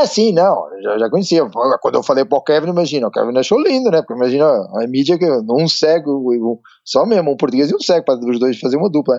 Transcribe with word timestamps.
Ah, 0.00 0.06
sim, 0.06 0.32
não, 0.32 0.66
já, 0.82 0.98
já 0.98 1.10
conhecia. 1.10 1.44
Quando 1.82 1.96
eu 1.96 2.02
falei 2.02 2.24
pro 2.24 2.40
Kevin, 2.42 2.70
imagina, 2.70 3.08
o 3.08 3.10
Kevin 3.10 3.36
achou 3.36 3.60
lindo, 3.60 3.90
né? 3.90 3.98
Porque 3.98 4.14
imagina 4.14 4.46
a 4.46 4.86
mídia 4.88 5.18
que 5.18 5.26
um 5.26 5.68
cego, 5.68 6.58
só 6.82 7.04
mesmo, 7.04 7.32
um 7.32 7.36
português 7.36 7.70
e 7.70 7.74
um 7.74 7.80
cego, 7.80 8.06
para 8.06 8.14
os 8.14 8.40
dois 8.40 8.58
fazer 8.58 8.78
uma 8.78 8.88
dupla. 8.88 9.18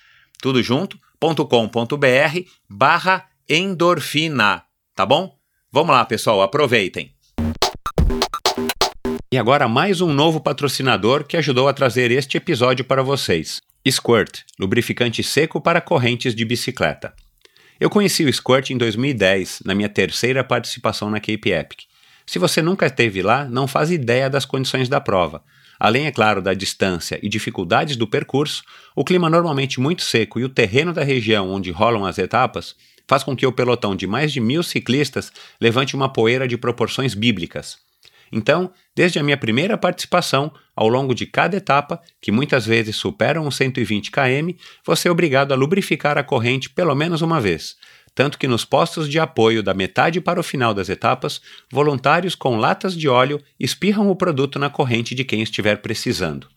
tudo 0.41 0.61
junto, 0.61 0.97
.com.br 1.19 2.39
barra 2.67 3.25
endorfina, 3.47 4.63
tá 4.95 5.05
bom? 5.05 5.37
Vamos 5.71 5.91
lá, 5.91 6.03
pessoal, 6.03 6.41
aproveitem! 6.41 7.13
E 9.31 9.37
agora 9.37 9.69
mais 9.69 10.01
um 10.01 10.11
novo 10.11 10.41
patrocinador 10.41 11.23
que 11.23 11.37
ajudou 11.37 11.69
a 11.69 11.73
trazer 11.73 12.11
este 12.11 12.35
episódio 12.35 12.83
para 12.83 13.01
vocês. 13.01 13.61
Squirt, 13.89 14.41
lubrificante 14.59 15.23
seco 15.23 15.61
para 15.61 15.79
correntes 15.79 16.35
de 16.35 16.43
bicicleta. 16.43 17.13
Eu 17.79 17.89
conheci 17.89 18.25
o 18.25 18.33
Squirt 18.33 18.71
em 18.71 18.77
2010, 18.77 19.61
na 19.65 19.73
minha 19.73 19.89
terceira 19.89 20.43
participação 20.43 21.09
na 21.09 21.19
Cape 21.19 21.49
Epic. 21.49 21.79
Se 22.25 22.37
você 22.37 22.61
nunca 22.61 22.85
esteve 22.85 23.21
lá, 23.21 23.45
não 23.45 23.67
faz 23.67 23.89
ideia 23.89 24.29
das 24.29 24.45
condições 24.45 24.87
da 24.87 25.01
prova. 25.01 25.43
Além, 25.83 26.05
é 26.05 26.11
claro, 26.11 26.43
da 26.43 26.53
distância 26.53 27.19
e 27.23 27.27
dificuldades 27.27 27.95
do 27.95 28.05
percurso, 28.05 28.63
o 28.95 29.03
clima 29.03 29.31
normalmente 29.31 29.79
muito 29.79 30.03
seco 30.03 30.39
e 30.39 30.43
o 30.43 30.49
terreno 30.49 30.93
da 30.93 31.03
região 31.03 31.49
onde 31.49 31.71
rolam 31.71 32.05
as 32.05 32.19
etapas 32.19 32.75
faz 33.07 33.23
com 33.23 33.35
que 33.35 33.47
o 33.47 33.51
pelotão 33.51 33.95
de 33.95 34.05
mais 34.05 34.31
de 34.31 34.39
mil 34.39 34.61
ciclistas 34.61 35.33
levante 35.59 35.95
uma 35.95 36.07
poeira 36.07 36.47
de 36.47 36.55
proporções 36.55 37.15
bíblicas. 37.15 37.79
Então, 38.31 38.71
desde 38.95 39.17
a 39.17 39.23
minha 39.23 39.35
primeira 39.35 39.75
participação, 39.75 40.53
ao 40.75 40.87
longo 40.87 41.15
de 41.15 41.25
cada 41.25 41.57
etapa, 41.57 41.99
que 42.21 42.31
muitas 42.31 42.63
vezes 42.63 42.95
superam 42.95 43.47
os 43.47 43.55
120 43.55 44.11
km, 44.11 44.51
você 44.85 45.07
é 45.07 45.11
obrigado 45.11 45.51
a 45.51 45.55
lubrificar 45.55 46.15
a 46.15 46.23
corrente 46.23 46.69
pelo 46.69 46.93
menos 46.93 47.23
uma 47.23 47.41
vez, 47.41 47.75
tanto 48.13 48.37
que 48.37 48.47
nos 48.47 48.65
postos 48.65 49.09
de 49.09 49.19
apoio 49.19 49.63
da 49.63 49.73
metade 49.73 50.19
para 50.19 50.39
o 50.39 50.43
final 50.43 50.73
das 50.73 50.89
etapas, 50.89 51.41
voluntários 51.71 52.35
com 52.35 52.57
latas 52.57 52.95
de 52.95 53.07
óleo 53.07 53.41
espirram 53.59 54.09
o 54.09 54.15
produto 54.15 54.59
na 54.59 54.69
corrente 54.69 55.15
de 55.15 55.23
quem 55.23 55.41
estiver 55.41 55.77
precisando. 55.77 56.47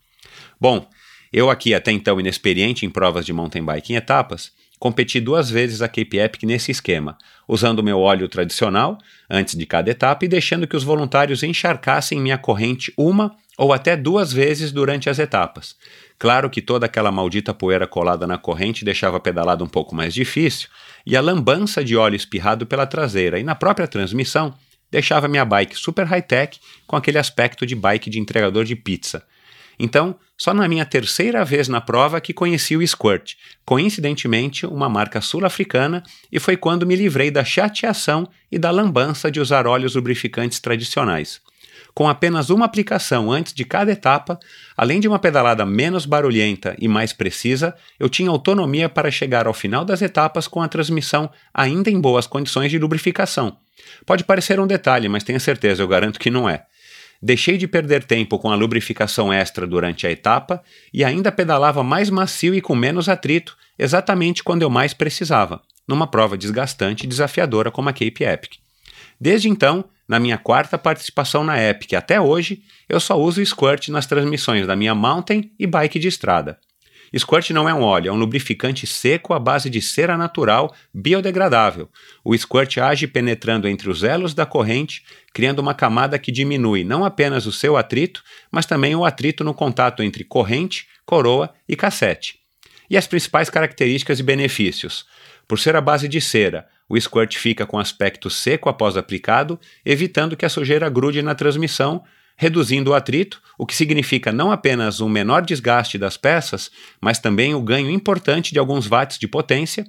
Bom, 0.59 0.87
eu 1.31 1.49
aqui 1.49 1.73
até 1.73 1.91
então 1.91 2.19
inexperiente 2.19 2.85
em 2.85 2.89
provas 2.89 3.25
de 3.25 3.33
mountain 3.33 3.63
bike 3.63 3.93
em 3.93 3.95
etapas, 3.95 4.51
competi 4.79 5.19
duas 5.19 5.49
vezes 5.49 5.81
a 5.81 5.87
Cape 5.87 6.17
Epic 6.17 6.43
nesse 6.43 6.71
esquema, 6.71 7.17
usando 7.47 7.83
meu 7.83 7.99
óleo 7.99 8.27
tradicional 8.27 8.97
antes 9.29 9.55
de 9.55 9.65
cada 9.65 9.89
etapa 9.89 10.25
e 10.25 10.27
deixando 10.27 10.67
que 10.67 10.75
os 10.75 10.83
voluntários 10.83 11.43
encharcassem 11.43 12.19
minha 12.19 12.37
corrente 12.37 12.93
uma 12.97 13.35
ou 13.57 13.71
até 13.71 13.95
duas 13.95 14.33
vezes 14.33 14.71
durante 14.71 15.09
as 15.09 15.17
etapas. 15.17 15.75
Claro 16.17 16.49
que 16.49 16.61
toda 16.61 16.85
aquela 16.85 17.11
maldita 17.11 17.53
poeira 17.53 17.85
colada 17.85 18.25
na 18.25 18.37
corrente 18.37 18.85
deixava 18.85 19.17
a 19.17 19.19
pedalada 19.19 19.63
um 19.63 19.67
pouco 19.67 19.93
mais 19.93 20.13
difícil, 20.13 20.69
e 21.05 21.15
a 21.15 21.21
lambança 21.21 21.83
de 21.83 21.95
óleo 21.95 22.15
espirrado 22.15 22.65
pela 22.65 22.87
traseira 22.87 23.39
e 23.39 23.43
na 23.43 23.55
própria 23.55 23.87
transmissão 23.87 24.53
deixava 24.89 25.27
minha 25.27 25.43
bike 25.43 25.75
super 25.75 26.05
high-tech 26.05 26.59
com 26.87 26.95
aquele 26.95 27.17
aspecto 27.17 27.65
de 27.65 27.75
bike 27.75 28.09
de 28.09 28.19
entregador 28.19 28.63
de 28.63 28.75
pizza. 28.75 29.25
Então, 29.77 30.15
só 30.37 30.53
na 30.53 30.67
minha 30.67 30.85
terceira 30.85 31.43
vez 31.43 31.67
na 31.67 31.81
prova 31.81 32.21
que 32.21 32.33
conheci 32.33 32.77
o 32.77 32.87
Squirt, 32.87 33.33
coincidentemente 33.65 34.65
uma 34.65 34.87
marca 34.87 35.19
sul-africana, 35.19 36.01
e 36.31 36.39
foi 36.39 36.55
quando 36.55 36.85
me 36.85 36.95
livrei 36.95 37.29
da 37.29 37.43
chateação 37.43 38.27
e 38.49 38.57
da 38.57 38.71
lambança 38.71 39.29
de 39.29 39.39
usar 39.39 39.67
óleos 39.67 39.95
lubrificantes 39.95 40.61
tradicionais. 40.61 41.41
Com 41.95 42.09
apenas 42.09 42.49
uma 42.49 42.65
aplicação 42.65 43.31
antes 43.31 43.53
de 43.53 43.63
cada 43.63 43.89
etapa, 43.89 44.37
além 44.75 44.99
de 44.99 45.07
uma 45.07 45.17
pedalada 45.17 45.65
menos 45.65 46.05
barulhenta 46.05 46.75
e 46.77 46.89
mais 46.89 47.13
precisa, 47.13 47.73
eu 47.97 48.09
tinha 48.09 48.29
autonomia 48.29 48.89
para 48.89 49.09
chegar 49.09 49.47
ao 49.47 49.53
final 49.53 49.85
das 49.85 50.01
etapas 50.01 50.45
com 50.45 50.61
a 50.61 50.67
transmissão 50.67 51.31
ainda 51.53 51.89
em 51.89 51.97
boas 51.97 52.27
condições 52.27 52.69
de 52.69 52.77
lubrificação. 52.77 53.55
Pode 54.05 54.25
parecer 54.25 54.59
um 54.59 54.67
detalhe, 54.67 55.07
mas 55.07 55.23
tenha 55.23 55.39
certeza, 55.39 55.81
eu 55.81 55.87
garanto 55.87 56.19
que 56.19 56.29
não 56.29 56.49
é. 56.49 56.65
Deixei 57.21 57.57
de 57.57 57.65
perder 57.65 58.03
tempo 58.03 58.37
com 58.37 58.51
a 58.51 58.55
lubrificação 58.55 59.31
extra 59.31 59.65
durante 59.65 60.05
a 60.05 60.11
etapa 60.11 60.61
e 60.93 61.01
ainda 61.01 61.31
pedalava 61.31 61.81
mais 61.81 62.09
macio 62.09 62.53
e 62.53 62.59
com 62.59 62.75
menos 62.75 63.07
atrito, 63.07 63.55
exatamente 63.79 64.43
quando 64.43 64.63
eu 64.63 64.69
mais 64.69 64.93
precisava, 64.93 65.61
numa 65.87 66.07
prova 66.07 66.37
desgastante 66.37 67.05
e 67.05 67.07
desafiadora 67.07 67.71
como 67.71 67.87
a 67.87 67.93
Cape 67.93 68.25
Epic. 68.25 68.55
Desde 69.17 69.47
então, 69.47 69.85
na 70.07 70.19
minha 70.19 70.37
quarta 70.37 70.77
participação 70.77 71.43
na 71.43 71.61
Epic 71.61 71.93
até 71.93 72.19
hoje, 72.21 72.63
eu 72.87 72.99
só 72.99 73.19
uso 73.19 73.43
Squirt 73.45 73.89
nas 73.89 74.05
transmissões 74.05 74.67
da 74.67 74.75
minha 74.75 74.93
mountain 74.93 75.51
e 75.59 75.65
bike 75.65 75.99
de 75.99 76.07
estrada. 76.07 76.59
Squirt 77.17 77.51
não 77.51 77.69
é 77.69 77.73
um 77.73 77.81
óleo, 77.81 78.09
é 78.09 78.11
um 78.11 78.17
lubrificante 78.17 78.85
seco 78.85 79.33
à 79.33 79.39
base 79.39 79.69
de 79.69 79.81
cera 79.81 80.17
natural 80.17 80.73
biodegradável. 80.93 81.89
O 82.23 82.37
Squirt 82.37 82.77
age 82.77 83.07
penetrando 83.07 83.67
entre 83.67 83.89
os 83.89 84.03
elos 84.03 84.33
da 84.33 84.45
corrente, 84.45 85.03
criando 85.33 85.59
uma 85.59 85.73
camada 85.73 86.19
que 86.19 86.31
diminui 86.31 86.83
não 86.83 87.05
apenas 87.05 87.45
o 87.45 87.51
seu 87.51 87.77
atrito, 87.77 88.23
mas 88.51 88.65
também 88.65 88.95
o 88.95 89.05
atrito 89.05 89.43
no 89.43 89.53
contato 89.53 90.03
entre 90.03 90.23
corrente, 90.23 90.87
coroa 91.05 91.53
e 91.67 91.75
cassete. 91.75 92.39
E 92.89 92.97
as 92.97 93.07
principais 93.07 93.49
características 93.49 94.19
e 94.19 94.23
benefícios. 94.23 95.05
Por 95.47 95.59
ser 95.59 95.75
a 95.75 95.81
base 95.81 96.07
de 96.07 96.19
cera, 96.19 96.67
o 96.87 96.99
squirt 96.99 97.37
fica 97.37 97.65
com 97.65 97.79
aspecto 97.79 98.29
seco 98.29 98.69
após 98.69 98.95
aplicado, 98.95 99.59
evitando 99.83 100.37
que 100.37 100.45
a 100.45 100.49
sujeira 100.49 100.89
grude 100.89 101.21
na 101.21 101.33
transmissão, 101.33 102.03
reduzindo 102.37 102.91
o 102.91 102.93
atrito, 102.93 103.41
o 103.57 103.65
que 103.65 103.75
significa 103.75 104.31
não 104.31 104.51
apenas 104.51 104.99
um 104.99 105.09
menor 105.09 105.41
desgaste 105.41 105.97
das 105.97 106.17
peças, 106.17 106.69
mas 107.01 107.17
também 107.17 107.55
o 107.55 107.61
ganho 107.61 107.89
importante 107.89 108.51
de 108.51 108.59
alguns 108.59 108.87
watts 108.87 109.17
de 109.17 109.27
potência, 109.27 109.85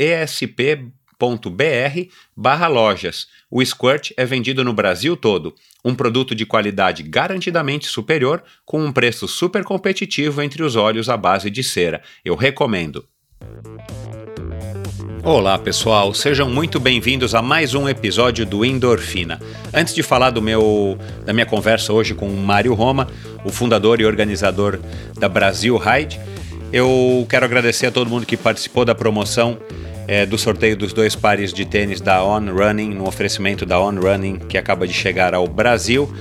barra 2.36 2.68
lojas. 2.68 3.28
O 3.50 3.64
Squirt 3.64 4.12
é 4.18 4.26
vendido 4.26 4.66
no 4.66 4.74
Brasil 4.74 5.16
todo. 5.16 5.56
Um 5.86 5.96
produto 5.96 6.36
de 6.36 6.46
qualidade 6.46 7.04
garantidamente 7.04 7.88
superior, 7.88 8.44
com 8.66 8.84
um 8.84 8.92
preço 8.92 9.26
super 9.26 9.64
competitivo 9.64 10.42
entre 10.42 10.62
os 10.62 10.76
óleos 10.76 11.08
à 11.08 11.16
base 11.16 11.50
de 11.50 11.64
cera. 11.64 12.04
Eu 12.26 12.36
recomendo. 12.36 13.08
Olá 15.26 15.58
pessoal, 15.58 16.14
sejam 16.14 16.50
muito 16.50 16.82
bem-vindos 16.82 17.34
a 17.34 17.42
mais 17.42 17.74
um 17.74 17.88
episódio 17.88 18.46
do 18.46 18.66
Endorfina. 18.66 19.40
Antes 19.74 19.96
de 19.96 20.04
falar 20.04 20.32
do 20.32 20.42
meu, 20.42 20.98
da 21.26 21.32
minha 21.32 21.46
conversa 21.46 21.94
hoje 21.94 22.14
com 22.14 22.28
o 22.28 22.36
Mário 22.36 22.74
Roma, 22.74 23.08
o 23.46 23.50
fundador 23.50 24.02
e 24.02 24.06
organizador 24.06 24.78
da 25.18 25.30
Brasil 25.30 25.78
Ride, 25.78 26.20
eu 26.74 27.26
quero 27.30 27.46
agradecer 27.46 27.86
a 27.86 27.92
todo 27.92 28.10
mundo 28.10 28.26
que 28.26 28.36
participou 28.36 28.84
da 28.84 28.94
promoção 28.94 29.58
é, 30.10 30.26
do 30.26 30.38
sorteio 30.38 30.76
dos 30.76 30.92
dois 30.92 31.16
pares 31.16 31.54
de 31.54 31.64
tênis 31.64 32.02
da 32.02 32.22
On 32.22 32.52
Running, 32.52 32.94
no 32.94 33.08
oferecimento 33.08 33.66
da 33.66 33.80
On 33.80 33.96
Running 33.96 34.40
que 34.40 34.58
acaba 34.58 34.86
de 34.86 34.94
chegar 34.94 35.34
ao 35.34 35.48
Brasil. 35.48 36.14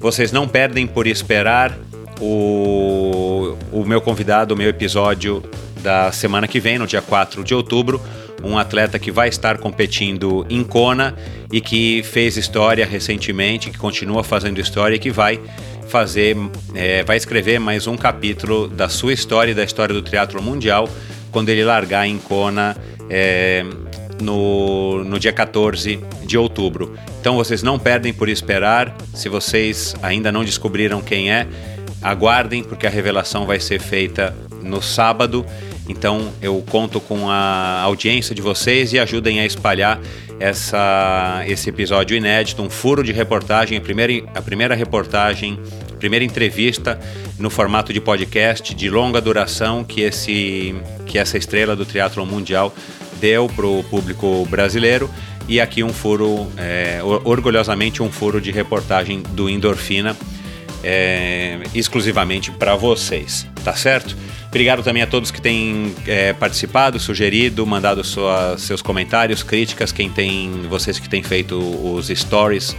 Vocês 0.00 0.32
não 0.32 0.48
perdem 0.48 0.84
por 0.84 1.06
esperar 1.06 1.78
o, 2.20 3.56
o 3.70 3.84
meu 3.84 4.00
convidado, 4.00 4.52
o 4.52 4.56
meu 4.56 4.68
episódio 4.68 5.44
da 5.80 6.10
semana 6.10 6.48
que 6.48 6.58
vem, 6.58 6.76
no 6.76 6.88
dia 6.88 7.00
4 7.00 7.44
de 7.44 7.54
outubro 7.54 8.02
um 8.42 8.58
atleta 8.58 8.98
que 8.98 9.10
vai 9.10 9.28
estar 9.28 9.58
competindo 9.58 10.46
em 10.48 10.62
Kona 10.62 11.14
e 11.52 11.60
que 11.60 12.02
fez 12.02 12.36
história 12.36 12.86
recentemente, 12.86 13.70
que 13.70 13.78
continua 13.78 14.22
fazendo 14.22 14.60
história 14.60 14.96
e 14.96 14.98
que 14.98 15.10
vai 15.10 15.40
fazer, 15.88 16.36
é, 16.74 17.02
vai 17.02 17.16
escrever 17.16 17.58
mais 17.58 17.86
um 17.86 17.96
capítulo 17.96 18.68
da 18.68 18.88
sua 18.88 19.12
história 19.12 19.52
e 19.52 19.54
da 19.54 19.64
história 19.64 19.94
do 19.94 20.02
triatlo 20.02 20.42
mundial 20.42 20.88
quando 21.30 21.48
ele 21.48 21.64
largar 21.64 22.06
em 22.06 22.18
Kona 22.18 22.76
é, 23.08 23.64
no, 24.20 25.04
no 25.04 25.18
dia 25.18 25.32
14 25.32 25.98
de 26.22 26.36
outubro. 26.36 26.94
Então 27.20 27.36
vocês 27.36 27.62
não 27.62 27.78
perdem 27.78 28.12
por 28.12 28.28
esperar. 28.28 28.96
Se 29.14 29.28
vocês 29.28 29.94
ainda 30.02 30.30
não 30.30 30.44
descobriram 30.44 31.00
quem 31.00 31.30
é, 31.32 31.46
aguardem 32.02 32.62
porque 32.62 32.86
a 32.86 32.90
revelação 32.90 33.46
vai 33.46 33.60
ser 33.60 33.80
feita 33.80 34.34
no 34.62 34.82
sábado 34.82 35.44
então 35.88 36.32
eu 36.42 36.62
conto 36.68 37.00
com 37.00 37.30
a 37.30 37.80
audiência 37.80 38.34
de 38.34 38.42
vocês 38.42 38.92
e 38.92 38.98
ajudem 38.98 39.40
a 39.40 39.46
espalhar 39.46 40.00
essa, 40.38 41.42
esse 41.46 41.68
episódio 41.68 42.16
inédito, 42.16 42.62
um 42.62 42.70
furo 42.70 43.02
de 43.02 43.12
reportagem, 43.12 43.76
a 43.76 43.80
primeira, 43.80 44.28
a 44.34 44.42
primeira 44.42 44.74
reportagem, 44.74 45.58
primeira 45.98 46.24
entrevista 46.24 46.98
no 47.38 47.50
formato 47.50 47.92
de 47.92 48.00
podcast 48.00 48.74
de 48.74 48.88
longa 48.88 49.20
duração 49.20 49.82
que, 49.84 50.00
esse, 50.02 50.74
que 51.06 51.18
essa 51.18 51.36
estrela 51.36 51.74
do 51.74 51.84
triatlo 51.84 52.24
mundial 52.24 52.72
deu 53.20 53.48
para 53.48 53.66
o 53.66 53.82
público 53.84 54.46
brasileiro. 54.46 55.10
E 55.48 55.60
aqui 55.60 55.82
um 55.82 55.92
furo, 55.92 56.46
é, 56.58 57.00
orgulhosamente 57.24 58.02
um 58.02 58.12
furo 58.12 58.40
de 58.40 58.50
reportagem 58.50 59.22
do 59.30 59.48
Endorfina, 59.48 60.14
é, 60.84 61.58
exclusivamente 61.74 62.50
para 62.50 62.76
vocês, 62.76 63.46
tá 63.64 63.74
certo? 63.74 64.14
Obrigado 64.48 64.82
também 64.82 65.02
a 65.02 65.06
todos 65.06 65.30
que 65.30 65.42
têm 65.42 65.94
é, 66.06 66.32
participado, 66.32 66.98
sugerido, 66.98 67.66
mandado 67.66 68.02
sua, 68.02 68.56
seus 68.56 68.80
comentários, 68.80 69.42
críticas, 69.42 69.92
quem 69.92 70.08
tem, 70.08 70.62
vocês 70.68 70.98
que 70.98 71.08
têm 71.08 71.22
feito 71.22 71.58
os 71.58 72.08
stories, 72.08 72.74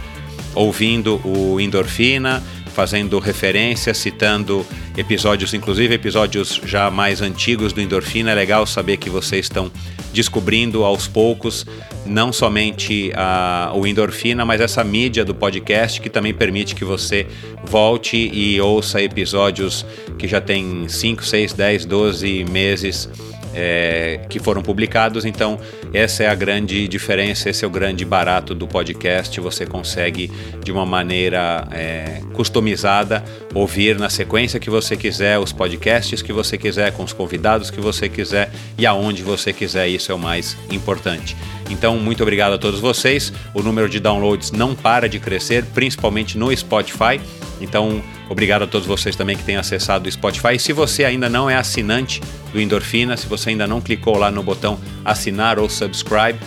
ouvindo 0.52 1.20
o 1.24 1.60
Endorfina, 1.60 2.42
fazendo 2.74 3.20
referência, 3.20 3.94
citando 3.94 4.66
episódios, 4.96 5.54
inclusive 5.54 5.94
episódios 5.94 6.60
já 6.64 6.90
mais 6.90 7.22
antigos 7.22 7.72
do 7.72 7.80
Endorfina. 7.80 8.32
É 8.32 8.34
legal 8.34 8.66
saber 8.66 8.96
que 8.96 9.08
vocês 9.08 9.46
estão 9.46 9.70
descobrindo 10.12 10.84
aos 10.84 11.06
poucos 11.06 11.66
não 12.06 12.32
somente 12.32 13.12
a, 13.14 13.72
o 13.74 13.86
Endorfina, 13.86 14.44
mas 14.44 14.60
essa 14.60 14.82
mídia 14.82 15.24
do 15.24 15.34
podcast 15.34 16.00
que 16.00 16.10
também 16.10 16.32
permite 16.32 16.74
que 16.74 16.84
você 16.84 17.26
volte 17.64 18.16
e 18.16 18.60
ouça 18.60 19.02
episódios 19.02 19.84
que 20.18 20.26
já 20.26 20.40
tem 20.40 20.88
5, 20.88 21.24
6, 21.24 21.52
10, 21.52 21.84
12 21.84 22.44
meses 22.44 23.08
é, 23.54 24.20
que 24.28 24.38
foram 24.38 24.62
publicados. 24.62 25.24
Então, 25.24 25.58
essa 25.92 26.24
é 26.24 26.28
a 26.28 26.34
grande 26.34 26.86
diferença, 26.88 27.50
esse 27.50 27.64
é 27.64 27.68
o 27.68 27.70
grande 27.70 28.04
barato 28.04 28.54
do 28.54 28.66
podcast. 28.66 29.38
Você 29.40 29.66
consegue, 29.66 30.30
de 30.62 30.70
uma 30.72 30.86
maneira 30.86 31.66
é, 31.70 32.20
customizada, 32.32 33.24
ouvir 33.54 33.98
na 33.98 34.08
sequência 34.08 34.60
que 34.60 34.70
você 34.70 34.96
quiser, 34.96 35.38
os 35.38 35.52
podcasts 35.52 36.22
que 36.22 36.32
você 36.32 36.56
quiser, 36.56 36.92
com 36.92 37.02
os 37.02 37.12
convidados 37.12 37.70
que 37.70 37.80
você 37.80 38.08
quiser 38.08 38.50
e 38.78 38.86
aonde 38.86 39.22
você 39.22 39.52
quiser. 39.52 39.88
Isso 39.88 40.12
é 40.12 40.14
o 40.14 40.18
mais 40.18 40.56
importante. 40.70 41.36
Então, 41.68 41.98
muito 41.98 42.22
obrigado 42.22 42.54
a 42.54 42.58
todos 42.58 42.80
vocês. 42.80 43.32
O 43.54 43.62
número 43.62 43.88
de 43.88 44.00
downloads 44.00 44.50
não 44.50 44.74
para 44.74 45.08
de 45.08 45.20
crescer, 45.20 45.64
principalmente 45.66 46.36
no 46.36 46.54
Spotify. 46.56 47.20
Então, 47.60 48.02
obrigado 48.30 48.62
a 48.62 48.66
todos 48.66 48.86
vocês 48.86 49.14
também 49.14 49.36
que 49.36 49.42
têm 49.42 49.56
acessado 49.56 50.08
o 50.08 50.12
Spotify. 50.12 50.54
E 50.54 50.58
se 50.58 50.72
você 50.72 51.04
ainda 51.04 51.28
não 51.28 51.50
é 51.50 51.56
assinante 51.56 52.22
do 52.52 52.60
Endorfina, 52.60 53.16
se 53.16 53.26
você 53.26 53.50
ainda 53.50 53.66
não 53.66 53.80
clicou 53.80 54.16
lá 54.16 54.30
no 54.30 54.42
botão 54.42 54.78
assinar 55.04 55.58
ou 55.58 55.68
subscribe 55.68 56.38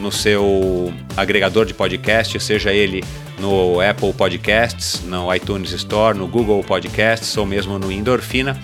no 0.00 0.10
seu 0.10 0.92
agregador 1.16 1.66
de 1.66 1.74
podcast, 1.74 2.40
seja 2.40 2.72
ele 2.72 3.04
no 3.38 3.80
Apple 3.80 4.12
Podcasts, 4.12 5.02
no 5.04 5.34
iTunes 5.34 5.72
Store, 5.72 6.16
no 6.16 6.26
Google 6.26 6.62
Podcasts 6.62 7.36
ou 7.36 7.44
mesmo 7.44 7.78
no 7.78 7.90
Endorfina, 7.90 8.58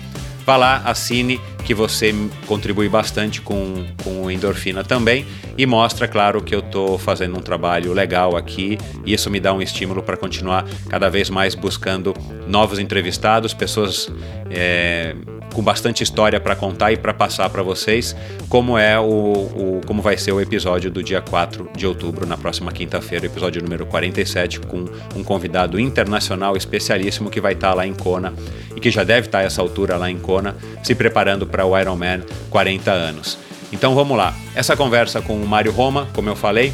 vá 0.49 0.57
lá, 0.57 0.81
assine 0.83 1.39
que 1.63 1.75
você 1.75 2.11
contribui 2.47 2.89
bastante 2.89 3.39
com, 3.39 3.85
com 4.03 4.23
o 4.23 4.31
Endorfina 4.31 4.83
também. 4.83 5.23
E 5.55 5.63
mostra, 5.63 6.07
claro, 6.07 6.41
que 6.41 6.55
eu 6.55 6.61
estou 6.61 6.97
fazendo 6.97 7.37
um 7.37 7.39
trabalho 7.39 7.93
legal 7.93 8.35
aqui. 8.35 8.75
E 9.05 9.13
isso 9.13 9.29
me 9.29 9.39
dá 9.39 9.53
um 9.53 9.61
estímulo 9.61 10.01
para 10.01 10.17
continuar 10.17 10.65
cada 10.89 11.07
vez 11.07 11.29
mais 11.29 11.53
buscando 11.53 12.15
novos 12.47 12.79
entrevistados, 12.79 13.53
pessoas 13.53 14.11
é, 14.49 15.13
com 15.53 15.61
bastante 15.61 16.03
história 16.03 16.39
para 16.39 16.55
contar 16.55 16.91
e 16.91 16.97
para 16.97 17.13
passar 17.13 17.49
para 17.49 17.63
vocês, 17.63 18.15
como 18.47 18.77
é 18.77 18.99
o, 18.99 19.03
o, 19.03 19.81
como 19.85 20.01
vai 20.01 20.17
ser 20.17 20.31
o 20.31 20.41
episódio 20.41 20.91
do 20.91 21.03
dia 21.03 21.21
4 21.21 21.69
de 21.75 21.85
outubro, 21.85 22.25
na 22.25 22.37
próxima 22.37 22.71
quinta-feira, 22.71 23.25
episódio 23.25 23.61
número 23.61 23.85
47, 23.85 24.59
com 24.61 24.85
um 25.15 25.23
convidado 25.23 25.79
internacional 25.79 26.55
especialíssimo 26.55 27.29
que 27.29 27.41
vai 27.41 27.53
estar 27.53 27.69
tá 27.69 27.73
lá 27.73 27.87
em 27.87 27.93
Kona 27.93 28.33
e 28.75 28.79
que 28.79 28.91
já 28.91 29.03
deve 29.03 29.27
estar 29.27 29.39
tá 29.39 29.43
essa 29.43 29.61
altura 29.61 29.97
lá 29.97 30.09
em 30.09 30.17
Kona, 30.17 30.55
se 30.83 30.95
preparando 30.95 31.45
para 31.45 31.65
o 31.65 31.77
Ironman 31.77 32.21
40 32.49 32.91
anos. 32.91 33.37
Então 33.71 33.93
vamos 33.93 34.17
lá. 34.17 34.33
Essa 34.55 34.75
conversa 34.75 35.21
com 35.21 35.35
o 35.35 35.47
Mário 35.47 35.71
Roma, 35.71 36.07
como 36.13 36.29
eu 36.29 36.35
falei, 36.35 36.73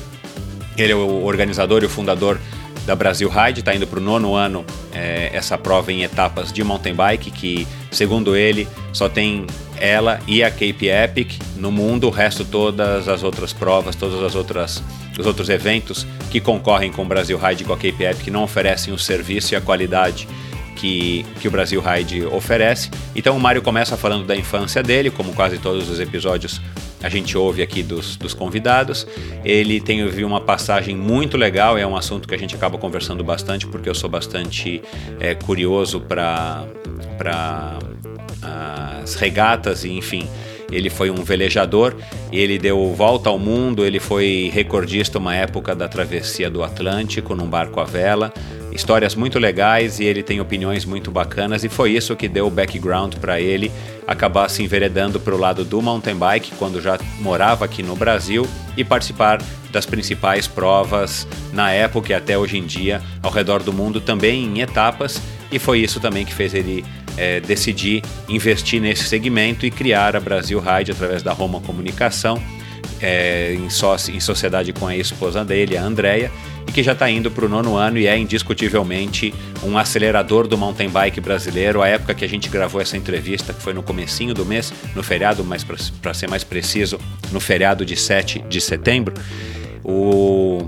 ele 0.77 0.91
é 0.91 0.95
o 0.95 1.23
organizador 1.23 1.83
e 1.83 1.85
o 1.85 1.89
fundador 1.89 2.39
da 2.85 2.95
Brasil 2.95 3.29
Ride, 3.29 3.61
está 3.61 3.73
indo 3.73 3.87
para 3.87 3.99
o 3.99 4.01
nono 4.01 4.35
ano 4.35 4.65
é, 4.93 5.29
essa 5.33 5.57
prova 5.57 5.91
em 5.91 6.03
etapas 6.03 6.53
de 6.53 6.63
mountain 6.63 6.93
bike, 6.93 7.31
que 7.31 7.67
segundo 7.91 8.35
ele 8.35 8.67
só 8.93 9.09
tem 9.09 9.45
ela 9.77 10.19
e 10.27 10.43
a 10.43 10.49
Cape 10.49 10.87
Epic 10.87 11.33
no 11.57 11.71
mundo, 11.71 12.07
o 12.07 12.09
resto 12.09 12.45
todas 12.45 13.07
as 13.07 13.23
outras 13.23 13.51
provas, 13.51 13.95
todas 13.95 14.23
as 14.23 14.35
outras 14.35 14.83
os 15.17 15.25
outros 15.25 15.47
eventos 15.49 16.05
que 16.29 16.41
concorrem 16.41 16.91
com 16.91 17.03
o 17.03 17.05
Brasil 17.05 17.37
Ride 17.37 17.63
e 17.63 17.65
com 17.65 17.73
a 17.73 17.77
Cape 17.77 18.03
Epic 18.03 18.27
não 18.27 18.43
oferecem 18.43 18.93
o 18.93 18.99
serviço 18.99 19.53
e 19.53 19.55
a 19.55 19.61
qualidade 19.61 20.27
que, 20.75 21.25
que 21.39 21.47
o 21.47 21.51
Brasil 21.51 21.81
Ride 21.81 22.25
oferece. 22.25 22.91
Então 23.15 23.35
o 23.35 23.39
Mário 23.39 23.61
começa 23.61 23.95
falando 23.95 24.25
da 24.25 24.35
infância 24.35 24.83
dele, 24.83 25.09
como 25.09 25.33
quase 25.33 25.57
todos 25.57 25.89
os 25.89 25.99
episódios 25.99 26.59
a 27.01 27.09
gente 27.09 27.37
ouve 27.37 27.61
aqui 27.61 27.83
dos, 27.83 28.15
dos 28.15 28.33
convidados. 28.33 29.05
Ele 29.43 29.79
tem 29.79 30.03
ouvido 30.03 30.25
uma 30.25 30.41
passagem 30.41 30.95
muito 30.95 31.37
legal, 31.37 31.77
é 31.77 31.85
um 31.85 31.95
assunto 31.95 32.27
que 32.27 32.35
a 32.35 32.37
gente 32.37 32.55
acaba 32.55 32.77
conversando 32.77 33.23
bastante, 33.23 33.67
porque 33.67 33.89
eu 33.89 33.95
sou 33.95 34.09
bastante 34.09 34.81
é, 35.19 35.35
curioso 35.35 36.01
para 36.01 36.65
as 38.41 39.15
regatas 39.15 39.83
e 39.83 39.91
enfim. 39.91 40.27
Ele 40.71 40.89
foi 40.89 41.11
um 41.11 41.23
velejador, 41.23 41.95
ele 42.31 42.57
deu 42.57 42.91
volta 42.93 43.29
ao 43.29 43.37
mundo, 43.37 43.85
ele 43.85 43.99
foi 43.99 44.49
recordista 44.51 45.19
uma 45.19 45.35
época 45.35 45.75
da 45.75 45.87
travessia 45.87 46.49
do 46.49 46.63
Atlântico 46.63 47.35
num 47.35 47.47
barco 47.47 47.79
à 47.79 47.83
vela. 47.83 48.33
Histórias 48.75 49.15
muito 49.15 49.39
legais 49.39 50.01
e 50.01 50.03
ele 50.03 50.21
tem 50.21 50.41
opiniões 50.41 50.83
muito 50.83 51.09
bacanas 51.09 51.63
e 51.63 51.69
foi 51.69 51.93
isso 51.93 52.13
que 52.13 52.27
deu 52.27 52.47
o 52.47 52.51
background 52.51 53.15
para 53.15 53.39
ele 53.39 53.71
acabar 54.05 54.49
se 54.49 54.61
enveredando 54.61 55.17
para 55.17 55.33
o 55.33 55.37
lado 55.37 55.63
do 55.63 55.81
mountain 55.81 56.15
bike 56.15 56.51
quando 56.59 56.81
já 56.81 56.99
morava 57.21 57.63
aqui 57.63 57.81
no 57.81 57.95
Brasil 57.95 58.45
e 58.75 58.83
participar 58.83 59.41
das 59.71 59.85
principais 59.85 60.45
provas 60.45 61.25
na 61.53 61.71
época 61.71 62.11
e 62.11 62.13
até 62.13 62.37
hoje 62.37 62.57
em 62.57 62.65
dia 62.65 63.01
ao 63.23 63.31
redor 63.31 63.63
do 63.63 63.71
mundo 63.71 64.01
também 64.01 64.43
em 64.43 64.59
etapas 64.59 65.21
e 65.49 65.57
foi 65.57 65.79
isso 65.79 66.01
também 66.01 66.25
que 66.25 66.33
fez 66.33 66.53
ele 66.53 66.83
é, 67.17 67.39
decidir 67.39 68.03
investir 68.27 68.81
nesse 68.81 69.05
segmento 69.05 69.65
e 69.65 69.71
criar 69.71 70.17
a 70.17 70.19
Brasil 70.19 70.59
Ride 70.59 70.91
através 70.91 71.23
da 71.23 71.31
Roma 71.31 71.61
Comunicação 71.61 72.41
é, 73.01 73.53
em, 73.53 73.69
sócio, 73.69 74.13
em 74.13 74.19
sociedade 74.19 74.73
com 74.73 74.87
a 74.87 74.95
esposa 74.95 75.43
dele, 75.43 75.77
a 75.77 75.83
Andrea, 75.83 76.31
e 76.67 76.71
que 76.71 76.83
já 76.83 76.93
está 76.93 77.09
indo 77.09 77.29
para 77.29 77.45
o 77.45 77.49
nono 77.49 77.75
ano 77.75 77.97
e 77.97 78.07
é 78.07 78.17
indiscutivelmente 78.17 79.33
um 79.63 79.77
acelerador 79.77 80.47
do 80.47 80.57
mountain 80.57 80.89
bike 80.89 81.21
brasileiro. 81.21 81.81
A 81.81 81.87
época 81.87 82.13
que 82.13 82.25
a 82.25 82.29
gente 82.29 82.49
gravou 82.49 82.81
essa 82.81 82.97
entrevista, 82.97 83.53
que 83.53 83.61
foi 83.61 83.73
no 83.73 83.83
comecinho 83.83 84.33
do 84.33 84.45
mês, 84.45 84.73
no 84.95 85.03
feriado, 85.03 85.43
mas 85.43 85.63
para 85.63 86.13
ser 86.13 86.29
mais 86.29 86.43
preciso, 86.43 86.99
no 87.31 87.39
feriado 87.39 87.85
de 87.85 87.95
7 87.95 88.43
de 88.47 88.61
setembro, 88.61 89.13
o 89.83 90.67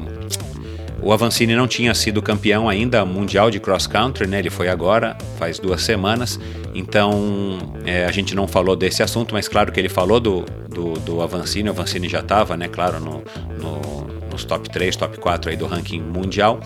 o 1.07 1.13
Avancini 1.13 1.55
não 1.55 1.67
tinha 1.67 1.93
sido 1.93 2.21
campeão 2.21 2.67
ainda 2.67 3.05
mundial 3.05 3.49
de 3.49 3.59
cross 3.59 3.87
country, 3.87 4.27
né? 4.27 4.39
Ele 4.39 4.49
foi 4.49 4.67
agora, 4.67 5.15
faz 5.37 5.59
duas 5.59 5.81
semanas. 5.81 6.39
Então 6.73 7.59
é, 7.85 8.05
a 8.05 8.11
gente 8.11 8.35
não 8.35 8.47
falou 8.47 8.75
desse 8.75 9.01
assunto, 9.01 9.33
mas 9.33 9.47
claro 9.47 9.71
que 9.71 9.79
ele 9.79 9.89
falou 9.89 10.19
do, 10.19 10.43
do, 10.67 10.93
do 10.99 11.21
Avancini. 11.21 11.69
O 11.69 11.71
Avancini 11.71 12.09
já 12.09 12.19
estava, 12.19 12.57
né? 12.57 12.67
Claro, 12.67 12.99
no, 12.99 13.23
no 13.57 14.16
nos 14.37 14.45
top 14.45 14.69
3, 14.69 14.95
top 14.95 15.17
4 15.17 15.49
aí 15.49 15.57
do 15.57 15.65
ranking 15.65 15.99
mundial. 15.99 16.59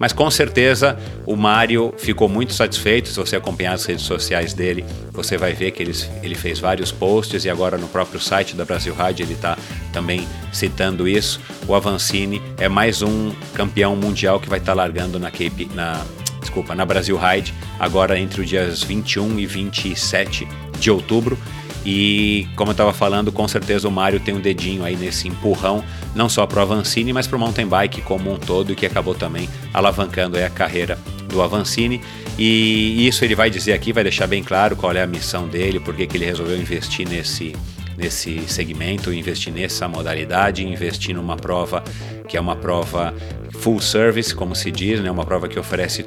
Mas 0.00 0.12
com 0.12 0.30
certeza 0.30 0.98
o 1.26 1.36
Mário 1.36 1.92
ficou 1.98 2.28
muito 2.28 2.54
satisfeito. 2.54 3.08
Se 3.08 3.16
você 3.16 3.36
acompanhar 3.36 3.74
as 3.74 3.84
redes 3.84 4.04
sociais 4.04 4.54
dele, 4.54 4.84
você 5.12 5.36
vai 5.36 5.52
ver 5.52 5.72
que 5.72 5.82
ele, 5.82 5.92
ele 6.22 6.34
fez 6.34 6.58
vários 6.58 6.90
posts 6.90 7.44
e 7.44 7.50
agora 7.50 7.76
no 7.76 7.88
próprio 7.88 8.18
site 8.18 8.56
da 8.56 8.64
Brasil 8.64 8.94
Rádio 8.94 9.24
ele 9.24 9.34
está 9.34 9.58
também 9.92 10.26
citando 10.52 11.06
isso. 11.06 11.40
O 11.66 11.74
Avancini 11.74 12.40
é 12.58 12.68
mais 12.68 13.02
um 13.02 13.32
campeão 13.52 13.94
mundial 13.94 14.40
que 14.40 14.48
vai 14.48 14.58
estar 14.58 14.72
tá 14.72 14.76
largando 14.76 15.18
na 15.18 15.30
Cape, 15.30 15.68
na, 15.74 16.02
desculpa, 16.40 16.74
na 16.74 16.86
Brasil 16.86 17.18
Ride 17.18 17.52
agora 17.78 18.18
entre 18.18 18.40
os 18.40 18.48
dias 18.48 18.82
21 18.82 19.38
e 19.38 19.46
27 19.46 20.48
de 20.78 20.90
outubro. 20.90 21.36
E 21.84 22.46
como 22.56 22.70
eu 22.70 22.72
estava 22.72 22.92
falando, 22.92 23.30
com 23.32 23.46
certeza 23.46 23.88
o 23.88 23.90
Mário 23.90 24.20
tem 24.20 24.34
um 24.34 24.40
dedinho 24.40 24.84
aí 24.84 24.96
nesse 24.96 25.28
empurrão, 25.28 25.82
não 26.14 26.28
só 26.28 26.46
para 26.46 26.58
o 26.58 26.62
Avancini, 26.62 27.12
mas 27.12 27.26
para 27.26 27.36
o 27.36 27.40
mountain 27.40 27.66
bike 27.66 28.02
como 28.02 28.32
um 28.32 28.36
todo, 28.36 28.74
que 28.74 28.84
acabou 28.84 29.14
também 29.14 29.48
alavancando 29.72 30.38
a 30.38 30.50
carreira 30.50 30.98
do 31.28 31.42
Avancini. 31.42 32.00
E 32.38 33.06
isso 33.06 33.24
ele 33.24 33.34
vai 33.34 33.50
dizer 33.50 33.72
aqui, 33.72 33.92
vai 33.92 34.02
deixar 34.02 34.26
bem 34.26 34.42
claro 34.42 34.76
qual 34.76 34.92
é 34.92 35.02
a 35.02 35.06
missão 35.06 35.48
dele, 35.48 35.80
por 35.80 35.94
que 35.94 36.08
ele 36.16 36.24
resolveu 36.24 36.56
investir 36.56 37.08
nesse, 37.08 37.54
nesse 37.96 38.40
segmento, 38.48 39.12
investir 39.12 39.52
nessa 39.52 39.88
modalidade, 39.88 40.66
investir 40.66 41.14
numa 41.14 41.36
prova 41.36 41.82
que 42.28 42.36
é 42.36 42.40
uma 42.40 42.54
prova 42.54 43.14
full 43.54 43.80
service, 43.80 44.34
como 44.34 44.54
se 44.54 44.70
diz, 44.70 45.00
né? 45.00 45.10
uma 45.10 45.24
prova 45.24 45.48
que 45.48 45.58
oferece 45.58 46.04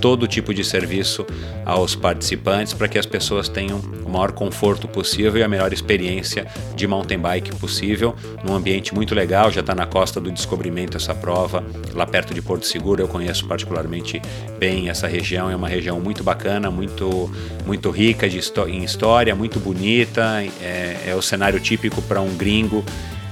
todo 0.00 0.26
tipo 0.26 0.52
de 0.52 0.64
serviço 0.64 1.26
aos 1.64 1.94
participantes 1.94 2.72
para 2.72 2.88
que 2.88 2.98
as 2.98 3.06
pessoas 3.06 3.48
tenham 3.48 3.78
o 4.04 4.08
maior 4.08 4.32
conforto 4.32 4.86
possível 4.86 5.36
e 5.36 5.42
a 5.42 5.48
melhor 5.48 5.72
experiência 5.72 6.46
de 6.74 6.86
mountain 6.86 7.18
bike 7.18 7.54
possível, 7.56 8.14
num 8.44 8.54
ambiente 8.54 8.94
muito 8.94 9.14
legal, 9.14 9.50
já 9.50 9.60
está 9.60 9.74
na 9.74 9.86
costa 9.86 10.20
do 10.20 10.30
descobrimento 10.30 10.96
essa 10.96 11.14
prova, 11.14 11.64
lá 11.94 12.06
perto 12.06 12.34
de 12.34 12.42
Porto 12.42 12.66
Seguro, 12.66 13.02
eu 13.02 13.08
conheço 13.08 13.46
particularmente 13.46 14.20
bem 14.58 14.88
essa 14.88 15.06
região, 15.06 15.50
é 15.50 15.56
uma 15.56 15.68
região 15.68 16.00
muito 16.00 16.22
bacana, 16.22 16.70
muito, 16.70 17.30
muito 17.64 17.90
rica 17.90 18.28
de, 18.28 18.40
em 18.68 18.84
história, 18.84 19.34
muito 19.34 19.58
bonita, 19.58 20.42
é, 20.60 21.04
é 21.08 21.14
o 21.14 21.22
cenário 21.22 21.58
típico 21.58 22.00
para 22.02 22.20
um 22.20 22.36
gringo 22.36 22.84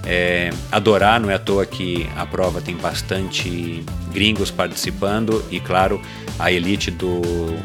é, 0.07 0.51
adorar, 0.71 1.19
não 1.21 1.31
é 1.31 1.35
à 1.35 1.39
toa 1.39 1.65
que 1.65 2.09
a 2.17 2.27
prova 2.27 2.61
tem 2.61 2.77
bastante 2.77 3.85
gringos 4.13 4.51
participando 4.51 5.45
e, 5.51 5.61
claro, 5.61 6.01
a 6.39 6.51
elite 6.53 6.91
do 6.91 7.23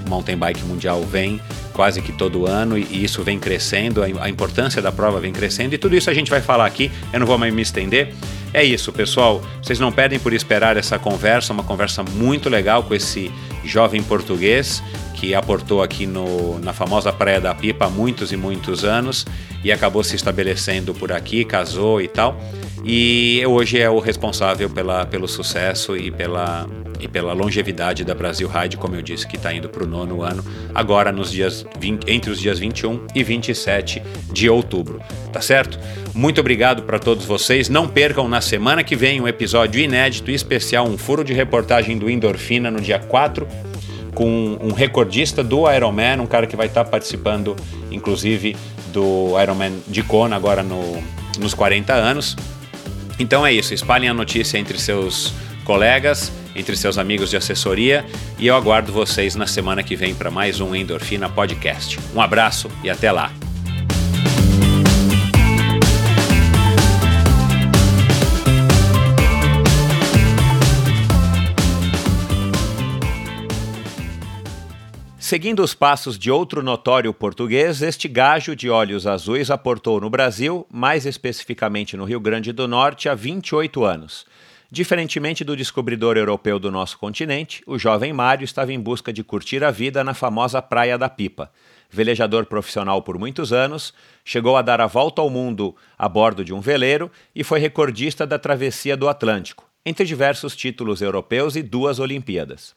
mountain 0.08 0.38
bike 0.38 0.64
mundial 0.64 1.02
vem 1.04 1.42
quase 1.80 2.02
que 2.02 2.12
todo 2.12 2.46
ano 2.46 2.78
e 2.78 3.06
isso 3.06 3.24
vem 3.24 3.40
crescendo, 3.40 4.04
a 4.04 4.30
importância 4.30 4.82
da 4.82 4.92
prova 4.92 5.18
vem 5.18 5.32
crescendo 5.32 5.74
e 5.76 5.78
tudo 5.78 5.96
isso 5.96 6.10
a 6.10 6.14
gente 6.14 6.30
vai 6.30 6.42
falar 6.42 6.66
aqui, 6.66 6.92
eu 7.14 7.22
não 7.22 7.26
vou 7.26 7.38
mais 7.38 7.54
me 7.54 7.62
estender. 7.62 8.14
É 8.54 8.62
isso, 8.62 8.92
pessoal. 8.92 9.42
Vocês 9.64 9.80
não 9.80 9.90
perdem 9.90 10.20
por 10.20 10.34
esperar 10.34 10.76
essa 10.76 11.00
conversa, 11.00 11.54
uma 11.54 11.64
conversa 11.64 12.04
muito 12.04 12.50
legal 12.50 12.84
com 12.84 12.94
esse 12.94 13.32
jovem 13.64 14.04
português 14.04 14.84
que 15.14 15.34
aportou 15.34 15.82
aqui 15.82 16.06
no, 16.06 16.60
na 16.60 16.74
famosa 16.74 17.14
Praia 17.14 17.40
da 17.40 17.56
Pipa 17.56 17.86
há 17.86 17.90
muitos 17.90 18.34
e 18.34 18.36
muitos 18.36 18.84
anos 18.84 19.26
e 19.64 19.72
acabou 19.72 20.04
se 20.04 20.18
estabelecendo 20.18 20.94
por 20.94 21.14
aqui, 21.14 21.46
casou 21.46 22.02
e 22.02 22.10
tal. 22.10 22.38
e 22.84 23.42
hoje 23.48 23.80
é 23.80 23.90
o 23.90 24.00
responsável 24.00 24.70
pela, 24.70 25.06
pelo 25.06 25.30
sucesso 25.30 25.96
e 25.96 26.12
pela, 26.12 26.68
e 27.00 27.08
pela 27.08 27.34
longevidade 27.34 28.04
da 28.04 28.14
Brasil 28.14 28.48
Ride, 28.48 28.78
como 28.78 28.96
eu 28.96 29.02
disse, 29.02 29.26
que 29.28 29.38
está 29.38 29.54
indo 29.54 29.70
para 29.70 29.84
o 29.84 29.88
nono 29.88 30.22
ano, 30.22 30.44
agora 30.76 31.12
nos 31.12 31.32
dias 31.32 31.66
20, 31.80 32.10
entre 32.10 32.32
os 32.32 32.40
dias 32.40 32.60
21 32.60 33.08
e 33.14 33.24
27 33.24 34.02
de 34.32 34.50
outubro. 34.50 35.02
Tá 35.32 35.42
certo? 35.42 35.80
Muito 36.14 36.42
obrigado 36.42 36.84
para 36.84 37.00
todos 37.00 37.26
vocês. 37.26 37.70
Não 37.70 37.88
percam 37.88 38.28
na 38.28 38.42
semana 38.42 38.84
que 38.84 38.96
vem 38.96 39.22
um 39.22 39.28
episódio 39.28 39.82
inédito 39.82 40.32
e 40.32 40.34
especial, 40.34 40.88
um 40.88 40.98
furo 40.98 41.24
de 41.24 41.34
reportagem 41.34 41.98
do 41.98 42.10
Endorfina 42.10 42.72
no 42.72 42.82
dia 42.82 43.00
4 43.00 43.48
com 44.14 44.58
um 44.62 44.74
recordista 44.74 45.44
do 45.44 45.72
Ironman, 45.72 46.20
um 46.20 46.26
cara 46.26 46.48
que 46.48 46.56
vai 46.56 46.68
estar 46.68 46.84
tá 46.84 46.90
participando, 46.90 47.56
inclusive, 47.92 48.56
do 48.92 49.40
Ironman 49.42 49.74
de 49.88 50.04
Kona 50.04 50.36
agora 50.36 50.64
no, 50.64 51.02
nos 51.40 51.54
40 51.54 51.94
anos. 51.94 52.36
Então 53.20 53.46
é 53.46 53.54
isso, 53.54 53.74
espalhem 53.74 54.10
a 54.10 54.14
notícia 54.14 54.58
entre 54.58 54.80
seus 54.80 55.34
colegas, 55.64 56.32
entre 56.56 56.76
seus 56.76 56.98
amigos 56.98 57.30
de 57.30 57.38
assessoria 57.38 58.06
e 58.38 58.48
eu 58.48 58.56
aguardo 58.56 58.92
vocês 58.92 59.36
na 59.36 59.48
semana 59.48 59.84
que 59.84 59.96
vem 59.96 60.14
para 60.14 60.32
mais 60.32 60.60
um 60.60 60.76
Endorfina 60.76 61.30
Podcast. 61.30 62.00
Um 62.16 62.22
abraço 62.22 62.70
e 62.84 62.90
até 62.90 63.12
lá! 63.12 63.32
Seguindo 75.30 75.62
os 75.62 75.76
passos 75.76 76.18
de 76.18 76.32
outro 76.32 76.64
notório 76.64 77.14
português, 77.14 77.84
este 77.84 78.08
gajo 78.08 78.56
de 78.56 78.68
olhos 78.68 79.06
azuis 79.06 79.52
aportou 79.52 80.02
no 80.02 80.10
Brasil, 80.10 80.66
mais 80.72 81.06
especificamente 81.06 81.96
no 81.96 82.04
Rio 82.04 82.20
Grande 82.20 82.52
do 82.52 82.68
Norte, 82.68 83.08
há 83.08 83.14
28 83.14 83.84
anos. 83.84 84.26
Diferentemente 84.72 85.44
do 85.44 85.58
descobridor 85.58 86.16
europeu 86.16 86.60
do 86.60 86.70
nosso 86.70 86.96
continente, 87.00 87.64
o 87.66 87.80
jovem 87.80 88.14
Mário 88.14 88.46
estava 88.46 88.72
em 88.72 88.80
busca 88.80 89.12
de 89.12 89.24
curtir 89.24 89.64
a 89.64 89.72
vida 89.72 90.04
na 90.04 90.14
famosa 90.14 90.62
Praia 90.62 90.96
da 90.96 91.10
Pipa. 91.10 91.52
Velejador 91.90 92.46
profissional 92.46 93.02
por 93.02 93.18
muitos 93.18 93.52
anos, 93.52 93.92
chegou 94.24 94.56
a 94.56 94.62
dar 94.62 94.80
a 94.80 94.86
volta 94.86 95.24
ao 95.24 95.30
mundo 95.30 95.76
a 95.98 96.08
bordo 96.08 96.46
de 96.46 96.54
um 96.54 96.62
veleiro 96.62 97.12
e 97.34 97.44
foi 97.44 97.60
recordista 97.60 98.28
da 98.28 98.38
travessia 98.38 98.96
do 98.96 99.10
Atlântico, 99.10 99.68
entre 99.84 100.06
diversos 100.06 100.56
títulos 100.56 101.02
europeus 101.02 101.56
e 101.56 101.64
duas 101.64 101.98
Olimpíadas. 101.98 102.76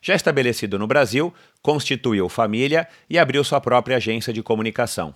Já 0.00 0.14
estabelecido 0.14 0.78
no 0.78 0.86
Brasil, 0.86 1.34
constituiu 1.60 2.30
família 2.30 2.88
e 3.10 3.18
abriu 3.18 3.44
sua 3.44 3.60
própria 3.60 3.98
agência 3.98 4.32
de 4.32 4.42
comunicação. 4.42 5.14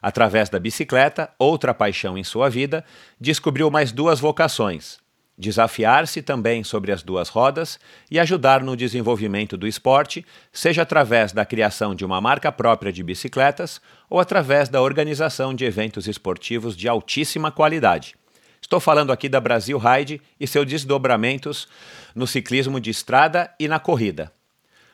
Através 0.00 0.48
da 0.48 0.58
bicicleta, 0.58 1.30
outra 1.38 1.72
paixão 1.72 2.18
em 2.18 2.24
sua 2.24 2.48
vida, 2.48 2.84
descobriu 3.20 3.70
mais 3.70 3.92
duas 3.92 4.18
vocações: 4.18 5.01
desafiar-se 5.36 6.22
também 6.22 6.62
sobre 6.62 6.92
as 6.92 7.02
duas 7.02 7.28
rodas 7.28 7.78
e 8.10 8.18
ajudar 8.20 8.62
no 8.62 8.76
desenvolvimento 8.76 9.56
do 9.56 9.66
esporte, 9.66 10.24
seja 10.52 10.82
através 10.82 11.32
da 11.32 11.44
criação 11.44 11.94
de 11.94 12.04
uma 12.04 12.20
marca 12.20 12.52
própria 12.52 12.92
de 12.92 13.02
bicicletas 13.02 13.80
ou 14.08 14.20
através 14.20 14.68
da 14.68 14.80
organização 14.80 15.54
de 15.54 15.64
eventos 15.64 16.06
esportivos 16.06 16.76
de 16.76 16.88
altíssima 16.88 17.50
qualidade. 17.50 18.14
Estou 18.60 18.78
falando 18.78 19.10
aqui 19.10 19.28
da 19.28 19.40
Brasil 19.40 19.78
Ride 19.78 20.20
e 20.38 20.46
seus 20.46 20.66
desdobramentos 20.66 21.66
no 22.14 22.26
ciclismo 22.26 22.80
de 22.80 22.90
estrada 22.90 23.50
e 23.58 23.66
na 23.66 23.80
corrida. 23.80 24.32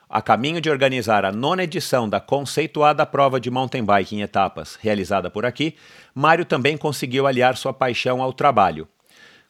A 0.08 0.22
caminho 0.22 0.58
de 0.58 0.70
organizar 0.70 1.26
a 1.26 1.30
nona 1.30 1.64
edição 1.64 2.08
da 2.08 2.18
conceituada 2.18 3.04
prova 3.04 3.38
de 3.38 3.50
mountain 3.50 3.84
bike 3.84 4.16
em 4.16 4.22
etapas, 4.22 4.78
realizada 4.80 5.30
por 5.30 5.44
aqui, 5.44 5.76
Mário 6.14 6.46
também 6.46 6.78
conseguiu 6.78 7.26
aliar 7.26 7.58
sua 7.58 7.74
paixão 7.74 8.22
ao 8.22 8.32
trabalho. 8.32 8.88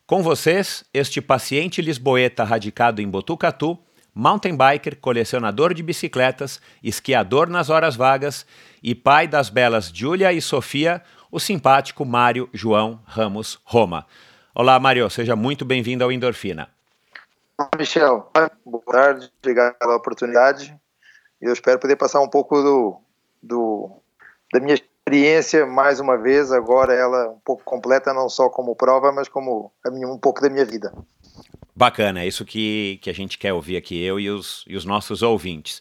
Com 0.08 0.22
vocês, 0.22 0.86
este 0.94 1.20
paciente 1.20 1.82
lisboeta 1.82 2.42
radicado 2.42 3.02
em 3.02 3.06
Botucatu, 3.06 3.78
mountain 4.14 4.56
biker, 4.56 4.96
colecionador 4.98 5.74
de 5.74 5.82
bicicletas, 5.82 6.62
esquiador 6.82 7.50
nas 7.50 7.68
horas 7.68 7.94
vagas 7.94 8.46
e 8.82 8.94
pai 8.94 9.28
das 9.28 9.50
belas 9.50 9.90
Júlia 9.94 10.32
e 10.32 10.40
Sofia, 10.40 11.02
o 11.30 11.38
simpático 11.38 12.06
Mário 12.06 12.48
João 12.54 13.02
Ramos 13.04 13.60
Roma. 13.66 14.06
Olá, 14.54 14.80
Mário, 14.80 15.10
seja 15.10 15.36
muito 15.36 15.66
bem-vindo 15.66 16.02
ao 16.02 16.10
Endorfina. 16.10 16.70
Michel, 17.76 18.32
boa 18.64 18.82
tarde, 18.86 19.30
obrigado 19.42 19.74
pela 19.74 19.96
oportunidade. 19.96 20.74
Eu 21.38 21.52
espero 21.52 21.78
poder 21.78 21.96
passar 21.96 22.22
um 22.22 22.30
pouco 22.30 22.62
do, 22.62 22.98
do, 23.42 24.00
da 24.54 24.58
minha 24.58 24.78
experiência 25.08 25.66
mais 25.66 25.98
uma 26.00 26.18
vez, 26.18 26.52
agora 26.52 26.92
ela 26.92 27.30
um 27.30 27.40
pouco 27.44 27.64
completa, 27.64 28.12
não 28.12 28.28
só 28.28 28.50
como 28.50 28.76
prova, 28.76 29.10
mas 29.10 29.28
como 29.28 29.72
minha, 29.90 30.06
um 30.06 30.18
pouco 30.18 30.42
da 30.42 30.50
minha 30.50 30.64
vida. 30.64 30.92
Bacana, 31.74 32.20
é 32.20 32.26
isso 32.26 32.44
que, 32.44 32.98
que 33.02 33.08
a 33.08 33.12
gente 33.14 33.38
quer 33.38 33.52
ouvir 33.52 33.76
aqui, 33.76 34.02
eu 34.02 34.20
e 34.20 34.28
os, 34.28 34.64
e 34.66 34.76
os 34.76 34.84
nossos 34.84 35.22
ouvintes. 35.22 35.80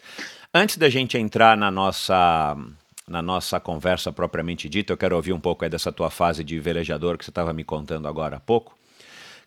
Antes 0.53 0.77
da 0.77 0.89
gente 0.89 1.17
entrar 1.17 1.57
na 1.57 1.69
nossa 1.69 2.55
na 3.07 3.21
nossa 3.21 3.57
conversa 3.57 4.11
propriamente 4.11 4.67
dita, 4.67 4.91
eu 4.91 4.97
quero 4.97 5.15
ouvir 5.15 5.31
um 5.31 5.39
pouco 5.39 5.67
dessa 5.69 5.93
tua 5.93 6.09
fase 6.09 6.43
de 6.43 6.59
velejador 6.59 7.17
que 7.17 7.23
você 7.23 7.31
estava 7.31 7.53
me 7.53 7.63
contando 7.63 8.05
agora 8.05 8.35
há 8.35 8.39
pouco. 8.39 8.77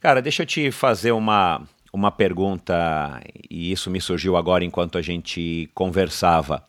Cara, 0.01 0.23
deixa 0.23 0.45
eu 0.45 0.47
te 0.47 0.71
fazer 0.71 1.13
uma, 1.13 1.63
uma 1.93 2.11
pergunta, 2.11 3.21
e 3.51 3.71
isso 3.71 3.91
me 3.91 4.01
surgiu 4.01 4.35
agora 4.35 4.65
enquanto 4.65 4.97
a 4.97 5.03
gente 5.03 5.71
conversava. 5.75 6.65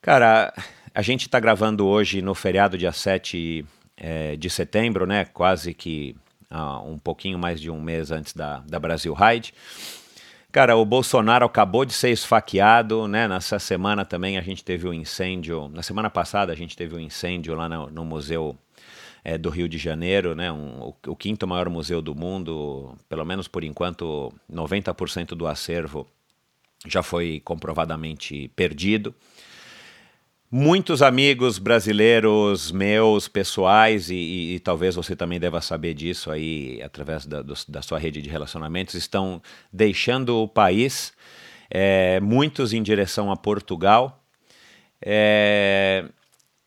Cara, 0.00 0.54
a 0.94 1.02
gente 1.02 1.22
está 1.22 1.40
gravando 1.40 1.86
hoje 1.86 2.22
no 2.22 2.34
feriado 2.34 2.78
dia 2.78 2.92
7 2.92 3.66
é, 3.96 4.36
de 4.36 4.48
setembro, 4.48 5.06
né? 5.06 5.24
Quase 5.24 5.74
que 5.74 6.14
ah, 6.48 6.78
um 6.80 6.96
pouquinho 6.96 7.36
mais 7.36 7.60
de 7.60 7.68
um 7.68 7.80
mês 7.80 8.12
antes 8.12 8.32
da, 8.32 8.58
da 8.60 8.78
Brasil 8.78 9.12
Ride. 9.12 9.52
Cara, 10.52 10.76
o 10.76 10.84
Bolsonaro 10.84 11.44
acabou 11.44 11.84
de 11.84 11.92
ser 11.92 12.10
esfaqueado, 12.10 13.08
né? 13.08 13.26
Nessa 13.26 13.58
semana 13.58 14.04
também 14.04 14.38
a 14.38 14.40
gente 14.40 14.62
teve 14.62 14.86
um 14.86 14.94
incêndio. 14.94 15.68
Na 15.68 15.82
semana 15.82 16.08
passada 16.08 16.52
a 16.52 16.56
gente 16.56 16.76
teve 16.76 16.94
um 16.94 17.00
incêndio 17.00 17.56
lá 17.56 17.68
no, 17.68 17.90
no 17.90 18.04
Museu 18.04 18.56
é, 19.24 19.36
do 19.36 19.50
Rio 19.50 19.68
de 19.68 19.78
Janeiro, 19.78 20.36
né? 20.36 20.52
Um, 20.52 20.80
o, 20.80 20.96
o, 21.08 21.16
quinto 21.16 21.44
maior 21.44 21.68
museu 21.68 22.00
do 22.00 22.14
mundo, 22.14 22.96
pelo 23.08 23.24
menos 23.24 23.48
por 23.48 23.64
enquanto, 23.64 24.32
90% 24.48 25.30
do 25.30 25.48
acervo 25.48 26.06
já 26.86 27.02
foi 27.02 27.40
comprovadamente 27.44 28.48
perdido. 28.54 29.12
Muitos 30.56 31.02
amigos 31.02 31.58
brasileiros 31.58 32.70
meus, 32.70 33.26
pessoais, 33.26 34.08
e, 34.08 34.14
e, 34.14 34.54
e, 34.54 34.60
talvez 34.60 34.94
você 34.94 35.16
também 35.16 35.40
deva 35.40 35.60
saber 35.60 35.94
disso 35.94 36.30
aí 36.30 36.80
através 36.80 37.26
da, 37.26 37.42
do, 37.42 37.54
da 37.66 37.82
sua 37.82 37.98
rede 37.98 38.22
de 38.22 38.30
relacionamentos, 38.30 38.94
estão 38.94 39.42
deixando 39.72 40.36
o 40.36 40.46
país, 40.46 41.12
é, 41.68 42.20
muitos 42.20 42.72
em 42.72 42.84
direção 42.84 43.32
a 43.32 43.36
Portugal. 43.36 44.24
É, 45.04 46.04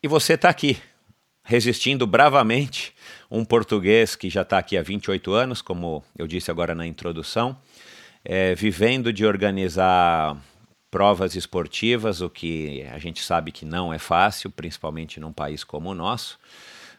e 0.02 0.06
você 0.06 0.34
está 0.34 0.50
aqui, 0.50 0.76
resistindo 1.42 2.06
bravamente, 2.06 2.94
um 3.30 3.42
português 3.42 4.14
que 4.14 4.28
já 4.28 4.42
está 4.42 4.58
aqui 4.58 4.76
há 4.76 4.82
28 4.82 5.32
anos, 5.32 5.62
como 5.62 6.04
eu 6.18 6.26
disse 6.26 6.50
agora 6.50 6.74
na 6.74 6.86
introdução, 6.86 7.56
é, 8.22 8.54
vivendo 8.54 9.14
de 9.14 9.24
organizar 9.24 10.36
provas 10.90 11.34
esportivas, 11.34 12.20
o 12.20 12.30
que 12.30 12.82
a 12.92 12.98
gente 12.98 13.22
sabe 13.22 13.52
que 13.52 13.64
não 13.64 13.92
é 13.92 13.98
fácil, 13.98 14.50
principalmente 14.50 15.20
num 15.20 15.32
país 15.32 15.62
como 15.62 15.90
o 15.90 15.94
nosso, 15.94 16.38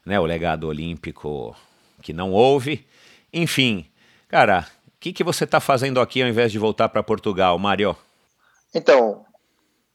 né? 0.06 0.19
O 0.19 0.25
legado 0.25 0.67
olímpico 0.67 1.56
que 2.02 2.13
não 2.13 2.32
houve. 2.32 2.86
Enfim, 3.34 3.86
cara, 4.28 4.67
o 4.88 4.91
que, 4.99 5.13
que 5.13 5.23
você 5.23 5.43
está 5.43 5.60
fazendo 5.60 5.99
aqui 5.99 6.21
ao 6.21 6.30
invés 6.30 6.52
de 6.52 6.60
voltar 6.60 6.89
para 6.89 7.04
Portugal, 7.04 7.58
Mário? 7.58 7.95
Então, 8.73 9.25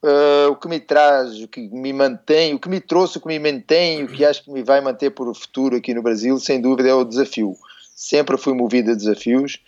uh, 0.03 0.51
o 0.51 0.57
que 0.57 0.69
me 0.69 0.81
traz, 0.81 1.41
o 1.43 1.49
que 1.49 1.69
me 1.69 1.93
mantém, 1.93 2.55
o 2.55 2.59
que 2.59 2.69
me 2.69 2.81
trouxe, 2.81 3.19
o 3.19 3.21
que 3.21 3.29
me 3.29 3.39
mantém, 3.39 4.03
o 4.03 4.09
que 4.09 4.25
acho 4.25 4.43
que 4.43 4.51
me 4.51 4.63
vai 4.63 4.81
manter 4.81 5.11
por 5.11 5.29
o 5.29 5.35
futuro 5.35 5.77
aqui 5.77 5.95
no 5.95 6.03
Brasil, 6.03 6.39
sem 6.39 6.61
dúvida 6.61 6.89
é 6.89 6.95
o 6.95 7.05
desafio. 7.05 7.55
Sempre 7.95 8.37
fui 8.37 8.55
movido 8.55 8.91
a 8.91 8.95
desafios 8.95 9.61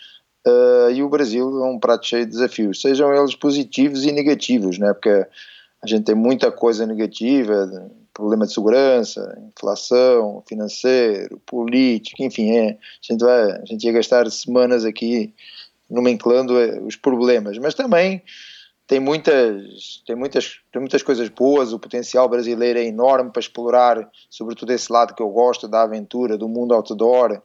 Uh, 0.46 0.90
e 0.92 1.02
o 1.02 1.08
Brasil 1.08 1.64
é 1.64 1.66
um 1.66 1.78
prato 1.78 2.06
cheio 2.06 2.24
de 2.24 2.30
desafios, 2.30 2.80
sejam 2.80 3.12
eles 3.12 3.34
positivos 3.34 4.04
e 4.04 4.12
negativos, 4.12 4.78
né? 4.78 4.92
porque 4.92 5.26
a 5.82 5.86
gente 5.86 6.04
tem 6.04 6.14
muita 6.14 6.52
coisa 6.52 6.86
negativa, 6.86 7.90
problema 8.14 8.46
de 8.46 8.52
segurança, 8.52 9.36
inflação, 9.54 10.44
financeiro, 10.48 11.40
político, 11.44 12.22
enfim, 12.22 12.50
é, 12.56 12.70
a, 12.70 12.76
gente 13.00 13.20
vai, 13.24 13.52
a 13.52 13.64
gente 13.64 13.84
ia 13.84 13.92
gastar 13.92 14.30
semanas 14.30 14.84
aqui 14.84 15.34
nomenclando 15.90 16.58
eh, 16.60 16.80
os 16.80 16.96
problemas, 16.96 17.58
mas 17.58 17.74
também 17.74 18.22
tem 18.86 19.00
muitas, 19.00 20.02
tem 20.06 20.14
muitas, 20.14 20.60
tem 20.72 20.80
muitas 20.80 21.02
coisas 21.02 21.28
boas, 21.28 21.72
o 21.72 21.78
potencial 21.78 22.28
brasileiro 22.28 22.78
é 22.78 22.84
enorme 22.84 23.30
para 23.30 23.40
explorar, 23.40 24.08
sobretudo 24.30 24.72
esse 24.72 24.90
lado 24.92 25.14
que 25.14 25.22
eu 25.22 25.28
gosto 25.28 25.66
da 25.66 25.82
aventura, 25.82 26.38
do 26.38 26.48
mundo 26.48 26.72
outdoor, 26.72 27.42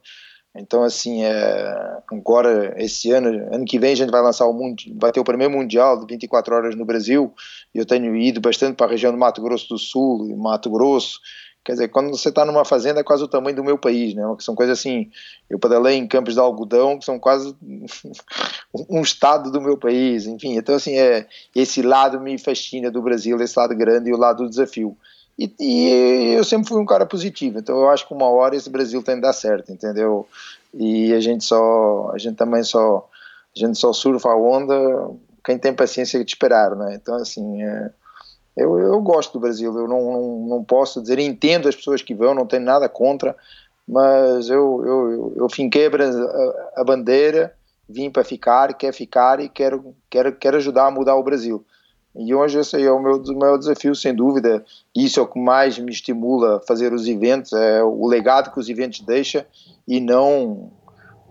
então, 0.54 0.82
assim, 0.82 1.24
é, 1.24 1.98
agora, 2.10 2.74
esse 2.76 3.10
ano, 3.10 3.28
ano 3.54 3.64
que 3.64 3.78
vem, 3.78 3.92
a 3.92 3.96
gente 3.96 4.10
vai 4.10 4.20
lançar 4.20 4.46
o 4.46 4.52
mundo, 4.52 4.82
vai 4.96 5.10
ter 5.10 5.20
o 5.20 5.24
primeiro 5.24 5.52
Mundial 5.52 5.98
de 5.98 6.06
24 6.06 6.54
horas 6.54 6.76
no 6.76 6.84
Brasil. 6.84 7.32
Eu 7.74 7.86
tenho 7.86 8.14
ido 8.16 8.40
bastante 8.40 8.76
para 8.76 8.86
a 8.86 8.90
região 8.90 9.12
do 9.12 9.18
Mato 9.18 9.40
Grosso 9.40 9.68
do 9.68 9.78
Sul 9.78 10.28
e 10.28 10.34
Mato 10.34 10.70
Grosso, 10.70 11.20
Quer 11.64 11.72
dizer, 11.72 11.88
quando 11.88 12.10
você 12.10 12.28
está 12.28 12.44
numa 12.44 12.64
fazenda 12.64 13.00
é 13.00 13.04
quase 13.04 13.22
o 13.22 13.28
tamanho 13.28 13.54
do 13.54 13.62
meu 13.62 13.78
país, 13.78 14.14
né? 14.14 14.22
São 14.40 14.54
coisas 14.54 14.80
assim. 14.80 15.10
Eu 15.48 15.60
pedalei 15.60 15.94
em 15.96 16.08
campos 16.08 16.34
de 16.34 16.40
algodão 16.40 16.98
que 16.98 17.04
são 17.04 17.20
quase 17.20 17.54
um 18.90 19.00
estado 19.00 19.50
do 19.52 19.60
meu 19.60 19.78
país, 19.78 20.26
enfim. 20.26 20.56
Então, 20.56 20.74
assim, 20.74 20.98
é, 20.98 21.28
esse 21.54 21.80
lado 21.80 22.20
me 22.20 22.36
fascina 22.36 22.90
do 22.90 23.00
Brasil, 23.00 23.40
esse 23.40 23.56
lado 23.56 23.76
grande 23.76 24.10
e 24.10 24.12
o 24.12 24.18
lado 24.18 24.42
do 24.42 24.50
desafio. 24.50 24.96
E, 25.38 25.52
e, 25.58 26.34
eu 26.34 26.44
sempre 26.44 26.68
fui 26.68 26.80
um 26.80 26.86
cara 26.86 27.06
positivo, 27.06 27.58
então 27.58 27.78
eu 27.78 27.88
acho 27.88 28.06
que 28.06 28.14
uma 28.14 28.28
hora 28.28 28.54
esse 28.54 28.68
Brasil 28.68 29.02
tem 29.02 29.16
que 29.16 29.22
dar 29.22 29.32
certo, 29.32 29.72
entendeu? 29.72 30.28
E 30.74 31.12
a 31.14 31.20
gente 31.20 31.44
só, 31.44 32.10
a 32.12 32.18
gente 32.18 32.36
também 32.36 32.62
só, 32.62 33.08
a 33.56 33.58
gente 33.58 33.78
só 33.78 33.92
surfa 33.92 34.28
a 34.28 34.36
onda 34.36 34.74
quem 35.44 35.58
tem 35.58 35.74
paciência 35.74 36.22
de 36.22 36.30
esperar, 36.30 36.76
né? 36.76 36.94
Então, 36.94 37.16
assim, 37.16 37.62
é, 37.62 37.90
eu, 38.56 38.78
eu 38.78 39.00
gosto 39.00 39.32
do 39.32 39.40
Brasil, 39.40 39.76
eu 39.76 39.88
não, 39.88 40.12
não, 40.12 40.46
não 40.48 40.64
posso 40.64 41.00
dizer, 41.00 41.18
entendo 41.18 41.68
as 41.68 41.74
pessoas 41.74 42.02
que 42.02 42.14
vão, 42.14 42.34
não 42.34 42.46
tenho 42.46 42.62
nada 42.62 42.88
contra, 42.88 43.34
mas 43.86 44.48
eu, 44.48 44.82
eu, 44.84 45.32
eu 45.36 45.48
finquei 45.50 45.86
a, 45.86 46.80
a 46.80 46.84
bandeira, 46.84 47.54
vim 47.88 48.10
para 48.10 48.22
ficar, 48.22 48.72
quer 48.74 48.92
ficar 48.92 49.40
e 49.40 49.48
quero, 49.48 49.94
quero, 50.08 50.32
quero 50.32 50.56
ajudar 50.58 50.86
a 50.86 50.90
mudar 50.90 51.16
o 51.16 51.22
Brasil. 51.22 51.64
E 52.14 52.34
hoje 52.34 52.58
esse 52.58 52.82
é 52.82 52.90
o 52.90 53.00
meu, 53.00 53.16
o 53.16 53.38
maior 53.38 53.56
desafio, 53.56 53.94
sem 53.94 54.14
dúvida. 54.14 54.64
Isso 54.94 55.18
é 55.18 55.22
o 55.22 55.26
que 55.26 55.38
mais 55.38 55.78
me 55.78 55.90
estimula 55.90 56.56
a 56.56 56.60
fazer 56.60 56.92
os 56.92 57.06
eventos, 57.06 57.52
é 57.52 57.82
o 57.82 58.06
legado 58.06 58.52
que 58.52 58.60
os 58.60 58.68
eventos 58.68 59.00
deixam 59.00 59.44
e 59.88 59.98
não 59.98 60.70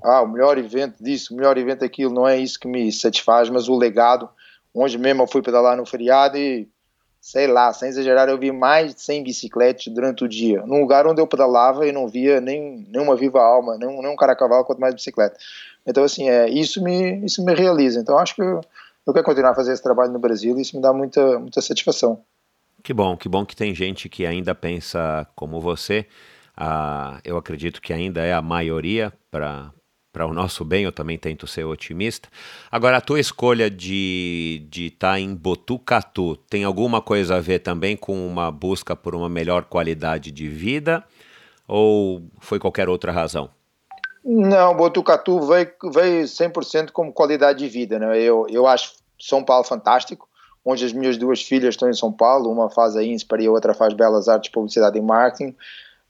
ah, 0.04 0.22
o 0.22 0.28
melhor 0.28 0.58
evento 0.58 1.04
disso, 1.04 1.34
o 1.34 1.38
melhor 1.38 1.58
evento 1.58 1.82
daquilo, 1.82 2.14
não 2.14 2.28
é 2.28 2.38
isso 2.38 2.60
que 2.60 2.68
me 2.68 2.92
satisfaz, 2.92 3.50
mas 3.50 3.70
o 3.70 3.78
legado. 3.78 4.28
Hoje 4.74 4.98
mesmo 4.98 5.22
eu 5.22 5.28
fui 5.28 5.42
pedalar 5.42 5.78
no 5.78 5.86
feriado 5.86 6.38
e 6.38 6.68
sei 7.22 7.46
lá, 7.46 7.72
sem 7.72 7.90
exagerar, 7.90 8.28
eu 8.28 8.38
vi 8.38 8.52
mais 8.52 8.96
de 8.96 9.02
100 9.02 9.24
bicicletas 9.24 9.86
durante 9.94 10.24
o 10.24 10.28
dia, 10.28 10.64
num 10.66 10.82
lugar 10.82 11.06
onde 11.06 11.22
eu 11.22 11.28
pedalava 11.28 11.86
e 11.86 11.92
não 11.92 12.08
via 12.08 12.42
nem 12.42 12.84
nenhuma 12.90 13.16
viva 13.16 13.40
alma, 13.40 13.78
nem, 13.78 13.88
nem 13.88 14.12
um 14.12 14.16
cara 14.16 14.34
a 14.34 14.36
cavalo, 14.36 14.66
quanto 14.66 14.82
mais 14.82 14.96
bicicleta. 14.96 15.38
Então, 15.86 16.04
assim, 16.04 16.28
é, 16.28 16.50
isso, 16.50 16.84
me, 16.84 17.24
isso 17.24 17.46
me 17.46 17.54
realiza. 17.54 18.00
Então, 18.00 18.18
acho 18.18 18.34
que 18.34 18.42
eu, 18.42 18.62
eu 19.12 19.14
quero 19.14 19.26
continuar 19.26 19.52
a 19.52 19.56
fazer 19.56 19.74
esse 19.74 19.84
trabalho 19.84 20.12
no 20.12 20.20
Brasil 20.20 20.58
e 20.58 20.62
isso 20.62 20.76
me 20.76 20.82
dá 20.82 20.92
muita, 20.94 21.40
muita 21.40 21.62
satisfação. 21.62 22.24
Que 22.82 22.94
bom, 22.94 23.16
que 23.16 23.30
bom 23.30 23.46
que 23.46 23.56
tem 23.56 23.76
gente 23.76 24.10
que 24.10 24.26
ainda 24.26 24.56
pensa 24.56 25.28
como 25.36 25.62
você. 25.62 26.08
Ah, 26.58 27.20
eu 27.24 27.38
acredito 27.38 27.82
que 27.82 27.94
ainda 27.94 28.22
é 28.22 28.34
a 28.34 28.42
maioria 28.42 29.14
para 29.30 29.72
para 30.14 30.26
o 30.26 30.34
nosso 30.34 30.66
bem, 30.66 30.84
eu 30.84 30.92
também 30.92 31.18
tento 31.18 31.48
ser 31.48 31.64
otimista. 31.64 32.28
Agora, 32.70 32.98
a 32.98 33.02
tua 33.02 33.18
escolha 33.18 33.70
de 33.70 34.68
estar 34.68 34.70
de 34.70 34.92
tá 34.92 35.20
em 35.22 35.34
Botucatu 35.34 36.36
tem 36.50 36.66
alguma 36.66 37.02
coisa 37.02 37.38
a 37.38 37.40
ver 37.40 37.60
também 37.60 37.96
com 37.96 38.28
uma 38.28 38.52
busca 38.52 38.94
por 38.94 39.16
uma 39.16 39.30
melhor 39.30 39.64
qualidade 39.64 40.30
de 40.30 40.50
vida 40.50 41.02
ou 41.66 42.24
foi 42.42 42.60
qualquer 42.60 42.90
outra 42.90 43.10
razão? 43.10 43.50
Não, 44.24 44.76
Botucatu 44.76 45.40
veio, 45.48 45.72
veio 45.94 46.26
100% 46.26 46.92
como 46.92 47.14
qualidade 47.14 47.60
de 47.60 47.70
vida. 47.70 47.98
Né? 47.98 48.22
Eu, 48.22 48.46
eu 48.50 48.68
acho 48.68 48.94
São 49.22 49.44
Paulo 49.44 49.64
fantástico, 49.64 50.28
onde 50.66 50.84
as 50.86 50.94
minhas 50.94 51.18
duas 51.18 51.42
filhas 51.42 51.76
estão 51.76 51.90
em 51.90 51.94
São 51.94 52.12
Paulo, 52.12 52.52
uma 52.52 52.70
faz 52.70 52.96
a 52.96 53.04
INSPER 53.04 53.42
e 53.42 53.48
a 53.48 53.52
outra 53.52 53.74
faz 53.74 53.94
Belas 53.94 54.28
Artes, 54.28 54.52
Publicidade 54.52 54.98
e 54.98 55.02
Marketing. 55.02 55.56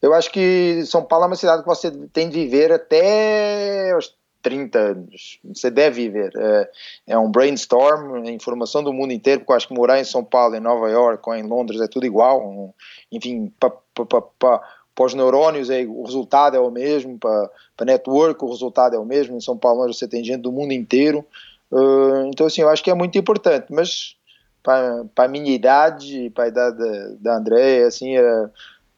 Eu 0.01 0.13
acho 0.13 0.31
que 0.31 0.83
São 0.85 1.03
Paulo 1.03 1.25
é 1.25 1.27
uma 1.27 1.35
cidade 1.35 1.61
que 1.61 1.67
você 1.67 1.91
tem 2.11 2.27
de 2.29 2.35
viver 2.35 2.71
até 2.71 3.95
os 3.95 4.15
30 4.41 4.79
anos. 4.79 5.39
Você 5.53 5.69
deve 5.69 6.09
viver. 6.09 6.31
É, 6.35 6.69
é 7.07 7.17
um 7.17 7.31
brainstorm, 7.31 8.25
é 8.25 8.31
informação 8.31 8.83
do 8.83 8.91
mundo 8.91 9.13
inteiro, 9.13 9.41
porque 9.41 9.51
eu 9.51 9.55
acho 9.55 9.67
que 9.67 9.73
morar 9.73 9.99
em 9.99 10.03
São 10.03 10.23
Paulo, 10.23 10.55
em 10.55 10.59
Nova 10.59 10.89
York 10.89 11.21
ou 11.27 11.35
em 11.35 11.43
Londres 11.43 11.79
é 11.81 11.87
tudo 11.87 12.05
igual. 12.05 12.73
Enfim, 13.11 13.53
para 13.59 14.61
os 14.99 15.13
neurônios 15.13 15.69
é, 15.69 15.83
o 15.83 16.03
resultado 16.03 16.57
é 16.57 16.59
o 16.59 16.71
mesmo, 16.71 17.17
para 17.17 17.85
network 17.85 18.43
o 18.43 18.49
resultado 18.49 18.95
é 18.95 18.99
o 18.99 19.05
mesmo. 19.05 19.37
Em 19.37 19.41
São 19.41 19.57
Paulo 19.57 19.87
você 19.93 20.07
tem 20.07 20.23
gente 20.23 20.41
do 20.41 20.51
mundo 20.51 20.73
inteiro. 20.73 21.25
Uh, 21.71 22.27
então, 22.27 22.47
assim, 22.47 22.61
eu 22.61 22.69
acho 22.69 22.83
que 22.83 22.91
é 22.91 22.93
muito 22.93 23.17
importante, 23.17 23.67
mas 23.69 24.15
para 24.61 25.05
a 25.17 25.27
minha 25.27 25.53
idade, 25.53 26.29
para 26.31 26.45
a 26.45 26.47
idade 26.47 26.77
da, 26.77 27.07
da 27.19 27.37
Andréia, 27.37 27.87
assim, 27.87 28.17
é, 28.17 28.49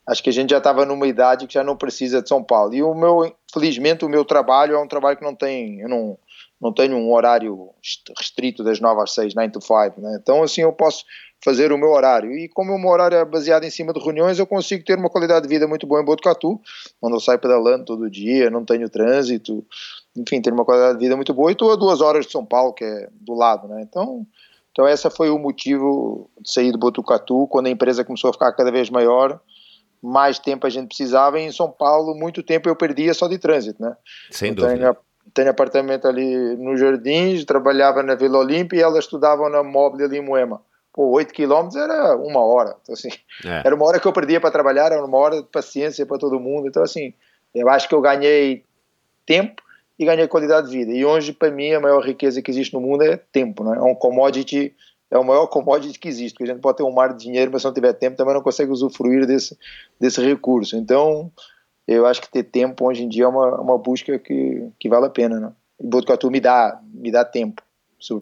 acho 0.08 0.22
que 0.22 0.30
a 0.30 0.34
gente 0.34 0.50
já 0.50 0.58
estava 0.58 0.86
numa 0.86 1.08
idade 1.08 1.48
que 1.48 1.54
já 1.54 1.64
não 1.64 1.78
precisa 1.78 2.22
de 2.22 2.28
São 2.28 2.44
Paulo. 2.44 2.74
E 2.74 2.84
o 2.84 2.94
meu, 2.94 3.34
felizmente, 3.52 4.04
o 4.04 4.10
meu 4.10 4.26
trabalho 4.26 4.76
é 4.76 4.80
um 4.80 4.88
trabalho 4.88 5.18
que 5.18 5.24
não 5.24 5.36
tem, 5.36 5.80
eu 5.80 5.90
não, 5.90 6.18
não 6.60 6.74
tenho 6.74 6.96
um 6.98 7.14
horário 7.14 7.70
restrito 8.18 8.64
das 8.64 8.80
9 8.80 9.02
às 9.02 9.14
6, 9.14 9.36
9 9.36 9.50
to 9.52 9.62
5, 9.62 10.02
né? 10.02 10.18
Então, 10.22 10.44
assim, 10.44 10.62
eu 10.62 10.74
posso 10.74 11.06
fazer 11.44 11.72
o 11.74 11.78
meu 11.78 11.90
horário. 11.90 12.32
E 12.32 12.48
como 12.48 12.74
o 12.74 12.80
meu 12.80 12.90
horário 12.90 13.18
é 13.18 13.26
baseado 13.26 13.66
em 13.66 13.70
cima 13.70 13.92
de 13.92 14.00
reuniões, 14.00 14.40
eu 14.40 14.48
consigo 14.48 14.84
ter 14.84 14.98
uma 14.98 15.10
qualidade 15.10 15.46
de 15.46 15.54
vida 15.54 15.68
muito 15.68 15.86
boa 15.86 16.02
em 16.02 16.06
Botucatu, 16.06 16.60
onde 17.02 17.16
eu 17.16 17.20
saio 17.20 17.40
pedalando 17.40 17.86
todo 17.86 18.10
dia, 18.10 18.50
não 18.50 18.64
tenho 18.64 18.90
trânsito, 18.90 19.66
enfim, 20.16 20.42
ter 20.42 20.54
uma 20.54 20.64
qualidade 20.64 20.98
de 20.98 21.04
vida 21.04 21.16
muito 21.16 21.34
boa. 21.34 21.52
E 21.52 21.54
estou 21.54 21.72
a 21.72 21.76
duas 21.76 22.00
horas 22.00 22.26
de 22.26 22.32
São 22.32 22.46
Paulo, 22.46 22.74
que 22.74 22.86
é 22.86 23.10
do 23.12 23.34
lado, 23.34 23.68
né? 23.68 23.82
Então, 23.82 24.26
então 24.72 24.88
esse 24.88 25.10
foi 25.10 25.30
o 25.30 25.38
motivo 25.38 26.30
de 26.40 26.52
sair 26.52 26.72
de 26.72 26.78
Botucatu, 26.78 27.48
quando 27.48 27.68
a 27.68 27.70
empresa 27.70 28.06
começou 28.06 28.30
a 28.30 28.34
ficar 28.34 28.54
cada 28.54 28.72
vez 28.72 28.90
maior, 28.90 29.40
mais 30.02 30.40
tempo 30.40 30.66
a 30.66 30.70
gente 30.70 30.88
precisava. 30.88 31.40
E 31.40 31.44
em 31.44 31.52
São 31.52 31.70
Paulo, 31.70 32.16
muito 32.16 32.42
tempo 32.42 32.70
eu 32.70 32.76
perdia 32.76 33.14
só 33.14 33.28
de 33.28 33.38
trânsito, 33.38 33.82
né? 33.82 33.96
Sem 34.32 34.50
eu 34.50 34.56
dúvida. 34.56 34.78
Tenho, 34.78 34.98
tenho 35.34 35.50
apartamento 35.50 36.08
ali 36.08 36.56
nos 36.56 36.80
Jardins, 36.80 37.44
trabalhava 37.44 38.02
na 38.02 38.16
Vila 38.16 38.40
Olímpia 38.40 38.78
e 38.78 38.82
elas 38.82 39.04
estudavam 39.04 39.50
na 39.50 39.62
Mobile 39.62 40.06
ali 40.06 40.18
em 40.18 40.26
Moema. 40.26 40.62
Pô, 40.94 41.10
8 41.10 41.34
quilômetros 41.34 41.76
era 41.76 42.16
uma 42.16 42.40
hora. 42.40 42.76
Então, 42.82 42.94
assim, 42.94 43.10
é. 43.44 43.64
Era 43.66 43.76
uma 43.76 43.86
hora 43.86 44.00
que 44.00 44.08
eu 44.08 44.14
perdia 44.14 44.40
para 44.40 44.52
trabalhar, 44.52 44.92
era 44.92 45.04
uma 45.04 45.18
hora 45.18 45.42
de 45.42 45.48
paciência 45.48 46.06
para 46.06 46.20
todo 46.20 46.40
mundo. 46.40 46.68
Então, 46.68 46.84
assim, 46.84 47.14
eu 47.54 47.68
acho 47.68 47.90
que 47.90 47.96
eu 47.96 48.02
ganhei 48.02 48.64
tempo 49.26 49.62
e 49.98 50.06
ganhei 50.06 50.28
qualidade 50.28 50.70
de 50.70 50.78
vida. 50.78 50.92
E 50.92 51.04
hoje, 51.04 51.34
para 51.34 51.50
mim, 51.50 51.74
a 51.74 51.80
maior 51.80 52.04
riqueza 52.04 52.42
que 52.42 52.52
existe 52.52 52.74
no 52.74 52.82
mundo 52.82 53.04
é 53.04 53.18
tempo, 53.18 53.64
né? 53.64 53.78
É 53.78 53.82
um 53.82 53.96
commodity 53.96 54.76
é 55.14 55.18
o 55.18 55.24
maior 55.24 55.46
commodity 55.46 56.00
que 56.00 56.08
existe, 56.08 56.34
porque 56.34 56.50
a 56.50 56.54
gente 56.56 56.62
pode 56.62 56.78
ter 56.78 56.84
um 56.84 56.92
mar 56.92 57.14
de 57.14 57.24
dinheiro, 57.24 57.52
mas 57.52 57.62
se 57.62 57.68
não 57.68 57.74
tiver 57.74 57.94
tempo 57.94 58.18
também 58.18 58.34
não 58.34 58.42
consegue 58.42 58.72
usufruir 58.72 59.28
desse, 59.28 59.56
desse 60.00 60.20
recurso. 60.20 60.76
Então, 60.76 61.32
eu 61.88 62.08
acho 62.08 62.20
que 62.20 62.32
ter 62.32 62.42
tempo 62.42 62.88
hoje 62.88 63.04
em 63.04 63.08
dia 63.08 63.26
é 63.26 63.28
uma, 63.28 63.62
uma 63.62 63.78
busca 63.78 64.18
que, 64.18 64.68
que 64.80 64.90
vale 64.90 65.06
a 65.06 65.12
pena, 65.12 65.40
né? 65.40 65.52
E 65.80 65.86
Botucatu 65.86 66.32
me 66.32 66.40
dá, 66.40 66.82
me 66.92 67.12
dá 67.12 67.24
tempo 67.24 67.62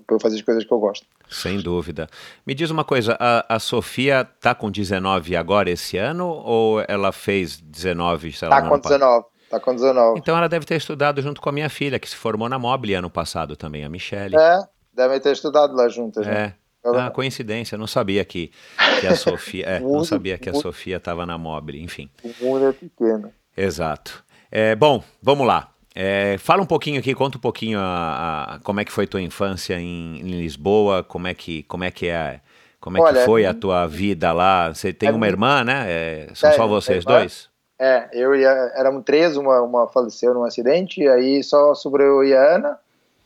para 0.05 0.15
eu 0.15 0.19
fazer 0.19 0.35
as 0.35 0.41
coisas 0.41 0.65
que 0.65 0.71
eu 0.71 0.79
gosto. 0.79 1.07
Sem 1.31 1.59
dúvida. 1.61 2.09
Me 2.45 2.53
diz 2.53 2.69
uma 2.69 2.83
coisa, 2.83 3.15
a, 3.17 3.55
a 3.55 3.59
Sofia 3.59 4.27
tá 4.39 4.53
com 4.53 4.69
19 4.69 5.35
agora 5.35 5.69
esse 5.69 5.97
ano 5.97 6.27
ou 6.27 6.83
ela 6.87 7.13
fez 7.13 7.57
19, 7.57 8.33
sei 8.33 8.49
lá, 8.49 8.61
Tá 8.61 8.67
com 8.67 8.77
19. 8.77 9.25
Tá 9.49 9.59
com 9.59 9.73
19. 9.73 10.19
Então 10.19 10.37
ela 10.37 10.49
deve 10.49 10.65
ter 10.65 10.75
estudado 10.75 11.21
junto 11.21 11.41
com 11.41 11.47
a 11.47 11.51
minha 11.51 11.69
filha, 11.69 11.97
que 11.99 12.09
se 12.09 12.15
formou 12.17 12.49
na 12.49 12.59
Mobile 12.59 12.95
ano 12.95 13.09
passado 13.09 13.55
também, 13.55 13.85
a 13.85 13.89
Michelle. 13.89 14.35
É, 14.35 14.59
deve 14.93 15.19
ter 15.21 15.31
estudado 15.31 15.73
lá 15.73 15.87
juntas. 15.87 16.27
Né? 16.27 16.53
É. 16.57 16.61
Ah, 16.83 17.11
coincidência, 17.11 17.77
não 17.77 17.87
sabia 17.87 18.25
que, 18.25 18.51
que 18.99 19.07
a 19.07 19.15
Sofia. 19.15 19.65
É, 19.65 19.79
não 19.79 20.03
sabia 20.03 20.37
que 20.37 20.49
a 20.49 20.53
Sofia 20.53 20.97
estava 20.97 21.25
na 21.25 21.37
Mobile, 21.37 21.81
enfim. 21.81 22.09
O 22.23 22.45
mundo 22.45 22.67
é 22.67 22.73
pequeno. 22.73 23.31
Exato. 23.55 24.23
É, 24.49 24.75
bom, 24.75 25.01
vamos 25.21 25.47
lá. 25.47 25.70
É, 25.93 26.37
fala 26.37 26.61
um 26.61 26.65
pouquinho 26.65 26.99
aqui, 26.99 27.13
conta 27.13 27.37
um 27.37 27.41
pouquinho 27.41 27.77
a, 27.79 28.55
a, 28.55 28.59
como 28.59 28.79
é 28.79 28.85
que 28.85 28.91
foi 28.91 29.05
tua 29.05 29.21
infância 29.21 29.77
em, 29.77 30.21
em, 30.21 30.41
Lisboa, 30.41 31.03
como 31.03 31.27
é 31.27 31.33
que, 31.33 31.63
como 31.63 31.83
é 31.83 31.91
que 31.91 32.07
é, 32.07 32.39
como 32.79 32.97
é 32.97 33.01
Olha, 33.01 33.19
que 33.19 33.25
foi 33.25 33.45
a 33.45 33.53
tua 33.53 33.87
vida 33.87 34.31
lá. 34.31 34.73
Você 34.73 34.93
tem 34.93 35.09
é, 35.09 35.11
uma 35.11 35.27
irmã, 35.27 35.63
né? 35.63 35.85
É, 35.87 36.27
são 36.33 36.51
só 36.53 36.67
vocês 36.67 37.03
dois? 37.03 37.49
É, 37.77 38.07
eu 38.13 38.33
e 38.35 38.45
a, 38.45 38.71
éramos 38.75 39.03
três, 39.03 39.35
uma, 39.35 39.61
uma 39.61 39.87
faleceu 39.87 40.33
num 40.33 40.43
acidente, 40.43 41.01
e 41.01 41.09
aí 41.09 41.43
só 41.43 41.73
sobrou 41.73 42.07
eu 42.07 42.23
e 42.23 42.33
a 42.33 42.55
Ana. 42.55 42.79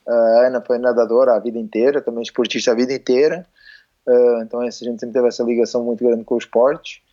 A 0.08 0.48
Ana 0.48 0.62
foi 0.62 0.78
nadadora 0.78 1.34
a 1.34 1.40
vida 1.40 1.60
inteira, 1.60 2.02
também 2.02 2.24
esportista 2.24 2.72
a 2.72 2.76
vida 2.76 2.94
inteira. 2.94 3.46
Uh, 4.08 4.42
então 4.44 4.60
a 4.60 4.64
gente 4.70 4.76
sempre 5.00 5.12
teve 5.12 5.28
essa 5.28 5.44
ligação 5.44 5.84
muito 5.84 6.04
grande 6.04 6.24
com 6.24 6.36
o 6.36 6.38
esporte. 6.38 7.04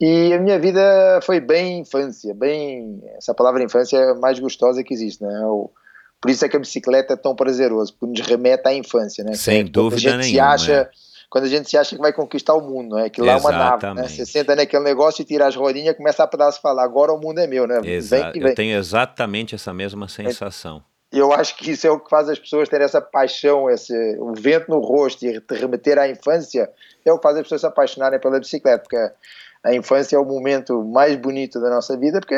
E 0.00 0.32
a 0.32 0.38
minha 0.38 0.58
vida 0.58 1.20
foi 1.22 1.40
bem 1.40 1.80
infância, 1.80 2.32
bem 2.34 3.02
essa 3.18 3.34
palavra 3.34 3.62
infância 3.62 3.98
é 3.98 4.10
a 4.12 4.14
mais 4.14 4.38
gostosa 4.38 4.82
que 4.82 4.94
existe, 4.94 5.22
né? 5.22 5.44
O, 5.44 5.70
por 6.20 6.30
isso 6.30 6.44
é 6.44 6.48
que 6.48 6.56
a 6.56 6.60
bicicleta 6.60 7.12
é 7.12 7.16
tão 7.16 7.34
prazeroso, 7.34 7.94
porque 7.94 8.18
nos 8.18 8.26
remete 8.26 8.66
à 8.66 8.72
infância, 8.72 9.22
né? 9.22 9.34
Sem 9.34 9.64
dúvida 9.64 10.16
nenhuma. 10.16 10.24
Se 10.24 10.40
acha, 10.40 10.72
é. 10.72 10.90
Quando 11.28 11.44
a 11.44 11.48
gente 11.48 11.68
se 11.68 11.76
acha 11.76 11.94
que 11.94 12.02
vai 12.02 12.12
conquistar 12.12 12.54
o 12.54 12.60
mundo, 12.60 12.96
né? 12.96 13.10
Que 13.10 13.20
lá 13.20 13.32
é 13.32 13.36
uma 13.36 13.52
nave, 13.52 13.94
né? 13.94 14.08
Você 14.08 14.24
senta 14.24 14.56
naquele 14.56 14.84
negócio 14.84 15.22
e 15.22 15.24
tira 15.24 15.46
as 15.46 15.54
rodinhas, 15.54 15.96
começa 15.96 16.24
a 16.24 16.26
pedaço 16.26 16.60
falar, 16.60 16.82
agora 16.82 17.12
o 17.12 17.20
mundo 17.20 17.38
é 17.38 17.46
meu, 17.46 17.66
né? 17.66 17.80
Exato. 17.84 18.38
Eu 18.38 18.54
tenho 18.54 18.78
exatamente 18.78 19.54
essa 19.54 19.72
mesma 19.72 20.08
sensação. 20.08 20.82
E 21.12 21.18
eu 21.18 21.32
acho 21.32 21.56
que 21.56 21.72
isso 21.72 21.86
é 21.86 21.90
o 21.90 22.00
que 22.00 22.08
faz 22.08 22.28
as 22.28 22.38
pessoas 22.38 22.68
terem 22.68 22.84
essa 22.84 23.00
paixão, 23.00 23.68
esse 23.68 23.92
o 24.18 24.32
vento 24.32 24.70
no 24.70 24.78
rosto 24.78 25.26
e 25.26 25.40
te 25.40 25.54
remeter 25.54 25.98
à 25.98 26.08
infância, 26.08 26.70
é 27.04 27.12
o 27.12 27.16
que 27.16 27.22
faz 27.22 27.36
as 27.36 27.42
pessoas 27.42 27.60
se 27.60 27.66
apaixonarem 27.66 28.20
pela 28.20 28.38
bicicleta, 28.38 28.82
porque 28.82 28.96
a 29.64 29.74
infância 29.74 30.16
é 30.16 30.18
o 30.18 30.24
momento 30.24 30.82
mais 30.84 31.16
bonito 31.16 31.60
da 31.60 31.70
nossa 31.70 31.96
vida, 31.96 32.20
porque 32.20 32.36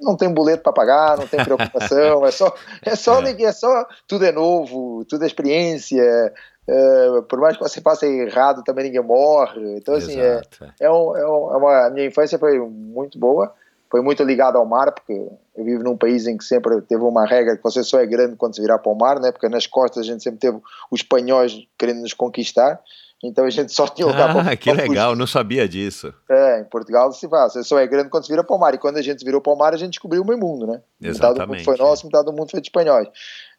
não 0.00 0.16
tem 0.16 0.32
boleto 0.32 0.62
para 0.62 0.72
pagar, 0.72 1.18
não 1.18 1.26
tem 1.26 1.42
preocupação, 1.44 2.24
é 2.26 2.30
só, 2.30 2.54
é 2.82 2.94
só, 2.94 3.22
é. 3.22 3.42
é 3.42 3.52
só, 3.52 3.86
tudo 4.06 4.24
é 4.24 4.32
novo, 4.32 5.04
tudo 5.06 5.24
é 5.24 5.26
experiência, 5.26 6.32
Uh, 6.66 7.22
por 7.24 7.38
mais 7.40 7.58
que 7.58 7.62
você 7.62 7.80
passe 7.80 8.06
errado, 8.06 8.64
também 8.64 8.86
ninguém 8.86 9.02
morre. 9.02 9.76
Então, 9.76 9.94
assim, 9.94 10.18
é, 10.18 10.40
é, 10.80 10.90
um, 10.90 11.14
é, 11.14 11.28
um, 11.28 11.52
é, 11.52 11.56
uma. 11.58 11.86
A 11.86 11.90
minha 11.90 12.06
infância 12.06 12.38
foi 12.38 12.58
muito 12.58 13.18
boa, 13.18 13.52
foi 13.90 14.00
muito 14.00 14.22
ligada 14.22 14.56
ao 14.56 14.64
mar, 14.64 14.90
porque 14.92 15.12
eu 15.12 15.64
vivo 15.64 15.84
num 15.84 15.96
país 15.96 16.26
em 16.26 16.38
que 16.38 16.44
sempre 16.44 16.80
teve 16.82 17.02
uma 17.02 17.26
regra 17.26 17.56
que 17.56 17.62
você 17.62 17.84
só 17.84 18.00
é 18.00 18.06
grande 18.06 18.36
quando 18.36 18.54
se 18.54 18.62
virar 18.62 18.78
para 18.78 18.90
o 18.90 18.94
mar, 18.96 19.20
né? 19.20 19.30
porque 19.30 19.48
nas 19.48 19.66
costas 19.66 20.04
a 20.04 20.06
gente 20.06 20.22
sempre 20.22 20.40
teve 20.40 20.58
os 20.90 21.00
espanhóis 21.00 21.66
querendo 21.78 22.00
nos 22.00 22.14
conquistar. 22.14 22.80
Então 23.22 23.44
a 23.44 23.50
gente 23.50 23.72
só 23.72 23.86
tinha 23.86 24.06
lugar 24.06 24.30
ah, 24.30 24.42
para 24.42 24.56
que 24.56 24.70
legal, 24.70 25.10
fugir. 25.10 25.18
não 25.18 25.26
sabia 25.26 25.68
disso. 25.68 26.12
É, 26.28 26.60
em 26.60 26.64
Portugal 26.64 27.10
se 27.12 27.28
faz, 27.28 27.52
você 27.52 27.64
só 27.64 27.78
é 27.78 27.86
grande 27.86 28.10
quando 28.10 28.24
se 28.24 28.30
vira 28.30 28.44
para 28.44 28.54
o 28.54 28.58
mar. 28.58 28.74
E 28.74 28.78
quando 28.78 28.98
a 28.98 29.02
gente 29.02 29.24
virou 29.24 29.40
para 29.40 29.52
o 29.52 29.56
mar, 29.56 29.72
a 29.72 29.76
gente 29.76 29.92
descobriu 29.92 30.22
o 30.22 30.26
meio 30.26 30.38
mundo, 30.38 30.66
né? 30.66 30.82
Exatamente. 31.00 31.22
Metade 31.22 31.46
do 31.46 31.52
mundo 31.52 31.64
foi 31.64 31.76
nosso, 31.76 32.06
metade 32.06 32.24
do 32.26 32.32
mundo 32.32 32.50
foi 32.50 32.60
de 32.60 32.68
espanhóis. 32.68 33.08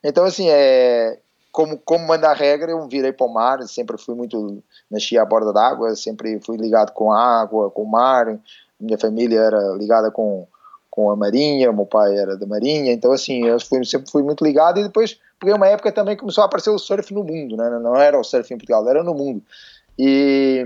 Então, 0.04 0.24
assim, 0.24 0.50
é, 0.50 1.18
como, 1.52 1.78
como 1.80 2.06
manda 2.06 2.30
a 2.30 2.34
regra, 2.34 2.70
eu 2.72 2.88
virei 2.88 3.14
para 3.14 3.26
o 3.26 3.34
mar, 3.34 3.64
sempre 3.64 3.98
fui 3.98 4.14
muito, 4.14 4.62
nasci 4.92 5.18
à 5.18 5.24
borda 5.26 5.54
d'água, 5.54 5.96
sempre 5.96 6.40
fui 6.46 6.58
ligado 6.58 6.92
com 6.92 7.12
a 7.12 7.42
água, 7.42 7.72
com 7.72 7.84
o 7.84 7.90
mar. 7.90 8.38
Minha 8.80 8.98
família 8.98 9.40
era 9.40 9.74
ligada 9.78 10.12
com, 10.12 10.46
com 10.96 11.12
a 11.12 11.16
marinha, 11.16 11.74
meu 11.74 11.86
pai 11.86 12.18
era 12.18 12.38
da 12.38 12.48
marinha, 12.48 12.94
então 12.94 13.12
assim, 13.12 13.46
eu 13.46 13.60
fui, 13.60 13.84
sempre 13.84 14.10
fui 14.10 14.24
muito 14.24 14.44
ligado 14.44 14.80
e 14.80 14.84
depois 14.84 15.20
porque 15.38 15.54
uma 15.54 15.68
época 15.68 15.92
também 15.92 16.16
começou 16.16 16.44
a 16.44 16.46
aparecer 16.46 16.70
o 16.70 16.80
surf 16.80 17.14
no 17.14 17.24
mundo, 17.24 17.58
né? 17.58 17.70
não 17.82 17.96
era 17.96 18.18
o 18.18 18.24
surf 18.24 18.54
em 18.54 18.58
Portugal, 18.58 18.88
era 18.90 19.04
no 19.04 19.14
mundo. 19.14 19.44
E 20.00 20.66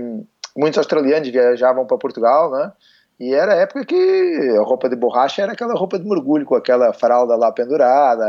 muitos 0.56 0.78
australianos 0.78 1.28
viajavam 1.28 1.86
para 1.86 1.98
Portugal, 1.98 2.50
né? 2.50 2.72
E 3.18 3.34
era 3.34 3.52
a 3.52 3.56
época 3.56 3.84
que 3.84 4.56
a 4.58 4.62
roupa 4.62 4.88
de 4.88 4.96
borracha 4.96 5.42
era 5.42 5.52
aquela 5.52 5.74
roupa 5.74 5.98
de 5.98 6.08
mergulho 6.08 6.46
com 6.46 6.54
aquela 6.54 6.92
faralda 6.92 7.36
lá 7.36 7.52
pendurada. 7.52 8.26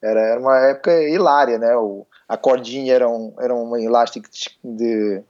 Era, 0.00 0.38
uma 0.40 0.58
época 0.58 1.02
hilária, 1.02 1.58
né? 1.58 1.76
O, 1.76 2.06
a 2.26 2.36
cordinha 2.36 2.94
era 2.94 3.08
um, 3.08 3.34
era 3.38 3.54
um 3.54 3.76
elástico 3.76 4.26
de, 4.64 5.22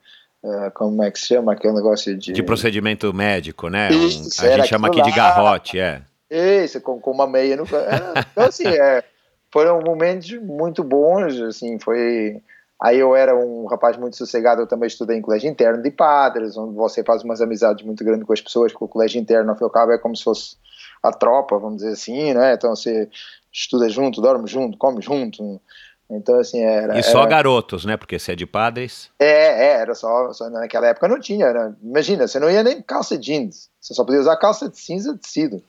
como 0.74 1.02
é 1.02 1.10
que 1.10 1.18
se 1.18 1.26
chama 1.26 1.52
aquele 1.52 1.74
negócio 1.74 2.16
de... 2.16 2.32
De 2.32 2.42
procedimento 2.42 3.12
médico, 3.14 3.68
né? 3.68 3.90
Isso, 3.92 4.44
um, 4.44 4.48
a 4.48 4.56
gente 4.56 4.68
chama 4.68 4.88
aqui 4.88 4.98
lá. 4.98 5.04
de 5.04 5.12
garrote, 5.12 5.78
é. 5.78 6.02
Isso, 6.28 6.80
com, 6.80 7.00
com 7.00 7.10
uma 7.10 7.26
meia 7.26 7.56
no... 7.56 7.64
É, 7.64 8.20
então, 8.32 8.44
assim, 8.44 8.66
é, 8.66 9.04
foram 9.52 9.80
momentos 9.80 10.32
muito 10.40 10.82
bons, 10.82 11.40
assim, 11.40 11.78
foi... 11.78 12.40
Aí 12.82 12.98
eu 12.98 13.14
era 13.14 13.36
um 13.36 13.66
rapaz 13.66 13.96
muito 13.96 14.16
sossegado, 14.16 14.62
eu 14.62 14.66
também 14.66 14.88
estudei 14.88 15.16
em 15.16 15.22
colégio 15.22 15.48
interno 15.48 15.80
de 15.80 15.90
padres, 15.92 16.56
onde 16.56 16.74
você 16.74 17.04
faz 17.04 17.22
umas 17.22 17.40
amizades 17.40 17.86
muito 17.86 18.04
grandes 18.04 18.26
com 18.26 18.32
as 18.32 18.40
pessoas, 18.40 18.72
porque 18.72 18.84
o 18.84 18.88
colégio 18.88 19.20
interno, 19.20 19.50
ao 19.50 19.56
fim 19.56 19.62
e 19.62 19.66
ao 19.66 19.70
cabo, 19.70 19.92
é 19.92 19.98
como 19.98 20.16
se 20.16 20.24
fosse 20.24 20.56
a 21.00 21.12
tropa, 21.12 21.58
vamos 21.58 21.76
dizer 21.76 21.92
assim, 21.92 22.34
né? 22.34 22.54
Então 22.54 22.74
você 22.74 23.08
estuda 23.52 23.88
junto, 23.88 24.20
dorme 24.20 24.48
junto, 24.48 24.76
come 24.78 25.00
junto. 25.00 25.60
Então, 26.16 26.38
assim, 26.38 26.60
era. 26.62 26.98
E 26.98 27.02
só 27.02 27.20
era... 27.20 27.28
garotos, 27.28 27.84
né? 27.84 27.96
Porque 27.96 28.18
você 28.18 28.32
é 28.32 28.36
de 28.36 28.46
padres. 28.46 29.10
É, 29.18 29.66
é 29.66 29.72
era 29.80 29.94
só, 29.94 30.32
só. 30.32 30.50
Naquela 30.50 30.88
época 30.88 31.08
não 31.08 31.18
tinha. 31.18 31.46
Era, 31.46 31.74
imagina, 31.82 32.28
você 32.28 32.38
não 32.38 32.50
ia 32.50 32.62
nem 32.62 32.82
calça 32.82 33.16
jeans. 33.16 33.70
Você 33.80 33.94
só 33.94 34.04
podia 34.04 34.20
usar 34.20 34.36
calça 34.36 34.68
de 34.68 34.78
cinza 34.78 35.16
tecido. 35.16 35.62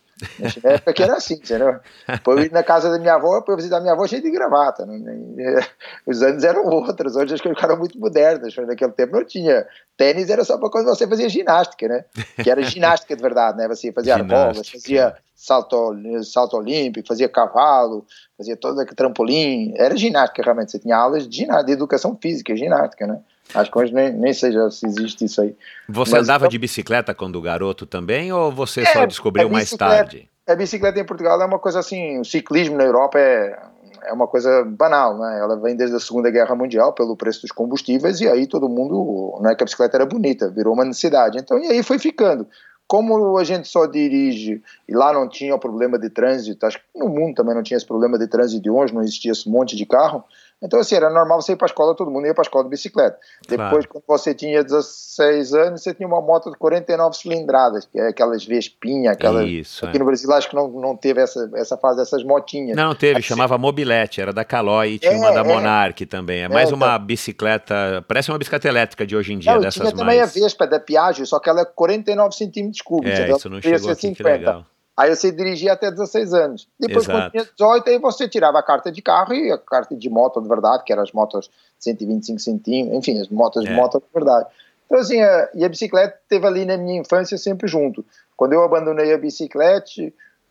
Na 0.63 0.71
época 0.71 0.93
que 0.93 1.03
era 1.03 1.15
assim, 1.15 1.35
entendeu? 1.35 1.79
Depois 2.07 2.37
eu 2.37 2.45
ir 2.45 2.51
na 2.51 2.63
casa 2.63 2.89
da 2.89 2.99
minha 2.99 3.15
avó, 3.15 3.41
para 3.41 3.55
visitar 3.55 3.79
minha 3.79 3.93
avó 3.93 4.05
cheia 4.07 4.21
de 4.21 4.31
gravata. 4.31 4.85
Né? 4.85 5.59
Os 6.05 6.21
anos 6.21 6.43
eram 6.43 6.65
outros, 6.65 7.15
hoje 7.15 7.33
as 7.33 7.41
coisas 7.41 7.57
ficaram 7.57 7.77
muito 7.77 7.99
modernas. 7.99 8.55
Naquele 8.55 8.91
tempo 8.91 9.15
não 9.15 9.25
tinha. 9.25 9.65
Tênis 9.95 10.29
era 10.29 10.43
só 10.43 10.57
para 10.57 10.69
quando 10.69 10.85
você 10.85 11.07
fazia 11.07 11.29
ginástica, 11.29 11.87
né? 11.87 12.05
Que 12.41 12.49
era 12.49 12.63
ginástica 12.63 13.15
de 13.15 13.21
verdade, 13.21 13.57
né? 13.57 13.67
Você 13.67 13.91
fazia 13.91 14.15
argolas, 14.15 14.67
fazia 14.67 15.15
salto, 15.35 15.95
salto 16.23 16.57
olímpico, 16.57 17.07
fazia 17.07 17.29
cavalo, 17.29 18.05
fazia 18.37 18.57
todo 18.57 18.79
aquele 18.79 18.95
trampolim. 18.95 19.73
Era 19.77 19.95
ginástica 19.95 20.41
realmente. 20.41 20.71
Você 20.71 20.79
tinha 20.79 20.97
aulas 20.97 21.27
de, 21.27 21.37
ginástica, 21.37 21.65
de 21.65 21.71
educação 21.73 22.17
física, 22.19 22.55
ginástica, 22.55 23.05
né? 23.05 23.19
Acho 23.53 23.71
que 23.71 23.77
hoje 23.77 23.93
nem, 23.93 24.11
nem 24.11 24.33
sei 24.33 24.51
se 24.71 24.85
existe 24.85 25.25
isso 25.25 25.41
aí. 25.41 25.55
Você 25.87 26.13
Mas, 26.13 26.23
andava 26.23 26.45
então, 26.45 26.49
de 26.49 26.57
bicicleta 26.57 27.13
quando 27.13 27.41
garoto 27.41 27.85
também 27.85 28.31
ou 28.31 28.51
você 28.51 28.81
é, 28.81 28.85
só 28.85 29.05
descobriu 29.05 29.49
mais 29.49 29.69
tarde? 29.71 30.29
A 30.47 30.55
bicicleta 30.55 30.99
em 30.99 31.05
Portugal 31.05 31.41
é 31.41 31.45
uma 31.45 31.59
coisa 31.59 31.79
assim, 31.79 32.19
o 32.19 32.25
ciclismo 32.25 32.77
na 32.77 32.83
Europa 32.83 33.19
é, 33.19 33.57
é 34.05 34.13
uma 34.13 34.27
coisa 34.27 34.63
banal, 34.65 35.17
né? 35.17 35.39
Ela 35.39 35.55
vem 35.57 35.75
desde 35.75 35.95
a 35.95 35.99
Segunda 35.99 36.29
Guerra 36.29 36.55
Mundial 36.55 36.93
pelo 36.93 37.15
preço 37.15 37.41
dos 37.41 37.51
combustíveis 37.51 38.19
e 38.21 38.27
aí 38.27 38.47
todo 38.47 38.67
mundo, 38.67 39.39
não 39.41 39.51
é 39.51 39.55
que 39.55 39.63
a 39.63 39.65
bicicleta 39.65 39.97
era 39.97 40.05
bonita, 40.05 40.49
virou 40.49 40.73
uma 40.73 40.85
necessidade. 40.85 41.37
Então, 41.37 41.59
e 41.59 41.67
aí 41.67 41.83
foi 41.83 41.99
ficando. 41.99 42.47
Como 42.87 43.37
a 43.37 43.43
gente 43.43 43.67
só 43.67 43.85
dirige 43.85 44.61
e 44.87 44.93
lá 44.93 45.13
não 45.13 45.27
tinha 45.27 45.55
o 45.55 45.59
problema 45.59 45.97
de 45.97 46.09
trânsito, 46.09 46.65
acho 46.65 46.79
que 46.79 46.99
no 46.99 47.07
mundo 47.07 47.35
também 47.35 47.55
não 47.55 47.63
tinha 47.63 47.77
esse 47.77 47.85
problema 47.85 48.19
de 48.19 48.27
trânsito 48.27 48.61
de 48.61 48.69
hoje, 48.69 48.93
não 48.93 49.01
existia 49.01 49.31
esse 49.31 49.49
monte 49.49 49.75
de 49.75 49.85
carro, 49.85 50.23
então, 50.63 50.79
assim, 50.79 50.95
era 50.95 51.09
normal 51.09 51.41
você 51.41 51.51
ir 51.51 51.55
para 51.57 51.65
a 51.65 51.67
escola, 51.67 51.93
todo 51.93 52.09
mundo 52.09 52.25
ia 52.25 52.33
para 52.33 52.41
a 52.41 52.47
escola 52.47 52.63
de 52.63 52.69
bicicleta. 52.69 53.17
Claro. 53.47 53.63
Depois, 53.63 53.85
quando 53.85 54.03
você 54.07 54.33
tinha 54.33 54.63
16 54.63 55.53
anos, 55.53 55.83
você 55.83 55.93
tinha 55.93 56.07
uma 56.07 56.21
moto 56.21 56.49
de 56.49 56.57
49 56.57 57.17
cilindradas, 57.17 57.85
que 57.85 57.99
é 57.99 58.07
aquelas 58.07 58.45
Vespinha, 58.45 59.11
aquelas. 59.11 59.45
Isso, 59.45 59.85
aqui 59.85 59.97
é. 59.97 59.99
no 59.99 60.05
Brasil, 60.05 60.31
acho 60.31 60.49
que 60.49 60.55
não, 60.55 60.69
não 60.69 60.95
teve 60.95 61.21
essa, 61.21 61.51
essa 61.55 61.77
fase 61.77 61.97
dessas 61.97 62.23
motinhas. 62.23 62.77
Não, 62.77 62.95
teve, 62.95 63.19
aqui, 63.19 63.27
chamava 63.27 63.57
Mobilete, 63.57 64.21
era 64.21 64.31
da 64.31 64.45
Caloi 64.45 64.93
e 64.93 64.99
tinha 64.99 65.11
é, 65.11 65.17
uma 65.17 65.33
da 65.33 65.41
é. 65.41 65.43
Monarch 65.43 66.05
também. 66.05 66.43
É 66.43 66.47
mais 66.47 66.71
é, 66.71 66.73
uma 66.73 66.87
tá. 66.87 66.99
bicicleta, 66.99 68.03
parece 68.07 68.31
uma 68.31 68.37
bicicleta 68.37 68.67
elétrica 68.67 69.05
de 69.05 69.17
hoje 69.17 69.33
em 69.33 69.39
dia, 69.39 69.53
não, 69.53 69.59
dessas 69.59 69.75
tinha 69.75 69.85
mais. 69.85 69.97
também 69.97 70.21
a 70.21 70.25
Vespa 70.25 70.65
da 70.65 70.79
Piaggio, 70.79 71.25
só 71.25 71.39
que 71.39 71.49
ela 71.49 71.61
é 71.61 71.65
49 71.65 72.35
centímetros 72.35 72.81
cúbicos. 72.81 73.19
É, 73.19 73.31
isso 73.31 73.49
não 73.49 73.61
chegou 73.61 73.91
aqui, 73.91 74.15
que 74.15 74.23
legal. 74.23 74.65
Aí 74.95 75.15
você 75.15 75.31
dirigia 75.31 75.73
até 75.73 75.89
16 75.89 76.33
anos. 76.33 76.67
Depois, 76.79 77.05
Exato. 77.05 77.19
quando 77.19 77.31
tinha 77.31 77.43
18, 77.43 77.89
aí 77.89 77.99
você 77.99 78.27
tirava 78.27 78.59
a 78.59 78.63
carta 78.63 78.91
de 78.91 79.01
carro 79.01 79.33
e 79.33 79.51
a 79.51 79.57
carta 79.57 79.95
de 79.95 80.09
moto 80.09 80.39
de 80.39 80.47
verdade, 80.47 80.83
que 80.83 80.93
eram 80.93 81.01
as 81.01 81.11
motos 81.11 81.49
125 81.79 82.39
centímetros, 82.39 82.97
enfim, 82.97 83.19
as 83.19 83.29
motos 83.29 83.65
é. 83.65 83.69
de 83.69 83.73
moto 83.73 83.99
de 83.99 84.05
verdade. 84.13 84.47
Então, 84.85 84.99
assim, 84.99 85.19
a, 85.21 85.49
e 85.55 85.65
a 85.65 85.69
bicicleta 85.69 86.15
teve 86.29 86.45
ali 86.45 86.65
na 86.65 86.77
minha 86.77 87.01
infância 87.01 87.37
sempre 87.37 87.67
junto. 87.67 88.05
Quando 88.37 88.53
eu 88.53 88.63
abandonei 88.63 89.11
a 89.11 89.17
bicicleta, 89.17 89.89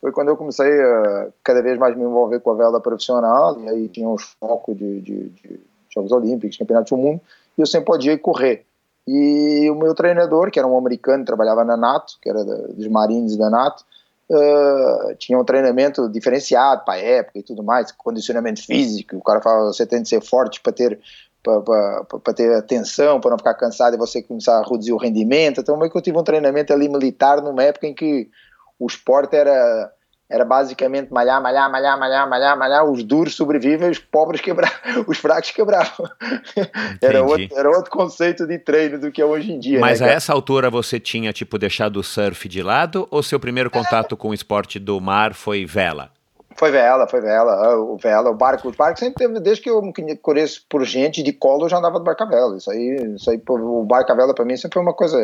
foi 0.00 0.10
quando 0.10 0.28
eu 0.28 0.36
comecei 0.36 0.82
a 0.82 1.28
cada 1.44 1.62
vez 1.62 1.78
mais 1.78 1.96
me 1.96 2.02
envolver 2.02 2.40
com 2.40 2.50
a 2.50 2.54
vela 2.54 2.80
profissional, 2.80 3.60
e 3.60 3.68
aí 3.68 3.88
tinha 3.88 4.08
os 4.08 4.34
focos 4.40 4.76
de, 4.76 5.00
de, 5.00 5.28
de 5.28 5.60
Jogos 5.94 6.10
Olímpicos, 6.10 6.56
Campeonatos 6.56 6.90
do 6.90 6.96
Mundo, 6.96 7.20
e 7.56 7.60
eu 7.60 7.66
sempre 7.66 7.86
podia 7.86 8.18
correr. 8.18 8.64
E 9.06 9.68
o 9.70 9.76
meu 9.76 9.94
treinador, 9.94 10.50
que 10.50 10.58
era 10.58 10.66
um 10.66 10.76
americano, 10.76 11.24
trabalhava 11.24 11.64
na 11.64 11.76
NATO, 11.76 12.14
que 12.20 12.28
era 12.28 12.44
da, 12.44 12.56
dos 12.68 12.88
Marines 12.88 13.36
da 13.36 13.48
NATO, 13.48 13.84
Uh, 14.34 15.14
tinha 15.18 15.38
um 15.38 15.44
treinamento 15.44 16.08
diferenciado 16.08 16.86
para 16.86 16.94
a 16.94 16.98
época 16.98 17.38
e 17.38 17.42
tudo 17.42 17.62
mais, 17.62 17.92
condicionamento 17.92 18.64
físico. 18.64 19.16
O 19.16 19.22
cara 19.22 19.42
fala: 19.42 19.66
você 19.66 19.84
tem 19.84 20.02
que 20.02 20.08
ser 20.08 20.22
forte 20.22 20.58
para 20.60 20.72
ter 20.72 20.98
para 21.42 22.34
ter 22.34 22.54
atenção, 22.54 23.20
para 23.20 23.32
não 23.32 23.38
ficar 23.38 23.54
cansado 23.54 23.94
e 23.94 23.98
você 23.98 24.22
começar 24.22 24.58
a 24.58 24.62
reduzir 24.62 24.92
o 24.92 24.96
rendimento. 24.96 25.60
Então, 25.60 25.76
meio 25.76 25.90
que 25.90 25.98
eu 25.98 26.02
tive 26.02 26.16
um 26.16 26.22
treinamento 26.22 26.72
ali 26.72 26.88
militar 26.88 27.42
numa 27.42 27.64
época 27.64 27.86
em 27.88 27.94
que 27.94 28.30
o 28.78 28.86
esporte 28.86 29.34
era 29.34 29.92
era 30.32 30.46
basicamente 30.46 31.12
malhar, 31.12 31.42
malhar, 31.42 31.70
malhar, 31.70 31.98
malhar, 31.98 32.26
malhar, 32.26 32.58
malhar, 32.58 32.90
os 32.90 33.04
duros 33.04 33.34
sobrevivem, 33.34 33.90
os 33.90 33.98
pobres 33.98 34.40
quebravam, 34.40 34.78
os 35.06 35.18
fracos 35.18 35.50
quebravam. 35.50 36.08
Era 37.02 37.22
outro, 37.22 37.48
era 37.58 37.68
outro 37.68 37.90
conceito 37.90 38.46
de 38.46 38.58
treino 38.58 38.98
do 38.98 39.10
que 39.10 39.20
é 39.20 39.24
hoje 39.24 39.52
em 39.52 39.58
dia. 39.58 39.80
Mas 39.80 40.00
né, 40.00 40.08
a 40.08 40.12
essa 40.12 40.32
altura 40.32 40.70
você 40.70 40.98
tinha, 40.98 41.32
tipo, 41.32 41.58
deixado 41.58 41.98
o 41.98 42.02
surf 42.02 42.48
de 42.48 42.62
lado 42.62 43.06
ou 43.10 43.22
seu 43.22 43.38
primeiro 43.38 43.70
contato 43.70 44.16
com 44.16 44.28
o 44.28 44.34
esporte 44.34 44.78
do 44.78 45.00
mar 45.00 45.34
foi 45.34 45.66
vela? 45.66 46.10
Foi 46.56 46.70
vela, 46.70 47.06
foi 47.06 47.20
vela, 47.20 47.52
ah, 47.52 47.76
o 47.76 47.96
vela, 47.96 48.30
o 48.30 48.34
barco, 48.34 48.68
o 48.68 48.72
barco 48.72 48.98
sempre 48.98 49.26
teve, 49.26 49.40
desde 49.40 49.62
que 49.62 49.70
eu 49.70 49.80
me 49.82 50.16
conheço 50.16 50.64
por 50.68 50.84
gente 50.84 51.22
de 51.22 51.32
colo, 51.32 51.64
eu 51.64 51.68
já 51.68 51.78
andava 51.78 51.98
de 51.98 52.04
barca 52.04 52.26
vela, 52.26 52.56
isso 52.56 52.70
aí, 52.70 53.14
isso 53.16 53.30
aí, 53.30 53.40
o 53.48 53.84
barca 53.84 54.14
vela 54.14 54.34
para 54.34 54.44
mim 54.44 54.56
sempre 54.56 54.74
foi 54.74 54.82
uma 54.82 54.94
coisa 54.94 55.18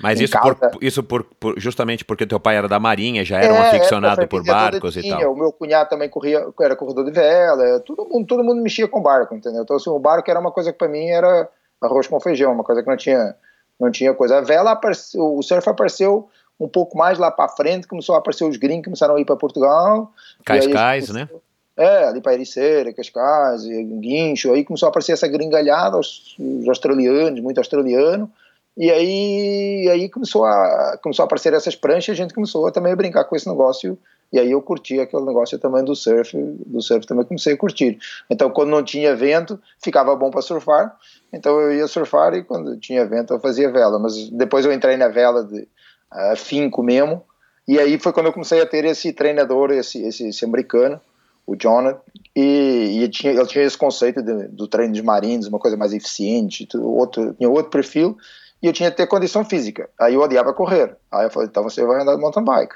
Mas 0.00 0.20
isso, 0.20 0.38
por, 0.38 0.56
isso 0.80 1.02
por, 1.02 1.24
por, 1.24 1.58
justamente 1.58 2.04
porque 2.04 2.26
teu 2.26 2.40
pai 2.40 2.56
era 2.56 2.68
da 2.68 2.80
marinha, 2.80 3.24
já 3.24 3.38
era 3.38 3.46
é, 3.46 3.52
um 3.52 3.62
aficionado 3.62 4.26
por 4.28 4.44
barcos 4.44 4.96
e 4.96 5.08
tal. 5.08 5.32
O 5.32 5.36
meu 5.36 5.52
cunhado 5.52 5.90
também 5.90 6.08
corria, 6.08 6.46
era 6.60 6.76
corredor 6.76 7.04
de 7.04 7.12
vela, 7.12 7.80
todo 7.80 8.08
mundo, 8.08 8.26
todo 8.26 8.44
mundo 8.44 8.62
mexia 8.62 8.88
com 8.88 9.02
barco, 9.02 9.34
entendeu? 9.34 9.62
Então 9.62 9.76
assim, 9.76 9.90
o 9.90 9.98
barco 9.98 10.30
era 10.30 10.40
uma 10.40 10.50
coisa 10.50 10.72
que 10.72 10.78
para 10.78 10.88
mim 10.88 11.06
era 11.06 11.48
arroz 11.80 12.06
com 12.06 12.20
feijão, 12.20 12.52
uma 12.52 12.64
coisa 12.64 12.82
que 12.82 12.88
não 12.88 12.96
tinha, 12.96 13.34
não 13.78 13.90
tinha 13.90 14.14
coisa. 14.14 14.38
A 14.38 14.40
vela, 14.40 14.72
apareceu, 14.72 15.34
o 15.36 15.42
surf 15.42 15.68
apareceu 15.68 16.28
um 16.62 16.68
pouco 16.68 16.96
mais 16.96 17.18
lá 17.18 17.30
para 17.30 17.48
frente 17.48 17.88
começou 17.88 18.14
a 18.14 18.18
aparecer 18.18 18.44
os 18.44 18.56
gringos, 18.56 18.84
começaram 18.84 19.16
a 19.16 19.20
ir 19.20 19.24
para 19.24 19.36
Portugal. 19.36 20.12
Cascais, 20.44 21.10
né? 21.10 21.28
É, 21.76 22.04
ali 22.04 22.20
para 22.20 22.34
Ericeira, 22.34 22.92
Cascais, 22.92 23.64
Guincho, 23.64 24.52
aí 24.52 24.62
começou 24.62 24.86
a 24.86 24.90
aparecer 24.90 25.12
essa 25.12 25.26
gringalhada, 25.26 25.98
os, 25.98 26.36
os 26.38 26.68
australianos, 26.68 27.40
muito 27.40 27.58
australiano, 27.58 28.30
e 28.76 28.90
aí, 28.90 29.88
aí 29.90 30.08
começou, 30.08 30.44
a, 30.44 30.98
começou 31.02 31.22
a 31.22 31.26
aparecer 31.26 31.52
essas 31.54 31.74
pranchas, 31.74 32.14
a 32.14 32.16
gente 32.16 32.34
começou 32.34 32.70
também 32.70 32.92
a 32.92 32.96
brincar 32.96 33.24
com 33.24 33.34
esse 33.34 33.48
negócio, 33.48 33.98
e 34.30 34.38
aí 34.38 34.50
eu 34.50 34.60
curti 34.62 35.00
aquele 35.00 35.24
negócio 35.24 35.58
também 35.58 35.82
do 35.82 35.96
surf, 35.96 36.36
do 36.36 36.80
surf 36.80 37.06
também 37.06 37.24
comecei 37.24 37.54
a 37.54 37.56
curtir. 37.56 37.98
Então 38.30 38.50
quando 38.50 38.68
não 38.68 38.82
tinha 38.82 39.16
vento, 39.16 39.58
ficava 39.82 40.14
bom 40.14 40.30
para 40.30 40.42
surfar, 40.42 40.94
então 41.32 41.58
eu 41.58 41.72
ia 41.72 41.86
surfar 41.86 42.34
e 42.34 42.42
quando 42.42 42.76
tinha 42.76 43.04
vento 43.06 43.32
eu 43.32 43.40
fazia 43.40 43.70
vela, 43.72 43.98
mas 43.98 44.28
depois 44.28 44.64
eu 44.64 44.72
entrei 44.72 44.96
na 44.98 45.08
vela 45.08 45.42
de 45.42 45.66
afinco 46.12 46.82
mesmo, 46.82 47.22
E 47.66 47.78
aí 47.78 47.98
foi 47.98 48.12
quando 48.12 48.26
eu 48.26 48.32
comecei 48.32 48.60
a 48.60 48.66
ter 48.66 48.84
esse 48.84 49.12
treinador, 49.12 49.70
esse, 49.70 50.02
esse, 50.02 50.28
esse 50.28 50.44
americano, 50.44 51.00
o 51.46 51.56
Jonathan, 51.56 52.00
e, 52.34 53.02
e 53.02 53.08
tinha, 53.08 53.32
ele 53.32 53.46
tinha 53.46 53.64
esse 53.64 53.78
conceito 53.78 54.22
de, 54.22 54.48
do 54.48 54.66
treino 54.66 54.92
dos 54.92 55.02
marinhos, 55.02 55.46
uma 55.46 55.58
coisa 55.58 55.76
mais 55.76 55.92
eficiente, 55.92 56.68
outro, 56.76 57.34
tinha 57.34 57.48
outro 57.48 57.70
perfil, 57.70 58.16
e 58.62 58.66
eu 58.66 58.72
tinha 58.72 58.90
que 58.90 58.96
ter 58.96 59.06
condição 59.06 59.44
física. 59.44 59.88
Aí 60.00 60.14
eu 60.14 60.20
odiava 60.20 60.54
correr. 60.54 60.96
Aí 61.10 61.26
eu 61.26 61.30
falei, 61.30 61.48
então 61.48 61.64
você 61.64 61.84
vai 61.84 62.00
andar 62.00 62.14
de 62.14 62.20
mountain 62.20 62.44
bike. 62.44 62.74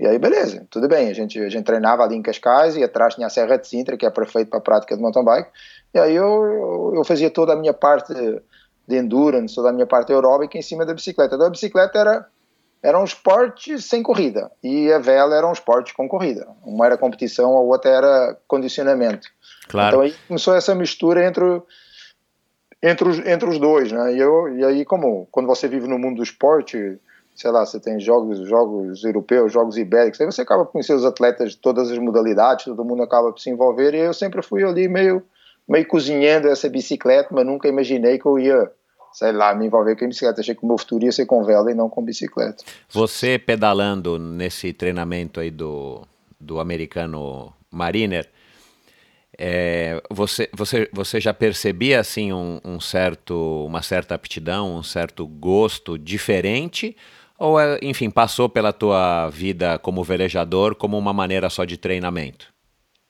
E 0.00 0.06
aí, 0.06 0.18
beleza, 0.18 0.66
tudo 0.70 0.88
bem. 0.88 1.08
A 1.08 1.12
gente, 1.12 1.38
a 1.38 1.48
gente 1.48 1.64
treinava 1.64 2.04
ali 2.04 2.14
em 2.14 2.22
Cascais 2.22 2.76
e 2.76 2.84
atrás 2.84 3.14
tinha 3.14 3.26
a 3.26 3.30
Serra 3.30 3.56
de 3.56 3.66
Sintra, 3.66 3.96
que 3.96 4.06
é 4.06 4.10
perfeito 4.10 4.48
para 4.48 4.58
a 4.58 4.62
prática 4.62 4.96
de 4.96 5.02
mountain 5.02 5.24
bike. 5.24 5.50
E 5.92 5.98
aí 5.98 6.14
eu, 6.14 6.92
eu, 6.94 7.04
fazia 7.04 7.30
toda 7.30 7.52
a 7.52 7.56
minha 7.56 7.74
parte 7.74 8.14
de 8.86 8.96
endurance, 8.96 9.54
toda 9.54 9.70
a 9.70 9.72
minha 9.72 9.86
parte 9.86 10.12
aeróbica 10.12 10.56
em 10.56 10.62
cima 10.62 10.86
da 10.86 10.94
bicicleta. 10.94 11.34
Então 11.34 11.46
a 11.46 11.50
bicicleta 11.50 11.98
era, 11.98 12.26
era 12.82 12.98
um 12.98 13.04
esporte 13.04 13.80
sem 13.80 14.02
corrida 14.02 14.50
e 14.62 14.92
a 14.92 14.98
vela 14.98 15.36
era 15.36 15.46
um 15.46 15.52
esporte 15.52 15.94
com 15.94 16.08
corrida. 16.08 16.46
Uma 16.64 16.86
era 16.86 16.96
competição, 16.96 17.56
a 17.56 17.60
outra 17.60 17.90
era 17.90 18.38
condicionamento. 18.46 19.28
Claro. 19.68 19.88
Então 19.88 20.00
aí 20.00 20.14
começou 20.26 20.54
essa 20.54 20.74
mistura 20.74 21.26
entre, 21.26 21.62
entre, 22.82 23.08
os, 23.08 23.18
entre 23.26 23.48
os 23.48 23.58
dois. 23.58 23.90
Né? 23.90 24.14
E, 24.14 24.18
eu, 24.18 24.56
e 24.56 24.64
aí, 24.64 24.84
como 24.84 25.26
quando 25.30 25.46
você 25.46 25.66
vive 25.66 25.88
no 25.88 25.98
mundo 25.98 26.16
do 26.16 26.22
esporte 26.22 26.98
sei 27.38 27.52
lá, 27.52 27.64
você 27.64 27.78
tem 27.78 28.00
jogos, 28.00 28.40
jogos 28.48 29.04
europeus, 29.04 29.52
jogos 29.52 29.76
ibéricos, 29.76 30.20
aí 30.20 30.26
você 30.26 30.42
acaba 30.42 30.66
conhecer 30.66 30.92
os 30.92 31.04
atletas 31.04 31.52
de 31.52 31.58
todas 31.58 31.88
as 31.88 31.96
modalidades, 31.96 32.64
todo 32.64 32.84
mundo 32.84 33.04
acaba 33.04 33.30
por 33.30 33.38
se 33.38 33.48
envolver, 33.48 33.94
e 33.94 33.98
eu 33.98 34.12
sempre 34.12 34.42
fui 34.42 34.64
ali 34.64 34.88
meio, 34.88 35.22
meio 35.68 35.86
cozinhando 35.86 36.48
essa 36.48 36.68
bicicleta, 36.68 37.28
mas 37.30 37.46
nunca 37.46 37.68
imaginei 37.68 38.18
que 38.18 38.26
eu 38.26 38.40
ia, 38.40 38.68
sei 39.12 39.32
lá, 39.32 39.54
me 39.54 39.66
envolver 39.66 39.96
com 39.96 40.04
a 40.04 40.08
bicicleta. 40.08 40.40
Achei 40.40 40.54
que 40.54 40.64
o 40.64 40.66
meu 40.66 40.78
futuro 40.78 41.04
ia 41.04 41.12
ser 41.12 41.26
com 41.26 41.44
vela 41.44 41.70
e 41.70 41.74
não 41.74 41.88
com 41.88 42.02
bicicleta. 42.02 42.64
Você 42.90 43.38
pedalando 43.38 44.18
nesse 44.18 44.72
treinamento 44.72 45.40
aí 45.40 45.50
do, 45.50 46.02
do 46.40 46.60
americano 46.60 47.52
Mariner, 47.70 48.28
é, 49.36 50.02
você, 50.10 50.48
você, 50.52 50.88
você 50.92 51.20
já 51.20 51.32
percebia 51.32 52.00
assim 52.00 52.32
um, 52.32 52.60
um, 52.64 52.80
certo, 52.80 53.64
uma 53.66 53.82
certa 53.82 54.14
aptidão, 54.14 54.76
um 54.76 54.82
certo 54.82 55.26
gosto 55.26 55.96
diferente 55.96 56.96
ou, 57.38 57.60
é, 57.60 57.78
enfim, 57.80 58.10
passou 58.10 58.48
pela 58.48 58.72
tua 58.72 59.30
vida 59.30 59.78
como 59.78 60.02
velejador 60.02 60.74
como 60.74 60.98
uma 60.98 61.12
maneira 61.12 61.48
só 61.48 61.64
de 61.64 61.76
treinamento? 61.76 62.52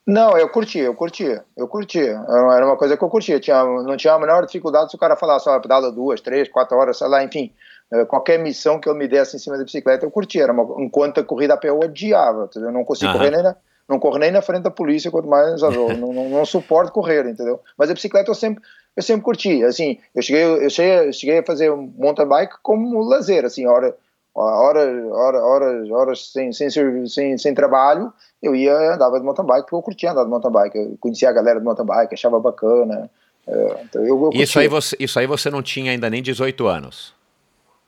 Não, 0.08 0.38
eu 0.38 0.48
curtia, 0.48 0.84
eu 0.84 0.94
curtia, 0.94 1.44
eu 1.54 1.68
curtia. 1.68 2.18
Era 2.56 2.64
uma 2.64 2.78
coisa 2.78 2.96
que 2.96 3.04
eu 3.04 3.10
curtia. 3.10 3.38
Tinha, 3.38 3.62
não 3.62 3.94
tinha 3.94 4.14
a 4.14 4.18
menor 4.18 4.46
dificuldade 4.46 4.90
se 4.90 4.96
o 4.96 4.98
cara 4.98 5.16
falasse, 5.16 5.46
ó, 5.50 5.60
pedala 5.60 5.92
duas, 5.92 6.18
três, 6.22 6.48
quatro 6.48 6.78
horas, 6.78 6.96
sei 6.96 7.08
lá, 7.08 7.22
enfim. 7.22 7.52
Eh, 7.92 8.06
qualquer 8.06 8.38
missão 8.38 8.80
que 8.80 8.88
eu 8.88 8.94
me 8.94 9.06
desse 9.06 9.36
em 9.36 9.38
cima 9.38 9.58
da 9.58 9.64
bicicleta, 9.64 10.06
eu 10.06 10.10
curtia. 10.10 10.44
Era 10.44 10.52
uma, 10.54 10.82
enquanto 10.82 11.20
a 11.20 11.24
corrida 11.24 11.52
a 11.52 11.56
pé 11.58 11.68
eu 11.68 11.78
odiava, 11.78 12.44
entendeu? 12.44 12.70
Eu 12.70 12.72
não 12.72 12.84
consigo 12.84 13.12
correr 13.12 13.30
nem 13.30 13.42
na, 13.42 13.54
não 13.86 13.98
corro 13.98 14.16
nem 14.16 14.30
na 14.30 14.40
frente 14.40 14.62
da 14.62 14.70
polícia, 14.70 15.10
quanto 15.10 15.28
mais 15.28 15.60
não, 15.60 15.88
não, 15.90 16.28
não, 16.30 16.44
suporto 16.46 16.90
correr, 16.90 17.28
entendeu? 17.28 17.60
Mas 17.76 17.90
a 17.90 17.94
bicicleta 17.94 18.30
eu 18.30 18.34
sempre, 18.34 18.64
eu 18.96 19.02
sempre 19.02 19.22
curti. 19.22 19.62
Assim, 19.62 19.98
eu 20.14 20.22
cheguei, 20.22 20.42
eu 20.42 20.70
cheguei, 20.70 21.08
eu 21.08 21.12
cheguei 21.12 21.38
a 21.40 21.44
fazer 21.44 21.70
mountain 21.70 22.26
bike 22.26 22.54
como 22.62 23.02
lazer, 23.02 23.44
assim, 23.44 23.66
hora 23.66 23.94
horas, 24.38 25.04
horas, 25.12 25.42
horas, 25.42 25.90
horas 25.90 26.32
sem, 26.32 26.52
sem, 26.52 26.68
sem, 27.06 27.38
sem 27.38 27.54
trabalho, 27.54 28.12
eu 28.42 28.54
ia 28.54 28.94
andava 28.94 29.18
de 29.18 29.24
mountain 29.24 29.44
bike, 29.44 29.62
porque 29.62 29.74
eu 29.74 29.82
curtia 29.82 30.12
andar 30.12 30.24
de 30.24 30.30
mountain 30.30 30.52
bike, 30.52 30.78
eu 30.78 30.96
conhecia 31.00 31.28
a 31.28 31.32
galera 31.32 31.58
de 31.58 31.64
mountain 31.64 31.84
bike, 31.84 32.14
achava 32.14 32.38
bacana. 32.38 33.10
É, 33.46 33.76
então 33.84 34.06
eu, 34.06 34.24
eu 34.24 34.30
isso, 34.34 34.58
aí 34.58 34.68
você, 34.68 34.96
isso 34.98 35.18
aí 35.18 35.26
você 35.26 35.50
não 35.50 35.62
tinha 35.62 35.90
ainda 35.90 36.08
nem 36.08 36.22
18 36.22 36.66
anos? 36.66 37.16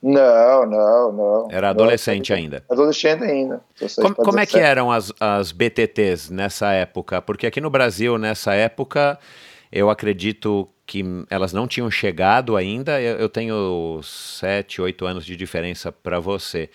Não, 0.03 0.65
não, 0.65 1.13
não. 1.13 1.49
Era 1.51 1.71
adolescente 1.71 2.31
não, 2.31 2.39
ainda. 2.39 2.65
Adolescente 2.71 3.23
ainda. 3.23 3.61
Como, 3.97 4.15
como 4.15 4.41
é 4.41 4.47
que 4.47 4.59
eram 4.59 4.91
as, 4.91 5.13
as 5.21 5.53
BTTs 5.53 6.33
nessa 6.33 6.73
época? 6.73 7.21
Porque 7.21 7.47
aqui 7.47 7.61
no 7.61 7.69
Brasil, 7.69 8.17
nessa 8.17 8.55
época, 8.55 9.19
eu 9.71 9.91
acredito 9.91 10.67
que 10.90 11.05
elas 11.31 11.53
não 11.53 11.68
tinham 11.68 11.88
chegado 11.88 12.57
ainda. 12.57 13.00
Eu, 13.00 13.16
eu 13.16 13.29
tenho 13.29 14.00
sete, 14.03 14.83
oito 14.83 15.07
anos 15.07 15.24
de 15.24 15.37
diferença 15.37 15.92
para 15.92 16.18
você. 16.18 16.68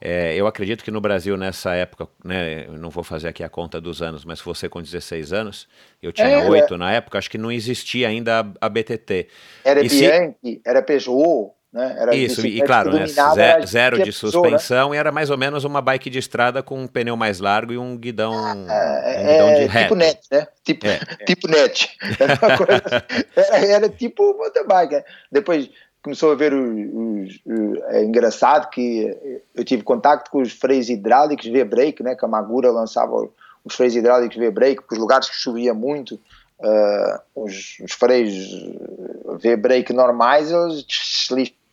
É, 0.00 0.34
eu 0.34 0.48
acredito 0.48 0.82
que 0.82 0.90
no 0.90 1.00
Brasil, 1.00 1.36
nessa 1.36 1.72
época, 1.74 2.08
né, 2.24 2.66
não 2.66 2.90
vou 2.90 3.04
fazer 3.04 3.28
aqui 3.28 3.44
a 3.44 3.48
conta 3.48 3.80
dos 3.80 4.02
anos, 4.02 4.24
mas 4.24 4.40
você 4.40 4.68
com 4.68 4.82
16 4.82 5.32
anos, 5.32 5.68
eu 6.02 6.10
tinha 6.10 6.26
é, 6.26 6.50
oito 6.50 6.74
é, 6.74 6.76
na 6.76 6.90
época, 6.90 7.18
acho 7.18 7.30
que 7.30 7.38
não 7.38 7.52
existia 7.52 8.08
ainda 8.08 8.40
a, 8.40 8.66
a 8.66 8.68
BTT. 8.68 9.28
Era 9.64 9.84
e 9.84 9.88
Bianchi, 9.88 10.36
se... 10.42 10.60
era 10.66 10.82
Peugeot, 10.82 11.52
né? 11.72 11.96
Era 11.98 12.14
Isso, 12.14 12.46
e 12.46 12.60
claro, 12.60 12.92
né? 12.92 13.06
zero, 13.06 13.66
zero 13.66 14.02
de 14.02 14.12
suspensão 14.12 14.90
né? 14.90 14.96
e 14.96 14.98
era 14.98 15.10
mais 15.10 15.30
ou 15.30 15.38
menos 15.38 15.64
uma 15.64 15.80
bike 15.80 16.10
de 16.10 16.18
estrada 16.18 16.62
com 16.62 16.78
um 16.78 16.86
pneu 16.86 17.16
mais 17.16 17.40
largo 17.40 17.72
e 17.72 17.78
um 17.78 17.96
guidão, 17.96 18.34
é, 18.68 19.14
um 19.14 19.26
guidão 19.26 19.54
de 19.54 19.64
reto. 19.66 19.82
Tipo 19.82 19.94
net, 19.94 20.20
né? 20.30 20.46
Tipo, 20.62 20.86
é. 20.86 21.00
tipo 21.24 21.48
net. 21.48 21.98
Era, 22.20 22.36
coisa, 22.58 23.04
era, 23.34 23.66
era, 23.66 23.88
tipo 23.88 24.36
mountain 24.36 24.66
bike. 24.66 24.94
Né? 24.96 25.04
Depois 25.30 25.70
começou 26.02 26.32
a 26.32 26.34
ver 26.34 26.52
os, 26.52 27.40
os, 27.46 27.82
é 27.88 28.04
engraçado 28.04 28.68
que 28.68 29.40
eu 29.54 29.64
tive 29.64 29.82
contato 29.82 30.30
com 30.30 30.42
os 30.42 30.52
freios 30.52 30.90
hidráulicos 30.90 31.46
V-brake, 31.46 32.02
né? 32.02 32.14
Que 32.14 32.24
a 32.26 32.28
Magura 32.28 32.70
lançava 32.70 33.30
os 33.64 33.74
freios 33.74 33.96
hidráulicos 33.96 34.36
V-brake, 34.36 34.82
os 34.90 34.98
lugares 34.98 35.30
que 35.30 35.36
chovia 35.36 35.72
muito. 35.72 36.20
Uh, 36.58 37.44
os, 37.44 37.78
os 37.82 37.92
freios 37.92 38.34
V-brake 39.40 39.92
normais, 39.92 40.52
eles 40.52 40.84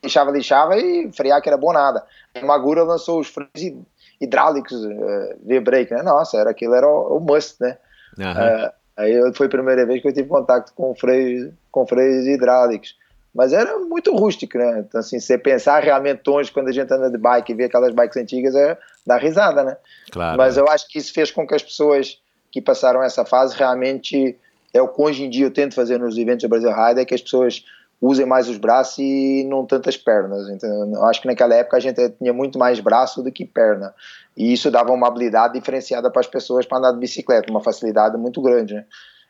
lixava, 0.04 0.32
lixava 0.32 0.78
e 0.78 1.12
frear 1.12 1.42
que 1.42 1.50
era 1.50 1.58
bom 1.58 1.74
nada. 1.74 2.04
A 2.36 2.46
Magura 2.46 2.84
lançou 2.84 3.20
os 3.20 3.28
freios 3.28 3.78
hidráulicos 4.20 4.84
uh, 4.84 5.38
V-brake, 5.44 5.94
né? 5.94 6.04
Nossa, 6.04 6.38
era 6.38 6.50
aquilo 6.52 6.76
era 6.76 6.88
o, 6.88 7.18
o 7.18 7.20
must, 7.20 7.56
né? 7.62 7.78
Uhum. 8.18 8.26
Uh, 8.26 8.72
aí 8.98 9.34
foi 9.34 9.48
a 9.48 9.50
primeira 9.50 9.86
vez 9.86 10.02
que 10.02 10.08
eu 10.08 10.14
tive 10.14 10.28
contato 10.28 10.74
com 10.74 10.94
freios, 10.96 11.52
com 11.72 11.86
freios 11.86 12.26
hidráulicos. 12.26 12.98
Mas 13.34 13.54
era 13.54 13.78
muito 13.78 14.16
rústico, 14.16 14.58
né? 14.58 14.80
Então, 14.80 15.00
assim, 15.00 15.20
você 15.20 15.38
pensar 15.38 15.84
realmente 15.84 16.22
longe 16.28 16.52
quando 16.52 16.70
a 16.70 16.72
gente 16.72 16.92
anda 16.92 17.10
de 17.10 17.18
bike 17.18 17.52
e 17.52 17.56
vê 17.56 17.66
aquelas 17.66 17.94
bikes 17.94 18.18
antigas, 18.18 18.56
é 18.56 18.78
dar 19.06 19.18
risada, 19.18 19.64
né? 19.64 19.78
Claro. 20.12 20.38
Mas 20.38 20.58
eu 20.58 20.68
acho 20.68 20.88
que 20.88 20.98
isso 20.98 21.14
fez 21.14 21.32
com 21.32 21.46
que 21.46 21.54
as 21.54 21.62
pessoas 21.62 22.20
que 22.52 22.62
passaram 22.62 23.04
essa 23.04 23.24
fase 23.24 23.56
realmente 23.56 24.38
é 24.74 24.82
o 24.82 24.88
que 24.88 25.02
hoje 25.02 25.24
em 25.24 25.30
dia 25.30 25.46
eu 25.46 25.52
tento 25.52 25.76
fazer 25.76 26.00
nos 26.00 26.18
eventos 26.18 26.44
do 26.44 26.50
Brasil 26.50 26.72
Ride, 26.74 27.02
é 27.02 27.06
que 27.06 27.14
as 27.14 27.22
pessoas 27.22 27.64
usem 28.02 28.26
mais 28.26 28.48
os 28.48 28.58
braços 28.58 28.98
e 29.00 29.46
não 29.50 29.66
tantas 29.66 29.98
pernas. 29.98 30.48
Então, 30.50 31.04
acho 31.06 31.22
que 31.22 31.28
naquela 31.28 31.56
época 31.56 31.78
a 31.78 31.80
gente 31.80 32.10
tinha 32.12 32.34
muito 32.34 32.58
mais 32.58 32.80
braço 32.80 33.22
do 33.22 33.32
que 33.32 33.46
perna. 33.46 33.94
E 34.38 34.54
isso 34.54 34.72
dava 34.72 34.92
uma 34.92 35.08
habilidade 35.08 35.54
diferenciada 35.54 36.10
para 36.10 36.22
as 36.22 36.28
pessoas 36.28 36.66
para 36.66 36.78
andar 36.78 36.92
de 36.94 37.00
bicicleta, 37.00 37.52
uma 37.52 37.62
facilidade 37.62 38.18
muito 38.18 38.42
grande. 38.42 38.76
Né? 38.76 38.86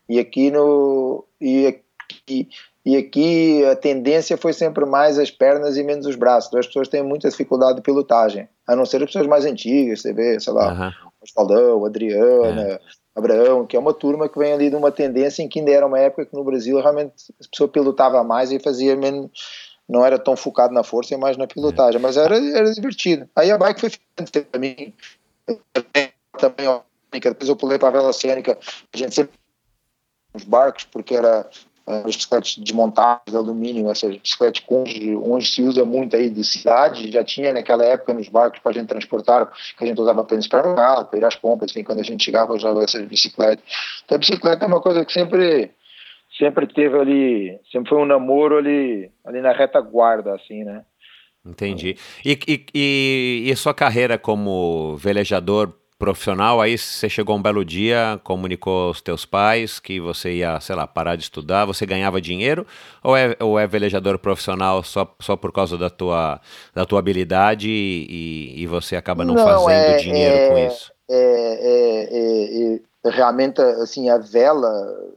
E 0.07 0.19
aqui 0.19 0.51
no 0.51 1.25
e 1.41 1.67
aqui, 1.67 2.49
e 2.85 2.95
aqui 2.95 3.65
a 3.65 3.75
tendência 3.75 4.37
foi 4.37 4.53
sempre 4.53 4.85
mais 4.85 5.17
as 5.17 5.31
pernas 5.31 5.75
e 5.77 5.83
menos 5.83 6.05
os 6.05 6.15
braços. 6.15 6.49
Então 6.49 6.59
as 6.59 6.67
pessoas 6.67 6.87
têm 6.87 7.03
muita 7.03 7.29
dificuldade 7.29 7.77
de 7.77 7.81
pilotagem, 7.81 8.47
a 8.67 8.75
não 8.75 8.85
ser 8.85 8.97
as 8.97 9.05
pessoas 9.05 9.27
mais 9.27 9.45
antigas, 9.45 10.01
você 10.01 10.13
vê, 10.13 10.39
sei 10.39 10.53
lá, 10.53 10.73
uhum. 10.73 10.87
o 10.87 11.23
Osvaldão, 11.23 11.85
Adriana, 11.85 12.61
é. 12.61 12.79
Abraão, 13.19 13.65
que 13.65 13.75
é 13.75 13.79
uma 13.79 13.93
turma 13.93 14.27
que 14.27 14.39
vem 14.39 14.53
ali 14.53 14.69
de 14.69 14.75
uma 14.75 14.91
tendência 14.91 15.43
em 15.43 15.47
que 15.47 15.59
ainda 15.59 15.71
era 15.71 15.85
uma 15.85 15.99
época 15.99 16.25
que 16.25 16.35
no 16.35 16.43
Brasil 16.43 16.79
realmente 16.81 17.13
a 17.39 17.47
pessoa 17.49 17.67
pilotava 17.67 18.23
mais 18.23 18.51
e 18.51 18.59
fazia 18.59 18.95
menos, 18.95 19.29
não 19.87 20.05
era 20.05 20.17
tão 20.17 20.35
focado 20.35 20.73
na 20.73 20.83
força 20.83 21.13
e 21.13 21.17
mais 21.17 21.37
na 21.37 21.47
pilotagem, 21.47 22.01
mas 22.01 22.17
era, 22.17 22.35
era 22.37 22.71
divertido. 22.73 23.29
Aí 23.35 23.51
a 23.51 23.57
bike 23.57 23.81
foi 23.81 23.89
ficando 23.89 24.47
para 24.49 24.59
mim, 24.59 24.93
também, 26.37 26.81
depois 27.11 27.49
eu 27.49 27.55
pulei 27.55 27.77
para 27.77 27.89
a 27.89 27.91
vela 27.91 28.13
cênica, 28.13 28.57
a 28.93 28.97
gente 28.97 29.13
sempre 29.13 29.33
os 30.33 30.43
barcos, 30.43 30.83
porque 30.85 31.15
era 31.15 31.49
as 31.89 32.15
bicicletas 32.15 32.55
desmontáveis 32.57 33.23
de 33.27 33.35
alumínio, 33.35 33.89
essas 33.89 34.15
bicicletas 34.15 34.63
onde, 34.69 35.15
onde 35.15 35.47
se 35.47 35.61
usa 35.63 35.83
muito 35.83 36.15
aí 36.15 36.29
de 36.29 36.43
cidade, 36.43 37.11
já 37.11 37.23
tinha 37.23 37.51
naquela 37.51 37.83
época 37.83 38.13
nos 38.13 38.29
barcos 38.29 38.59
para 38.59 38.71
a 38.71 38.73
gente 38.73 38.87
transportar, 38.87 39.51
que 39.77 39.83
a 39.83 39.87
gente 39.87 39.99
usava 39.99 40.21
apenas 40.21 40.47
para 40.47 40.71
o 40.71 40.75
para 40.75 41.17
ir 41.17 41.25
às 41.25 41.35
compras, 41.35 41.71
assim, 41.71 41.83
quando 41.83 41.99
a 41.99 42.03
gente 42.03 42.23
chegava 42.23 42.53
usava 42.53 42.83
essas 42.83 43.05
bicicletas. 43.07 43.63
Então 44.05 44.15
a 44.15 44.19
bicicleta 44.19 44.65
é 44.65 44.67
uma 44.67 44.81
coisa 44.81 45.03
que 45.03 45.11
sempre 45.11 45.71
sempre 46.37 46.67
teve 46.67 46.97
ali, 46.97 47.59
sempre 47.71 47.89
foi 47.89 47.97
um 47.97 48.05
namoro 48.05 48.57
ali, 48.57 49.11
ali 49.25 49.41
na 49.41 49.51
retaguarda, 49.51 50.35
assim, 50.35 50.63
né? 50.63 50.83
Entendi. 51.45 51.97
E, 52.23 52.37
e, 52.47 52.65
e, 52.73 53.49
e 53.49 53.55
sua 53.55 53.73
carreira 53.73 54.17
como 54.17 54.95
velejador 54.97 55.73
profissional, 55.99 56.61
aí 56.61 56.77
você 56.77 57.09
chegou 57.09 57.35
um 57.35 57.41
belo 57.41 57.63
dia, 57.65 58.19
comunicou 58.23 58.87
aos 58.87 59.01
teus 59.01 59.25
pais 59.25 59.79
que 59.79 59.99
você 59.99 60.35
ia, 60.35 60.57
sei 60.61 60.73
lá, 60.73 60.87
parar 60.87 61.17
de 61.17 61.23
estudar, 61.23 61.65
você 61.65 61.85
ganhava 61.85 62.21
dinheiro 62.21 62.65
ou 63.03 63.17
é, 63.17 63.35
ou 63.41 63.59
é 63.59 63.67
velejador 63.67 64.17
profissional 64.17 64.81
só, 64.81 65.13
só 65.19 65.35
por 65.35 65.51
causa 65.51 65.77
da 65.77 65.89
tua, 65.89 66.39
da 66.73 66.85
tua 66.85 66.99
habilidade 66.99 67.69
e, 67.69 68.53
e 68.61 68.65
você 68.65 68.95
acaba 68.95 69.25
não, 69.25 69.35
não 69.35 69.43
fazendo 69.43 69.69
é, 69.69 69.97
dinheiro 69.97 70.35
é, 70.35 70.49
com 70.49 70.57
isso? 70.57 70.91
É, 71.09 71.59
é, 71.61 72.79
é, 73.05 73.09
realmente, 73.09 73.61
assim, 73.61 74.09
a 74.09 74.17
vela, 74.17 74.71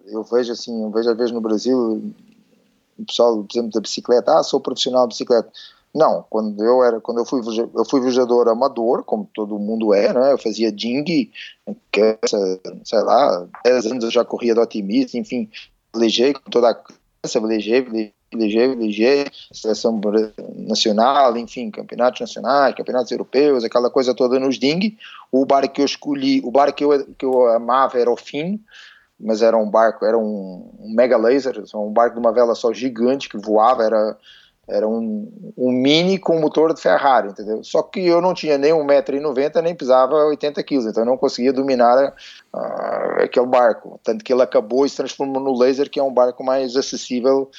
eu 0.08 0.24
vejo 0.24 0.50
assim, 0.50 0.82
eu 0.82 0.90
vejo 0.90 1.08
às 1.08 1.16
vezes 1.16 1.32
no 1.32 1.40
Brasil, 1.40 2.12
o 2.98 3.04
pessoal, 3.06 3.36
por 3.36 3.46
exemplo, 3.52 3.70
da 3.70 3.80
bicicleta, 3.80 4.36
ah, 4.36 4.42
sou 4.42 4.60
profissional 4.60 5.06
de 5.06 5.14
bicicleta 5.14 5.48
Não, 5.94 6.24
quando 6.30 6.64
eu 6.64 6.82
era, 6.82 7.00
quando 7.00 7.18
eu 7.18 7.26
fui 7.26 7.42
eu 7.74 7.84
fui 7.84 8.00
viajador 8.00 8.48
amador, 8.48 9.04
como 9.04 9.28
todo 9.34 9.58
mundo 9.58 9.92
é, 9.92 10.12
né? 10.12 10.32
Eu 10.32 10.38
fazia 10.38 10.72
ding, 10.72 11.04
que 11.04 11.30
sei 12.84 13.00
lá, 13.00 13.46
10 13.62 13.86
anos 13.86 14.04
eu 14.04 14.10
já 14.10 14.24
corria 14.24 14.54
do 14.54 14.62
otimista, 14.62 15.18
enfim, 15.18 15.50
velejei 15.94 16.32
com 16.32 16.50
toda 16.50 16.70
a 16.70 16.74
criança, 16.74 17.40
velejei, 17.40 17.82
velejei, 18.32 18.68
velejei, 18.68 19.26
seleção 19.52 20.00
nacional, 20.56 21.36
enfim, 21.36 21.70
campeonatos 21.70 22.20
nacionais, 22.20 22.74
campeonatos 22.74 23.12
europeus, 23.12 23.62
aquela 23.62 23.90
coisa 23.90 24.14
toda 24.14 24.40
nos 24.40 24.58
ding. 24.58 24.96
O 25.30 25.44
barco 25.44 25.74
que 25.74 25.82
eu 25.82 25.86
escolhi, 25.86 26.40
o 26.42 26.50
barco 26.50 26.78
que 26.78 26.84
eu, 26.84 27.14
que 27.14 27.26
eu 27.26 27.48
amava 27.48 27.98
era 27.98 28.10
o 28.10 28.16
fim, 28.16 28.58
mas 29.20 29.42
era 29.42 29.58
um 29.58 29.68
barco, 29.68 30.06
era 30.06 30.16
um, 30.16 30.70
um 30.80 30.94
mega 30.94 31.18
laser, 31.18 31.62
um 31.74 31.92
barco 31.92 32.14
de 32.14 32.20
uma 32.20 32.32
vela 32.32 32.54
só 32.54 32.72
gigante 32.72 33.28
que 33.28 33.36
voava, 33.36 33.84
era 33.84 34.16
era 34.72 34.88
um, 34.88 35.30
um 35.56 35.70
mini 35.70 36.18
com 36.18 36.40
motor 36.40 36.72
de 36.72 36.80
Ferrari, 36.80 37.28
entendeu? 37.28 37.62
Só 37.62 37.82
que 37.82 38.00
eu 38.06 38.22
não 38.22 38.32
tinha 38.32 38.56
nem 38.56 38.72
1,90m, 38.72 39.62
nem 39.62 39.74
pisava 39.74 40.14
80 40.14 40.62
kg, 40.62 40.88
então 40.88 41.02
eu 41.02 41.06
não 41.06 41.18
conseguia 41.18 41.52
dominar 41.52 42.14
uh, 42.54 43.22
aquele 43.22 43.46
barco. 43.46 44.00
Tanto 44.02 44.24
que 44.24 44.32
ele 44.32 44.42
acabou 44.42 44.86
e 44.86 44.88
se 44.88 44.96
transformou 44.96 45.42
no 45.42 45.58
laser, 45.58 45.90
que 45.90 46.00
é 46.00 46.02
um 46.02 46.12
barco 46.12 46.42
mais 46.42 46.74
acessível 46.74 47.50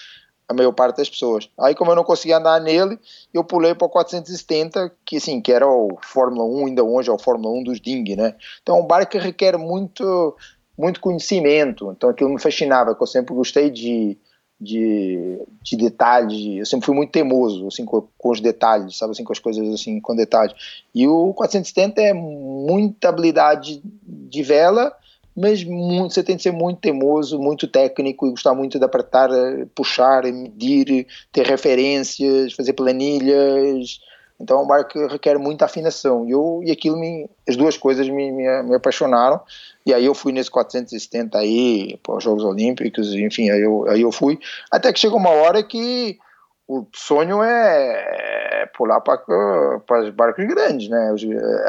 à 0.49 0.55
maior 0.55 0.71
parte 0.71 0.97
das 0.97 1.09
pessoas. 1.09 1.47
Aí, 1.59 1.75
como 1.75 1.91
eu 1.91 1.95
não 1.95 2.03
conseguia 2.03 2.37
andar 2.37 2.59
nele, 2.59 2.99
eu 3.31 3.43
pulei 3.43 3.75
para 3.75 3.85
o 3.85 3.89
470, 3.89 4.91
que 5.05 5.17
assim, 5.17 5.39
que 5.39 5.51
era 5.51 5.67
o 5.67 5.97
Fórmula 6.01 6.45
1, 6.45 6.65
ainda 6.65 6.83
hoje 6.83 7.11
é 7.11 7.13
o 7.13 7.19
Fórmula 7.19 7.55
1 7.59 7.63
dos 7.63 7.79
Ding, 7.79 8.15
né? 8.15 8.35
Então 8.63 8.77
é 8.77 8.79
um 8.81 8.87
barco 8.87 9.11
que 9.11 9.19
requer 9.19 9.55
muito, 9.55 10.35
muito 10.75 10.99
conhecimento, 10.99 11.93
então 11.95 12.09
aquilo 12.09 12.31
me 12.31 12.41
fascinava, 12.41 12.95
que 12.95 13.03
eu 13.03 13.07
sempre 13.07 13.35
gostei 13.35 13.69
de 13.69 14.17
de, 14.59 15.39
de 15.61 15.75
detalhes, 15.75 16.59
eu 16.59 16.65
sempre 16.65 16.85
fui 16.85 16.95
muito 16.95 17.11
teimoso, 17.11 17.67
assim, 17.67 17.85
com, 17.85 18.07
com, 18.17 18.29
os 18.29 18.39
detalhes, 18.39 18.97
sabe, 18.97 19.11
assim, 19.11 19.23
com 19.23 19.33
as 19.33 19.39
coisas, 19.39 19.67
assim, 19.73 19.99
com 19.99 20.15
detalhes. 20.15 20.53
E 20.93 21.07
o 21.07 21.33
470 21.33 22.01
é 22.01 22.13
muita 22.13 23.09
habilidade 23.09 23.81
de 24.03 24.43
vela, 24.43 24.95
mas 25.35 25.63
muito, 25.63 26.13
você 26.13 26.23
tem 26.23 26.37
que 26.37 26.43
ser 26.43 26.51
muito 26.51 26.79
teimoso, 26.79 27.39
muito 27.39 27.67
técnico 27.67 28.27
e 28.27 28.31
gostar 28.31 28.53
muito 28.53 28.77
de 28.77 28.85
apertar, 28.85 29.29
puxar, 29.73 30.23
medir, 30.23 31.07
ter 31.31 31.45
referências, 31.45 32.53
fazer 32.53 32.73
planilhas. 32.73 33.99
Então 34.43 34.59
é 34.59 34.61
um 34.61 34.67
barco 34.67 34.91
que 34.91 35.07
requer 35.07 35.39
muita 35.39 35.65
afinação. 35.65 36.27
E, 36.27 36.31
eu, 36.31 36.59
e 36.63 36.71
aquilo, 36.71 36.97
me, 36.99 37.29
as 37.47 37.55
duas 37.55 37.77
coisas 37.77 38.07
me, 38.09 38.31
me, 38.31 38.63
me 38.63 38.75
apaixonaram. 38.75 39.39
E 39.85 39.93
aí 39.93 40.05
eu 40.05 40.13
fui 40.13 40.33
nesse 40.33 40.51
470 40.51 41.37
aí, 41.37 41.97
para 42.03 42.17
os 42.17 42.23
Jogos 42.23 42.43
Olímpicos, 42.43 43.13
enfim, 43.13 43.49
aí 43.49 43.61
eu, 43.61 43.89
aí 43.89 44.01
eu 44.01 44.11
fui. 44.11 44.37
Até 44.69 44.91
que 44.91 44.99
chegou 44.99 45.17
uma 45.17 45.29
hora 45.29 45.63
que 45.63 46.19
o 46.67 46.85
sonho 46.93 47.41
é 47.43 48.69
pular 48.75 49.01
para 49.01 50.01
os 50.01 50.09
barcos 50.11 50.45
grandes, 50.45 50.89
né? 50.89 51.13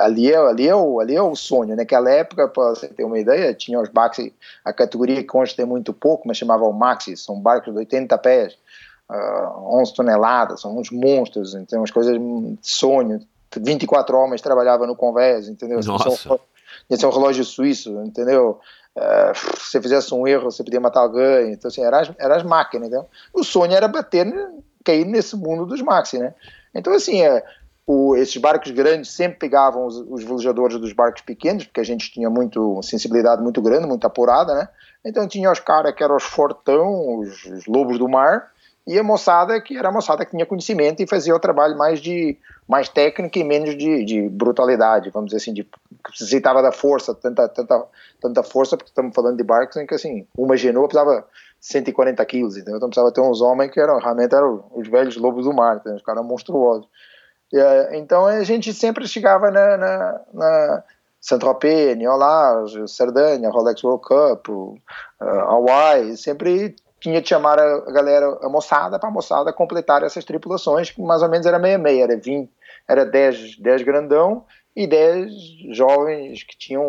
Ali 0.00 0.32
é, 0.32 0.36
ali, 0.36 0.68
é 0.68 0.74
o, 0.74 1.00
ali 1.00 1.14
é 1.14 1.22
o 1.22 1.34
sonho. 1.34 1.76
Naquela 1.76 2.10
época, 2.10 2.48
para 2.48 2.70
você 2.70 2.88
ter 2.88 3.04
uma 3.04 3.18
ideia, 3.18 3.54
tinha 3.54 3.80
os 3.80 3.88
barcos, 3.88 4.30
a 4.64 4.72
categoria 4.72 5.22
que 5.22 5.36
hoje 5.36 5.54
tem 5.54 5.66
muito 5.66 5.92
pouco, 5.92 6.26
mas 6.26 6.36
chamava 6.36 6.64
o 6.64 6.72
Maxi, 6.72 7.16
são 7.16 7.40
barcos 7.40 7.72
de 7.72 7.78
80 7.78 8.16
pés, 8.18 8.56
uh, 9.14 9.80
11 9.80 9.94
toneladas, 9.94 10.60
são 10.60 10.76
uns 10.76 10.90
monstros, 10.90 11.54
então 11.54 11.80
umas 11.80 11.90
coisas 11.90 12.18
de 12.18 12.58
sonho. 12.62 13.20
24 13.56 14.16
homens 14.16 14.40
trabalhavam 14.40 14.86
no 14.86 14.96
convés, 14.96 15.48
entendeu? 15.48 15.80
Nossa 15.84 16.38
ia 16.90 16.96
ser 16.96 17.06
um 17.06 17.10
relógio 17.10 17.44
suíço, 17.44 18.02
entendeu? 18.02 18.60
Uh, 18.96 19.58
se 19.58 19.80
fizesse 19.80 20.14
um 20.14 20.26
erro, 20.26 20.50
você 20.50 20.62
podia 20.62 20.80
matar 20.80 21.00
alguém. 21.00 21.52
Então, 21.52 21.68
assim, 21.68 21.82
eram 21.82 21.98
as, 21.98 22.12
era 22.18 22.36
as 22.36 22.42
máquinas, 22.42 22.88
entendeu? 22.88 23.08
O 23.32 23.42
sonho 23.42 23.72
era 23.72 23.88
bater, 23.88 24.26
cair 24.84 25.04
nesse 25.04 25.36
mundo 25.36 25.66
dos 25.66 25.82
maxi, 25.82 26.18
né? 26.18 26.34
Então, 26.74 26.92
assim, 26.92 27.22
é, 27.22 27.42
o, 27.86 28.16
esses 28.16 28.36
barcos 28.36 28.70
grandes 28.70 29.10
sempre 29.10 29.38
pegavam 29.38 29.86
os, 29.86 29.96
os, 29.96 30.24
velejadores 30.24 30.78
dos 30.78 30.92
barcos 30.92 31.22
pequenos, 31.22 31.64
porque 31.64 31.80
a 31.80 31.84
gente 31.84 32.10
tinha 32.10 32.30
muito 32.30 32.80
sensibilidade 32.82 33.42
muito 33.42 33.60
grande, 33.60 33.86
muito 33.86 34.06
apurada, 34.06 34.54
né? 34.54 34.68
Então 35.04 35.28
tinha 35.28 35.52
os 35.52 35.60
caras 35.60 35.94
que 35.94 36.02
eram 36.02 36.16
os 36.16 36.24
fortão, 36.24 37.18
os, 37.18 37.44
os 37.44 37.66
lobos 37.66 37.98
do 37.98 38.08
mar, 38.08 38.50
e 38.86 38.98
a 38.98 39.02
moçada 39.02 39.60
que 39.60 39.76
era 39.76 39.88
a 39.88 39.92
moçada 39.92 40.24
que 40.24 40.32
tinha 40.32 40.44
conhecimento 40.44 41.02
e 41.02 41.06
fazia 41.06 41.34
o 41.34 41.40
trabalho 41.40 41.76
mais 41.76 42.00
de 42.00 42.36
mais 42.68 42.88
técnico 42.88 43.38
e 43.38 43.44
menos 43.44 43.76
de, 43.76 44.04
de 44.04 44.28
brutalidade, 44.28 45.10
vamos 45.10 45.30
dizer 45.30 45.38
assim, 45.38 45.52
de 45.52 45.68
necessitava 46.10 46.62
da 46.62 46.72
força, 46.72 47.14
tanta, 47.14 47.46
tanta, 47.48 47.84
tanta 48.20 48.42
força, 48.42 48.76
porque 48.76 48.90
estamos 48.90 49.14
falando 49.14 49.36
de 49.36 49.44
barcos 49.44 49.76
em 49.76 49.86
que 49.86 49.94
assim, 49.94 50.26
uma 50.36 50.56
genoa 50.56 50.88
precisava 50.88 51.26
140 51.60 52.24
quilos, 52.26 52.56
então 52.56 52.78
precisava 52.78 53.12
ter 53.12 53.20
uns 53.20 53.40
homens 53.40 53.70
que 53.70 53.80
eram, 53.80 53.98
realmente 53.98 54.34
eram 54.34 54.64
os 54.74 54.88
velhos 54.88 55.16
lobos 55.16 55.44
do 55.44 55.52
mar, 55.52 55.82
os 55.84 56.02
caras 56.02 56.24
monstruosos. 56.24 56.86
E, 57.52 57.58
eh, 57.58 57.98
então 57.98 58.26
a 58.26 58.42
gente 58.44 58.72
sempre 58.72 59.06
chegava 59.06 59.50
na, 59.50 59.76
na, 59.76 60.20
na 60.32 60.84
Saint-Tropez, 61.20 61.96
Niolage, 61.96 62.86
Sardanha, 62.86 63.48
Rolex 63.48 63.82
World 63.82 64.02
Cup, 64.02 64.48
uh, 64.48 64.78
Hawaii, 65.20 66.16
sempre 66.18 66.76
tinha 67.04 67.20
que 67.20 67.28
chamar 67.28 67.58
a 67.58 67.80
galera, 67.92 68.38
a 68.40 68.48
moçada, 68.48 68.98
para 68.98 69.10
a 69.10 69.12
moçada 69.12 69.52
completar 69.52 70.02
essas 70.02 70.24
tripulações, 70.24 70.90
que 70.90 71.02
mais 71.02 71.20
ou 71.20 71.28
menos 71.28 71.46
era 71.46 71.58
meia-meia, 71.58 72.04
era 72.04 72.16
20, 72.16 72.50
era 72.88 73.04
10, 73.04 73.58
10 73.58 73.82
grandão 73.82 74.44
e 74.74 74.86
10 74.86 75.30
jovens 75.76 76.42
que 76.44 76.56
tinham 76.56 76.82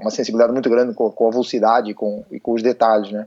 uma 0.00 0.12
sensibilidade 0.12 0.52
muito 0.52 0.70
grande 0.70 0.94
com, 0.94 1.10
com 1.10 1.26
a 1.26 1.30
velocidade 1.32 1.90
e 1.90 1.94
com, 1.94 2.24
e 2.30 2.38
com 2.38 2.52
os 2.52 2.62
detalhes, 2.62 3.10
né? 3.10 3.26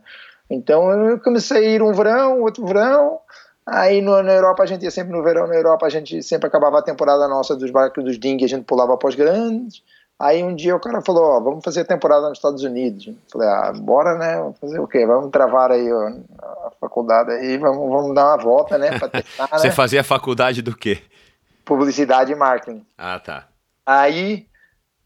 Então 0.50 0.90
eu 0.90 1.20
comecei 1.20 1.58
a 1.58 1.70
ir 1.70 1.84
um 1.84 1.92
verão, 1.92 2.42
outro 2.44 2.66
verão, 2.66 3.20
aí 3.66 4.02
no, 4.02 4.24
na 4.24 4.32
Europa 4.32 4.64
a 4.64 4.66
gente 4.66 4.84
ia 4.84 4.92
sempre 4.92 5.12
no 5.12 5.22
verão, 5.22 5.48
na 5.48 5.56
Europa 5.56 5.86
a 5.86 5.90
gente 5.90 6.24
sempre 6.24 6.48
acabava 6.48 6.80
a 6.80 6.82
temporada 6.82 7.28
nossa 7.28 7.58
dos 7.58 7.72
barcos 7.72 8.06
dos 8.06 8.18
ding, 8.18 8.42
a 8.42 8.48
gente 8.48 8.64
pulava 8.64 8.96
para 8.96 9.10
os 9.10 9.16
grandes, 9.16 9.84
Aí 10.22 10.44
um 10.44 10.54
dia 10.54 10.76
o 10.76 10.80
cara 10.80 11.02
falou, 11.02 11.24
ó, 11.24 11.40
vamos 11.40 11.64
fazer 11.64 11.84
temporada 11.84 12.30
nos 12.30 12.38
Estados 12.38 12.62
Unidos. 12.62 13.10
Falei, 13.32 13.50
ah, 13.50 13.74
bora, 13.76 14.16
né? 14.20 14.38
Vamos 14.38 14.60
fazer 14.60 14.80
o 14.80 14.88
quê? 14.88 15.04
Vamos 15.04 15.32
travar 15.32 15.72
aí 15.72 15.92
ó, 15.92 16.10
a 16.40 16.72
faculdade 16.80 17.32
aí, 17.32 17.58
vamos, 17.58 17.90
vamos 17.90 18.14
dar 18.14 18.28
uma 18.28 18.38
volta, 18.38 18.78
né? 18.78 19.00
Testar, 19.00 19.50
Você 19.58 19.70
né? 19.70 19.74
fazia 19.74 20.04
faculdade 20.04 20.62
do 20.62 20.78
quê? 20.78 21.02
Publicidade 21.66 22.32
e 22.32 22.36
marketing. 22.36 22.86
Ah, 22.96 23.20
tá. 23.20 23.48
Aí, 23.84 24.46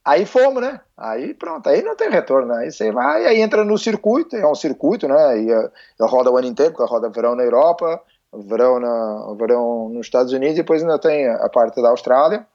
aí 0.03 0.25
fomos, 0.25 0.61
né? 0.61 0.81
Aí 0.97 1.33
pronto, 1.33 1.69
aí 1.69 1.81
não 1.81 1.95
tem 1.95 2.09
retorno, 2.09 2.53
né? 2.53 2.63
Aí 2.63 2.71
você 2.71 2.91
vai, 2.91 3.25
aí 3.25 3.39
entra 3.39 3.63
no 3.63 3.77
circuito, 3.77 4.35
é 4.35 4.45
um 4.45 4.55
circuito, 4.55 5.07
né? 5.07 5.39
E 5.39 5.49
eh, 5.49 5.69
roda 6.01 6.29
o 6.29 6.35
ano 6.35 6.47
inteiro, 6.47 6.73
porque 6.73 6.91
roda 6.91 7.07
verão 7.07 7.35
na 7.35 7.43
Europa, 7.43 8.01
verão, 8.33 8.81
na, 8.81 9.33
verão 9.37 9.87
nos 9.87 10.07
Estados 10.07 10.33
Unidos, 10.33 10.55
e 10.55 10.61
depois 10.61 10.81
ainda 10.81 10.99
tem 10.99 11.25
a 11.29 11.47
parte 11.47 11.81
da 11.81 11.87
Austrália 11.87 12.45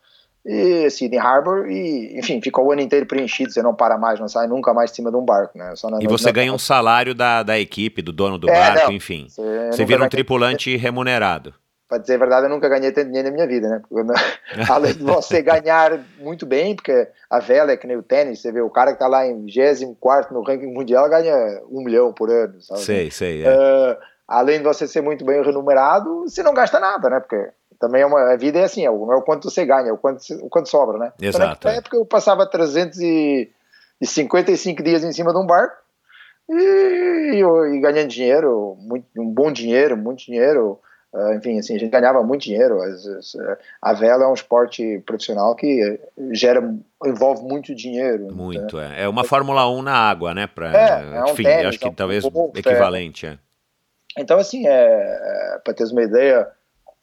e 0.44 0.88
Sydney 0.90 1.18
Harbor 1.18 1.70
e, 1.70 2.18
enfim, 2.18 2.40
ficou 2.40 2.66
o 2.66 2.72
ano 2.72 2.80
inteiro 2.80 3.06
preenchido, 3.06 3.52
você 3.52 3.62
não 3.62 3.74
para 3.74 3.98
mais, 3.98 4.18
não 4.18 4.28
sai 4.28 4.46
nunca 4.46 4.72
mais 4.72 4.90
de 4.90 4.96
cima 4.96 5.10
de 5.10 5.16
um 5.16 5.24
barco, 5.24 5.58
né? 5.58 5.74
e 6.00 6.06
você 6.06 6.32
ganha 6.32 6.52
um 6.52 6.58
salário 6.58 7.14
da, 7.14 7.42
da 7.42 7.58
equipe, 7.58 8.00
do 8.00 8.12
dono 8.12 8.38
do 8.38 8.48
é, 8.48 8.52
barco, 8.52 8.86
não, 8.86 8.92
enfim. 8.92 9.26
Você, 9.28 9.42
você 9.70 9.84
vira 9.84 10.02
um 10.02 10.08
tripulante 10.08 10.76
remunerado. 10.76 11.54
Para 11.90 11.98
dizer 11.98 12.14
a 12.14 12.18
verdade, 12.18 12.46
eu 12.46 12.50
nunca 12.50 12.68
ganhei 12.68 12.92
tanto 12.92 13.08
dinheiro 13.08 13.28
na 13.28 13.34
minha 13.34 13.46
vida, 13.48 13.68
né? 13.68 13.82
Porque, 13.86 14.12
além 14.70 14.94
de 14.94 15.02
você 15.02 15.42
ganhar 15.42 15.98
muito 16.20 16.46
bem, 16.46 16.76
porque 16.76 17.08
a 17.28 17.40
vela 17.40 17.72
é 17.72 17.76
que 17.76 17.86
nem 17.86 17.96
o 17.96 18.02
tênis, 18.02 18.40
você 18.40 18.52
vê 18.52 18.60
o 18.60 18.70
cara 18.70 18.92
que 18.92 18.94
está 18.94 19.08
lá 19.08 19.26
em 19.26 19.44
24 19.44 20.32
no 20.32 20.42
ranking 20.42 20.72
mundial 20.72 21.10
ganha 21.10 21.60
um 21.68 21.82
milhão 21.82 22.12
por 22.12 22.30
ano, 22.30 22.60
sabe? 22.62 22.80
Sei, 22.80 23.10
sei, 23.10 23.44
é. 23.44 23.50
Uh, 23.50 23.96
além 24.26 24.58
de 24.58 24.64
você 24.64 24.86
ser 24.86 25.00
muito 25.02 25.24
bem 25.24 25.42
remunerado, 25.42 26.22
você 26.22 26.44
não 26.44 26.54
gasta 26.54 26.78
nada, 26.78 27.10
né? 27.10 27.18
Porque 27.18 27.50
também 27.80 28.02
é 28.02 28.06
uma, 28.06 28.32
a 28.32 28.36
vida 28.36 28.58
é 28.58 28.64
assim, 28.64 28.84
é 28.84 28.90
não 28.90 29.12
é 29.12 29.16
o 29.16 29.22
quanto 29.22 29.50
você 29.50 29.64
ganha, 29.64 29.88
é 29.88 29.92
o 29.92 29.96
quanto, 29.96 30.20
o 30.42 30.50
quanto 30.50 30.68
sobra, 30.68 30.98
né? 30.98 31.14
Exato. 31.20 31.56
Então, 31.58 31.72
na 31.72 31.78
época 31.78 31.96
eu 31.96 32.04
passava 32.04 32.46
355 32.46 34.82
dias 34.82 35.02
em 35.02 35.12
cima 35.12 35.32
de 35.32 35.38
um 35.38 35.46
barco 35.46 35.76
e, 36.46 36.52
e, 36.52 37.40
e 37.40 37.80
ganhando 37.80 38.08
dinheiro, 38.08 38.76
muito, 38.78 39.06
um 39.16 39.32
bom 39.32 39.50
dinheiro, 39.50 39.96
muito 39.96 40.26
dinheiro, 40.26 40.78
uh, 41.10 41.32
enfim, 41.32 41.58
assim, 41.58 41.74
a 41.74 41.78
gente 41.78 41.90
ganhava 41.90 42.22
muito 42.22 42.42
dinheiro. 42.42 42.82
As, 42.82 43.02
a 43.80 43.94
vela 43.94 44.24
é 44.24 44.26
um 44.26 44.34
esporte 44.34 45.02
profissional 45.06 45.56
que 45.56 45.98
gera, 46.32 46.62
envolve 47.06 47.42
muito 47.44 47.74
dinheiro. 47.74 48.30
Muito, 48.30 48.76
né? 48.76 48.96
é. 48.98 49.04
É 49.04 49.08
uma 49.08 49.24
Fórmula 49.24 49.66
1 49.70 49.80
na 49.80 49.94
água, 49.94 50.34
né? 50.34 50.46
Pra, 50.46 50.70
é, 50.70 51.16
é 51.16 51.24
um 51.24 51.30
enfim, 51.30 51.44
tênis, 51.44 51.66
acho 51.66 51.78
que 51.78 51.86
é 51.86 51.90
um 51.90 51.94
talvez 51.94 52.26
golfe, 52.26 52.58
equivalente. 52.58 53.26
É. 53.26 53.38
Então, 54.18 54.38
assim, 54.38 54.66
é, 54.66 54.70
é 54.70 55.58
para 55.64 55.72
ter 55.72 55.84
uma 55.84 56.02
ideia 56.02 56.46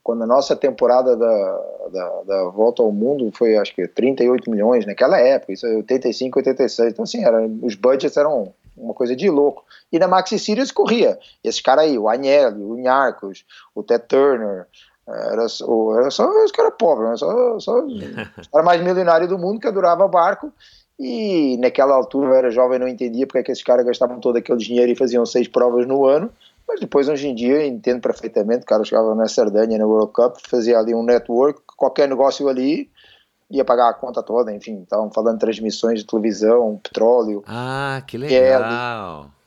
quando 0.07 0.23
a 0.23 0.25
nossa 0.25 0.55
temporada 0.55 1.17
da, 1.17 1.61
da, 1.91 2.21
da, 2.25 2.43
volta 2.45 2.81
ao 2.81 2.93
mundo 2.93 3.29
foi 3.33 3.57
acho 3.57 3.75
que 3.75 3.85
38 3.85 4.49
milhões 4.49 4.85
naquela 4.85 5.19
época, 5.19 5.51
isso 5.51 5.67
é 5.67 5.75
85, 5.75 6.39
86. 6.39 6.93
Então, 6.93 7.03
assim, 7.03 7.25
era, 7.25 7.45
os 7.61 7.75
budgets 7.75 8.15
eram 8.15 8.53
uma 8.77 8.93
coisa 8.93 9.13
de 9.13 9.29
louco. 9.29 9.65
E 9.91 9.99
na 9.99 10.07
Maxi 10.07 10.39
Series 10.39 10.71
corria. 10.71 11.19
Esses 11.43 11.59
caras 11.59 11.83
aí, 11.83 11.97
o 11.99 12.07
Agnelli, 12.07 12.63
o 12.63 12.79
Inharcos, 12.79 13.43
o 13.75 13.83
Ted 13.83 14.05
Turner, 14.07 14.65
era, 15.05 15.45
era 15.99 16.09
só 16.09 16.45
os 16.45 16.51
caras 16.53 16.73
pobres, 16.79 17.09
né? 17.09 17.17
só, 17.17 17.59
só 17.59 17.83
os 17.83 17.99
caras 18.49 18.65
mais 18.65 18.81
milionários 18.81 19.27
do 19.27 19.37
mundo 19.37 19.59
que 19.59 19.67
adorava 19.67 20.07
barco. 20.07 20.53
E 20.97 21.57
naquela 21.57 21.93
altura 21.93 22.29
eu 22.29 22.33
era 22.33 22.49
jovem 22.49 22.79
não 22.79 22.87
entendia 22.87 23.27
porque 23.27 23.39
é 23.39 23.43
que 23.43 23.51
esses 23.51 23.63
caras 23.63 23.85
gastavam 23.85 24.21
todo 24.21 24.37
aquele 24.37 24.57
dinheiro 24.57 24.89
e 24.89 24.95
faziam 24.95 25.25
seis 25.25 25.49
provas 25.49 25.85
no 25.85 26.05
ano 26.05 26.31
Mas 26.67 26.79
depois, 26.79 27.07
hoje 27.07 27.27
em 27.27 27.35
dia, 27.35 27.65
entendo 27.65 28.01
perfeitamente, 28.01 28.63
o 28.63 28.65
cara 28.65 28.83
chegava 28.83 29.15
na 29.15 29.27
Sardanha, 29.27 29.77
na 29.77 29.85
World 29.85 30.11
Cup, 30.11 30.35
fazia 30.47 30.77
ali 30.77 30.93
um 30.93 31.03
network, 31.03 31.61
qualquer 31.77 32.09
negócio 32.09 32.47
ali, 32.49 32.91
ia 33.49 33.63
pagar 33.63 33.89
a 33.89 33.93
conta 33.93 34.21
toda, 34.21 34.51
enfim, 34.51 34.81
estavam 34.81 35.09
falando 35.09 35.35
de 35.35 35.39
transmissões 35.39 35.99
de 35.99 36.05
televisão, 36.05 36.79
petróleo. 36.83 37.43
Ah, 37.47 38.01
que 38.05 38.17
legal. 38.17 38.35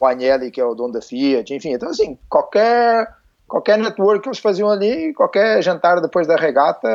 o 0.00 0.06
Agnelli, 0.06 0.50
que 0.50 0.60
é 0.60 0.64
o 0.64 0.74
dono 0.74 0.94
da 0.94 1.02
Fiat, 1.02 1.54
enfim, 1.54 1.72
então 1.74 1.90
assim, 1.90 2.18
qualquer, 2.28 3.14
qualquer 3.46 3.78
network 3.78 4.22
que 4.22 4.28
eles 4.28 4.38
faziam 4.38 4.70
ali, 4.70 5.12
qualquer 5.12 5.62
jantar 5.62 6.00
depois 6.00 6.26
da 6.26 6.36
regata, 6.36 6.88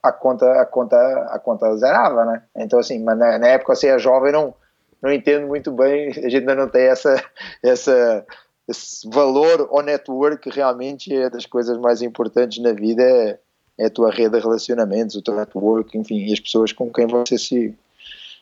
a 0.00 0.12
conta, 0.12 0.60
a 0.60 0.64
conta, 0.64 0.96
a 1.30 1.38
conta 1.40 1.76
zerava, 1.76 2.24
né? 2.24 2.42
Então 2.56 2.78
assim, 2.78 3.02
mas 3.02 3.18
na, 3.18 3.38
na 3.38 3.48
época 3.48 3.74
você 3.74 3.88
é 3.88 3.98
jovem, 3.98 4.30
não, 4.30 4.54
não 5.02 5.12
entendo 5.12 5.48
muito 5.48 5.72
bem, 5.72 6.10
a 6.24 6.28
gente 6.28 6.36
ainda 6.36 6.54
não 6.54 6.68
tem 6.68 6.84
essa, 6.84 7.20
essa, 7.60 8.24
esse 8.70 9.08
valor 9.08 9.68
ao 9.70 9.82
network, 9.82 10.48
realmente 10.48 11.12
é 11.12 11.28
das 11.28 11.44
coisas 11.44 11.76
mais 11.78 12.02
importantes 12.02 12.62
na 12.62 12.72
vida, 12.72 13.02
é, 13.02 13.38
é 13.78 13.86
a 13.86 13.90
tua 13.90 14.10
rede 14.10 14.36
de 14.36 14.40
relacionamentos, 14.40 15.16
o 15.16 15.22
teu 15.22 15.34
network, 15.34 15.96
enfim, 15.98 16.18
e 16.26 16.32
as 16.32 16.38
pessoas 16.38 16.72
com 16.72 16.90
quem 16.90 17.06
você 17.06 17.36
se, 17.36 17.74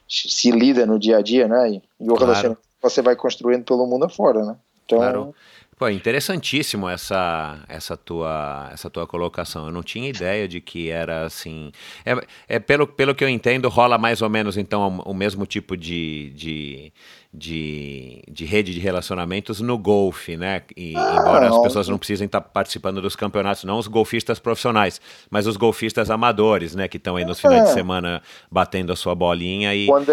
se 0.06 0.50
lida 0.50 0.84
no 0.84 0.98
dia 0.98 1.16
a 1.18 1.22
dia, 1.22 1.48
né? 1.48 1.70
E, 1.70 1.82
e 2.00 2.04
o 2.04 2.08
claro. 2.08 2.24
relacionamento 2.26 2.60
que 2.60 2.82
você 2.82 3.00
vai 3.00 3.16
construindo 3.16 3.64
pelo 3.64 3.86
mundo 3.86 4.04
afora, 4.04 4.44
né? 4.44 4.56
Então, 4.84 4.98
claro. 4.98 5.34
Pô, 5.78 5.88
interessantíssimo 5.88 6.88
essa, 6.88 7.60
essa, 7.68 7.96
tua, 7.96 8.68
essa 8.72 8.90
tua 8.90 9.06
colocação. 9.06 9.66
Eu 9.66 9.72
não 9.72 9.82
tinha 9.82 10.10
ideia 10.10 10.48
de 10.48 10.60
que 10.60 10.90
era 10.90 11.24
assim. 11.24 11.70
É, 12.04 12.16
é 12.48 12.58
pelo, 12.58 12.84
pelo 12.84 13.14
que 13.14 13.22
eu 13.22 13.28
entendo, 13.28 13.68
rola 13.68 13.96
mais 13.96 14.20
ou 14.20 14.28
menos 14.28 14.56
então 14.56 15.00
o 15.06 15.14
mesmo 15.14 15.46
tipo 15.46 15.76
de, 15.76 16.30
de, 16.30 16.92
de, 17.32 18.22
de 18.28 18.44
rede 18.44 18.74
de 18.74 18.80
relacionamentos 18.80 19.60
no 19.60 19.78
golfe, 19.78 20.36
né? 20.36 20.62
E, 20.76 20.96
ah, 20.96 21.18
embora 21.20 21.48
as 21.48 21.58
pessoas 21.58 21.88
não 21.88 21.96
precisem 21.96 22.26
estar 22.26 22.40
participando 22.40 23.00
dos 23.00 23.14
campeonatos, 23.14 23.62
não 23.62 23.78
os 23.78 23.86
golfistas 23.86 24.40
profissionais, 24.40 25.00
mas 25.30 25.46
os 25.46 25.56
golfistas 25.56 26.10
amadores, 26.10 26.74
né? 26.74 26.88
Que 26.88 26.96
estão 26.96 27.14
aí 27.14 27.24
nos 27.24 27.38
finais 27.38 27.62
de 27.62 27.70
é. 27.70 27.74
semana 27.74 28.20
batendo 28.50 28.92
a 28.92 28.96
sua 28.96 29.14
bolinha 29.14 29.72
e. 29.76 29.86
Quando, 29.86 30.12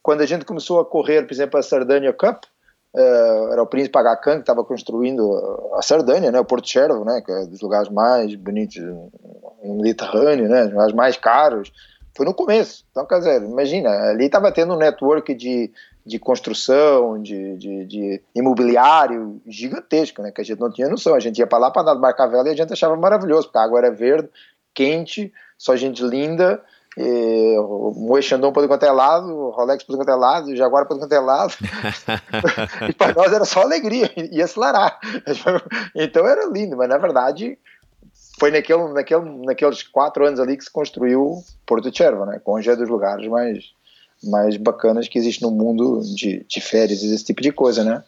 quando 0.00 0.20
a 0.20 0.26
gente 0.26 0.44
começou 0.44 0.78
a 0.78 0.84
correr, 0.84 1.22
por 1.22 1.32
exemplo, 1.32 1.58
a 1.58 1.62
Sardanha 1.62 2.12
Cup 2.12 2.44
era 2.94 3.62
o 3.62 3.66
príncipe 3.66 3.98
Aga 3.98 4.16
Khan 4.16 4.34
que 4.36 4.40
estava 4.40 4.64
construindo 4.64 5.30
a 5.74 5.82
Sardanha, 5.82 6.30
né, 6.30 6.40
o 6.40 6.44
Porto 6.44 6.68
Cervo, 6.68 7.04
né, 7.04 7.20
que 7.20 7.30
é 7.30 7.46
dos 7.46 7.60
lugares 7.60 7.88
mais 7.90 8.34
bonitos 8.34 8.76
no 8.78 9.10
Mediterrâneo, 9.82 10.48
né, 10.48 10.66
os 10.86 10.92
mais 10.92 11.16
caros. 11.16 11.72
Foi 12.16 12.24
no 12.24 12.32
começo. 12.32 12.84
Então, 12.90 13.04
quer 13.06 13.18
dizer, 13.18 13.42
imagina, 13.42 13.90
ali 13.90 14.24
estava 14.24 14.50
tendo 14.50 14.72
um 14.72 14.78
network 14.78 15.34
de, 15.34 15.70
de 16.04 16.18
construção, 16.18 17.20
de, 17.20 17.58
de, 17.58 17.84
de, 17.84 18.22
imobiliário 18.34 19.42
gigantesco, 19.46 20.22
né, 20.22 20.30
que 20.30 20.40
a 20.40 20.44
gente 20.44 20.58
não 20.58 20.72
tinha 20.72 20.88
noção. 20.88 21.14
A 21.14 21.20
gente 21.20 21.38
ia 21.38 21.46
para 21.46 21.58
lá 21.58 21.70
para 21.70 21.82
dar 21.82 21.94
de 21.94 22.00
barca-vela 22.00 22.48
e 22.48 22.52
a 22.52 22.56
gente 22.56 22.72
achava 22.72 22.96
maravilhoso, 22.96 23.48
porque 23.48 23.58
a 23.58 23.62
água 23.62 23.80
era 23.80 23.90
verde, 23.90 24.30
quente, 24.72 25.30
só 25.58 25.76
gente 25.76 26.02
linda, 26.02 26.62
e, 26.96 27.58
o 27.58 27.92
Moe 27.94 28.22
Chandon 28.22 28.52
por 28.52 28.66
quanto 28.66 28.84
é 28.84 28.90
lado, 28.90 29.28
o 29.28 29.50
Rolex 29.50 29.84
por 29.84 29.96
quanto 29.96 30.10
é 30.10 30.14
lado, 30.14 30.48
o 30.48 30.56
Jaguar 30.56 30.86
por 30.86 30.98
quanto 30.98 31.12
é 31.12 31.20
lado. 31.20 31.52
e 32.88 32.92
para 32.94 33.14
nós 33.14 33.32
era 33.32 33.44
só 33.44 33.62
alegria, 33.62 34.10
ia 34.32 34.44
acelerar. 34.44 34.98
então 35.94 36.26
era 36.26 36.46
lindo, 36.46 36.76
mas 36.76 36.88
na 36.88 36.96
verdade 36.96 37.58
foi 38.38 38.50
naquele, 38.50 38.92
naquele, 38.92 39.44
naqueles 39.44 39.82
quatro 39.82 40.26
anos 40.26 40.40
ali 40.40 40.56
que 40.56 40.64
se 40.64 40.70
construiu 40.70 41.42
Porto 41.66 41.94
Cervo, 41.94 42.24
né? 42.26 42.40
com 42.42 42.58
é 42.58 42.76
dos 42.76 42.88
lugares 42.88 43.26
mais, 43.28 43.64
mais 44.24 44.56
bacanas 44.56 45.08
que 45.08 45.18
existe 45.18 45.42
no 45.42 45.50
mundo 45.50 46.00
de, 46.14 46.44
de 46.48 46.60
férias 46.60 47.02
e 47.02 47.14
esse 47.14 47.24
tipo 47.24 47.42
de 47.42 47.52
coisa, 47.52 47.84
né? 47.84 48.04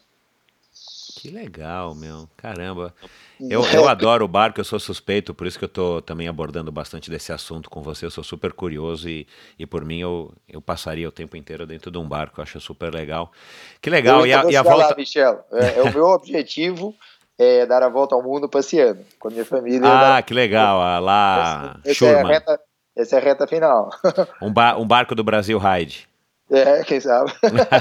Que 1.19 1.29
legal, 1.29 1.93
meu. 1.93 2.29
Caramba. 2.37 2.95
Eu, 3.41 3.61
eu 3.73 3.89
adoro 3.89 4.23
o 4.23 4.27
barco, 4.27 4.57
eu 4.57 4.63
sou 4.63 4.79
suspeito, 4.79 5.33
por 5.33 5.45
isso 5.45 5.59
que 5.59 5.65
eu 5.65 5.67
estou 5.67 6.01
também 6.01 6.29
abordando 6.29 6.71
bastante 6.71 7.09
desse 7.09 7.33
assunto 7.33 7.69
com 7.69 7.81
você. 7.81 8.05
Eu 8.05 8.11
sou 8.11 8.23
super 8.23 8.53
curioso 8.53 9.09
e, 9.09 9.27
e 9.57 9.65
por 9.65 9.83
mim 9.83 9.99
eu, 9.99 10.31
eu 10.47 10.61
passaria 10.61 11.09
o 11.09 11.11
tempo 11.11 11.35
inteiro 11.35 11.67
dentro 11.67 11.91
de 11.91 11.97
um 11.97 12.07
barco. 12.07 12.39
Eu 12.39 12.43
acho 12.43 12.61
super 12.61 12.93
legal. 12.93 13.33
Que 13.81 13.89
legal. 13.89 14.25
E 14.25 14.33
a, 14.33 14.45
e 14.49 14.55
a 14.55 14.63
volta. 14.63 14.95
Michel. 14.95 15.43
É, 15.51 15.79
é 15.79 15.83
o 15.83 15.93
meu 15.93 16.05
objetivo 16.15 16.95
é 17.37 17.65
dar 17.65 17.83
a 17.83 17.89
volta 17.89 18.15
ao 18.15 18.23
mundo 18.23 18.47
passeando 18.47 19.03
com 19.19 19.27
a 19.27 19.31
minha 19.31 19.45
família. 19.45 20.15
Ah, 20.15 20.21
que 20.21 20.33
legal. 20.33 20.81
Ah, 20.81 20.99
lá. 20.99 21.79
Essa, 21.83 22.05
é 22.05 22.21
a 22.21 22.25
reta, 22.25 22.59
essa 22.95 23.15
é 23.17 23.19
a 23.19 23.21
reta 23.21 23.45
final. 23.45 23.89
um, 24.41 24.53
ba 24.53 24.77
um 24.77 24.87
barco 24.87 25.13
do 25.13 25.23
Brasil 25.25 25.59
Ride. 25.59 26.08
É, 26.51 26.83
quem 26.83 26.99
sabe. 26.99 27.31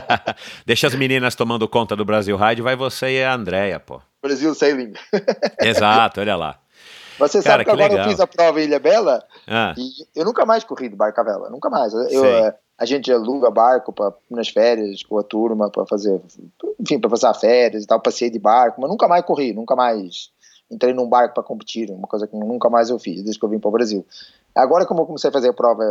Deixa 0.67 0.87
as 0.87 0.95
meninas 0.95 1.35
tomando 1.35 1.67
conta 1.67 1.97
do 1.97 2.05
Brasil 2.05 2.37
Ride, 2.37 2.63
vai 2.63 2.77
você 2.77 3.19
e 3.19 3.25
a 3.25 3.35
Andréia, 3.35 3.81
pô. 3.81 4.01
Brasil 4.23 4.55
Sailing. 4.55 4.93
Exato, 5.61 6.21
olha 6.21 6.37
lá. 6.37 6.59
Você 7.19 7.43
Cara, 7.43 7.53
sabe 7.53 7.65
que, 7.65 7.71
que 7.71 7.71
agora 7.71 7.93
legal. 7.93 8.07
eu 8.07 8.11
fiz 8.11 8.21
a 8.21 8.27
prova 8.27 8.61
em 8.61 8.65
Ilha 8.65 8.79
Bela 8.79 9.25
ah. 9.47 9.75
e 9.77 9.91
eu 10.15 10.25
nunca 10.25 10.47
mais 10.47 10.63
corri 10.63 10.89
de 10.89 10.95
barco 10.95 11.21
a 11.21 11.25
vela, 11.25 11.51
nunca 11.51 11.69
mais. 11.69 11.93
Eu, 11.93 12.25
eh, 12.25 12.55
a 12.79 12.85
gente 12.85 13.13
aluga 13.13 13.51
barco 13.51 13.93
pra, 13.93 14.13
nas 14.31 14.49
férias 14.49 15.03
com 15.03 15.19
a 15.19 15.23
turma 15.25 15.69
para 15.69 15.85
fazer, 15.85 16.21
enfim, 16.79 17.01
para 17.01 17.11
passar 17.11 17.35
férias 17.35 17.83
e 17.83 17.87
tal, 17.87 18.01
passei 18.01 18.31
de 18.31 18.39
barco, 18.39 18.81
mas 18.81 18.89
nunca 18.89 19.09
mais 19.09 19.25
corri, 19.25 19.53
nunca 19.53 19.75
mais 19.75 20.31
entrei 20.71 20.93
num 20.93 21.09
barco 21.09 21.35
para 21.35 21.43
competir, 21.43 21.91
uma 21.91 22.07
coisa 22.07 22.27
que 22.27 22.37
nunca 22.37 22.69
mais 22.69 22.91
eu 22.91 22.99
fiz 22.99 23.23
desde 23.23 23.39
que 23.39 23.45
eu 23.45 23.49
vim 23.49 23.59
para 23.59 23.69
o 23.69 23.73
Brasil. 23.73 24.07
Agora, 24.55 24.87
como 24.87 25.01
eu 25.01 25.07
comecei 25.07 25.31
a 25.31 25.33
fazer 25.33 25.49
a 25.49 25.53
prova, 25.53 25.83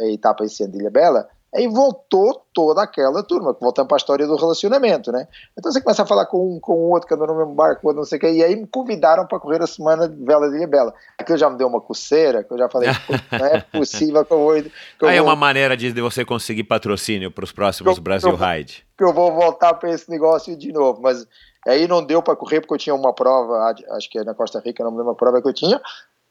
a 0.00 0.06
etapa 0.06 0.44
esse 0.44 0.62
ano 0.62 0.72
de 0.72 0.78
Ilha 0.80 0.90
Bela, 0.90 1.28
Aí 1.54 1.68
voltou 1.68 2.44
toda 2.52 2.82
aquela 2.82 3.22
turma, 3.22 3.56
voltando 3.60 3.86
para 3.86 3.94
a 3.94 3.98
história 3.98 4.26
do 4.26 4.34
relacionamento, 4.34 5.12
né? 5.12 5.28
Então 5.56 5.70
você 5.70 5.80
começa 5.80 6.02
a 6.02 6.06
falar 6.06 6.26
com 6.26 6.56
um, 6.56 6.58
com 6.58 6.72
o 6.72 6.90
outro, 6.90 7.06
que 7.06 7.14
andou 7.14 7.28
no 7.28 7.36
mesmo 7.36 7.54
barco, 7.54 7.92
não 7.92 8.02
sei 8.02 8.18
o 8.18 8.20
que, 8.20 8.28
e 8.28 8.42
aí 8.42 8.56
me 8.56 8.66
convidaram 8.66 9.24
para 9.24 9.38
correr 9.38 9.62
a 9.62 9.66
semana 9.66 10.08
de 10.08 10.24
Vela 10.24 10.50
de 10.50 10.56
Ilha 10.56 10.66
Bela. 10.66 10.92
Aquilo 11.16 11.38
já 11.38 11.48
me 11.48 11.56
deu 11.56 11.68
uma 11.68 11.80
coceira, 11.80 12.42
que 12.42 12.52
eu 12.52 12.58
já 12.58 12.68
falei, 12.68 12.90
não 13.30 13.46
é 13.46 13.60
possível 13.60 14.24
que 14.24 14.32
eu 14.32 14.38
vou. 14.38 14.54
Que 14.54 14.70
eu 15.02 15.08
aí 15.08 15.16
é 15.16 15.20
vou... 15.20 15.28
é 15.28 15.32
uma 15.32 15.36
maneira 15.36 15.76
de 15.76 15.92
você 16.00 16.24
conseguir 16.24 16.64
patrocínio 16.64 17.30
para 17.30 17.44
os 17.44 17.52
próximos 17.52 17.96
eu, 17.96 18.02
Brasil 18.02 18.34
Ride. 18.34 18.84
Que 18.98 19.04
eu 19.04 19.12
vou 19.12 19.32
voltar 19.32 19.74
para 19.74 19.90
esse 19.90 20.10
negócio 20.10 20.56
de 20.56 20.72
novo, 20.72 21.00
mas 21.00 21.24
aí 21.68 21.86
não 21.86 22.04
deu 22.04 22.20
para 22.20 22.34
correr 22.34 22.62
porque 22.62 22.74
eu 22.74 22.78
tinha 22.78 22.94
uma 22.96 23.12
prova, 23.12 23.72
acho 23.92 24.10
que 24.10 24.18
é 24.18 24.24
na 24.24 24.34
Costa 24.34 24.58
Rica, 24.58 24.82
não 24.82 24.90
me 24.90 24.98
lembro 24.98 25.12
a 25.12 25.16
prova 25.16 25.40
que 25.40 25.48
eu 25.48 25.54
tinha, 25.54 25.80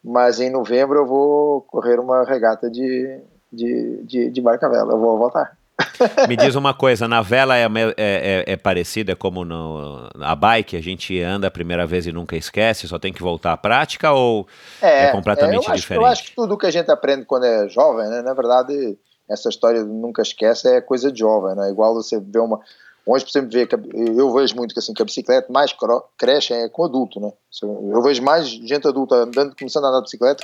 mas 0.03 0.41
em 0.41 0.49
novembro 0.49 0.99
eu 0.99 1.05
vou 1.05 1.61
correr 1.61 1.97
uma 1.97 2.25
regata 2.25 2.69
de, 2.69 3.21
de, 3.53 4.03
de, 4.03 4.29
de 4.29 4.41
barca-vela. 4.41 4.93
Eu 4.93 4.99
vou 4.99 5.17
voltar. 5.17 5.57
Me 6.29 6.35
diz 6.35 6.55
uma 6.55 6.73
coisa, 6.73 7.07
na 7.07 7.21
vela 7.21 7.57
é, 7.57 7.65
é, 7.65 7.93
é, 7.97 8.43
é 8.53 8.57
parecida 8.57 9.15
como 9.15 9.43
no, 9.43 10.07
a 10.21 10.35
bike, 10.35 10.77
a 10.77 10.81
gente 10.81 11.19
anda 11.19 11.47
a 11.47 11.51
primeira 11.51 11.85
vez 11.85 12.05
e 12.05 12.11
nunca 12.11 12.35
esquece, 12.35 12.87
só 12.87 12.99
tem 12.99 13.11
que 13.11 13.23
voltar 13.23 13.53
à 13.53 13.57
prática 13.57 14.11
ou 14.11 14.47
é, 14.81 15.05
é 15.05 15.11
completamente 15.11 15.67
eu 15.67 15.73
diferente? 15.73 15.83
Acho, 15.83 15.93
eu 15.93 16.05
acho 16.05 16.23
que 16.25 16.35
tudo 16.35 16.57
que 16.57 16.67
a 16.67 16.71
gente 16.71 16.91
aprende 16.91 17.25
quando 17.25 17.45
é 17.45 17.67
jovem, 17.69 18.07
né, 18.07 18.21
na 18.21 18.33
verdade, 18.35 18.97
essa 19.29 19.49
história 19.49 19.83
de 19.83 19.89
nunca 19.89 20.21
esquece 20.21 20.67
é 20.67 20.79
coisa 20.79 21.11
de 21.11 21.19
jovem, 21.19 21.55
né? 21.55 21.69
Igual 21.69 21.95
você 21.95 22.19
vê 22.19 22.39
uma, 22.39 22.59
Hoje, 23.05 23.25
por 23.25 23.31
exemplo, 23.31 23.51
vê 23.51 23.67
que 23.67 23.75
eu 23.75 24.33
vejo 24.33 24.55
muito 24.55 24.73
que, 24.73 24.79
assim, 24.79 24.93
que 24.93 25.01
a 25.01 25.05
bicicleta 25.05 25.51
mais 25.51 25.75
cresce 26.17 26.53
é 26.53 26.69
com 26.69 26.85
adulto, 26.85 27.19
né? 27.19 27.31
Eu 27.61 28.01
vejo 28.01 28.21
mais 28.23 28.47
gente 28.47 28.87
adulta 28.87 29.15
andando, 29.15 29.55
começando 29.57 29.85
a 29.85 29.89
andar 29.89 29.99
de 29.99 30.05
bicicleta 30.05 30.43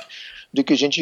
do 0.52 0.62
que 0.62 0.74
gente 0.74 1.00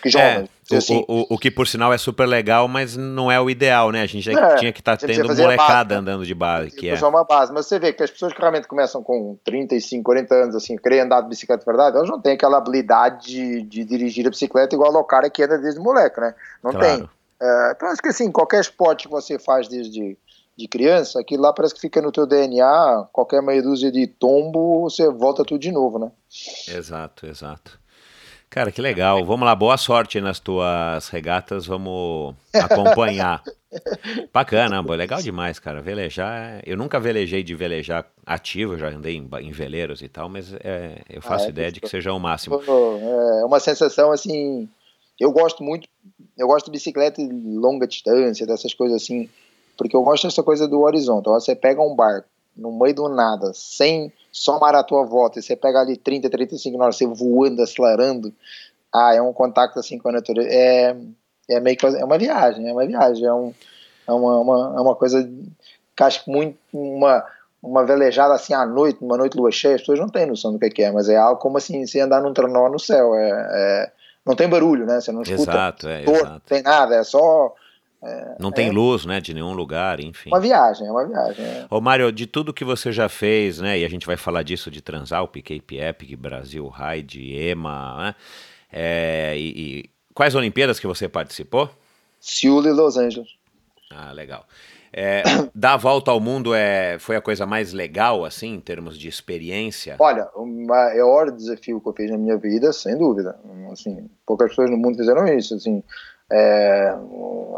que 0.00 0.08
jovem. 0.08 0.48
É, 0.70 0.76
assim. 0.76 1.04
o, 1.06 1.12
o, 1.12 1.26
o, 1.30 1.38
que 1.38 1.50
por 1.50 1.66
sinal 1.66 1.92
é 1.92 1.98
super 1.98 2.26
legal, 2.26 2.66
mas 2.66 2.96
não 2.96 3.30
é 3.30 3.38
o 3.40 3.50
ideal, 3.50 3.90
né? 3.90 4.00
A 4.02 4.06
gente 4.06 4.24
já 4.24 4.32
é, 4.32 4.56
tinha 4.56 4.72
que 4.72 4.80
estar 4.80 4.96
tá 4.96 5.06
tendo 5.06 5.34
molecada 5.36 5.96
né? 5.96 6.00
andando 6.00 6.24
de 6.24 6.34
base. 6.34 6.70
Que 6.70 6.88
é. 6.88 7.06
uma 7.06 7.24
base, 7.24 7.52
mas 7.52 7.66
você 7.66 7.78
vê 7.78 7.92
que 7.92 8.02
as 8.02 8.10
pessoas 8.10 8.32
que 8.32 8.40
realmente 8.40 8.66
começam 8.66 9.02
com 9.02 9.36
35, 9.44 10.02
40 10.02 10.34
anos, 10.34 10.54
assim, 10.54 10.76
querem 10.76 11.00
andar 11.00 11.20
de 11.20 11.28
bicicleta 11.28 11.60
de 11.60 11.66
verdade, 11.66 11.96
elas 11.96 12.08
não 12.08 12.20
têm 12.20 12.32
aquela 12.32 12.58
habilidade 12.58 13.26
de, 13.26 13.62
de 13.62 13.84
dirigir 13.84 14.26
a 14.26 14.30
bicicleta 14.30 14.74
igual 14.74 14.96
ao 14.96 15.04
cara 15.04 15.28
que 15.28 15.42
anda 15.42 15.58
desde 15.58 15.80
moleque, 15.80 16.20
né? 16.20 16.34
Não 16.62 16.70
claro. 16.70 16.86
tem. 16.86 17.10
É, 17.40 17.72
então 17.76 17.88
acho 17.88 18.00
que 18.00 18.08
assim, 18.08 18.32
qualquer 18.32 18.60
esporte 18.60 19.06
que 19.06 19.10
você 19.10 19.38
faz 19.38 19.68
desde 19.68 20.16
de 20.56 20.66
criança, 20.66 21.20
aquilo 21.20 21.42
lá 21.42 21.52
parece 21.52 21.74
que 21.74 21.80
fica 21.80 22.00
no 22.00 22.10
teu 22.10 22.26
DNA, 22.26 23.08
qualquer 23.12 23.42
meia 23.42 23.62
dúzia 23.62 23.92
de 23.92 24.06
tombo, 24.06 24.82
você 24.82 25.10
volta 25.10 25.44
tudo 25.44 25.60
de 25.60 25.70
novo, 25.70 25.98
né? 25.98 26.10
Exato, 26.68 27.26
exato. 27.26 27.78
Cara, 28.48 28.72
que 28.72 28.80
legal. 28.80 29.22
Vamos 29.24 29.44
lá, 29.44 29.54
boa 29.54 29.76
sorte 29.76 30.18
nas 30.20 30.40
tuas 30.40 31.08
regatas, 31.08 31.66
vamos 31.66 32.34
acompanhar. 32.54 33.42
Bacana, 34.32 34.82
boa, 34.82 34.96
legal 34.96 35.20
demais, 35.20 35.58
cara. 35.58 35.82
Velejar, 35.82 36.62
eu 36.64 36.76
nunca 36.76 36.98
velejei 36.98 37.42
de 37.42 37.54
velejar 37.54 38.10
ativo, 38.24 38.78
já 38.78 38.88
andei 38.88 39.16
em, 39.16 39.28
em 39.42 39.50
veleiros 39.50 40.00
e 40.00 40.08
tal, 40.08 40.30
mas 40.30 40.54
é, 40.54 41.02
eu 41.10 41.20
faço 41.20 41.44
ah, 41.44 41.48
é, 41.48 41.50
ideia 41.50 41.72
de 41.72 41.80
que 41.80 41.88
seja 41.88 42.14
o 42.14 42.18
máximo. 42.18 42.58
É 42.62 43.44
uma 43.44 43.60
sensação 43.60 44.10
assim. 44.10 44.66
Eu 45.20 45.32
gosto 45.32 45.62
muito, 45.62 45.86
eu 46.38 46.46
gosto 46.46 46.66
de 46.66 46.72
bicicleta 46.72 47.22
de 47.22 47.58
longa 47.58 47.86
distância, 47.86 48.46
dessas 48.46 48.72
coisas 48.72 49.02
assim 49.02 49.28
porque 49.76 49.96
eu 49.96 50.02
gosto 50.02 50.26
dessa 50.26 50.42
coisa 50.42 50.66
do 50.66 50.80
horizonte. 50.80 51.26
Você 51.26 51.54
pega 51.54 51.80
um 51.80 51.94
barco 51.94 52.28
no 52.56 52.72
meio 52.72 52.94
do 52.94 53.08
nada, 53.08 53.52
sem 53.54 54.12
somar 54.32 54.74
a 54.74 54.82
tua 54.82 55.04
volta, 55.04 55.38
e 55.38 55.42
você 55.42 55.54
pega 55.54 55.80
ali 55.80 55.96
30, 55.96 56.30
35 56.30 56.82
horas, 56.82 56.96
você 56.96 57.06
voando, 57.06 57.62
acelerando. 57.62 58.32
Ah, 58.94 59.14
é 59.14 59.20
um 59.20 59.32
contato 59.32 59.78
assim 59.78 59.98
com 59.98 60.08
a 60.08 60.12
natureza. 60.12 60.48
É, 60.50 60.96
é 61.48 61.60
meio 61.60 61.76
que 61.76 61.84
é 61.86 62.04
uma 62.04 62.18
viagem, 62.18 62.68
é 62.68 62.72
uma 62.72 62.86
viagem, 62.86 63.26
é, 63.26 63.32
um, 63.32 63.52
é 64.06 64.12
uma, 64.12 64.38
uma, 64.38 64.74
é 64.76 64.80
uma 64.80 64.94
coisa 64.94 65.28
que 65.94 66.02
acho 66.02 66.30
muito 66.30 66.58
uma, 66.72 67.24
uma 67.62 67.84
velejada 67.84 68.34
assim 68.34 68.54
à 68.54 68.66
noite, 68.66 68.98
uma 69.02 69.16
noite 69.16 69.36
lua 69.36 69.50
cheia, 69.50 69.74
as 69.74 69.82
pessoas 69.82 69.98
não 69.98 70.08
têm 70.08 70.26
noção 70.26 70.52
do 70.52 70.58
que 70.58 70.82
é, 70.82 70.90
mas 70.90 71.08
é 71.08 71.16
algo 71.16 71.40
como 71.40 71.58
assim, 71.58 71.86
se 71.86 72.00
andar 72.00 72.22
num 72.22 72.32
trenó 72.32 72.68
no 72.68 72.78
céu, 72.78 73.14
é, 73.14 73.30
é, 73.30 73.92
não 74.24 74.34
tem 74.34 74.48
barulho, 74.48 74.86
né? 74.86 75.00
Você 75.00 75.12
não 75.12 75.22
escuta, 75.22 75.50
exato, 75.50 75.88
é, 75.88 76.02
exato. 76.02 76.30
não 76.30 76.40
tem 76.40 76.62
nada, 76.62 76.96
é 76.96 77.04
só 77.04 77.54
é, 78.06 78.36
não 78.38 78.52
tem 78.52 78.68
é, 78.68 78.72
luz, 78.72 79.04
né, 79.04 79.20
de 79.20 79.34
nenhum 79.34 79.52
lugar, 79.52 79.98
enfim. 79.98 80.30
Uma 80.30 80.40
viagem, 80.40 80.86
é 80.86 80.90
uma 80.90 81.06
viagem. 81.06 81.44
É. 81.44 81.66
Ô, 81.68 81.80
Mário, 81.80 82.12
de 82.12 82.26
tudo 82.26 82.54
que 82.54 82.64
você 82.64 82.92
já 82.92 83.08
fez, 83.08 83.60
né, 83.60 83.78
e 83.78 83.84
a 83.84 83.88
gente 83.88 84.06
vai 84.06 84.16
falar 84.16 84.42
disso 84.42 84.70
de 84.70 84.80
Transalp, 84.80 85.34
Cape 85.36 85.78
Epic, 85.78 86.16
Brasil 86.16 86.68
Ride, 86.68 87.34
EMA, 87.34 87.96
né, 87.98 88.14
é, 88.72 89.34
e, 89.36 89.48
e, 89.48 89.90
quais 90.14 90.34
Olimpíadas 90.34 90.78
que 90.78 90.86
você 90.86 91.08
participou? 91.08 91.68
Seul 92.20 92.64
e 92.66 92.72
Los 92.72 92.96
Angeles. 92.96 93.28
Ah, 93.90 94.12
legal. 94.12 94.46
É, 94.92 95.22
dar 95.54 95.74
a 95.74 95.76
volta 95.76 96.10
ao 96.10 96.20
mundo 96.20 96.54
é, 96.54 96.98
foi 96.98 97.16
a 97.16 97.20
coisa 97.20 97.44
mais 97.44 97.72
legal, 97.72 98.24
assim, 98.24 98.54
em 98.54 98.60
termos 98.60 98.98
de 98.98 99.08
experiência? 99.08 99.96
Olha, 99.98 100.28
o 100.34 100.46
maior 100.46 101.30
desafio 101.30 101.80
que 101.80 101.88
eu 101.88 101.92
fiz 101.92 102.10
na 102.10 102.18
minha 102.18 102.36
vida, 102.36 102.72
sem 102.72 102.96
dúvida. 102.96 103.38
Assim, 103.72 104.08
poucas 104.24 104.50
pessoas 104.50 104.70
no 104.70 104.76
mundo 104.76 104.96
fizeram 104.96 105.26
isso, 105.26 105.54
assim 105.54 105.82
é, 106.30 106.94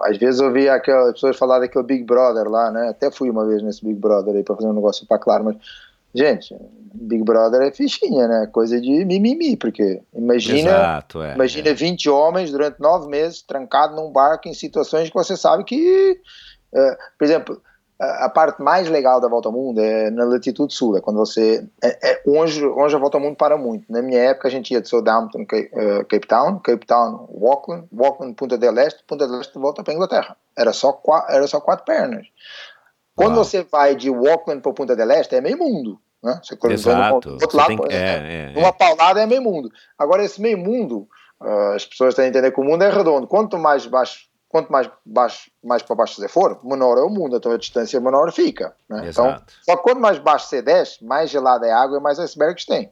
às 0.03 0.17
vezes 0.19 0.41
eu 0.41 0.53
vi 0.53 0.69
aquelas 0.69 1.15
pessoas 1.15 1.37
falar 1.37 1.59
daquele 1.59 1.85
Big 1.85 2.05
Brother 2.05 2.49
lá, 2.49 2.71
né? 2.71 2.89
Até 2.89 3.11
fui 3.11 3.31
uma 3.31 3.47
vez 3.47 3.63
nesse 3.63 3.85
Big 3.85 3.99
Brother 3.99 4.35
aí 4.35 4.43
para 4.43 4.57
fazer 4.57 4.69
um 4.69 4.75
negócio 4.75 5.07
para 5.07 5.19
claro, 5.19 5.45
mas 5.45 5.57
gente, 6.15 6.55
Big 6.95 7.23
Brother 7.23 7.63
é 7.63 7.71
fichinha, 7.71 8.29
né? 8.29 8.49
Coisa 8.53 8.81
de 8.81 9.05
mimimi, 9.05 9.57
porque 9.57 10.03
imagina, 10.15 10.71
Exato, 10.71 11.23
é, 11.23 11.35
imagina 11.35 11.69
é. 11.71 11.75
20 11.75 12.11
homens 12.11 12.51
durante 12.51 12.81
nove 12.81 13.09
meses 13.09 13.43
trancados 13.43 13.97
num 13.97 14.11
barco 14.11 14.49
em 14.49 14.55
situações 14.55 15.09
que 15.09 15.15
você 15.15 15.37
sabe 15.37 15.65
que, 15.65 16.21
é, 16.75 16.99
por 17.19 17.25
exemplo, 17.25 17.63
a 18.01 18.29
parte 18.29 18.63
mais 18.63 18.89
legal 18.89 19.21
da 19.21 19.29
volta 19.29 19.49
ao 19.49 19.53
mundo 19.53 19.81
é 19.81 20.09
na 20.11 20.25
latitude 20.25 20.73
sul, 20.73 20.97
é 20.97 21.01
quando 21.01 21.17
você 21.17 21.67
é, 21.83 22.11
é 22.13 22.23
onde, 22.27 22.65
onde 22.65 22.95
a 22.95 22.99
volta 22.99 23.17
ao 23.17 23.21
mundo 23.21 23.37
para 23.37 23.57
muito. 23.59 23.91
Na 23.91 24.01
minha 24.01 24.21
época 24.21 24.47
a 24.47 24.51
gente 24.51 24.73
ia 24.73 24.81
de 24.81 24.89
Southampton, 24.89 25.45
Cape, 25.45 25.71
uh, 25.73 26.05
Cape 26.05 26.27
Town, 26.29 26.61
Cape 26.61 26.87
Town, 26.87 27.29
Auckland, 27.43 27.89
Auckland, 27.99 28.35
Punta 28.35 28.57
del 28.57 28.79
Este, 28.79 29.03
Punta 29.05 29.27
del 29.27 29.41
Este 29.41 29.59
volta 29.59 29.83
para 29.83 29.93
a 29.93 29.97
Inglaterra. 29.97 30.37
Era 30.57 30.73
só 30.73 31.01
era 31.29 31.47
só 31.49 31.61
quatro 31.61 31.85
pernas. 31.85 32.27
Quando 33.17 33.35
Uau. 33.35 33.45
você 33.45 33.65
vai 33.65 33.97
de 33.97 34.09
Auckland 34.09 34.63
para 34.63 34.73
Punta 34.73 34.95
del 34.95 35.11
Este 35.11 35.35
é 35.35 35.41
meio 35.41 35.59
mundo, 35.59 36.01
né? 36.23 36.41
Você 36.41 36.57
Exato. 36.73 37.31
outro 37.31 37.57
lado, 37.57 37.77
tem, 37.89 37.97
é, 37.97 38.53
é, 38.55 38.59
uma 38.59 38.73
paulada 38.73 39.21
é 39.21 39.27
meio 39.27 39.43
mundo. 39.43 39.71
Agora 39.99 40.23
esse 40.23 40.41
meio 40.41 40.57
mundo, 40.57 41.09
uh, 41.41 41.75
as 41.75 41.85
pessoas 41.85 42.15
têm 42.15 42.27
que 42.27 42.31
entender 42.31 42.53
que 42.53 42.61
o 42.61 42.65
mundo 42.65 42.85
é 42.85 42.91
redondo. 42.91 43.27
Quanto 43.27 43.59
mais 43.59 43.87
baixo 43.87 44.28
quanto 44.49 44.73
mais, 44.73 44.91
baixo, 45.05 45.51
mais 45.63 45.83
para 45.83 45.97
baixo 45.97 46.21
você 46.21 46.29
for, 46.29 46.59
menor 46.65 46.97
é 46.99 47.03
o 47.03 47.11
mundo, 47.11 47.37
então 47.37 47.53
a 47.53 47.59
distância 47.59 48.01
menor 48.01 48.33
fica. 48.33 48.75
Né? 48.89 49.09
Então, 49.09 49.41
só 49.63 49.77
que 49.77 49.83
quanto 49.83 50.01
mais 50.01 50.19
baixo 50.19 50.49
você 50.49 50.63
desce, 50.63 51.05
mais 51.05 51.31
gelada 51.31 51.67
é 51.67 51.71
a 51.71 51.79
água 51.79 51.99
e 51.99 52.01
mais 52.01 52.19
icebergs 52.19 52.65
tem. 52.65 52.91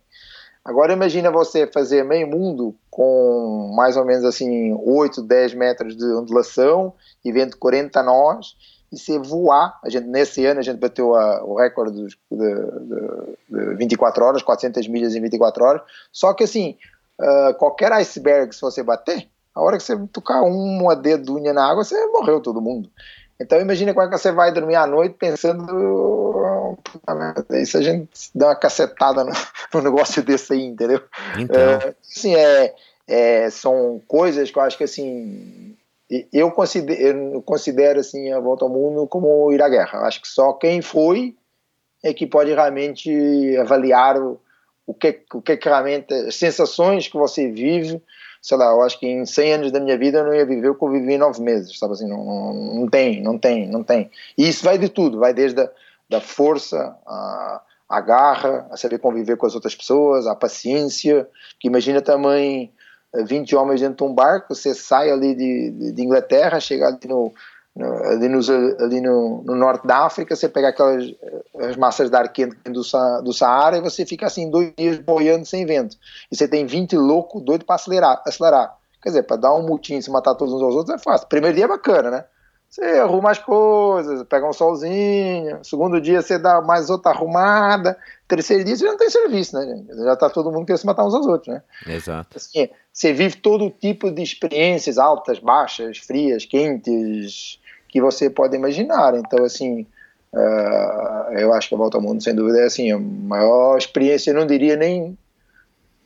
Agora 0.67 0.93
imagina 0.93 1.31
você 1.31 1.65
fazer 1.65 2.05
meio 2.05 2.27
mundo 2.27 2.75
com 2.91 3.73
mais 3.77 3.97
ou 3.97 4.05
menos 4.05 4.25
assim 4.25 4.77
8, 4.83 5.23
10 5.23 5.55
metros 5.55 5.97
de 5.97 6.05
ondulação 6.07 6.93
e 7.25 7.31
vento 7.31 7.57
40 7.57 8.03
nós 8.03 8.57
e 8.93 8.99
você 8.99 9.17
voar. 9.17 9.79
A 9.85 9.89
gente, 9.89 10.09
nesse 10.09 10.45
ano 10.45 10.59
a 10.59 10.63
gente 10.65 10.79
bateu 10.79 11.15
a, 11.15 11.45
o 11.45 11.55
recorde 11.55 12.05
de, 12.05 12.19
de, 12.33 13.69
de, 13.71 13.75
24 13.77 14.25
horas, 14.25 14.43
400 14.43 14.89
milhas 14.89 15.15
em 15.15 15.21
24 15.21 15.65
horas. 15.65 15.83
Só 16.11 16.35
que 16.35 16.43
assim, 16.43 16.77
uh, 17.21 17.55
qualquer 17.55 17.93
iceberg 17.93 18.53
se 18.53 18.61
você 18.61 18.83
bater, 18.83 19.29
a 19.57 19.63
hora 19.63 19.79
que 19.79 19.83
você 19.83 19.97
tocar 20.13 20.43
uma 20.43 20.95
dedunha 20.95 21.51
na 21.55 21.67
água, 21.67 21.83
você 21.83 22.07
morreu 22.09 22.43
todo 22.43 22.61
mundo. 22.61 22.91
Então 23.41 23.59
imagina 23.59 23.95
como 23.95 24.07
é 24.07 24.11
que 24.11 24.19
você 24.19 24.31
vai 24.31 24.53
dormir 24.53 24.77
à 24.77 24.87
noite 24.87 25.17
pensando 25.19 26.77
isso 27.51 27.79
a 27.79 27.83
gente 27.83 28.31
dá 28.35 28.49
uma 28.49 28.57
cacetada 28.57 29.25
no, 29.25 29.33
no 29.73 29.83
negócio 29.83 30.23
desse 30.23 30.53
aí, 30.53 30.65
entendeu? 30.65 31.03
Então. 31.39 31.61
É, 31.61 31.95
assim, 32.03 32.35
é, 32.35 32.75
é, 33.09 33.51
são 33.51 34.01
coisas 34.07 34.51
que 34.51 34.59
eu 34.59 34.63
acho 34.63 34.77
que 34.77 34.85
assim 34.85 35.75
eu 36.33 36.51
considero, 36.53 37.35
eu 37.35 37.43
considero 37.43 37.99
assim 37.99 38.31
a 38.33 38.39
volta 38.39 38.65
ao 38.65 38.71
mundo 38.71 39.07
como 39.09 39.53
ir 39.53 39.63
à 39.63 39.69
guerra. 39.69 40.01
Eu 40.01 40.05
acho 40.05 40.21
que 40.21 40.29
só 40.29 40.53
quem 40.53 40.83
foi 40.83 41.35
é 42.05 42.13
que 42.13 42.27
pode 42.27 42.53
realmente 42.53 43.57
avaliar 43.57 44.21
o, 44.21 44.39
o 44.87 44.95
que, 44.95 45.21
o 45.35 45.43
que 45.43 45.59
realmente 45.65 46.13
as 46.13 46.37
sensações 46.37 47.09
que 47.09 47.17
você 47.17 47.51
vive 47.51 48.01
sei 48.47 48.57
lá, 48.57 48.67
eu 48.67 48.83
acho 48.83 49.01
que 49.01 49.07
em 49.07 49.27
100 49.27 49.53
anos 49.55 49.73
da 49.73 49.81
minha 49.81 49.99
vida 49.99 50.19
eu 50.19 50.25
não 50.25 50.35
ia 50.35 50.47
viver 50.47 50.69
o 50.69 50.75
que 50.77 50.85
eu 50.85 50.91
vivi 50.91 51.15
em 51.15 51.19
9 51.19 51.43
meses, 51.43 51.77
sabe 51.77 51.95
assim, 51.95 52.09
não, 52.09 52.25
não, 52.25 52.55
não, 52.75 52.89
tem, 52.89 53.21
não 53.21 53.37
tem, 53.37 53.69
não 53.69 53.83
tem. 53.83 54.09
E 54.39 54.49
isso 54.49 54.65
vai 54.65 54.79
de 54.79 54.89
tudo, 54.89 55.19
vai 55.19 55.35
desde 55.35 55.61
a 55.61 55.71
da 56.09 56.21
força, 56.21 56.97
a, 57.05 57.61
a 57.89 58.01
garra, 58.01 58.69
a 58.71 58.77
saber 58.77 58.99
conviver 58.99 59.37
com 59.37 59.47
as 59.47 59.55
outras 59.55 59.75
pessoas, 59.75 60.27
a 60.27 60.37
paciência, 60.37 61.29
que 61.59 61.69
imagina 61.69 62.01
também 62.01 62.73
20 63.13 63.53
eh, 63.53 63.59
homens 63.59 63.81
dentro 63.81 63.97
de 63.97 64.13
um 64.13 64.15
barco, 64.15 64.55
você 64.55 64.75
sai 64.75 65.11
ali 65.11 65.35
de, 65.35 65.93
de 65.93 66.03
Inglaterra, 66.03 66.61
chega 66.61 66.87
ali 66.87 66.99
no, 67.09 67.33
ali, 67.85 68.29
nos, 68.29 68.49
ali 68.49 69.01
no, 69.01 69.43
no, 69.45 69.55
norte 69.55 69.87
da 69.87 70.07
África, 70.07 70.35
você 70.35 70.49
pega 70.49 70.69
aquelas 70.69 71.05
as 71.61 71.77
massas 71.77 72.09
de 72.09 72.17
ar 72.17 72.33
quente 72.33 72.57
do, 72.65 72.83
do 73.23 73.33
Saara 73.33 73.77
e 73.77 73.81
você 73.83 74.07
fica 74.07 74.27
assim 74.27 74.51
dois 74.51 74.73
dias 74.77 74.99
boiando 74.99 75.45
sem 75.45 75.67
vento. 75.67 75.97
E 76.31 76.37
você 76.37 76.49
tem 76.49 76.65
20 76.65 76.97
loucos 76.97 77.43
doido 77.43 77.65
para 77.65 77.77
acelerar, 77.77 78.23
acelerar. 78.25 78.77
Quer 79.03 79.11
dizer, 79.11 79.23
para 79.25 79.37
dar 79.37 79.55
um 79.55 79.63
mutinho 79.63 79.99
e 79.99 80.03
se 80.03 80.11
matar 80.11 80.35
todos 80.35 80.55
uns 80.55 80.63
aos 80.63 80.75
outros 80.75 80.95
é 80.95 80.99
fácil. 81.03 81.29
Primeiro 81.29 81.55
dia 81.55 81.67
é 81.67 81.69
bacana, 81.69 82.11
né? 82.11 82.25
Você 82.69 82.83
arruma 82.83 83.31
as 83.31 83.39
coisas, 83.39 84.23
pega 84.25 84.49
um 84.49 84.53
solzinho. 84.53 85.65
Segundo 85.65 86.01
dia 86.01 86.21
você 86.21 86.39
dá 86.39 86.61
mais 86.61 86.91
outra 86.91 87.13
arrumada. 87.13 87.97
Terceiro 88.27 88.65
dia 88.65 88.77
você 88.77 88.85
já 88.85 88.91
não 88.91 88.99
tem 88.99 89.09
serviço, 89.09 89.57
né? 89.57 89.85
Já 90.05 90.17
tá 90.17 90.29
todo 90.29 90.51
mundo 90.51 90.67
querendo 90.67 90.81
se 90.81 90.87
matar 90.87 91.05
uns 91.05 91.15
aos 91.15 91.27
outros, 91.27 91.55
né? 91.55 91.63
Exato. 91.87 92.37
Assim, 92.37 92.69
você 92.93 93.13
vive 93.13 93.37
todo 93.37 93.71
tipo 93.71 94.11
de 94.11 94.23
experiências 94.23 94.99
altas, 94.99 95.39
baixas, 95.39 95.99
frias, 95.99 96.45
quentes, 96.45 97.61
que 97.89 98.01
você 98.01 98.29
pode 98.31 98.57
imaginar. 98.57 99.15
Então, 99.15 99.45
assim, 99.45 99.87
uh, 100.33 101.33
eu 101.33 101.53
acho 101.53 101.69
que 101.69 101.75
a 101.75 101.79
Volta 101.79 101.99
ao 101.99 102.03
Mundo, 102.03 102.23
sem 102.23 102.35
dúvida, 102.35 102.61
é 102.61 102.65
assim, 102.65 102.91
a 102.91 102.99
maior 102.99 103.77
experiência, 103.79 104.31
eu 104.31 104.35
não 104.35 104.47
diria 104.47 104.77
nem 104.77 105.17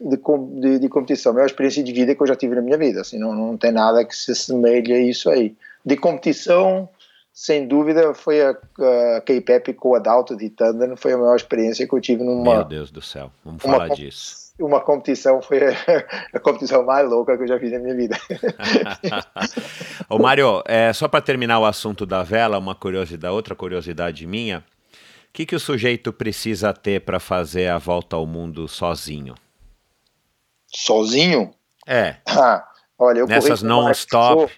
de, 0.01 0.17
de, 0.61 0.79
de, 0.79 0.89
competição, 0.89 1.33
a 1.33 1.35
maior 1.35 1.47
experiência 1.47 1.83
de 1.83 1.93
vida 1.93 2.15
que 2.15 2.23
eu 2.23 2.27
já 2.27 2.37
tive 2.37 2.55
na 2.55 2.63
minha 2.63 2.79
vida. 2.79 3.01
Assim, 3.01 3.19
não, 3.19 3.35
não 3.35 3.57
tem 3.57 3.73
nada 3.73 4.05
que 4.05 4.17
se 4.17 4.33
assemelhe 4.33 4.93
a 4.93 4.99
isso 4.99 5.29
aí. 5.31 5.55
De 5.85 5.97
competição, 5.97 6.89
sem 7.33 7.67
dúvida, 7.67 8.15
foi 8.15 8.43
a, 8.43 8.51
a 8.51 9.21
K-Pep 9.21 9.75
com 9.75 9.91
o 9.91 9.95
Adalto 9.95 10.37
de 10.37 10.51
Tandem, 10.51 10.97
foi 10.97 11.13
a 11.13 11.19
maior 11.19 11.37
experiência 11.37 11.87
que 11.87 11.95
eu 11.95 12.01
tive 12.01 12.23
numa. 12.23 12.57
Meu 12.57 12.65
Deus 12.65 12.91
do 12.91 13.03
céu, 13.03 13.31
vamos 13.45 13.63
falar 13.63 13.89
disso 13.89 14.40
uma 14.61 14.81
competição 14.81 15.41
foi 15.43 15.59
a 16.33 16.41
competição 16.41 16.85
mais 16.85 17.09
louca 17.09 17.37
que 17.37 17.43
eu 17.43 17.49
já 17.49 17.59
fiz 17.59 17.73
na 17.73 17.79
minha 17.79 17.95
vida. 17.95 18.17
Ô 20.09 20.19
Mário, 20.19 20.63
é, 20.67 20.93
só 20.93 21.09
para 21.09 21.21
terminar 21.21 21.59
o 21.59 21.65
assunto 21.65 22.05
da 22.05 22.23
vela, 22.23 22.59
uma 22.59 22.75
curiosidade, 22.75 23.35
outra 23.35 23.55
curiosidade 23.55 24.27
minha, 24.27 24.59
o 24.59 25.33
que, 25.33 25.47
que 25.47 25.57
o 25.57 25.61
sujeito 25.61 26.13
precisa 26.13 26.73
ter 26.73 27.01
para 27.01 27.21
fazer 27.21 27.69
a 27.69 27.79
volta 27.79 28.17
ao 28.17 28.27
mundo 28.27 28.67
sozinho? 28.69 29.35
Sozinho? 30.67 31.53
É. 31.87 32.17
Ah, 32.27 32.65
olha, 32.99 33.21
eu 33.21 33.27
Nessas 33.27 33.63
non-stop. 33.63 34.53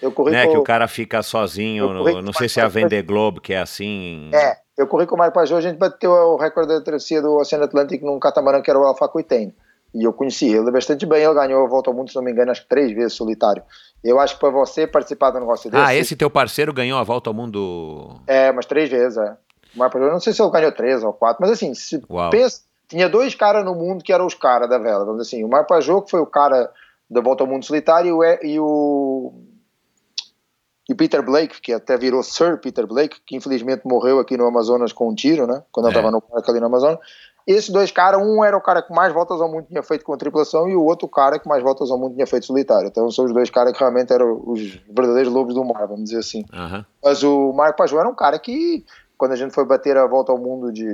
Eu 0.00 0.12
corri 0.12 0.32
né, 0.32 0.46
que 0.46 0.56
o 0.56 0.62
cara 0.62 0.86
fica 0.86 1.22
sozinho, 1.22 1.88
no, 1.92 2.22
não 2.22 2.32
sei 2.32 2.48
se 2.48 2.60
é 2.60 2.62
a 2.62 2.68
Vender 2.68 3.02
Globo 3.02 3.40
que 3.40 3.54
é 3.54 3.58
assim. 3.58 4.30
É, 4.34 4.58
eu 4.76 4.86
corri 4.86 5.06
com 5.06 5.14
o 5.14 5.18
Mário 5.18 5.32
Pajô, 5.32 5.56
a 5.56 5.60
gente 5.60 5.78
bateu 5.78 6.10
o 6.10 6.36
recorde 6.36 6.74
da 6.74 6.80
travessia 6.80 7.22
do 7.22 7.34
Oceano 7.36 7.64
Atlântico 7.64 8.04
num 8.04 8.18
catamarã 8.18 8.60
que 8.60 8.70
era 8.70 8.78
o 8.78 8.84
Alfa 8.84 9.06
Aquitaine. 9.06 9.54
E 9.94 10.04
eu 10.04 10.12
conheci 10.12 10.52
ele 10.52 10.70
bastante 10.70 11.06
bem, 11.06 11.22
ele 11.22 11.32
ganhou 11.32 11.64
a 11.64 11.68
volta 11.68 11.88
ao 11.88 11.96
mundo, 11.96 12.10
se 12.10 12.16
não 12.16 12.22
me 12.22 12.30
engano, 12.30 12.50
acho 12.50 12.62
que 12.62 12.68
três 12.68 12.92
vezes 12.92 13.14
solitário. 13.14 13.62
Eu 14.04 14.20
acho 14.20 14.34
que 14.34 14.40
para 14.40 14.50
você 14.50 14.86
participar 14.86 15.30
do 15.30 15.40
negócio 15.40 15.70
desse... 15.70 15.82
Ah, 15.82 15.94
esse 15.94 16.14
teu 16.14 16.28
parceiro 16.28 16.72
ganhou 16.72 16.98
a 16.98 17.02
volta 17.02 17.30
ao 17.30 17.34
mundo... 17.34 18.20
É, 18.26 18.52
mas 18.52 18.66
três 18.66 18.90
vezes, 18.90 19.16
é. 19.16 19.36
O 19.74 19.78
Mário 19.78 19.92
Pajô, 19.92 20.12
não 20.12 20.20
sei 20.20 20.34
se 20.34 20.42
ele 20.42 20.50
ganhou 20.50 20.72
três 20.72 21.02
ou 21.02 21.12
quatro, 21.14 21.38
mas 21.40 21.50
assim, 21.50 21.72
se 21.72 22.02
pensa, 22.30 22.60
tinha 22.88 23.08
dois 23.08 23.34
caras 23.34 23.64
no 23.64 23.74
mundo 23.74 24.04
que 24.04 24.12
eram 24.12 24.26
os 24.26 24.34
caras 24.34 24.68
da 24.68 24.76
vela, 24.76 25.04
vamos 25.04 25.22
dizer 25.22 25.36
assim. 25.36 25.44
O 25.44 25.48
Mário 25.48 25.66
Pajô, 25.66 26.02
que 26.02 26.10
foi 26.10 26.20
o 26.20 26.26
cara 26.26 26.70
da 27.08 27.22
volta 27.22 27.42
ao 27.42 27.48
mundo 27.48 27.64
solitário, 27.64 28.18
e 28.42 28.60
o 28.60 29.32
e 30.88 30.94
Peter 30.94 31.22
Blake, 31.22 31.60
que 31.60 31.72
até 31.72 31.96
virou 31.96 32.22
Sir 32.22 32.58
Peter 32.58 32.86
Blake, 32.86 33.18
que 33.26 33.36
infelizmente 33.36 33.82
morreu 33.84 34.20
aqui 34.20 34.36
no 34.36 34.46
Amazonas 34.46 34.92
com 34.92 35.08
um 35.08 35.14
tiro, 35.14 35.46
né? 35.46 35.62
Quando 35.72 35.86
é. 35.86 35.88
ele 35.88 35.96
estava 35.98 36.12
no 36.12 36.20
parque 36.20 36.50
ali 36.50 36.60
no 36.60 36.66
Amazonas. 36.66 36.98
Esses 37.46 37.70
dois 37.70 37.92
caras, 37.92 38.20
um 38.20 38.44
era 38.44 38.56
o 38.56 38.60
cara 38.60 38.82
que 38.82 38.92
mais 38.92 39.12
voltas 39.12 39.40
ao 39.40 39.48
mundo 39.48 39.66
tinha 39.68 39.82
feito 39.82 40.04
com 40.04 40.16
tripulação 40.16 40.68
e 40.68 40.74
o 40.74 40.82
outro 40.82 41.06
cara 41.06 41.38
que 41.38 41.48
mais 41.48 41.62
voltas 41.62 41.90
ao 41.92 41.98
mundo 41.98 42.14
tinha 42.14 42.26
feito 42.26 42.46
solitário. 42.46 42.88
Então 42.88 43.08
são 43.10 43.24
os 43.24 43.32
dois 43.32 43.48
caras 43.50 43.72
que 43.72 43.78
realmente 43.78 44.12
eram 44.12 44.42
os 44.44 44.80
verdadeiros 44.90 45.32
lobos 45.32 45.54
do 45.54 45.64
mar, 45.64 45.86
vamos 45.86 46.04
dizer 46.04 46.18
assim. 46.18 46.44
Uhum. 46.52 46.84
Mas 47.04 47.22
o 47.22 47.52
Marco 47.52 47.78
Pajot 47.78 48.00
era 48.00 48.08
um 48.08 48.14
cara 48.14 48.36
que, 48.38 48.84
quando 49.16 49.32
a 49.32 49.36
gente 49.36 49.54
foi 49.54 49.64
bater 49.64 49.96
a 49.96 50.06
volta 50.06 50.32
ao 50.32 50.38
mundo 50.38 50.72
de, 50.72 50.86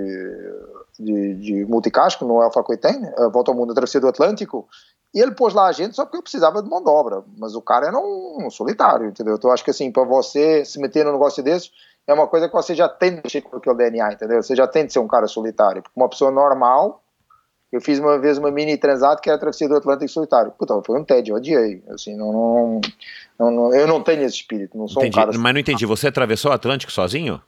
de, 0.98 1.34
de 1.34 1.64
multicasco 1.64 2.24
no 2.24 2.40
Alpha 2.40 2.60
Aquitaine, 2.60 3.08
a 3.18 3.28
volta 3.28 3.50
ao 3.50 3.56
mundo 3.56 3.68
da 3.68 3.74
travessia 3.74 4.00
do 4.00 4.08
Atlântico, 4.08 4.68
E 5.14 5.20
ele 5.20 5.32
pôs 5.32 5.52
lá 5.54 5.66
a 5.66 5.72
gente 5.72 5.94
só 5.94 6.04
porque 6.04 6.18
eu 6.18 6.22
precisava 6.22 6.62
de 6.62 6.68
mão 6.68 6.82
de 6.82 6.88
obra. 6.88 7.22
Mas 7.38 7.54
o 7.54 7.62
cara 7.62 7.86
era 7.86 7.98
um, 7.98 8.46
um 8.46 8.50
solitário, 8.50 9.08
entendeu? 9.08 9.34
Então 9.34 9.50
eu 9.50 9.54
acho 9.54 9.64
que 9.64 9.70
assim, 9.70 9.90
para 9.90 10.04
você 10.04 10.64
se 10.64 10.78
meter 10.80 11.04
num 11.04 11.12
negócio 11.12 11.42
desse, 11.42 11.70
é 12.06 12.14
uma 12.14 12.26
coisa 12.26 12.48
que 12.48 12.54
você 12.54 12.74
já 12.74 12.88
tem 12.88 13.16
de 13.16 13.22
mexer 13.22 13.42
com 13.42 13.56
aquele 13.56 13.76
DNA, 13.76 14.12
entendeu? 14.12 14.42
Você 14.42 14.54
já 14.54 14.66
tem 14.66 14.86
de 14.86 14.92
ser 14.92 15.00
um 15.00 15.08
cara 15.08 15.26
solitário. 15.26 15.82
Porque 15.82 15.98
uma 15.98 16.08
pessoa 16.08 16.30
normal, 16.30 17.02
eu 17.72 17.80
fiz 17.80 17.98
uma 17.98 18.18
vez 18.18 18.38
uma 18.38 18.50
mini 18.50 18.76
transato 18.76 19.20
que 19.20 19.28
era 19.28 19.36
a 19.36 19.40
travessia 19.40 19.68
do 19.68 19.76
Atlântico 19.76 20.10
solitário. 20.10 20.52
Puta, 20.52 20.80
foi 20.84 21.00
um 21.00 21.04
tédio, 21.04 21.32
eu 21.32 21.36
odiei. 21.36 21.82
Assim, 21.88 22.16
não, 22.16 22.32
não, 22.32 22.80
não, 23.38 23.50
não, 23.50 23.74
eu 23.74 23.86
não 23.86 24.02
tenho 24.02 24.22
esse 24.22 24.36
espírito, 24.36 24.78
não 24.78 24.86
sou 24.86 25.02
entendi. 25.02 25.18
um 25.18 25.26
cara. 25.26 25.38
Mas 25.38 25.52
não 25.52 25.60
entendi, 25.60 25.84
você 25.84 26.08
atravessou 26.08 26.50
o 26.50 26.54
Atlântico 26.54 26.92
sozinho? 26.92 27.40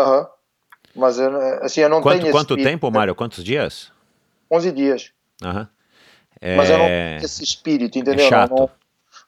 Aham. 0.00 0.20
Uhum. 0.20 0.26
Mas 0.94 1.18
eu, 1.18 1.30
assim, 1.62 1.80
eu 1.80 1.88
não 1.88 2.00
quanto, 2.00 2.20
tenho 2.20 2.32
Quanto 2.32 2.56
tempo, 2.56 2.90
Mário? 2.90 3.14
Quantos 3.14 3.44
dias? 3.44 3.92
11 4.50 4.72
dias. 4.72 5.12
Aham. 5.42 5.60
Uhum. 5.60 5.66
É... 6.40 6.56
Mas 6.56 6.70
eu 6.70 6.78
não 6.78 6.86
tenho 6.86 7.24
esse 7.24 7.42
espírito, 7.42 7.98
entendeu? 7.98 8.26
É 8.26 8.28
chato. 8.28 8.54
Não, 8.54 8.70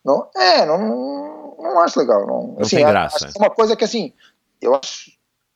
não, 0.05 0.31
é, 0.41 0.65
não, 0.65 1.57
não, 1.59 1.81
acho 1.81 1.99
legal. 1.99 2.27
Não, 2.27 2.55
não 2.55 2.61
assim, 2.61 2.77
tem 2.77 2.87
graça. 2.87 3.27
É 3.27 3.39
uma 3.39 3.51
coisa 3.51 3.77
que, 3.77 3.85
assim, 3.85 4.13
eu 4.61 4.75
acho 4.75 5.13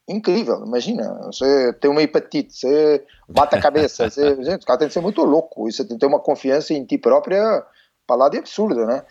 incrível. 0.09 0.65
Imagina, 0.65 1.21
você 1.23 1.73
tem 1.75 1.91
uma 1.91 2.03
hepatite, 2.03 2.53
você 2.55 3.05
bate 3.29 3.55
a 3.55 3.61
cabeça. 3.61 4.09
você, 4.11 4.43
gente, 4.43 4.63
o 4.63 4.67
cara 4.67 4.81
tem 4.81 4.89
que 4.89 4.95
ser 4.95 5.01
muito 5.01 5.23
louco. 5.23 5.71
Você 5.71 5.85
tem 5.85 5.97
que 5.97 6.01
ter 6.01 6.07
uma 6.07 6.21
confiança 6.21 6.75
em 6.75 6.85
ti 6.85 6.99
própria 6.99 7.65
lá 8.11 8.29
de 8.29 8.39
absurda, 8.39 8.85
né? 8.85 9.05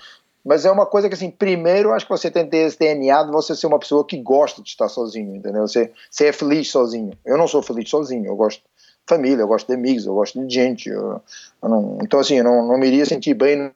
Mas 0.46 0.66
é 0.66 0.72
uma 0.72 0.86
coisa 0.86 1.08
que, 1.08 1.16
assim, 1.16 1.32
primeiro, 1.32 1.94
acho 1.94 2.06
que 2.06 2.12
você 2.12 2.30
tem 2.30 2.44
que 2.44 2.52
ter 2.52 2.68
esse 2.68 2.78
DNA 2.78 3.24
de 3.24 3.32
você 3.32 3.56
ser 3.56 3.68
uma 3.68 3.80
pessoa 3.80 4.06
que 4.06 4.18
gosta 4.18 4.62
de 4.62 4.70
estar 4.70 4.90
sozinho, 4.90 5.36
entendeu? 5.36 5.66
Você, 5.66 5.92
você 6.12 6.28
é 6.28 6.34
feliz 6.34 6.70
sozinho. 6.70 7.12
Eu 7.26 7.38
não 7.38 7.48
sou 7.48 7.62
feliz 7.62 7.90
sozinho, 7.90 8.26
eu 8.26 8.36
gosto 8.36 8.62
família, 9.08 9.42
eu 9.42 9.48
gosto 9.48 9.68
de 9.68 9.74
amigos, 9.74 10.06
eu 10.06 10.14
gosto 10.14 10.46
de 10.46 10.54
gente. 10.54 10.90
Eu, 10.90 11.22
eu 11.62 11.70
não, 11.70 11.98
então, 12.02 12.20
assim, 12.20 12.36
eu 12.36 12.44
não, 12.44 12.68
não 12.68 12.78
me 12.78 12.88
iria 12.88 13.06
sentir 13.06 13.34
bem 13.34 13.56
no 13.58 13.72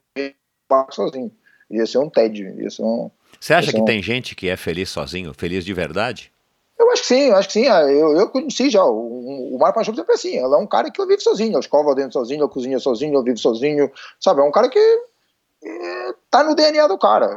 parque 0.67 0.95
sozinho. 0.95 1.31
Ia 1.69 1.85
ser 1.85 1.99
um 1.99 2.09
tédio. 2.09 2.59
Ia 2.61 2.69
ser 2.69 2.83
um, 2.83 3.09
Você 3.39 3.53
acha 3.53 3.71
que 3.71 3.81
um... 3.81 3.85
tem 3.85 4.01
gente 4.01 4.35
que 4.35 4.49
é 4.49 4.57
feliz 4.57 4.89
sozinho, 4.89 5.33
feliz 5.33 5.65
de 5.65 5.73
verdade? 5.73 6.31
Eu 6.79 6.91
acho 6.91 7.01
que 7.01 7.07
sim, 7.07 7.21
eu 7.29 7.35
acho 7.35 7.47
que 7.47 7.53
sim. 7.53 7.67
Ah, 7.67 7.81
eu, 7.81 8.15
eu 8.15 8.29
conheci 8.29 8.69
já. 8.69 8.85
O, 8.85 9.55
o 9.55 9.57
Mário 9.57 9.73
Paixão 9.73 9.95
sempre 9.95 10.11
é 10.11 10.15
assim. 10.15 10.35
Ele 10.37 10.53
é 10.53 10.57
um 10.57 10.67
cara 10.67 10.91
que 10.91 11.05
vive 11.05 11.21
sozinho. 11.21 11.51
Ele 11.51 11.59
escova 11.59 11.95
dentro 11.95 12.13
sozinho, 12.13 12.41
ele 12.41 12.49
cozinha 12.49 12.79
sozinho, 12.79 13.15
ele 13.15 13.23
vive 13.23 13.39
sozinho. 13.39 13.91
Sabe? 14.19 14.41
É 14.41 14.43
um 14.43 14.51
cara 14.51 14.69
que 14.69 14.79
é, 14.79 16.13
tá 16.29 16.43
no 16.43 16.55
DNA 16.55 16.87
do 16.87 16.97
cara. 16.97 17.27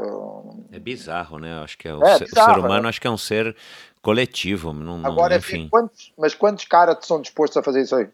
É 0.72 0.78
bizarro, 0.78 1.38
né? 1.38 1.60
Acho 1.62 1.76
que 1.76 1.88
é 1.88 1.94
o, 1.94 2.02
é, 2.02 2.18
ser, 2.18 2.24
bizarro, 2.24 2.50
o 2.50 2.54
ser 2.54 2.60
humano 2.60 2.82
né? 2.82 2.88
acho 2.88 3.00
que 3.00 3.06
é 3.06 3.10
um 3.10 3.18
ser 3.18 3.56
coletivo. 4.02 4.72
Não, 4.72 5.04
Agora, 5.04 5.36
enfim. 5.36 5.68
Quantos, 5.68 6.12
mas 6.16 6.34
quantos 6.34 6.64
caras 6.64 6.98
são 7.02 7.20
dispostos 7.20 7.56
a 7.56 7.62
fazer 7.62 7.82
isso 7.82 7.96
aí? 7.96 8.08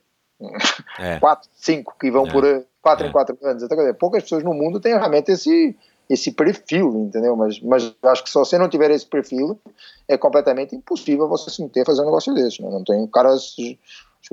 É. 0.98 1.18
Quatro, 1.20 1.48
cinco 1.54 1.94
que 1.98 2.10
vão 2.10 2.26
é. 2.26 2.32
por 2.32 2.66
quatro 2.82 3.06
em 3.06 3.12
quatro 3.12 3.38
anos. 3.42 3.62
Então, 3.62 3.94
poucas 3.94 4.22
pessoas 4.22 4.44
no 4.44 4.54
mundo 4.54 4.80
têm 4.80 4.92
realmente 4.92 5.32
esse, 5.32 5.76
esse 6.08 6.30
perfil, 6.32 7.06
entendeu? 7.08 7.36
Mas, 7.36 7.60
mas 7.60 7.92
acho 8.02 8.22
que 8.22 8.30
se 8.30 8.38
você 8.38 8.56
não 8.56 8.68
tiver 8.68 8.90
esse 8.90 9.06
perfil, 9.06 9.58
é 10.06 10.16
completamente 10.16 10.76
impossível 10.76 11.28
você 11.28 11.50
se 11.50 11.62
meter 11.62 11.82
a 11.82 11.86
fazer 11.86 12.02
um 12.02 12.06
negócio 12.06 12.32
desse. 12.32 12.62
Né? 12.62 12.70
Não 12.70 12.84
tem 12.84 13.02
o 13.02 13.08
cara. 13.08 13.30
Acho 13.30 13.56
que 13.56 13.78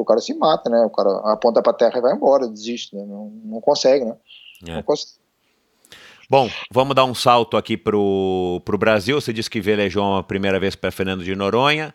o 0.01 0.05
cara 0.05 0.21
se 0.21 0.33
mata, 0.33 0.69
né? 0.69 0.85
O 0.85 0.89
cara 0.89 1.09
aponta 1.31 1.61
pra 1.61 1.73
terra 1.73 1.97
e 1.97 2.01
vai 2.01 2.13
embora, 2.13 2.47
desiste, 2.47 2.95
né? 2.95 3.03
Não, 3.05 3.31
não 3.43 3.61
consegue, 3.61 4.05
né? 4.05 4.15
É. 4.67 4.75
Não 4.75 4.83
consegue. 4.83 5.22
Bom, 6.33 6.49
vamos 6.71 6.95
dar 6.95 7.05
um 7.05 7.13
salto 7.13 7.55
aqui 7.55 7.77
pro, 7.77 8.59
pro 8.65 8.75
Brasil. 8.75 9.21
Você 9.21 9.31
disse 9.31 9.47
que 9.47 9.61
velejou 9.61 10.17
a 10.17 10.23
primeira 10.23 10.59
vez 10.59 10.75
para 10.75 10.89
Fernando 10.89 11.23
de 11.23 11.35
Noronha. 11.35 11.93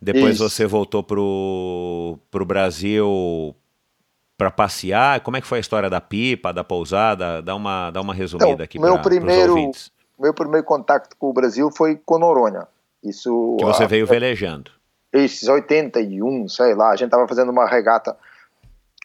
Depois 0.00 0.36
Isso. 0.36 0.48
você 0.48 0.68
voltou 0.68 1.02
pro, 1.02 2.16
pro 2.30 2.44
Brasil 2.44 3.52
para 4.38 4.52
passear. 4.52 5.18
Como 5.22 5.36
é 5.36 5.40
que 5.40 5.48
foi 5.48 5.58
a 5.58 5.60
história 5.60 5.90
da 5.90 6.00
pipa, 6.00 6.52
da 6.52 6.62
pousada? 6.62 7.42
Dá 7.42 7.56
uma, 7.56 7.90
dá 7.90 8.00
uma 8.00 8.14
resumida 8.14 8.52
então, 8.52 8.64
aqui 8.64 8.78
para 8.78 8.94
os 8.94 9.48
ouvintes. 9.48 9.90
Meu 10.16 10.32
primeiro 10.32 10.64
contato 10.64 11.16
com 11.18 11.30
o 11.30 11.32
Brasil 11.32 11.68
foi 11.76 12.00
com 12.06 12.20
Noronha. 12.20 12.68
Isso, 13.02 13.56
que 13.58 13.64
você 13.64 13.82
a, 13.82 13.88
veio 13.88 14.06
velejando. 14.06 14.70
Esses 15.12 15.48
81, 15.48 16.48
sei 16.48 16.76
lá. 16.76 16.90
A 16.90 16.94
gente 16.94 17.06
estava 17.06 17.26
fazendo 17.26 17.50
uma 17.50 17.66
regata 17.66 18.16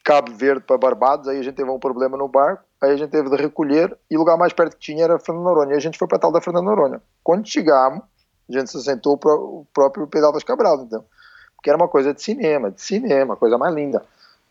Cabo 0.03 0.31
Verde 0.33 0.61
para 0.61 0.77
Barbados, 0.77 1.27
aí 1.27 1.39
a 1.39 1.41
gente 1.41 1.55
teve 1.55 1.67
um 1.71 1.79
problema 1.79 2.15
no 2.15 2.27
barco, 2.27 2.63
aí 2.81 2.91
a 2.91 2.95
gente 2.95 3.09
teve 3.09 3.29
de 3.29 3.35
recolher 3.35 3.97
e 4.09 4.15
o 4.15 4.19
lugar 4.19 4.37
mais 4.37 4.53
perto 4.53 4.73
que 4.73 4.79
tinha 4.79 5.03
era 5.03 5.19
Fernando 5.19 5.43
Noronha. 5.43 5.73
E 5.73 5.77
a 5.77 5.79
gente 5.79 5.97
foi 5.97 6.07
para 6.07 6.17
a 6.17 6.21
tal 6.21 6.31
da 6.31 6.41
Fernando 6.41 6.65
Noronha. 6.65 7.01
Quando 7.23 7.47
chegámos, 7.47 8.03
a 8.49 8.53
gente 8.53 8.71
se 8.71 8.81
sentou 8.81 9.17
para 9.17 9.33
o 9.33 9.65
próprio 9.73 10.07
Pedal 10.07 10.31
das 10.31 10.43
Cabral, 10.43 10.81
então. 10.81 11.03
Porque 11.55 11.69
era 11.69 11.77
uma 11.77 11.87
coisa 11.87 12.13
de 12.13 12.21
cinema, 12.21 12.71
de 12.71 12.81
cinema, 12.81 13.35
coisa 13.35 13.57
mais 13.57 13.73
linda. 13.73 14.03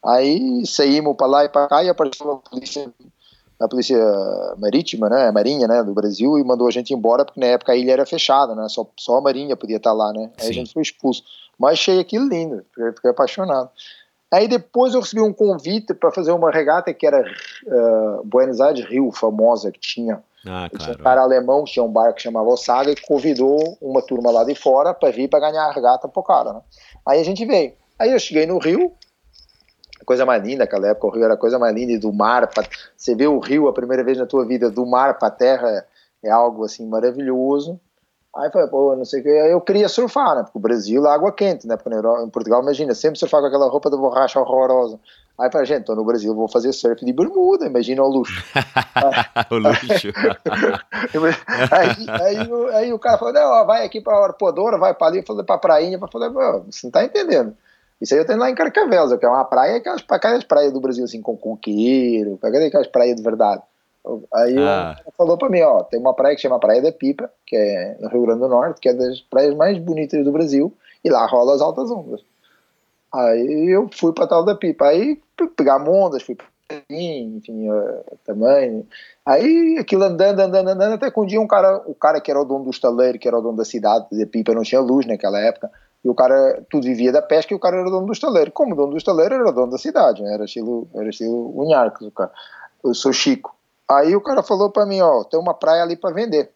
Aí 0.05 0.65
saímos 0.67 1.17
para 1.17 1.27
lá 1.27 1.45
e 1.45 1.49
para 1.49 1.69
cá 1.69 1.83
e 1.83 1.89
apareceu 1.89 2.31
a 2.31 2.37
polícia, 2.37 2.93
a 3.59 3.69
polícia 3.69 3.99
marítima, 4.59 5.09
né, 5.09 5.29
a 5.29 5.33
marinha, 5.33 5.67
né, 5.67 5.83
do 5.83 5.95
Brasil 5.95 6.39
e 6.39 6.45
mandou 6.45 6.69
a 6.69 6.71
gente 6.71 6.93
embora 6.93 7.25
porque 7.25 7.41
na 7.41 7.47
época 7.47 7.73
a 7.73 7.77
ilha 7.77 7.93
era 7.93 8.07
fechada, 8.07 8.55
né, 8.55 8.69
só, 8.69 8.87
só 8.97 9.17
a 9.17 9.21
marinha 9.21 9.57
podia 9.57 9.79
estar 9.79 9.93
lá, 9.93 10.13
né. 10.13 10.31
Aí 10.39 10.45
Sim. 10.45 10.51
a 10.51 10.53
gente 10.53 10.73
foi 10.73 10.83
expulso. 10.83 11.25
Mas 11.59 11.73
achei 11.73 11.99
aquilo 11.99 12.29
lindo, 12.29 12.65
fiquei 12.95 13.11
apaixonado. 13.11 13.71
Aí 14.33 14.49
depois 14.49 14.93
eu 14.93 15.01
recebi 15.01 15.23
um 15.23 15.33
convite 15.33 15.95
para 15.95 16.11
fazer 16.11 16.33
uma 16.33 16.51
regata 16.51 16.93
que 16.93 17.07
era 17.07 17.23
uh, 17.23 18.25
Buenos 18.25 18.61
Aires 18.61 18.85
Rio, 18.85 19.13
famosa, 19.13 19.71
que 19.71 19.79
tinha. 19.79 20.23
Ah, 20.45 20.69
claro. 20.69 20.79
Tinha 20.79 20.95
um 20.95 21.03
cara 21.03 21.21
alemão, 21.23 21.65
tinha 21.65 21.85
um 21.85 21.91
barco 21.91 22.17
que 22.17 22.23
chamava 22.23 22.49
Osaga 22.49 22.91
e 22.91 22.97
convidou 22.97 23.79
uma 23.81 24.03
turma 24.03 24.31
lá 24.31 24.45
de 24.45 24.55
fora 24.55 24.93
para 24.93 25.11
vir 25.11 25.29
para 25.29 25.51
ganhar 25.51 25.65
a 25.65 25.73
regata 25.73 26.09
pro 26.09 26.23
cara, 26.23 26.53
né? 26.53 26.61
Aí 27.07 27.21
a 27.21 27.25
gente 27.25 27.45
veio. 27.45 27.73
Aí 27.99 28.13
eu 28.13 28.19
cheguei 28.19 28.47
no 28.47 28.59
Rio, 28.59 28.93
coisa 30.05 30.27
mais 30.27 30.43
linda 30.43 30.65
naquela 30.65 30.89
época, 30.89 31.07
o 31.07 31.11
Rio 31.11 31.25
era 31.25 31.35
a 31.35 31.39
coisa 31.39 31.59
mais 31.59 31.75
linda 31.75 31.93
e 31.93 31.99
do 31.99 32.13
mar, 32.13 32.49
pra, 32.49 32.65
você 32.97 33.15
vê 33.15 33.27
o 33.27 33.39
Rio 33.39 33.69
a 33.69 33.73
primeira 33.73 34.05
vez 34.05 34.19
na 34.19 34.27
tua 34.27 34.45
vida, 34.47 34.71
do 34.71 34.87
mar 34.87 35.19
para 35.19 35.31
terra, 35.31 35.87
é 36.23 36.31
algo 36.31 36.65
assim 36.65 36.87
maravilhoso. 36.87 37.81
Aí 38.37 38.51
falei, 38.51 38.69
pô, 38.69 38.95
não 38.95 39.05
sei 39.05 39.21
o 39.21 39.23
que. 39.23 39.31
Aí 39.31 39.51
eu 39.51 39.61
queria 39.61 39.89
surfar, 39.89 40.37
né? 40.37 40.43
Porque 40.43 40.59
o 40.59 40.61
Brasil 40.61 41.07
é 41.07 41.11
água 41.11 41.33
quente, 41.33 41.67
né? 41.67 41.77
Porque 41.77 41.89
em 41.89 42.31
Portugal, 42.31 42.63
imagina, 42.63 42.95
sempre 42.95 43.19
surfar 43.19 43.41
com 43.41 43.47
aquela 43.47 43.69
roupa 43.69 43.89
de 43.89 43.97
borracha 43.97 44.39
horrorosa. 44.39 45.01
Aí 45.39 45.51
falei, 45.51 45.67
gente, 45.67 45.85
tô 45.85 45.95
no 45.95 46.05
Brasil, 46.05 46.35
vou 46.35 46.49
fazer 46.49 46.73
surf 46.73 47.05
de 47.05 47.13
bermuda, 47.13 47.67
imagina 47.67 48.03
o 48.03 48.09
luxo. 48.09 48.43
o 49.51 49.57
luxo. 49.57 50.13
aí, 51.71 52.07
aí, 52.09 52.75
aí, 52.75 52.93
o 52.93 52.99
cara 52.99 53.19
falou, 53.19 53.35
ó, 53.37 53.65
vai 53.65 53.85
aqui 53.85 54.01
pra 54.01 54.17
Arpoadora, 54.25 54.79
vai 54.79 54.95
pra 54.95 55.09
ali, 55.09 55.23
falei 55.23 55.45
pra 55.45 55.59
prainha, 55.59 55.99
eu 56.01 56.09
falei, 56.09 56.31
você 56.67 56.87
não 56.87 56.91
tá 56.91 57.05
entendendo. 57.05 57.55
Isso 58.01 58.15
aí 58.15 58.21
eu 58.21 58.27
tenho 58.27 58.39
lá 58.39 58.51
em 58.51 58.55
Carcavelos, 58.55 59.15
que 59.19 59.25
é 59.25 59.29
uma 59.29 59.45
praia, 59.45 59.77
aquelas, 59.77 60.05
aquelas 60.09 60.45
praias 60.45 60.73
do 60.73 60.81
Brasil, 60.81 61.05
assim, 61.05 61.23
com 61.23 61.37
coqueiro, 61.37 62.39
aquelas 62.43 62.87
praias 62.87 63.17
de 63.17 63.23
verdade. 63.23 63.63
Aí 64.33 64.57
ah. 64.59 64.97
falou 65.17 65.37
para 65.37 65.49
mim, 65.49 65.61
ó, 65.63 65.83
tem 65.83 65.99
uma 65.99 66.15
praia 66.15 66.37
que 66.37 66.43
chama 66.43 66.61
Praia 66.61 66.81
da 66.81 66.93
Pipa, 66.93 67.31
que 67.45 67.57
é 67.57 67.97
no 68.01 68.09
Rio 68.09 68.23
Grande 68.23 68.41
do 68.41 68.49
Norte, 68.49 68.81
que 68.81 68.89
é 68.89 68.95
das 68.95 69.21
praias 69.21 69.55
mais 69.55 69.79
bonitas 69.79 70.25
do 70.25 70.33
Brasil, 70.33 70.73
e 71.05 71.11
lá 71.11 71.27
rola 71.27 71.55
as 71.55 71.61
altas 71.61 71.91
ondas. 71.91 72.21
Aí 73.13 73.71
eu 73.71 73.89
fui 73.93 74.13
para 74.13 74.27
tal 74.27 74.45
da 74.45 74.55
Pipa, 74.55 74.87
aí 74.87 75.21
pegar 75.57 75.83
ondas, 75.89 76.23
fui 76.23 76.37
enfim, 76.91 77.71
uh, 77.71 78.05
tamanho. 78.25 78.87
Aí 79.25 79.77
aquilo 79.79 80.05
andando, 80.05 80.41
andando, 80.41 80.69
andando, 80.69 80.95
até 80.95 81.11
que 81.11 81.21
um 81.21 81.27
dia 81.27 81.41
um 81.41 81.47
cara, 81.47 81.83
o 81.87 81.95
cara 81.95 82.21
que 82.21 82.31
era 82.31 82.41
o 82.41 82.45
dono 82.45 82.65
do 82.65 82.71
estaleiro, 82.71 83.19
que 83.19 83.29
era 83.29 83.39
o 83.39 83.43
dono 83.43 83.57
da 83.57 83.65
cidade, 83.65 84.07
da 84.11 84.27
Pipa, 84.27 84.55
não 84.55 84.63
tinha 84.63 84.81
luz 84.81 85.07
naquela 85.07 85.39
época, 85.39 85.71
e 86.05 86.09
o 86.09 86.15
cara, 86.15 86.65
tudo 86.71 86.85
vivia 86.85 87.11
da 87.11 87.23
pesca 87.23 87.53
e 87.53 87.57
o 87.57 87.59
cara 87.59 87.79
era 87.79 87.89
o 87.89 87.91
dono 87.91 88.07
do 88.07 88.13
estaleiro. 88.13 88.53
Como 88.53 88.73
o 88.73 88.77
dono 88.77 88.93
do 88.93 88.97
estaleiro 88.97 89.35
era 89.35 89.49
o 89.49 89.53
dono 89.53 89.73
da 89.73 89.79
cidade, 89.79 90.23
né? 90.23 90.35
era 90.35 90.45
estilo, 90.45 90.89
era 90.95 91.09
estilo 91.09 91.53
Unharcos, 91.61 92.07
o 92.07 92.11
cara. 92.13 92.31
Eu 92.85 92.95
sou 92.95 93.13
Chico. 93.13 93.56
Aí 93.89 94.17
o 94.17 94.21
cara 94.21 94.43
falou 94.43 94.71
para 94.71 94.87
mim, 94.87 95.01
ó, 95.01 95.25
tem 95.25 95.39
uma 95.39 95.55
praia 95.55 95.83
ali 95.83 95.97
para 95.97 96.15
vender. 96.15 96.53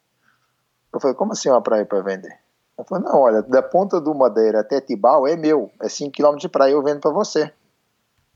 Eu 0.93 0.99
falei, 0.99 1.15
como 1.15 1.31
assim 1.31 1.49
uma 1.49 1.61
praia 1.61 1.85
para 1.85 2.01
vender? 2.01 2.37
Eu 2.77 2.83
falei, 2.83 3.03
não, 3.05 3.19
olha, 3.19 3.41
da 3.41 3.61
ponta 3.61 4.01
do 4.01 4.13
Madeira 4.13 4.59
até 4.59 4.81
Tibau 4.81 5.27
é 5.27 5.35
meu, 5.35 5.71
é 5.81 5.87
5 5.87 6.11
km 6.11 6.35
de 6.35 6.49
praia, 6.49 6.71
eu 6.71 6.83
vendo 6.83 6.99
para 6.99 7.11
você. 7.11 7.51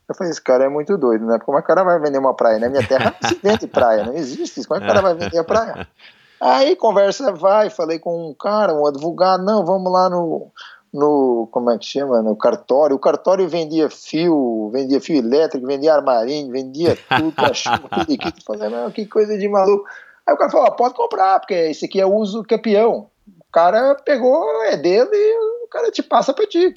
Eu 0.08 0.16
falei, 0.16 0.32
esse 0.32 0.41
cara 0.41 0.66
é 0.66 0.70
muito 0.70 0.98
doido, 0.98 1.26
né? 1.26 1.39
Como 1.39 1.58
é 1.58 1.62
que 1.62 1.66
o 1.66 1.68
cara 1.68 1.84
vai 1.84 2.00
vender 2.00 2.20
uma 2.20 2.34
praia? 2.34 2.60
Na 2.60 2.70
minha 2.70 2.88
terra 2.88 3.16
não 3.22 3.30
se 3.30 3.36
vende 3.41 3.68
praia, 3.68 4.06
não 4.06 4.14
existe 4.14 4.60
isso. 4.60 4.68
Como 4.68 4.80
é 4.80 4.86
que 4.86 4.89
o 4.89 4.93
cara 4.93 5.02
vai 5.02 5.16
vender 5.16 5.39
a 5.39 5.43
praia? 5.43 5.88
Aí 6.39 6.76
conversa 6.76 7.32
vai, 7.32 7.70
falei 7.70 7.98
com 7.98 8.30
um 8.30 8.34
cara, 8.34 8.74
um 8.74 8.86
advogado, 8.86 9.43
não, 9.43 9.66
vamos 9.66 9.91
lá 9.91 10.10
no, 10.10 10.52
no 10.96 11.48
como 11.52 11.70
é 11.70 11.78
que 11.78 11.86
chama, 11.86 12.22
no 12.22 12.36
cartório. 12.36 12.96
O 12.96 13.00
cartório 13.00 13.48
vendia 13.48 13.89
fio, 13.89 14.70
vendia 14.72 15.02
fio 15.02 15.18
elétrico, 15.18 15.68
vendia 15.68 15.93
armarinho, 15.93 16.52
vendia 16.52 16.98
tudo, 17.10 17.34
tudo 17.89 18.14
aqui. 18.14 18.43
Falei, 18.46 18.70
não, 18.70 18.89
que 18.89 19.06
coisa 19.06 19.38
de 19.38 19.48
maluco. 19.48 19.86
Aí 20.26 20.34
o 20.34 20.38
cara 20.38 20.50
falou, 20.50 20.72
pode 20.72 20.96
comprar, 20.96 21.39
porque 21.39 21.54
esse 21.54 21.86
aqui 21.86 22.00
é 22.00 22.06
uso 22.06 22.43
campeão. 22.43 23.10
O 23.28 23.52
cara 23.52 23.96
pegou, 23.96 24.64
é 24.64 24.78
dele 24.78 25.10
e 25.14 25.66
o 25.66 25.68
cara 25.68 25.91
te 25.91 26.02
passa 26.02 26.34
para 26.34 26.48
ti. 26.48 26.74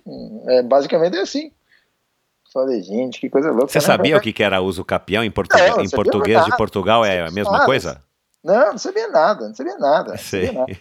É, 0.48 0.62
basicamente 0.62 1.16
é 1.16 1.20
assim. 1.20 1.52
Falei, 2.52 2.82
gente, 2.82 3.20
que 3.20 3.30
coisa 3.30 3.50
louca. 3.50 3.68
Você 3.68 3.78
né? 3.78 3.84
sabia 3.84 4.16
o 4.16 4.20
que 4.20 4.42
era 4.42 4.60
uso 4.60 4.84
capião 4.84 5.22
em, 5.22 5.30
portu... 5.30 5.56
não, 5.56 5.82
em 5.82 5.90
português 5.90 6.44
de 6.44 6.56
Portugal? 6.56 7.04
É 7.04 7.26
a 7.26 7.30
mesma 7.30 7.64
coisa? 7.64 8.02
Não, 8.42 8.70
não 8.70 8.78
sabia 8.78 9.08
nada, 9.08 9.48
não 9.48 9.54
sabia 9.54 9.76
nada. 9.78 10.10
Não 10.12 10.18
sabia 10.18 10.52
nada. 10.52 10.72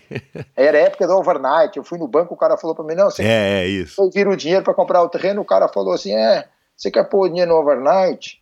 Era 0.56 0.78
época 0.78 1.08
do 1.08 1.18
overnight. 1.18 1.76
Eu 1.76 1.84
fui 1.84 1.98
no 1.98 2.08
banco, 2.08 2.34
o 2.34 2.38
cara 2.38 2.58
falou 2.58 2.76
para 2.76 2.86
mim: 2.86 2.96
não, 2.96 3.10
você 3.10 3.24
é, 3.24 3.64
é 3.64 3.68
isso. 3.68 4.02
Eu 4.02 4.10
viro 4.12 4.32
o 4.32 4.38
dinheiro 4.38 4.64
para 4.64 4.74
comprar 4.74 5.02
o 5.02 5.10
terreno. 5.10 5.42
O 5.42 5.46
cara 5.46 5.68
falou 5.68 5.94
assim: 5.94 6.14
é, 6.16 6.48
você 6.78 6.92
quer 6.92 7.06
pôr 7.06 7.26
o 7.26 7.28
dinheiro 7.28 7.52
no 7.52 7.58
overnight? 7.58 8.40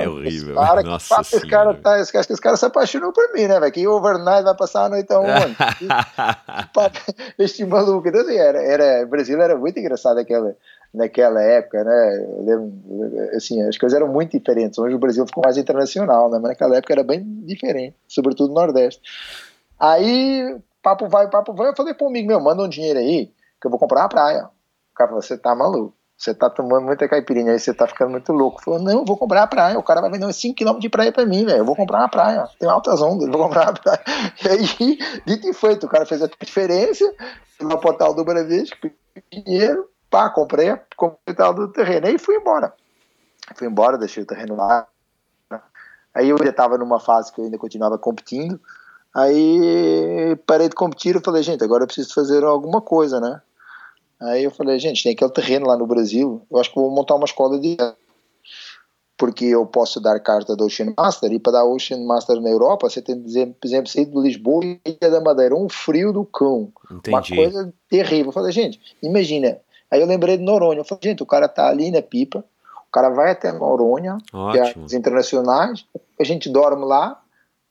É 0.00 0.08
horrível. 0.08 0.56
Cara, 0.56 0.82
Nossa 0.82 1.22
que 1.22 1.36
esse 1.36 1.46
cara 1.46 1.72
tá, 1.74 2.00
esse, 2.00 2.16
acho 2.16 2.26
que 2.26 2.32
esse 2.32 2.42
cara 2.42 2.56
se 2.56 2.66
apaixonou 2.66 3.12
por 3.12 3.32
mim, 3.32 3.46
né, 3.46 3.60
velho? 3.60 3.72
Que 3.72 3.86
overnight 3.86 4.42
vai 4.42 4.56
passar 4.56 4.84
a 4.84 4.88
noite 4.88 5.12
aonde? 5.12 5.56
este 7.38 7.64
maluco. 7.64 8.08
Então, 8.08 8.22
assim, 8.22 8.36
era, 8.36 8.60
era, 8.60 9.06
Brasil 9.06 9.40
era 9.40 9.56
muito 9.56 9.78
engraçado 9.78 10.16
naquela, 10.16 10.56
naquela 10.92 11.42
época, 11.42 11.84
né? 11.84 12.16
Eu 12.16 12.42
lembro, 12.42 13.36
assim, 13.36 13.62
as 13.62 13.76
coisas 13.76 13.96
eram 13.96 14.12
muito 14.12 14.38
diferentes. 14.38 14.78
Hoje 14.78 14.94
o 14.94 14.98
Brasil 14.98 15.26
ficou 15.26 15.42
mais 15.44 15.56
internacional, 15.56 16.30
né? 16.30 16.38
Mas 16.40 16.50
naquela 16.50 16.76
época 16.76 16.92
era 16.92 17.04
bem 17.04 17.22
diferente, 17.44 17.96
sobretudo 18.08 18.48
no 18.48 18.54
Nordeste. 18.54 19.00
Aí, 19.78 20.56
papo 20.82 21.08
vai, 21.08 21.28
papo 21.28 21.52
vai. 21.52 21.70
Eu 21.70 21.76
falei 21.76 21.94
pro 21.94 22.06
amigo 22.06 22.28
meu, 22.28 22.40
manda 22.40 22.62
um 22.62 22.68
dinheiro 22.68 22.98
aí, 22.98 23.26
que 23.60 23.66
eu 23.66 23.70
vou 23.70 23.78
comprar 23.78 24.00
uma 24.02 24.08
praia. 24.08 24.44
O 24.92 24.94
cara 24.94 25.08
falou, 25.08 25.22
você 25.22 25.36
tá 25.36 25.54
maluco. 25.54 25.94
Você 26.16 26.32
tá 26.32 26.48
tomando 26.48 26.86
muita 26.86 27.06
caipirinha 27.06 27.52
aí, 27.52 27.58
você 27.58 27.74
tá 27.74 27.86
ficando 27.86 28.12
muito 28.12 28.32
louco. 28.32 28.62
Falou, 28.62 28.80
não, 28.80 29.00
eu 29.00 29.04
vou 29.04 29.18
comprar 29.18 29.42
a 29.42 29.46
praia. 29.46 29.78
O 29.78 29.82
cara 29.82 30.00
vai 30.00 30.10
vender 30.10 30.24
uns 30.24 30.36
5km 30.36 30.78
de 30.78 30.88
praia 30.88 31.12
pra 31.12 31.26
mim, 31.26 31.44
velho. 31.44 31.58
Eu 31.58 31.64
vou 31.64 31.76
comprar 31.76 31.98
uma 31.98 32.08
praia. 32.08 32.48
Tem 32.58 32.68
altas 32.68 33.02
ondas, 33.02 33.28
vou 33.28 33.38
comprar 33.38 33.66
uma 33.66 33.74
praia. 33.74 34.00
E 34.42 34.48
aí, 34.48 34.98
dito 35.26 35.46
e 35.46 35.52
feito, 35.52 35.84
o 35.84 35.88
cara 35.88 36.06
fez 36.06 36.22
a 36.22 36.28
diferença, 36.40 37.04
no 37.60 37.78
portal 37.78 38.14
do 38.14 38.24
Bradesco, 38.24 38.90
dinheiro, 39.30 39.88
pá, 40.10 40.30
comprei, 40.30 40.74
comprei 40.96 41.34
tal 41.36 41.54
do 41.54 41.68
terreno. 41.68 42.06
Aí 42.06 42.18
fui 42.18 42.36
embora. 42.36 42.72
Fui 43.54 43.66
embora, 43.66 43.98
deixei 43.98 44.22
o 44.22 44.26
terreno 44.26 44.56
lá. 44.56 44.86
Aí 46.14 46.30
eu 46.30 46.38
já 46.38 46.52
tava 46.52 46.78
numa 46.78 46.98
fase 46.98 47.32
que 47.32 47.40
eu 47.40 47.44
ainda 47.44 47.58
continuava 47.58 47.98
competindo. 47.98 48.60
Aí 49.14 50.36
parei 50.46 50.68
de 50.68 50.74
competir 50.74 51.16
e 51.16 51.20
falei, 51.20 51.42
gente, 51.42 51.62
agora 51.62 51.82
eu 51.82 51.86
preciso 51.86 52.12
fazer 52.12 52.44
alguma 52.44 52.80
coisa, 52.80 53.20
né? 53.20 53.40
Aí 54.20 54.44
eu 54.44 54.50
falei, 54.50 54.78
gente, 54.78 55.02
tem 55.02 55.12
aquele 55.12 55.30
terreno 55.30 55.66
lá 55.66 55.76
no 55.76 55.86
Brasil, 55.86 56.42
eu 56.50 56.58
acho 56.58 56.70
que 56.70 56.80
vou 56.80 56.90
montar 56.90 57.14
uma 57.14 57.26
escola 57.26 57.58
de 57.58 57.76
porque 59.16 59.46
eu 59.46 59.64
posso 59.64 59.98
dar 60.00 60.20
carta 60.20 60.54
do 60.54 60.66
Ocean 60.66 60.92
Master 60.96 61.32
e 61.32 61.38
para 61.38 61.52
dar 61.52 61.64
Ocean 61.64 62.04
Master 62.04 62.40
na 62.40 62.50
Europa 62.50 62.88
você 62.88 63.00
tem, 63.00 63.18
por 63.18 63.66
exemplo, 63.66 63.88
sair 63.88 64.04
de 64.04 64.18
Lisboa 64.18 64.62
e 64.64 64.80
Ilha 64.84 65.10
da 65.10 65.20
Madeira, 65.20 65.54
um 65.54 65.68
frio 65.68 66.12
do 66.12 66.24
cão, 66.24 66.70
Entendi. 66.90 67.10
uma 67.10 67.22
coisa 67.22 67.74
terrível. 67.88 68.26
Eu 68.26 68.32
falei, 68.32 68.52
gente, 68.52 68.78
imagina. 69.02 69.58
Aí 69.90 70.00
eu 70.00 70.06
lembrei 70.06 70.36
de 70.36 70.44
Noronha, 70.44 70.80
eu 70.80 70.84
falei, 70.84 71.00
gente, 71.02 71.22
o 71.22 71.26
cara 71.26 71.48
tá 71.48 71.68
ali 71.68 71.90
na 71.90 72.02
pipa, 72.02 72.44
o 72.88 72.92
cara 72.92 73.10
vai 73.10 73.30
até 73.30 73.52
Noronha, 73.52 74.18
que 74.52 74.58
é 74.58 74.62
as 74.62 74.92
internacionais, 74.92 75.84
a 76.20 76.24
gente 76.24 76.48
dorme 76.48 76.84
lá, 76.84 77.20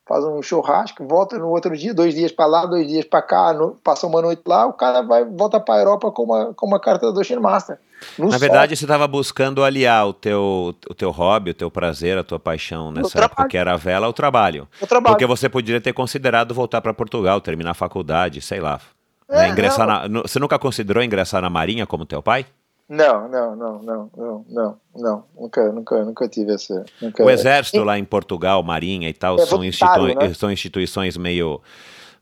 faz 0.06 0.24
um 0.24 0.40
churrasco, 0.40 1.04
volta 1.06 1.36
no 1.36 1.48
outro 1.48 1.76
dia, 1.76 1.92
dois 1.92 2.14
dias 2.14 2.30
para 2.30 2.46
lá, 2.46 2.64
dois 2.64 2.86
dias 2.86 3.04
para 3.04 3.20
cá, 3.20 3.52
no, 3.52 3.76
passa 3.82 4.06
uma 4.06 4.22
noite 4.22 4.42
lá, 4.46 4.66
o 4.66 4.72
cara 4.72 5.02
vai 5.02 5.24
volta 5.24 5.58
para 5.58 5.74
a 5.74 5.78
Europa 5.78 6.10
com 6.12 6.22
uma, 6.22 6.54
com 6.54 6.66
uma 6.66 6.78
carta 6.78 7.12
do 7.12 7.20
Ocean 7.20 7.40
Master. 7.40 7.78
Na 8.18 8.38
verdade, 8.38 8.76
você 8.76 8.84
estava 8.84 9.08
buscando 9.08 9.64
aliar 9.64 10.06
o 10.06 10.12
teu, 10.12 10.74
o 10.88 10.94
teu 10.94 11.10
hobby, 11.10 11.50
o 11.50 11.54
teu 11.54 11.70
prazer, 11.70 12.16
a 12.18 12.22
tua 12.22 12.38
paixão 12.38 12.92
nessa 12.92 13.24
época, 13.24 13.48
que 13.48 13.56
era 13.56 13.72
a 13.72 13.76
vela, 13.76 14.06
ao 14.06 14.12
trabalho. 14.12 14.68
O 14.80 14.86
trabalho. 14.86 15.14
Porque 15.14 15.26
você 15.26 15.48
poderia 15.48 15.80
ter 15.80 15.92
considerado 15.92 16.54
voltar 16.54 16.80
para 16.80 16.92
Portugal, 16.92 17.40
terminar 17.40 17.70
a 17.70 17.74
faculdade, 17.74 18.40
sei 18.40 18.60
lá. 18.60 18.80
Né? 19.28 19.48
ingressar 19.48 19.86
na, 19.86 20.22
você 20.22 20.38
nunca 20.38 20.58
considerou 20.58 21.02
ingressar 21.02 21.42
na 21.42 21.50
Marinha 21.50 21.86
como 21.86 22.06
teu 22.06 22.22
pai? 22.22 22.46
Não, 22.88 23.28
não, 23.28 23.56
não, 23.56 23.82
não, 23.82 24.10
não, 24.16 24.44
não, 24.48 24.80
não, 24.94 25.24
nunca, 25.36 25.72
nunca, 25.72 26.04
nunca 26.04 26.28
tive 26.28 26.54
essa. 26.54 26.84
Nunca... 27.02 27.24
O 27.24 27.28
exército 27.28 27.82
lá 27.82 27.98
em 27.98 28.04
Portugal, 28.04 28.62
Marinha 28.62 29.08
e 29.08 29.12
tal, 29.12 29.40
é 29.40 29.44
são, 29.44 29.64
institui 29.64 30.14
né? 30.14 30.32
são 30.34 30.52
instituições 30.52 31.16
meio, 31.16 31.60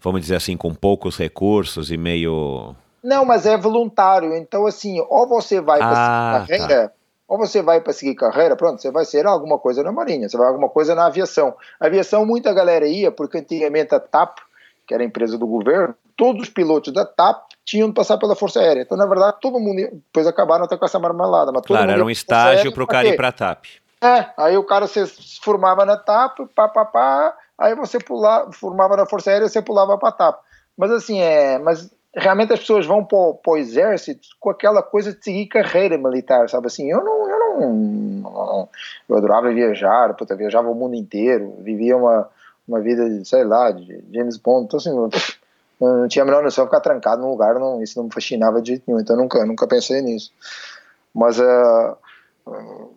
vamos 0.01 0.23
dizer 0.23 0.37
assim, 0.37 0.57
com 0.57 0.75
poucos 0.75 1.19
recursos 1.19 1.91
e 1.91 1.99
meio. 1.99 2.75
Não, 3.03 3.27
mas 3.27 3.45
é 3.45 3.59
voluntário. 3.59 4.35
Então, 4.35 4.65
assim, 4.65 4.99
ou 5.11 5.29
você 5.29 5.61
vai 5.61 5.81
para 5.81 5.93
ah, 5.93 6.47
seguir 6.47 6.59
carreira, 6.59 6.89
tá. 6.89 6.95
ou 7.29 7.37
você 7.37 7.61
vai 7.61 7.81
para 7.83 7.93
seguir 7.93 8.15
carreira, 8.15 8.57
pronto, 8.57 8.81
você 8.81 8.91
vai 8.91 9.05
ser 9.05 9.27
alguma 9.27 9.59
coisa 9.59 9.83
na 9.83 9.93
Marinha, 9.93 10.31
você 10.31 10.39
vai 10.39 10.49
alguma 10.49 10.71
coisa 10.71 10.95
na 10.95 11.05
aviação. 11.05 11.55
A 11.79 11.85
aviação, 11.85 12.25
muita 12.25 12.55
galera 12.55 12.89
ia, 12.89 13.13
porque 13.13 13.37
antigamente 13.37 13.95
a 13.95 14.01
TAP, 14.01 14.39
que 14.87 14.95
era 14.95 15.03
a 15.03 15.07
empresa 15.07 15.37
do 15.37 15.47
governo, 15.47 15.95
todos 16.17 16.43
os 16.43 16.49
pilotos 16.49 16.93
da 16.93 17.05
TAP 17.05 17.45
tinham 17.65 17.89
de 17.89 17.95
passar 17.95 18.19
pela 18.19 18.37
Força 18.37 18.61
Aérea. 18.61 18.83
Então, 18.83 18.97
na 18.97 19.07
verdade, 19.07 19.39
todo 19.41 19.59
mundo, 19.59 19.77
depois 19.77 20.27
acabaram 20.27 20.65
até 20.65 20.77
com 20.77 20.85
essa 20.85 20.99
marmelada. 20.99 21.51
Mas 21.53 21.63
claro, 21.63 21.91
era 21.91 22.05
um 22.05 22.11
estágio 22.11 22.73
para 22.73 22.85
o 22.85 22.87
cara 22.87 23.09
ir 23.09 23.17
para 23.17 23.29
a 23.29 23.33
TAP. 23.33 23.65
É, 24.03 24.27
aí 24.37 24.57
o 24.57 24.65
cara 24.65 24.87
se 24.87 25.07
formava 25.41 25.85
na 25.87 25.97
TAP, 25.97 26.41
pá, 26.55 26.69
pá, 26.69 26.85
pá, 26.85 27.37
aí 27.57 27.75
você 27.75 27.99
pulava, 27.99 28.53
formava 28.53 28.97
na 28.97 29.07
Força 29.07 29.31
Aérea, 29.31 29.49
você 29.49 29.63
pulava 29.63 29.97
para 29.97 30.11
a 30.11 30.13
TAP. 30.13 30.41
Mas 30.77 30.91
assim, 30.91 31.21
é, 31.21 31.59
mas 31.59 31.91
realmente 32.15 32.53
as 32.53 32.61
pessoas 32.61 32.87
vão 32.87 33.05
para 33.05 33.19
o 33.19 33.57
exército 33.57 34.29
com 34.39 34.51
aquela 34.51 34.83
coisa 34.83 35.15
de 35.15 35.25
seguir 35.25 35.47
carreira 35.47 35.97
militar, 35.99 36.49
sabe 36.49 36.67
assim? 36.67 36.91
Eu 36.91 37.03
não, 37.03 37.31
eu 37.31 37.39
não, 37.39 37.71
não 38.21 38.69
eu 39.09 39.17
adorava 39.17 39.53
viajar, 39.53 40.15
puta, 40.15 40.37
viajava 40.37 40.69
o 40.69 40.75
mundo 40.75 40.95
inteiro, 40.95 41.57
vivia 41.61 41.97
uma, 41.97 42.29
uma 42.67 42.81
vida, 42.81 43.09
de, 43.09 43.27
sei 43.27 43.45
lá, 43.45 43.71
de 43.71 44.05
James 44.13 44.37
Bond, 44.37 44.67
então 44.67 44.79
assim, 44.79 44.91
não 45.81 46.09
tinha 46.09 46.23
a 46.23 46.27
menor 46.27 46.43
noção 46.43 46.65
ficar 46.65 46.81
trancado 46.81 47.23
num 47.23 47.31
lugar, 47.31 47.55
não, 47.59 47.83
isso 47.83 47.99
não 47.99 48.05
me 48.05 48.13
fascinava 48.13 48.61
de 48.61 48.69
jeito 48.69 48.85
nenhum, 48.87 49.01
então 49.01 49.17
nunca, 49.17 49.45
nunca 49.45 49.67
pensei 49.67 50.01
nisso. 50.03 50.31
Mas, 51.15 51.39
uh, 51.39 51.97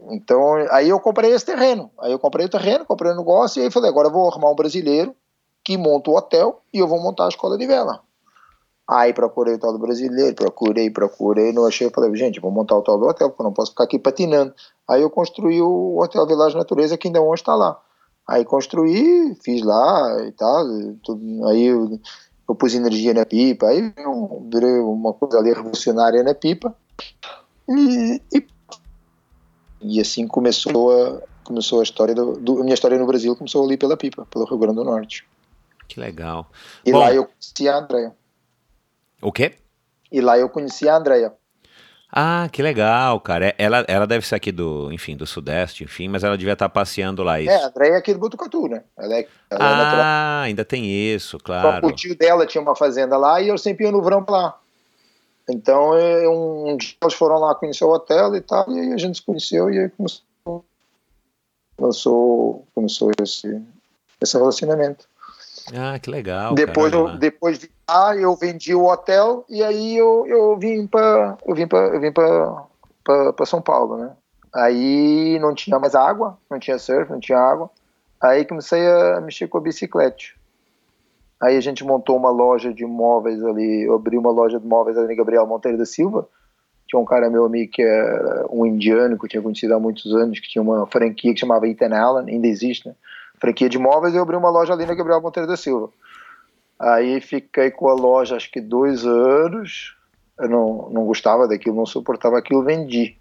então, 0.09 0.55
aí 0.71 0.89
eu 0.89 0.99
comprei 0.99 1.32
esse 1.32 1.45
terreno, 1.45 1.91
aí 1.99 2.11
eu 2.11 2.19
comprei 2.19 2.45
o 2.45 2.49
terreno, 2.49 2.86
comprei 2.86 3.11
o 3.11 3.15
negócio, 3.15 3.61
e 3.61 3.65
aí 3.65 3.71
falei, 3.71 3.89
agora 3.89 4.07
eu 4.07 4.11
vou 4.11 4.30
arrumar 4.30 4.51
um 4.51 4.55
brasileiro 4.55 5.15
que 5.63 5.78
monta 5.78 6.09
o 6.09 6.15
hotel 6.15 6.61
e 6.73 6.80
eu 6.80 6.88
vou 6.88 6.99
montar 7.01 7.25
a 7.25 7.30
escola 7.30 7.57
de 7.57 7.67
vela. 7.67 8.01
Aí 8.88 9.11
procurei 9.13 9.55
o 9.55 9.59
tal 9.59 9.73
do 9.73 9.80
brasileiro, 9.80 10.34
procurei, 10.34 10.89
procurei, 10.89 11.51
não 11.51 11.65
achei, 11.65 11.88
eu 11.88 11.91
falei, 11.91 12.15
gente, 12.15 12.39
vou 12.39 12.49
montar 12.49 12.78
o 12.78 12.82
tal 12.82 12.97
do 12.97 13.05
hotel, 13.05 13.30
porque 13.30 13.41
eu 13.41 13.45
não 13.45 13.51
posso 13.51 13.71
ficar 13.71 13.84
aqui 13.84 13.99
patinando. 13.99 14.53
Aí 14.88 15.01
eu 15.01 15.09
construí 15.09 15.61
o 15.61 16.01
Hotel 16.01 16.25
Village 16.25 16.55
Natureza, 16.55 16.97
que 16.97 17.09
ainda 17.09 17.21
hoje 17.21 17.41
está 17.41 17.53
lá. 17.53 17.78
Aí 18.25 18.45
construí, 18.45 19.36
fiz 19.43 19.61
lá 19.61 20.25
e 20.25 20.32
tal, 20.32 20.65
tudo, 21.03 21.47
aí 21.47 21.65
eu, 21.65 21.99
eu 22.48 22.56
pus 22.56 22.74
energia 22.74 23.14
na 23.14 23.26
pipa, 23.26 23.68
aí 23.68 23.93
virei 24.50 24.80
uma 24.80 25.14
coisa 25.14 25.38
ali 25.38 25.54
revolucionária 25.54 26.24
na 26.24 26.34
pipa, 26.34 26.76
e, 27.68 28.22
e, 28.34 28.48
e 29.82 30.00
assim 30.00 30.28
começou 30.28 30.91
a, 30.91 31.22
começou 31.43 31.80
a 31.80 31.84
história 31.84 32.16
do, 32.16 32.34
do, 32.38 32.60
a 32.60 32.64
minha 32.64 32.74
história 32.74 32.98
no 32.98 33.06
Brasil 33.06 33.36
começou 33.36 33.66
ali 33.66 33.78
pela 33.78 33.98
pipa, 33.98 34.26
pelo 34.26 34.45
Rio 34.45 34.58
Grande 34.58 34.76
do 34.76 34.84
Norte. 34.84 35.28
Que 35.88 36.00
legal. 36.00 36.50
E 36.86 36.91
Bom, 36.91 37.00
lá 37.00 37.14
eu 37.14 37.26
conheci 37.26 37.70
a 37.70 37.78
Andréia. 37.78 38.16
O 39.22 39.32
quê? 39.32 39.56
E 40.12 40.22
lá 40.22 40.38
eu 40.38 40.50
conheci 40.50 40.88
a 40.88 40.98
Andréia. 40.98 41.34
Ah, 42.12 42.47
que 42.51 42.62
legal, 42.62 43.20
cara. 43.20 43.47
É, 43.49 43.55
ela, 43.58 43.86
ela 43.88 44.08
deve 44.08 44.26
ser 44.26 44.36
aqui 44.36 44.51
do, 44.51 44.91
enfim, 44.91 45.16
do 45.16 45.28
Sudeste, 45.28 45.84
enfim, 45.84 46.08
mas 46.08 46.24
ela 46.24 46.38
devia 46.38 46.53
estar 46.53 46.70
passeando 46.70 47.22
lá. 47.22 47.39
Isso. 47.39 47.51
É, 47.51 47.64
a 47.64 47.68
Andréia 47.68 47.93
é 47.93 47.97
aqui 47.97 48.14
do 48.14 48.20
Botucatu, 48.20 48.68
né? 48.68 48.84
Ela 48.97 49.16
é, 49.16 49.28
ela 49.49 49.60
ah, 49.60 50.43
é 50.43 50.47
ainda 50.47 50.64
tem 50.64 50.86
isso, 50.86 51.38
claro. 51.38 51.86
o 51.86 51.91
tio 51.91 52.18
dela 52.18 52.45
tinha 52.45 52.62
uma 52.62 52.76
fazenda 52.76 53.18
lá 53.18 53.41
e 53.41 53.49
eu 53.49 53.58
sempre 53.58 53.86
ia 53.86 53.91
no 53.91 54.01
verão 54.01 54.24
pra 54.24 54.38
lá. 54.38 54.60
Então, 55.49 55.91
um, 55.91 56.72
um 56.72 56.78
dia 56.78 56.95
eles 57.01 57.14
foram 57.14 57.39
lá 57.39 57.55
conhecer 57.55 57.84
o 57.84 57.91
hotel 57.91 58.36
e 58.36 58.41
tal, 58.41 58.70
e 58.70 58.80
aí 58.80 58.93
a 58.93 58.97
gente 58.97 59.18
se 59.18 59.26
conheceu 59.26 59.70
e 59.70 59.80
aí 59.80 59.89
começou, 59.89 60.66
começou, 61.78 62.68
começou 62.74 63.12
esse, 63.22 63.62
esse 64.22 64.38
relacionamento. 64.38 65.08
Ah, 65.76 65.99
que 65.99 66.09
legal. 66.09 66.53
Depois, 66.55 66.93
eu, 66.93 67.18
depois 67.18 67.59
de 67.59 67.70
lá, 67.89 68.15
eu 68.15 68.36
vendi 68.36 68.74
o 68.74 68.86
hotel 68.86 69.45
e 69.49 69.63
aí 69.63 69.97
eu, 69.97 70.26
eu 70.28 70.57
vim 70.57 70.88
para 70.88 71.38
eu 71.45 71.55
vim 71.55 71.68
para 71.68 71.80
eu 71.88 71.99
vim 71.99 72.11
para 72.11 73.45
São 73.45 73.61
Paulo, 73.61 73.97
né? 73.97 74.11
Aí 74.53 75.38
não 75.39 75.53
tinha 75.53 75.78
mais 75.78 75.93
água, 75.93 76.38
não 76.49 76.57
tinha 76.59 76.80
surf, 76.80 77.11
não 77.11 77.20
tinha 77.20 77.38
água. 77.38 77.70
Aí 78.22 78.45
comecei 78.45 78.88
a 78.88 79.22
mexer 79.22 79.47
com 79.47 79.57
a 79.57 79.61
bicicleta. 79.61 80.24
Aí 81.41 81.55
a 81.55 81.61
gente 81.61 81.84
montou 81.84 82.18
uma 82.18 82.32
loja 82.32 82.74
de 82.74 82.86
móveis 82.86 83.43
ali, 83.43 83.84
eu 83.84 83.93
abri 83.93 84.18
uma 84.18 84.32
loja 84.32 84.59
de 84.59 84.65
móveis 84.65 84.97
ali 84.97 85.13
em 85.13 85.18
Gabriel 85.18 85.45
Monteiro 85.45 85.78
da 85.78 85.86
Silva. 85.86 86.28
Tinha 86.88 86.99
um 86.99 87.05
cara 87.05 87.30
meu 87.30 87.45
amigo 87.45 87.72
que 87.72 87.82
era 87.82 88.47
um 88.49 88.65
indiano 88.65 89.20
que 89.20 89.26
eu 89.26 89.30
tinha 89.30 89.43
conhecido 89.43 89.76
há 89.76 89.80
muitos 89.80 90.15
anos, 90.15 90.39
que 90.39 90.49
tinha 90.49 90.61
uma 90.61 90.88
franquia 90.88 91.34
que 91.34 91.39
chamava 91.39 91.68
Ethan 91.68 91.93
Allen, 91.93 92.34
ainda 92.34 92.47
existe, 92.47 92.88
né? 92.88 92.95
Franquia 93.39 93.69
de 93.69 93.77
móveis 93.77 94.13
e 94.13 94.17
eu 94.17 94.23
abri 94.23 94.35
uma 94.35 94.49
loja 94.49 94.73
ali 94.73 94.85
na 94.85 94.95
Gabriel 94.95 95.21
Monteiro 95.21 95.47
da 95.47 95.57
Silva. 95.57 95.89
Aí 96.79 97.19
fiquei 97.21 97.71
com 97.71 97.89
a 97.89 97.93
loja 97.93 98.35
acho 98.35 98.51
que 98.51 98.61
dois 98.61 99.05
anos, 99.05 99.95
eu 100.39 100.49
não, 100.49 100.89
não 100.91 101.05
gostava 101.05 101.47
daquilo, 101.47 101.75
não 101.75 101.85
suportava 101.85 102.38
aquilo, 102.38 102.63
vendi. 102.63 103.17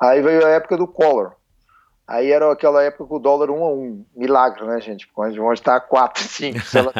Aí 0.00 0.22
veio 0.22 0.44
a 0.44 0.50
época 0.50 0.76
do 0.76 0.86
Collor. 0.86 1.32
Aí 2.06 2.30
era 2.30 2.52
aquela 2.52 2.82
época 2.82 3.06
com 3.06 3.16
o 3.16 3.18
dólar 3.18 3.50
um 3.50 3.64
a 3.64 3.72
um, 3.72 4.04
milagre, 4.14 4.62
né, 4.66 4.78
gente? 4.78 5.08
Porque 5.08 5.38
vão 5.38 5.52
estar 5.54 5.76
a 5.76 5.80
4, 5.80 6.22
5, 6.22 6.60
sei 6.60 6.82
lá 6.82 6.92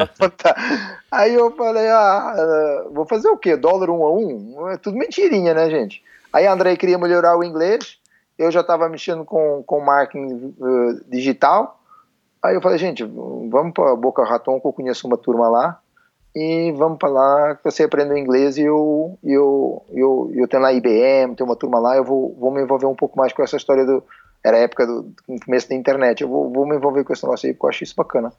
Aí 1.11 1.35
eu 1.35 1.51
falei, 1.55 1.87
ah, 1.89 2.85
vou 2.91 3.05
fazer 3.05 3.29
o 3.29 3.37
quê? 3.37 3.55
Dólar 3.55 3.91
um 3.91 4.03
a 4.03 4.11
um? 4.11 4.69
É 4.69 4.77
tudo 4.77 4.97
mentirinha, 4.97 5.53
né, 5.53 5.69
gente? 5.69 6.03
Aí 6.33 6.47
a 6.47 6.53
André 6.53 6.75
queria 6.75 6.97
melhorar 6.97 7.37
o 7.37 7.43
inglês, 7.43 7.99
eu 8.37 8.51
já 8.51 8.61
estava 8.61 8.89
mexendo 8.89 9.23
com, 9.23 9.63
com 9.65 9.79
marketing 9.79 10.55
uh, 10.59 11.09
digital, 11.09 11.79
Aí 12.45 12.55
eu 12.55 12.61
falei, 12.61 12.77
gente, 12.77 13.03
vamos 13.03 13.73
para 13.73 13.95
Boca 13.95 14.23
Raton, 14.23 14.59
que 14.59 14.67
eu 14.67 14.73
conheço 14.73 15.07
uma 15.07 15.17
turma 15.17 15.49
lá, 15.49 15.79
e 16.35 16.71
vamos 16.73 16.99
para 16.99 17.09
lá, 17.09 17.59
você 17.63 17.83
aprende 17.83 18.19
inglês 18.19 18.57
e 18.57 18.61
eu, 18.61 19.17
eu, 19.23 19.81
eu, 19.91 20.31
eu 20.35 20.47
tenho 20.47 20.61
lá 20.61 20.71
IBM, 20.71 21.33
tem 21.35 21.45
uma 21.45 21.55
turma 21.55 21.79
lá, 21.79 21.95
eu 21.95 22.03
vou, 22.03 22.35
vou 22.37 22.51
me 22.51 22.61
envolver 22.61 22.85
um 22.85 22.95
pouco 22.95 23.17
mais 23.17 23.33
com 23.33 23.41
essa 23.41 23.55
história 23.55 23.85
do, 23.85 24.03
Era 24.43 24.57
a 24.57 24.59
época 24.59 24.85
do, 24.85 25.11
começo 25.43 25.69
da 25.69 25.75
internet. 25.75 26.21
Eu 26.21 26.29
vou, 26.29 26.51
vou 26.51 26.67
me 26.67 26.75
envolver 26.75 27.03
com 27.03 27.13
esse 27.13 27.23
negócio 27.23 27.47
aí 27.47 27.53
porque 27.53 27.65
eu 27.65 27.69
acho 27.69 27.83
isso 27.83 27.95
bacana. 27.95 28.31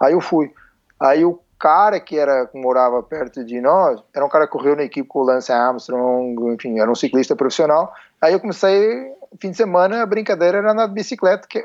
Aí 0.00 0.14
eu 0.14 0.20
fui. 0.20 0.50
Aí 0.98 1.24
o 1.24 1.38
cara 1.58 1.98
que 2.00 2.18
era 2.18 2.46
que 2.46 2.58
morava 2.58 3.02
perto 3.02 3.44
de 3.44 3.60
nós 3.60 4.02
era 4.14 4.24
um 4.24 4.28
cara 4.28 4.46
que 4.46 4.52
correu 4.52 4.76
na 4.76 4.82
equipe 4.82 5.08
com 5.08 5.20
o 5.20 5.24
Lance 5.24 5.52
Armstrong, 5.52 6.54
enfim, 6.54 6.78
era 6.78 6.90
um 6.90 6.94
ciclista 6.94 7.34
profissional. 7.34 7.92
Aí 8.20 8.32
eu 8.32 8.40
comecei, 8.40 9.12
fim 9.40 9.50
de 9.50 9.56
semana, 9.56 10.02
a 10.02 10.06
brincadeira 10.06 10.58
era 10.58 10.72
andar 10.72 10.86
de 10.86 10.94
bicicleta, 10.94 11.46
que, 11.48 11.64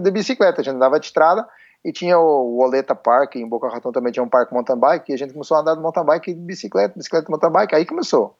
de 0.00 0.10
bicicleta, 0.10 0.60
a 0.60 0.64
gente 0.64 0.74
andava 0.74 0.98
de 0.98 1.06
estrada 1.06 1.46
e 1.84 1.92
tinha 1.92 2.18
o, 2.18 2.56
o 2.56 2.62
Oleta 2.62 2.94
Park, 2.94 3.36
em 3.36 3.48
Boca 3.48 3.68
Raton 3.68 3.90
também 3.90 4.12
tinha 4.12 4.22
um 4.22 4.28
parque 4.28 4.54
mountain 4.54 4.78
bike, 4.78 5.10
e 5.10 5.14
a 5.14 5.18
gente 5.18 5.32
começou 5.32 5.56
a 5.56 5.60
andar 5.60 5.74
de 5.74 5.80
mountain 5.80 6.04
bike 6.04 6.30
e 6.30 6.34
de 6.34 6.40
bicicleta, 6.40 6.94
bicicleta 6.96 7.26
mountain 7.28 7.50
bike, 7.50 7.74
aí 7.74 7.84
começou. 7.84 8.36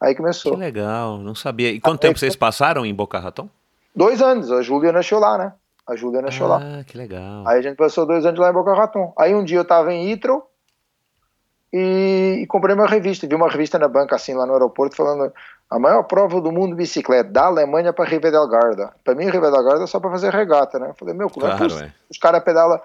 Aí 0.00 0.14
começou. 0.14 0.52
Que 0.52 0.58
legal, 0.58 1.18
não 1.18 1.34
sabia. 1.34 1.70
E 1.70 1.80
quanto 1.80 2.04
aí, 2.04 2.08
tempo 2.08 2.18
vocês 2.18 2.36
passaram 2.36 2.86
em 2.86 2.94
Boca 2.94 3.18
Raton? 3.18 3.48
Dois 3.94 4.22
anos, 4.22 4.52
a 4.52 4.62
Júlia 4.62 4.92
nasceu 4.92 5.18
lá, 5.18 5.36
né? 5.36 5.52
A 5.88 5.96
Júlia 5.96 6.20
nasceu 6.20 6.46
ah, 6.46 6.48
lá. 6.48 6.60
Ah, 6.62 6.84
que 6.84 6.98
legal. 6.98 7.48
Aí 7.48 7.58
a 7.58 7.62
gente 7.62 7.76
passou 7.76 8.04
dois 8.04 8.26
anos 8.26 8.38
lá 8.38 8.50
em 8.50 8.52
Boca 8.52 8.74
Raton. 8.74 9.12
Aí 9.18 9.34
um 9.34 9.42
dia 9.42 9.58
eu 9.58 9.64
tava 9.64 9.92
em 9.92 10.10
Itro 10.10 10.42
e, 11.72 12.40
e, 12.42 12.46
comprei 12.46 12.74
uma 12.74 12.86
revista. 12.86 13.26
Vi 13.26 13.34
uma 13.34 13.48
revista 13.48 13.78
na 13.78 13.88
banca, 13.88 14.14
assim, 14.14 14.34
lá 14.34 14.44
no 14.44 14.52
aeroporto, 14.52 14.94
falando 14.94 15.32
a 15.70 15.78
maior 15.78 16.02
prova 16.02 16.40
do 16.42 16.52
mundo 16.52 16.70
de 16.70 16.76
bicicleta, 16.76 17.30
da 17.30 17.46
Alemanha 17.46 17.92
para 17.92 18.08
Riva 18.08 18.30
del 18.30 18.46
Garda. 18.48 18.92
Para 19.02 19.14
mim, 19.14 19.30
Riva 19.30 19.50
del 19.50 19.64
Garda 19.64 19.84
é 19.84 19.86
só 19.86 19.98
para 19.98 20.10
fazer 20.10 20.30
regata, 20.30 20.78
né? 20.78 20.90
Eu 20.90 20.94
falei, 20.94 21.14
meu, 21.14 21.30
claro, 21.30 21.64
é 21.80 21.84
é. 21.84 21.92
os 22.10 22.18
caras 22.18 22.44
pedalam 22.44 22.78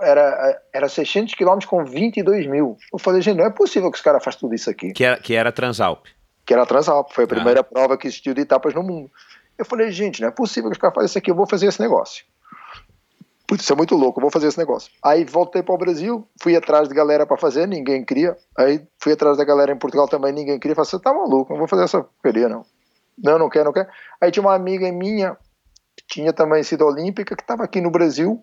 era, 0.00 0.62
era 0.72 0.88
600 0.88 1.34
km 1.34 1.58
com 1.66 1.84
22 1.84 2.46
mil. 2.46 2.78
Eu 2.92 2.98
falei, 2.98 3.20
gente, 3.20 3.36
não 3.36 3.44
é 3.44 3.50
possível 3.50 3.90
que 3.90 3.96
os 3.96 4.02
caras 4.02 4.22
façam 4.22 4.40
tudo 4.40 4.54
isso 4.54 4.70
aqui. 4.70 4.92
Que 4.92 5.04
era, 5.04 5.16
que 5.18 5.34
era 5.34 5.52
Transalp. 5.52 6.06
Que 6.44 6.54
era 6.54 6.66
Transalp, 6.66 7.10
foi 7.12 7.24
a 7.24 7.28
primeira 7.28 7.60
ah. 7.60 7.64
prova 7.64 7.96
que 7.96 8.06
existiu 8.06 8.34
de 8.34 8.42
etapas 8.42 8.74
no 8.74 8.82
mundo. 8.82 9.10
Eu 9.58 9.64
falei, 9.64 9.90
gente, 9.90 10.20
não 10.20 10.28
é 10.28 10.30
possível 10.30 10.70
que 10.70 10.76
os 10.76 10.80
caras 10.80 10.94
façam 10.94 11.06
isso 11.06 11.18
aqui, 11.18 11.30
eu 11.30 11.34
vou 11.34 11.46
fazer 11.46 11.66
esse 11.66 11.80
negócio. 11.80 12.24
Putz, 13.46 13.64
isso 13.64 13.72
é 13.72 13.76
muito 13.76 13.94
louco, 13.94 14.18
eu 14.18 14.22
vou 14.22 14.30
fazer 14.30 14.48
esse 14.48 14.58
negócio. 14.58 14.90
Aí 15.02 15.24
voltei 15.24 15.62
para 15.62 15.74
o 15.74 15.78
Brasil, 15.78 16.26
fui 16.40 16.56
atrás 16.56 16.88
de 16.88 16.94
galera 16.94 17.26
para 17.26 17.36
fazer, 17.36 17.68
ninguém 17.68 18.04
queria. 18.04 18.36
Aí 18.56 18.82
fui 18.98 19.12
atrás 19.12 19.36
da 19.36 19.44
galera 19.44 19.72
em 19.72 19.78
Portugal 19.78 20.08
também, 20.08 20.32
ninguém 20.32 20.58
queria. 20.58 20.74
Falei, 20.74 20.88
você 20.88 20.98
tá 20.98 21.12
maluco, 21.12 21.52
não 21.52 21.58
vou 21.58 21.68
fazer 21.68 21.84
essa 21.84 22.02
porcaria, 22.02 22.48
não. 22.48 22.64
Não, 23.22 23.38
não 23.38 23.50
quero, 23.50 23.66
não 23.66 23.72
quero. 23.72 23.88
Aí 24.20 24.30
tinha 24.30 24.42
uma 24.42 24.54
amiga 24.54 24.90
minha, 24.90 25.36
que 25.94 26.04
tinha 26.06 26.32
também 26.32 26.62
sido 26.62 26.86
olímpica, 26.86 27.36
que 27.36 27.42
estava 27.42 27.62
aqui 27.62 27.80
no 27.80 27.90
Brasil, 27.90 28.42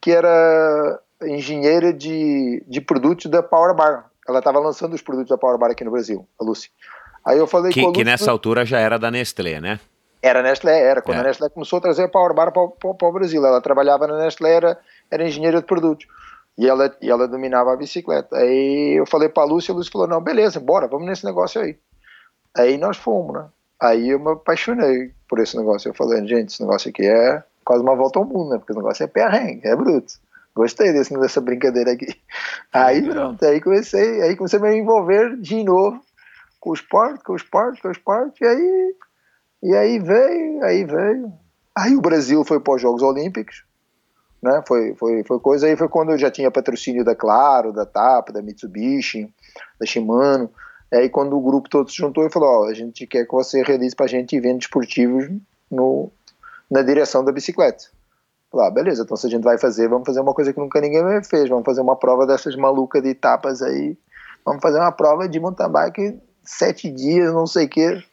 que 0.00 0.10
era 0.10 1.00
engenheira 1.22 1.92
de, 1.92 2.64
de 2.66 2.80
produtos 2.80 3.30
da 3.30 3.42
Power 3.42 3.74
Bar. 3.74 4.10
Ela 4.28 4.40
estava 4.40 4.58
lançando 4.58 4.94
os 4.94 5.02
produtos 5.02 5.30
da 5.30 5.38
Power 5.38 5.56
Bar 5.56 5.70
aqui 5.70 5.84
no 5.84 5.90
Brasil, 5.90 6.26
a 6.40 6.44
Lucy. 6.44 6.70
Aí 7.24 7.38
eu 7.38 7.46
falei 7.46 7.72
que, 7.72 7.80
Lucy, 7.80 7.92
que 7.92 8.04
nessa 8.04 8.30
altura 8.30 8.64
já 8.64 8.78
era 8.78 8.98
da 8.98 9.10
Nestlé, 9.10 9.60
né? 9.60 9.78
Era 10.22 10.42
Nestlé, 10.42 10.80
era. 10.80 11.02
Quando 11.02 11.18
é. 11.18 11.20
a 11.20 11.24
Nestlé 11.24 11.48
começou 11.48 11.78
a 11.78 11.82
trazer 11.82 12.04
a 12.04 12.08
Power 12.08 12.34
Bar 12.34 12.52
para, 12.52 12.68
para, 12.68 12.94
para, 12.94 13.08
o 13.08 13.12
Brasil, 13.12 13.44
ela 13.44 13.60
trabalhava 13.60 14.06
na 14.06 14.18
Nestlé, 14.18 14.52
era, 14.52 14.78
era 15.10 15.26
engenheira 15.26 15.60
de 15.60 15.66
produtos. 15.66 16.06
E 16.56 16.68
ela, 16.68 16.94
e 17.00 17.08
ela 17.08 17.28
dominava 17.28 17.72
a 17.72 17.76
bicicleta. 17.76 18.36
Aí 18.36 18.98
eu 18.98 19.06
falei 19.06 19.28
para 19.28 19.44
a 19.44 19.46
Lúcia, 19.46 19.72
a 19.72 19.76
Lúcia 19.76 19.92
falou: 19.92 20.08
não, 20.08 20.20
beleza, 20.20 20.58
bora, 20.58 20.88
vamos 20.88 21.06
nesse 21.06 21.24
negócio 21.24 21.60
aí. 21.60 21.76
Aí 22.56 22.76
nós 22.76 22.96
fomos, 22.96 23.34
né? 23.34 23.46
Aí 23.80 24.10
eu 24.10 24.18
me 24.18 24.32
apaixonei 24.32 25.12
por 25.28 25.38
esse 25.38 25.56
negócio. 25.56 25.88
Eu 25.88 25.94
falei: 25.94 26.26
gente, 26.26 26.48
esse 26.48 26.60
negócio 26.60 26.90
aqui 26.90 27.06
é 27.06 27.42
quase 27.64 27.82
uma 27.82 27.94
volta 27.94 28.18
ao 28.18 28.24
mundo, 28.24 28.50
né? 28.50 28.58
Porque 28.58 28.72
esse 28.72 28.80
negócio 28.80 29.04
é 29.04 29.06
perrengue, 29.06 29.68
é 29.68 29.76
bruto. 29.76 30.14
Gostei 30.54 30.92
desse, 30.92 31.16
dessa 31.16 31.40
brincadeira 31.40 31.92
aqui. 31.92 32.08
Aí 32.72 33.02
pronto, 33.08 33.44
aí 33.44 33.60
comecei, 33.60 34.20
aí 34.22 34.34
comecei 34.34 34.58
a 34.58 34.62
me 34.62 34.76
envolver 34.76 35.36
de 35.36 35.62
novo 35.62 36.02
com 36.58 36.70
o 36.70 36.74
esporte, 36.74 37.22
com 37.22 37.32
o 37.32 37.36
esporte, 37.36 37.80
com 37.80 37.88
o 37.88 37.92
esporte, 37.92 38.42
e 38.42 38.46
aí, 38.46 38.94
e 39.62 39.74
aí 39.74 39.98
veio, 39.98 40.64
aí 40.64 40.84
veio. 40.84 41.32
Aí 41.76 41.96
o 41.96 42.00
Brasil 42.00 42.44
foi 42.44 42.60
para 42.60 42.74
os 42.74 42.82
Jogos 42.82 43.02
Olímpicos, 43.02 43.64
né? 44.42 44.62
Foi, 44.66 44.94
foi, 44.94 45.24
foi 45.24 45.38
coisa 45.40 45.66
aí, 45.66 45.76
foi 45.76 45.88
quando 45.88 46.12
eu 46.12 46.18
já 46.18 46.30
tinha 46.30 46.50
patrocínio 46.50 47.04
da 47.04 47.14
Claro, 47.14 47.72
da 47.72 47.86
TAP, 47.86 48.30
da 48.30 48.42
Mitsubishi, 48.42 49.32
da 49.80 49.86
Shimano. 49.86 50.50
Aí 50.92 51.08
quando 51.08 51.36
o 51.36 51.40
grupo 51.40 51.68
todo 51.68 51.90
se 51.90 51.96
juntou 51.96 52.24
e 52.24 52.30
falou, 52.30 52.64
ó, 52.64 52.68
a 52.68 52.74
gente 52.74 53.06
quer 53.06 53.26
que 53.26 53.32
você 53.32 53.62
realize 53.62 53.94
para 53.94 54.06
a 54.06 54.08
gente 54.08 54.34
eventos 54.34 54.64
esportivos 54.64 55.28
no, 55.70 56.10
na 56.70 56.82
direção 56.82 57.24
da 57.24 57.32
bicicleta. 57.32 57.84
Falei, 58.50 58.66
ah, 58.66 58.70
beleza, 58.70 59.02
então 59.02 59.16
se 59.16 59.26
a 59.26 59.30
gente 59.30 59.44
vai 59.44 59.58
fazer, 59.58 59.88
vamos 59.88 60.06
fazer 60.06 60.20
uma 60.20 60.32
coisa 60.32 60.52
que 60.52 60.58
nunca 60.58 60.80
ninguém 60.80 61.02
fez, 61.22 61.48
vamos 61.48 61.64
fazer 61.64 61.82
uma 61.82 61.96
prova 61.96 62.26
dessas 62.26 62.56
malucas 62.56 63.02
de 63.02 63.10
etapas 63.10 63.60
aí, 63.60 63.96
vamos 64.42 64.62
fazer 64.62 64.78
uma 64.78 64.90
prova 64.90 65.28
de 65.28 65.38
mountain 65.38 65.70
bike 65.70 66.18
sete 66.42 66.90
dias, 66.90 67.32
não 67.32 67.46
sei 67.46 67.66
o 67.66 67.68
que. 67.68 68.04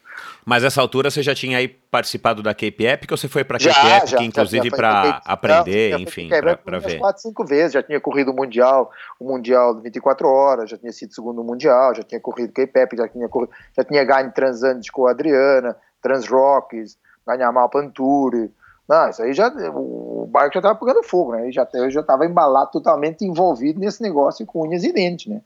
Mas 0.44 0.62
nessa 0.62 0.80
altura 0.80 1.10
você 1.10 1.22
já 1.22 1.34
tinha 1.34 1.58
aí 1.58 1.68
participado 1.68 2.42
da 2.42 2.54
Cape 2.54 2.84
Epic 2.84 3.10
ou 3.10 3.16
você 3.16 3.28
foi 3.28 3.44
para 3.44 3.56
a 3.56 3.60
Cape 3.60 3.88
Epic, 3.88 4.08
já, 4.08 4.22
inclusive 4.22 4.70
para 4.70 5.20
aprender, 5.24 5.92
não, 5.92 6.00
enfim, 6.00 6.28
para 6.28 6.78
ver? 6.78 6.98
quatro, 6.98 7.22
cinco 7.22 7.44
vezes, 7.44 7.72
já 7.72 7.82
tinha 7.82 8.00
corrido 8.00 8.30
o 8.30 8.34
Mundial, 8.34 8.90
o 9.18 9.24
Mundial 9.24 9.74
de 9.74 9.82
24 9.82 10.28
horas, 10.28 10.70
já 10.70 10.76
tinha 10.76 10.92
sido 10.92 11.14
segundo 11.14 11.42
Mundial, 11.42 11.94
já 11.94 12.02
tinha 12.02 12.20
corrido 12.20 12.52
Cape 12.52 12.78
Epic, 12.78 12.98
já 12.98 13.08
tinha, 13.08 13.28
corrido, 13.28 13.52
já 13.76 13.84
tinha 13.84 14.04
ganho 14.04 14.32
Transandes 14.32 14.90
com 14.90 15.06
a 15.06 15.10
Adriana, 15.10 15.76
Transrocks, 16.02 16.98
ganhar 17.26 17.50
Mapa 17.52 17.80
Anturi, 17.80 18.50
não, 18.88 19.10
isso 19.10 19.22
aí 19.22 19.32
já. 19.32 19.48
O 19.74 20.28
barco 20.30 20.54
já 20.54 20.60
estava 20.60 20.78
pegando 20.78 21.02
fogo, 21.02 21.32
né? 21.32 21.50
Já, 21.50 21.66
eu 21.74 21.90
já 21.90 22.00
estava 22.00 22.24
embalado, 22.24 22.70
totalmente 22.70 23.24
envolvido 23.24 23.80
nesse 23.80 24.02
negócio 24.02 24.46
com 24.46 24.66
unhas 24.66 24.84
e 24.84 24.92
dentes, 24.92 25.26
né? 25.26 25.42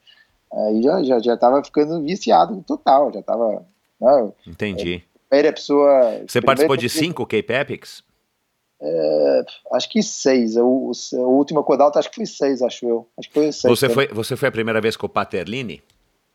Aí 0.52 0.82
já 0.82 1.02
já 1.02 1.18
já 1.20 1.34
estava 1.34 1.62
ficando 1.64 2.02
viciado 2.02 2.62
total, 2.62 3.12
já 3.12 3.20
estava. 3.20 3.64
Né? 4.00 4.32
Entendi. 4.46 5.04
Primeira 5.28 5.52
pessoa. 5.52 6.22
Você 6.26 6.40
participou 6.40 6.76
de 6.76 6.88
cinco 6.88 7.26
Cape 7.26 7.52
Epics? 7.52 8.02
É, 8.82 9.44
acho 9.72 9.88
que 9.90 10.02
seis. 10.02 10.56
O, 10.56 10.90
o, 10.90 11.16
a 11.16 11.26
última 11.26 11.62
Codalta 11.62 11.98
acho 11.98 12.08
que 12.08 12.16
foi 12.16 12.26
seis, 12.26 12.62
acho 12.62 12.88
eu. 12.88 13.06
Acho 13.18 13.28
que 13.28 13.34
foi 13.34 13.52
seis. 13.52 13.78
Você, 13.78 13.88
foi, 13.88 14.08
você 14.08 14.36
foi 14.36 14.48
a 14.48 14.52
primeira 14.52 14.80
vez 14.80 14.96
com 14.96 15.06
o 15.06 15.10
Paterlini? 15.10 15.82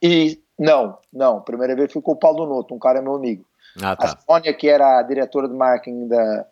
E, 0.00 0.40
não, 0.58 0.98
não. 1.12 1.40
Primeira 1.40 1.74
vez 1.74 1.92
foi 1.92 2.00
com 2.00 2.12
o 2.12 2.16
Paulo 2.16 2.46
Noto, 2.46 2.74
um 2.74 2.78
cara 2.78 3.02
meu 3.02 3.14
amigo. 3.14 3.44
Ah, 3.82 3.96
tá. 3.96 4.12
A 4.12 4.16
Sônia, 4.16 4.54
que 4.54 4.68
era 4.68 4.98
a 4.98 5.02
diretora 5.02 5.48
de 5.48 5.54
marketing 5.54 6.08
da, 6.08 6.46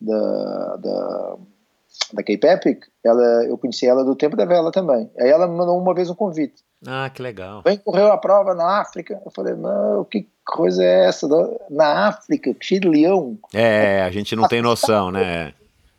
da, 0.00 0.76
da, 0.76 1.36
da 2.12 2.22
Cape 2.22 2.46
Epic, 2.46 2.84
ela, 3.04 3.44
eu 3.46 3.56
conheci 3.56 3.86
ela 3.86 4.04
do 4.04 4.16
tempo 4.16 4.36
da 4.36 4.44
vela 4.44 4.70
também. 4.70 5.10
Aí 5.18 5.30
ela 5.30 5.46
me 5.46 5.56
mandou 5.56 5.78
uma 5.78 5.94
vez 5.94 6.10
um 6.10 6.14
convite. 6.14 6.62
Ah, 6.86 7.08
que 7.08 7.22
legal. 7.22 7.62
Vem 7.62 7.78
correu 7.78 8.08
a 8.08 8.18
prova 8.18 8.54
na 8.54 8.80
África. 8.80 9.20
Eu 9.24 9.30
falei, 9.30 9.54
não, 9.54 10.04
que 10.04 10.28
coisa 10.46 10.82
é 10.82 11.06
essa? 11.06 11.28
Na 11.68 12.08
África, 12.08 12.54
cheio 12.60 12.80
de 12.80 12.88
leão. 12.88 13.36
É, 13.52 14.02
a 14.02 14.10
gente 14.10 14.34
não 14.36 14.48
tem 14.48 14.62
noção, 14.62 15.10
né? 15.10 15.52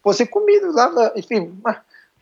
Você 0.03 0.25
comido 0.25 0.71
lá, 0.71 0.89
na, 0.89 1.11
enfim, 1.15 1.59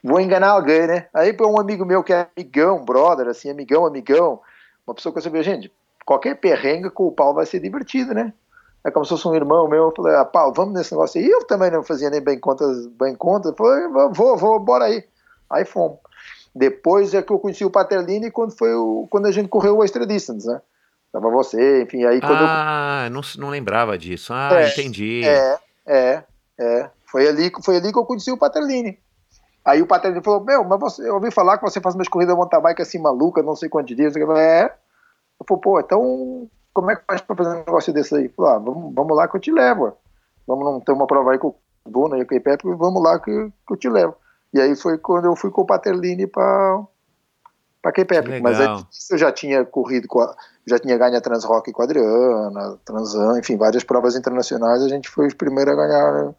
vou 0.03 0.19
enganar 0.19 0.49
alguém, 0.49 0.88
né? 0.88 1.07
Aí 1.13 1.36
um 1.39 1.59
amigo 1.59 1.86
meu 1.86 2.03
que 2.03 2.11
é 2.11 2.28
amigão, 2.36 2.84
brother, 2.84 3.28
assim, 3.28 3.49
amigão, 3.49 3.86
amigão, 3.86 4.39
uma 4.86 4.95
pessoa 4.95 5.13
que 5.13 5.19
eu 5.19 5.23
sabia, 5.23 5.43
gente, 5.43 5.71
qualquer 6.05 6.36
perrengue 6.36 6.89
com 6.89 7.07
o 7.07 7.11
pau 7.11 7.34
vai 7.34 7.45
ser 7.45 7.59
divertido, 7.59 8.13
né? 8.13 8.34
é 8.86 8.91
como 8.91 9.03
se 9.03 9.09
fosse 9.09 9.28
um 9.28 9.34
irmão 9.34 9.67
meu. 9.67 9.86
Eu 9.86 9.93
falei, 9.95 10.15
ah, 10.15 10.23
Paulo, 10.23 10.53
vamos 10.53 10.76
nesse 10.76 10.91
negócio 10.91 11.19
aí. 11.19 11.28
Eu 11.28 11.43
também 11.45 11.71
não 11.71 11.84
fazia 11.84 12.09
nem 12.11 12.21
bem 12.21 12.39
conta, 12.39 12.63
bem 12.99 13.15
conta. 13.15 13.49
Eu 13.49 13.55
falei, 13.55 13.88
vou, 14.13 14.38
vou, 14.38 14.59
bora 14.59 14.86
aí. 14.86 15.03
Aí 15.49 15.65
fomos. 15.65 15.97
Depois 16.53 17.13
é 17.15 17.21
que 17.23 17.34
eu 17.34 17.39
conheci 17.39 17.65
o 17.65 17.71
Paterlini 17.71 18.30
quando 18.30 18.55
foi 18.55 18.73
o, 18.76 19.07
quando 19.09 19.26
a 19.26 19.32
gente 19.32 19.49
correu 19.49 19.78
o 19.78 19.84
Extra 19.84 20.05
Distance, 20.05 20.47
né? 20.47 20.61
Tava 21.16 21.30
você, 21.30 21.84
enfim, 21.84 22.03
aí 22.03 22.20
quando 22.20 22.41
Ah, 22.41 23.03
eu... 23.05 23.09
não, 23.09 23.22
não 23.38 23.49
lembrava 23.49 23.97
disso. 23.97 24.34
Ah, 24.34 24.49
é, 24.51 24.68
entendi. 24.68 25.24
É, 25.24 25.57
é, 25.88 26.24
é. 26.59 26.89
Foi 27.05 27.26
ali, 27.26 27.49
foi 27.63 27.78
ali 27.78 27.93
que 27.93 27.97
eu 27.97 28.03
conheci 28.03 28.34
o 28.34 28.38
Paterlini. 28.38 28.99
Aí 29.63 29.82
o 29.82 29.88
Paterlini 29.88 30.22
falou, 30.22 30.43
meu, 30.43 30.66
mas 30.66 30.78
você, 30.78 31.07
eu 31.07 31.13
ouvi 31.13 31.32
falar 31.32 31.57
que 31.57 31.63
você 31.63 31.80
faz 31.80 31.95
umas 31.95 32.09
corridas 32.09 32.36
mountain 32.36 32.61
bike 32.61 32.82
assim 32.82 32.99
maluca, 32.99 33.41
não 33.41 33.55
sei 33.55 33.70
quantos 33.70 33.95
dias. 33.95 34.13
Eu 34.13 34.28
falei, 34.28 34.43
é. 34.43 34.66
Eu 35.39 35.45
falei, 35.47 35.61
pô, 35.61 35.80
então 35.80 36.49
como 36.74 36.91
é 36.91 36.97
que 36.97 37.05
faz 37.07 37.22
para 37.22 37.36
fazer 37.38 37.49
um 37.51 37.59
negócio 37.59 37.93
desse 37.93 38.13
aí? 38.13 38.28
Falei, 38.28 38.51
ah, 38.51 38.59
vamos, 38.59 38.93
vamos 38.93 39.16
lá 39.16 39.26
que 39.30 39.38
eu 39.38 39.39
te 39.39 39.53
levo. 39.53 39.93
Vamos 40.45 40.66
não 40.66 40.82
ter 40.82 40.91
uma 40.91 41.07
prova 41.07 41.32
aí 41.32 41.38
com 41.38 41.47
o 41.47 41.55
Duna 41.89 42.18
e 42.18 42.24
o 42.24 42.28
Pepe, 42.28 42.57
vamos 42.76 43.01
lá 43.01 43.18
que, 43.20 43.32
que 43.32 43.74
eu 43.74 43.78
te 43.78 43.88
levo. 43.88 44.16
E 44.53 44.59
aí 44.59 44.76
foi 44.76 44.97
quando 44.97 45.26
eu 45.26 45.36
fui 45.38 45.49
com 45.49 45.61
o 45.61 45.66
Paterlini 45.66 46.28
para 47.86 47.91
para 47.91 47.91
K-Pep. 47.91 48.41
Mas 48.41 48.59
antes 48.59 49.11
eu 49.11 49.17
já 49.17 49.31
tinha 49.31 49.63
corrido 49.63 50.07
com 50.07 50.21
a, 50.21 50.36
já 50.65 50.79
tinha 50.79 50.97
ganho 50.97 51.17
a 51.17 51.21
Transrock 51.21 51.71
com 51.71 51.81
a 51.81 51.86
Adriana, 51.86 52.79
Transan, 52.83 53.39
enfim, 53.39 53.57
várias 53.57 53.83
provas 53.83 54.15
internacionais. 54.15 54.81
A 54.81 54.89
gente 54.89 55.09
foi 55.09 55.27
os 55.27 55.33
primeiros 55.33 55.73
a 55.73 55.75
ganhar 55.75 56.33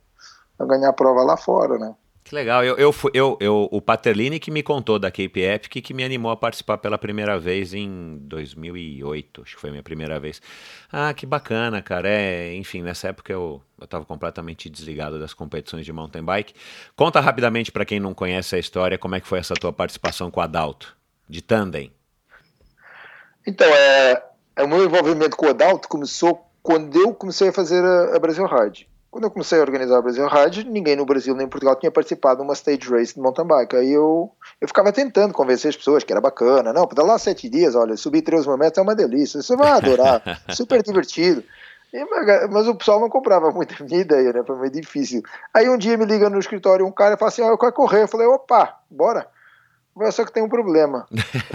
a 0.59 0.65
ganhar 0.65 0.89
a 0.89 0.93
prova 0.93 1.23
lá 1.23 1.37
fora, 1.37 1.79
né? 1.79 1.95
Que 2.27 2.35
legal. 2.35 2.65
Eu, 2.65 2.77
eu, 2.77 2.93
eu, 3.15 3.39
eu, 3.39 3.69
o 3.71 3.81
Paterlini 3.81 4.41
que 4.41 4.51
me 4.51 4.61
contou 4.61 4.99
da 4.99 5.13
Cape 5.13 5.41
Epic 5.43 5.81
que 5.81 5.95
me 5.95 6.03
animou 6.03 6.33
a 6.33 6.37
participar 6.37 6.77
pela 6.79 6.99
primeira 6.99 7.39
vez 7.39 7.73
em 7.73 8.19
2008. 8.23 9.43
Acho 9.43 9.55
que 9.55 9.61
foi 9.61 9.71
a 9.71 9.73
minha 9.73 9.83
primeira 9.83 10.19
vez. 10.19 10.43
Ah, 10.91 11.15
que 11.15 11.25
bacana, 11.25 11.81
cara. 11.81 12.09
É, 12.09 12.53
enfim, 12.57 12.83
nessa 12.83 13.07
época 13.09 13.33
eu 13.33 13.63
estava 13.81 14.05
completamente 14.05 14.69
desligado 14.69 15.21
das 15.21 15.33
competições 15.33 15.85
de 15.85 15.93
mountain 15.93 16.25
bike. 16.25 16.53
Conta 16.97 17.21
rapidamente 17.21 17.71
para 17.71 17.85
quem 17.85 18.01
não 18.01 18.13
conhece 18.13 18.57
a 18.57 18.59
história 18.59 18.99
como 18.99 19.15
é 19.15 19.21
que 19.21 19.29
foi 19.29 19.39
essa 19.39 19.55
tua 19.55 19.73
participação 19.73 20.29
com 20.29 20.41
a 20.41 20.45
Adalto, 20.45 20.96
de 21.29 21.43
tandem. 21.43 21.93
Então, 23.47 23.67
é, 23.69 24.23
é, 24.57 24.65
o 24.65 24.69
meu 24.69 24.85
envolvimento 24.85 25.37
com 25.37 25.47
o 25.47 25.51
Adalto 25.51 25.89
começou 25.89 26.45
quando 26.63 27.01
eu 27.01 27.15
comecei 27.15 27.49
a 27.49 27.53
fazer 27.53 27.85
a, 27.85 28.17
a 28.17 28.19
Brasil 28.19 28.45
Ride. 28.45 28.89
quando 29.09 29.25
eu 29.25 29.31
comecei 29.31 29.59
a 29.59 29.63
organizar 29.63 29.99
o 29.99 30.03
Brasil 30.03 30.27
Ride, 30.27 30.65
ninguém 30.65 30.97
no 30.97 31.07
Brasil 31.07 31.35
nem 31.35 31.47
em 31.47 31.49
Portugal 31.49 31.77
tinha 31.77 31.93
participado 31.93 32.39
de 32.39 32.43
uma 32.43 32.55
stage 32.55 32.91
race 32.91 33.15
de 33.15 33.21
mountain 33.21 33.47
bike. 33.47 33.77
Aí 33.77 33.93
eu, 33.93 34.33
eu 34.61 34.67
ficava 34.67 34.93
tentando 34.93 35.33
convencer 35.33 35.69
as 35.69 35.77
pessoas 35.77 36.03
que 36.03 36.13
era 36.13 36.21
bacana. 36.21 36.73
Não, 36.73 36.87
para 36.89 37.05
lá 37.05 37.19
sete 37.19 37.49
dias, 37.49 37.77
olha, 37.77 37.97
subir 37.97 38.23
13 38.23 38.49
mil 38.49 38.59
metros 38.59 38.79
é 38.79 38.83
uma 38.83 38.97
delícia, 38.97 39.41
você 39.41 39.55
vai 39.57 39.71
adorar, 39.71 40.23
super 40.51 40.83
divertido. 40.83 41.45
Mas 42.51 42.67
o 42.67 42.75
pessoal 42.75 43.01
não 43.01 43.09
comprava 43.09 43.51
muito 43.53 43.81
a 43.81 43.87
minha 43.87 44.01
ideia, 44.01 44.33
né? 44.33 44.43
Foi 44.45 44.57
meio 44.59 44.73
difícil. 44.73 45.23
Aí 45.55 45.69
um 45.69 45.79
dia 45.79 45.97
me 45.97 46.05
liga 46.05 46.29
no 46.29 46.39
escritório 46.39 46.85
um 46.85 46.93
cara 46.93 47.15
e 47.15 47.17
fala 47.17 47.29
assim: 47.29 47.43
oh, 47.43 47.49
eu 47.49 47.57
quero 47.57 47.73
correr. 47.73 48.03
Eu 48.03 48.09
falei: 48.09 48.27
opa, 48.27 48.81
bora 48.91 49.27
só 50.13 50.25
que 50.25 50.33
tem 50.33 50.43
um 50.43 50.49
problema. 50.49 51.07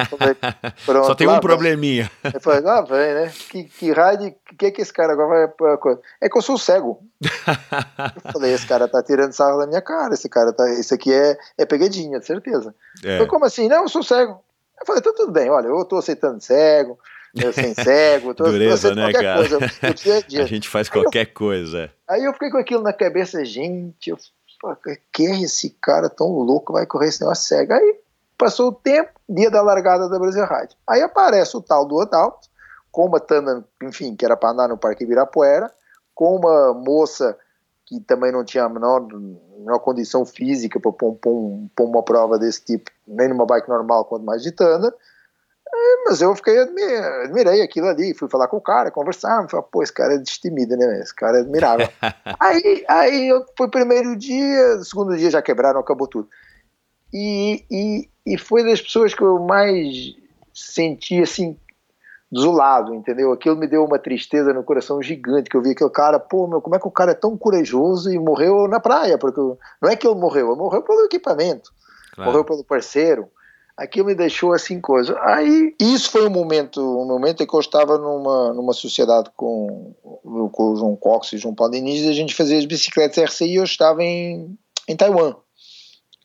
Falei, 0.09 0.35
só 1.05 1.13
tem 1.13 1.27
um 1.27 1.39
probleminha. 1.39 2.09
Eu 2.33 2.41
falei, 2.41 2.63
ah, 2.65 2.81
vem, 2.81 3.13
né? 3.13 3.31
Que, 3.49 3.63
que 3.65 3.91
raio 3.91 4.29
o 4.51 4.55
que, 4.55 4.71
que 4.71 4.81
esse 4.81 4.91
cara 4.91 5.13
agora 5.13 5.53
vai. 5.59 5.97
É 6.19 6.27
que 6.27 6.37
eu 6.37 6.41
sou 6.41 6.57
cego. 6.57 6.99
eu 7.23 8.31
falei, 8.33 8.53
esse 8.53 8.65
cara 8.65 8.87
tá 8.87 9.03
tirando 9.03 9.31
sarro 9.31 9.59
da 9.59 9.67
minha 9.67 9.81
cara, 9.81 10.13
esse 10.13 10.27
cara 10.27 10.51
tá. 10.51 10.67
Esse 10.71 10.93
aqui 10.93 11.13
é, 11.13 11.37
é 11.57 11.65
pegadinha, 11.65 12.19
de 12.19 12.25
certeza. 12.25 12.73
É. 13.03 13.17
Falei, 13.17 13.27
como 13.27 13.45
assim? 13.45 13.67
Não, 13.67 13.83
eu 13.83 13.89
sou 13.89 14.01
cego. 14.01 14.43
Eu 14.79 14.85
falei, 14.85 14.99
então 14.99 15.13
tudo 15.13 15.31
bem, 15.31 15.47
olha, 15.49 15.67
eu 15.67 15.85
tô 15.85 15.97
aceitando 15.97 16.41
cego, 16.41 16.97
eu 17.35 17.53
sem 17.53 17.75
cego, 17.75 18.33
tô, 18.33 18.45
Dureza, 18.45 18.89
tô 18.89 18.95
né, 18.95 19.13
cara? 19.13 19.35
Coisa, 19.35 19.59
A 20.41 20.47
gente 20.47 20.67
faz 20.67 20.87
aí 20.87 20.93
qualquer 20.93 21.27
eu, 21.27 21.33
coisa. 21.33 21.91
Aí 22.07 22.23
eu 22.23 22.33
fiquei 22.33 22.49
com 22.49 22.57
aquilo 22.57 22.81
na 22.81 22.91
cabeça, 22.91 23.45
gente, 23.45 24.09
eu, 24.09 24.17
quem 25.11 25.27
é 25.27 25.41
esse 25.43 25.69
cara 25.79 26.09
tão 26.09 26.29
louco 26.29 26.73
vai 26.73 26.87
correr 26.87 27.09
esse 27.09 27.21
negócio 27.21 27.47
cego? 27.47 27.73
Aí 27.73 28.00
Passou 28.41 28.69
o 28.69 28.73
tempo, 28.73 29.11
dia 29.29 29.51
da 29.51 29.61
largada 29.61 30.09
da 30.09 30.17
Brasil 30.17 30.43
Ride. 30.43 30.75
Aí 30.89 30.99
aparece 31.03 31.55
o 31.55 31.61
tal 31.61 31.85
do 31.85 32.01
Adalto, 32.01 32.49
com 32.91 33.05
uma 33.05 33.19
tanda, 33.19 33.63
enfim, 33.83 34.15
que 34.15 34.25
era 34.25 34.35
para 34.35 34.49
andar 34.49 34.67
no 34.67 34.79
Parque 34.79 35.03
Ibirapuera, 35.03 35.71
com 36.15 36.37
uma 36.37 36.73
moça 36.73 37.37
que 37.85 37.99
também 37.99 38.31
não 38.31 38.43
tinha 38.43 38.63
a 38.63 38.69
menor, 38.69 39.05
menor 39.07 39.77
condição 39.81 40.25
física 40.25 40.79
para 40.79 40.91
pôr, 40.91 41.13
pôr, 41.21 41.69
pôr, 41.75 41.85
uma 41.85 42.01
prova 42.01 42.39
desse 42.39 42.65
tipo, 42.65 42.89
nem 43.07 43.29
numa 43.29 43.45
bike 43.45 43.69
normal, 43.69 44.05
quanto 44.05 44.25
mais 44.25 44.41
de 44.41 44.51
tanda. 44.51 44.91
É, 45.71 46.03
mas 46.07 46.19
eu 46.19 46.35
fiquei, 46.35 46.57
admirei 46.57 47.61
aquilo 47.61 47.89
ali, 47.89 48.15
fui 48.15 48.27
falar 48.27 48.47
com 48.47 48.57
o 48.57 48.61
cara, 48.61 48.89
conversar, 48.89 49.47
falei, 49.49 49.67
pô, 49.71 49.83
esse 49.83 49.93
cara 49.93 50.15
é 50.15 50.17
destemido, 50.17 50.75
né, 50.75 50.99
esse 50.99 51.13
cara 51.13 51.37
é 51.37 51.41
admirável. 51.41 51.87
aí, 52.39 52.83
aí 52.87 53.29
foi 53.55 53.67
o 53.67 53.71
primeiro 53.71 54.15
dia, 54.15 54.81
segundo 54.83 55.15
dia 55.15 55.29
já 55.29 55.43
quebraram, 55.43 55.79
acabou 55.79 56.07
tudo. 56.07 56.27
E, 57.14 57.64
e, 57.70 58.09
e 58.26 58.38
foi 58.38 58.64
das 58.64 58.82
pessoas 58.82 59.14
que 59.14 59.22
eu 59.22 59.39
mais 59.39 60.16
senti 60.53 61.22
assim 61.22 61.57
desolado, 62.32 62.95
entendeu? 62.95 63.34
Aquilo 63.34 63.57
me 63.57 63.68
deu 63.68 63.84
uma 63.84 63.99
tristeza 63.99 64.53
no 64.53 64.64
coração 64.64 65.01
gigante, 65.01 65.49
que 65.49 65.57
eu 65.57 65.62
vi 65.62 65.72
aquele 65.72 65.89
cara, 65.89 66.18
pô, 66.18 66.47
meu, 66.47 66.62
como 66.62 66.76
é 66.76 66.80
que 66.80 66.88
o 66.88 66.91
cara 66.91 67.12
é 67.12 67.16
tão 67.16 67.38
corajoso 67.38 68.12
e 68.12 68.18
morreu 68.18 68.68
na 68.70 68.80
praia? 68.80 69.18
Porque 69.18 69.41
não 69.82 69.89
é 69.89 69.95
que 69.97 70.07
ele 70.07 70.16
morreu, 70.16 70.47
ele 70.47 70.57
morreu 70.57 70.82
pelo 70.82 71.05
equipamento, 71.05 71.72
claro. 72.16 72.32
morreu 72.32 72.45
pelo 72.45 72.64
parceiro. 72.64 73.28
Aquilo 73.76 74.07
me 74.07 74.16
deixou 74.16 74.53
assim 74.53 74.80
coisa. 74.80 75.18
Aí 75.22 75.76
isso 75.80 76.12
foi 76.12 76.28
um 76.28 76.30
momento, 76.30 76.80
um 76.82 77.07
momento 77.07 77.41
em 77.41 77.47
que 77.47 77.55
eu 77.55 77.59
estava 77.59 77.97
numa 77.97 78.53
numa 78.53 78.74
sociedade 78.74 79.32
com, 79.36 79.93
com 80.51 80.72
o 80.72 80.76
João 80.76 80.95
Cox 80.95 81.32
e 81.32 81.36
o 81.36 81.39
João 81.39 81.55
Paulo 81.55 81.74
Diniz, 81.74 82.03
e 82.03 82.09
a 82.09 82.14
gente 82.14 82.36
fazia 82.36 82.57
as 82.57 82.66
bicicletas 82.66 83.24
RCI 83.24 83.53
e 83.53 83.55
eu 83.55 83.64
estava 83.64 84.03
em 84.03 84.57
em 84.88 84.95
Taiwan. 84.95 85.36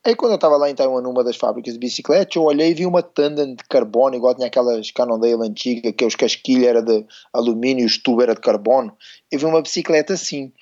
Aí 0.07 0.15
quando 0.15 0.31
eu 0.31 0.37
estava 0.37 0.57
lá 0.57 0.71
em 0.71 0.75
Taiwan, 0.75 1.03
numa 1.03 1.25
das 1.25 1.35
fábricas 1.35 1.73
de 1.73 1.81
bicicleta, 1.81 2.39
eu 2.39 2.45
olhei 2.45 2.71
e 2.71 2.75
vi 2.75 2.87
uma 2.87 3.03
tandem 3.03 3.57
de 3.57 3.65
carbono, 3.65 4.15
igual 4.15 4.37
tinha 4.37 4.47
aquelas 4.47 4.93
Cannondale 4.93 5.43
antiga, 5.43 5.93
que 5.93 6.05
os 6.05 6.15
casquilhos 6.15 6.65
era 6.65 6.81
de 6.81 7.05
alumínio 7.33 7.83
e 7.83 7.87
os 7.87 7.99
tubos 7.99 8.23
era 8.23 8.33
de 8.33 8.41
carbono. 8.41 8.97
Eu 9.33 9.41
vi 9.41 9.45
uma 9.45 9.61
bicicleta 9.61 10.13
assim. 10.13 10.53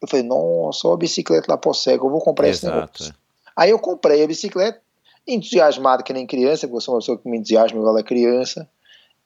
Eu 0.00 0.06
falei, 0.06 0.24
nossa, 0.24 0.78
só 0.78 0.92
a 0.92 0.96
bicicleta 0.96 1.50
lá 1.50 1.58
para 1.58 1.72
o 1.72 1.74
cego, 1.74 2.06
eu 2.06 2.10
vou 2.12 2.20
comprar 2.20 2.46
Exato. 2.46 2.68
esse 2.68 3.02
negócio. 3.08 3.14
Aí 3.56 3.70
eu 3.70 3.80
comprei 3.80 4.22
a 4.22 4.28
bicicleta, 4.28 4.80
entusiasmado 5.26 6.04
que 6.04 6.12
nem 6.12 6.24
criança, 6.24 6.68
porque 6.68 6.76
eu 6.76 6.80
sou 6.80 6.94
uma 6.94 7.00
pessoa 7.00 7.18
que 7.18 7.28
me 7.28 7.36
entusiasma 7.36 7.80
igual 7.80 7.96
a 7.96 8.02
criança. 8.04 8.70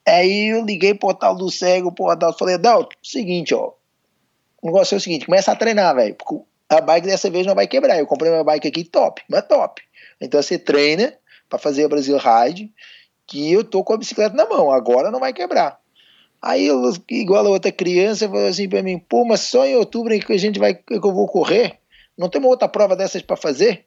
Aí 0.09 0.47
eu 0.47 0.65
liguei 0.65 0.95
para 0.95 1.11
o 1.11 1.15
tal 1.15 1.37
do 1.37 1.51
cego, 1.51 1.93
pro 1.93 2.09
Adalto, 2.09 2.39
falei, 2.39 2.55
Adalto, 2.55 2.97
seguinte, 3.03 3.55
ó, 3.55 3.73
o 4.63 4.67
negócio 4.69 4.95
é 4.95 4.97
o 4.97 5.01
seguinte, 5.01 5.27
começa 5.27 5.53
a 5.53 5.57
treinar, 5.57 5.95
velho, 5.95 6.15
porque 6.15 6.43
a 6.79 6.81
bike 6.81 7.07
dessa 7.07 7.31
vez 7.31 7.47
não 7.47 7.55
vai 7.55 7.67
quebrar. 7.67 7.99
Eu 7.99 8.07
comprei 8.07 8.31
uma 8.31 8.45
bike 8.45 8.69
aqui 8.69 8.85
top, 8.85 9.23
mas 9.29 9.47
top. 9.47 9.83
Então 10.21 10.41
você 10.43 10.59
treina 10.59 11.15
para 11.49 11.59
fazer 11.59 11.85
a 11.85 11.89
Brasil 11.89 12.17
Ride, 12.17 12.73
que 13.27 13.53
eu 13.53 13.65
tô 13.65 13.85
com 13.85 13.93
a 13.93 13.97
bicicleta 13.99 14.35
na 14.35 14.47
mão, 14.47 14.71
agora 14.71 15.11
não 15.11 15.21
vai 15.21 15.33
quebrar. 15.33 15.81
Aí, 16.43 16.67
eu, 16.67 16.83
igual 17.09 17.47
a 17.47 17.51
outra 17.51 17.71
criança, 17.71 18.29
falou 18.29 18.49
assim 18.49 18.69
para 18.69 18.83
mim: 18.83 18.99
pô, 18.99 19.25
mas 19.25 19.43
só 19.43 19.65
em 19.65 19.77
outubro 19.77 20.19
que 20.19 20.33
a 20.33 20.39
gente 20.39 20.59
vai, 20.59 20.75
que 20.75 20.95
eu 20.95 21.13
vou 21.13 21.29
correr? 21.29 21.79
Não 22.19 22.29
tem 22.29 22.41
uma 22.41 22.51
outra 22.51 22.69
prova 22.69 22.97
dessas 22.97 23.23
para 23.23 23.37
fazer? 23.37 23.87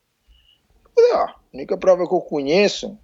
Eu 0.85 0.91
falei: 0.95 1.11
ó, 1.13 1.25
a 1.25 1.35
única 1.53 1.77
prova 1.77 2.07
que 2.07 2.13
eu 2.13 2.21
conheço 2.21 2.97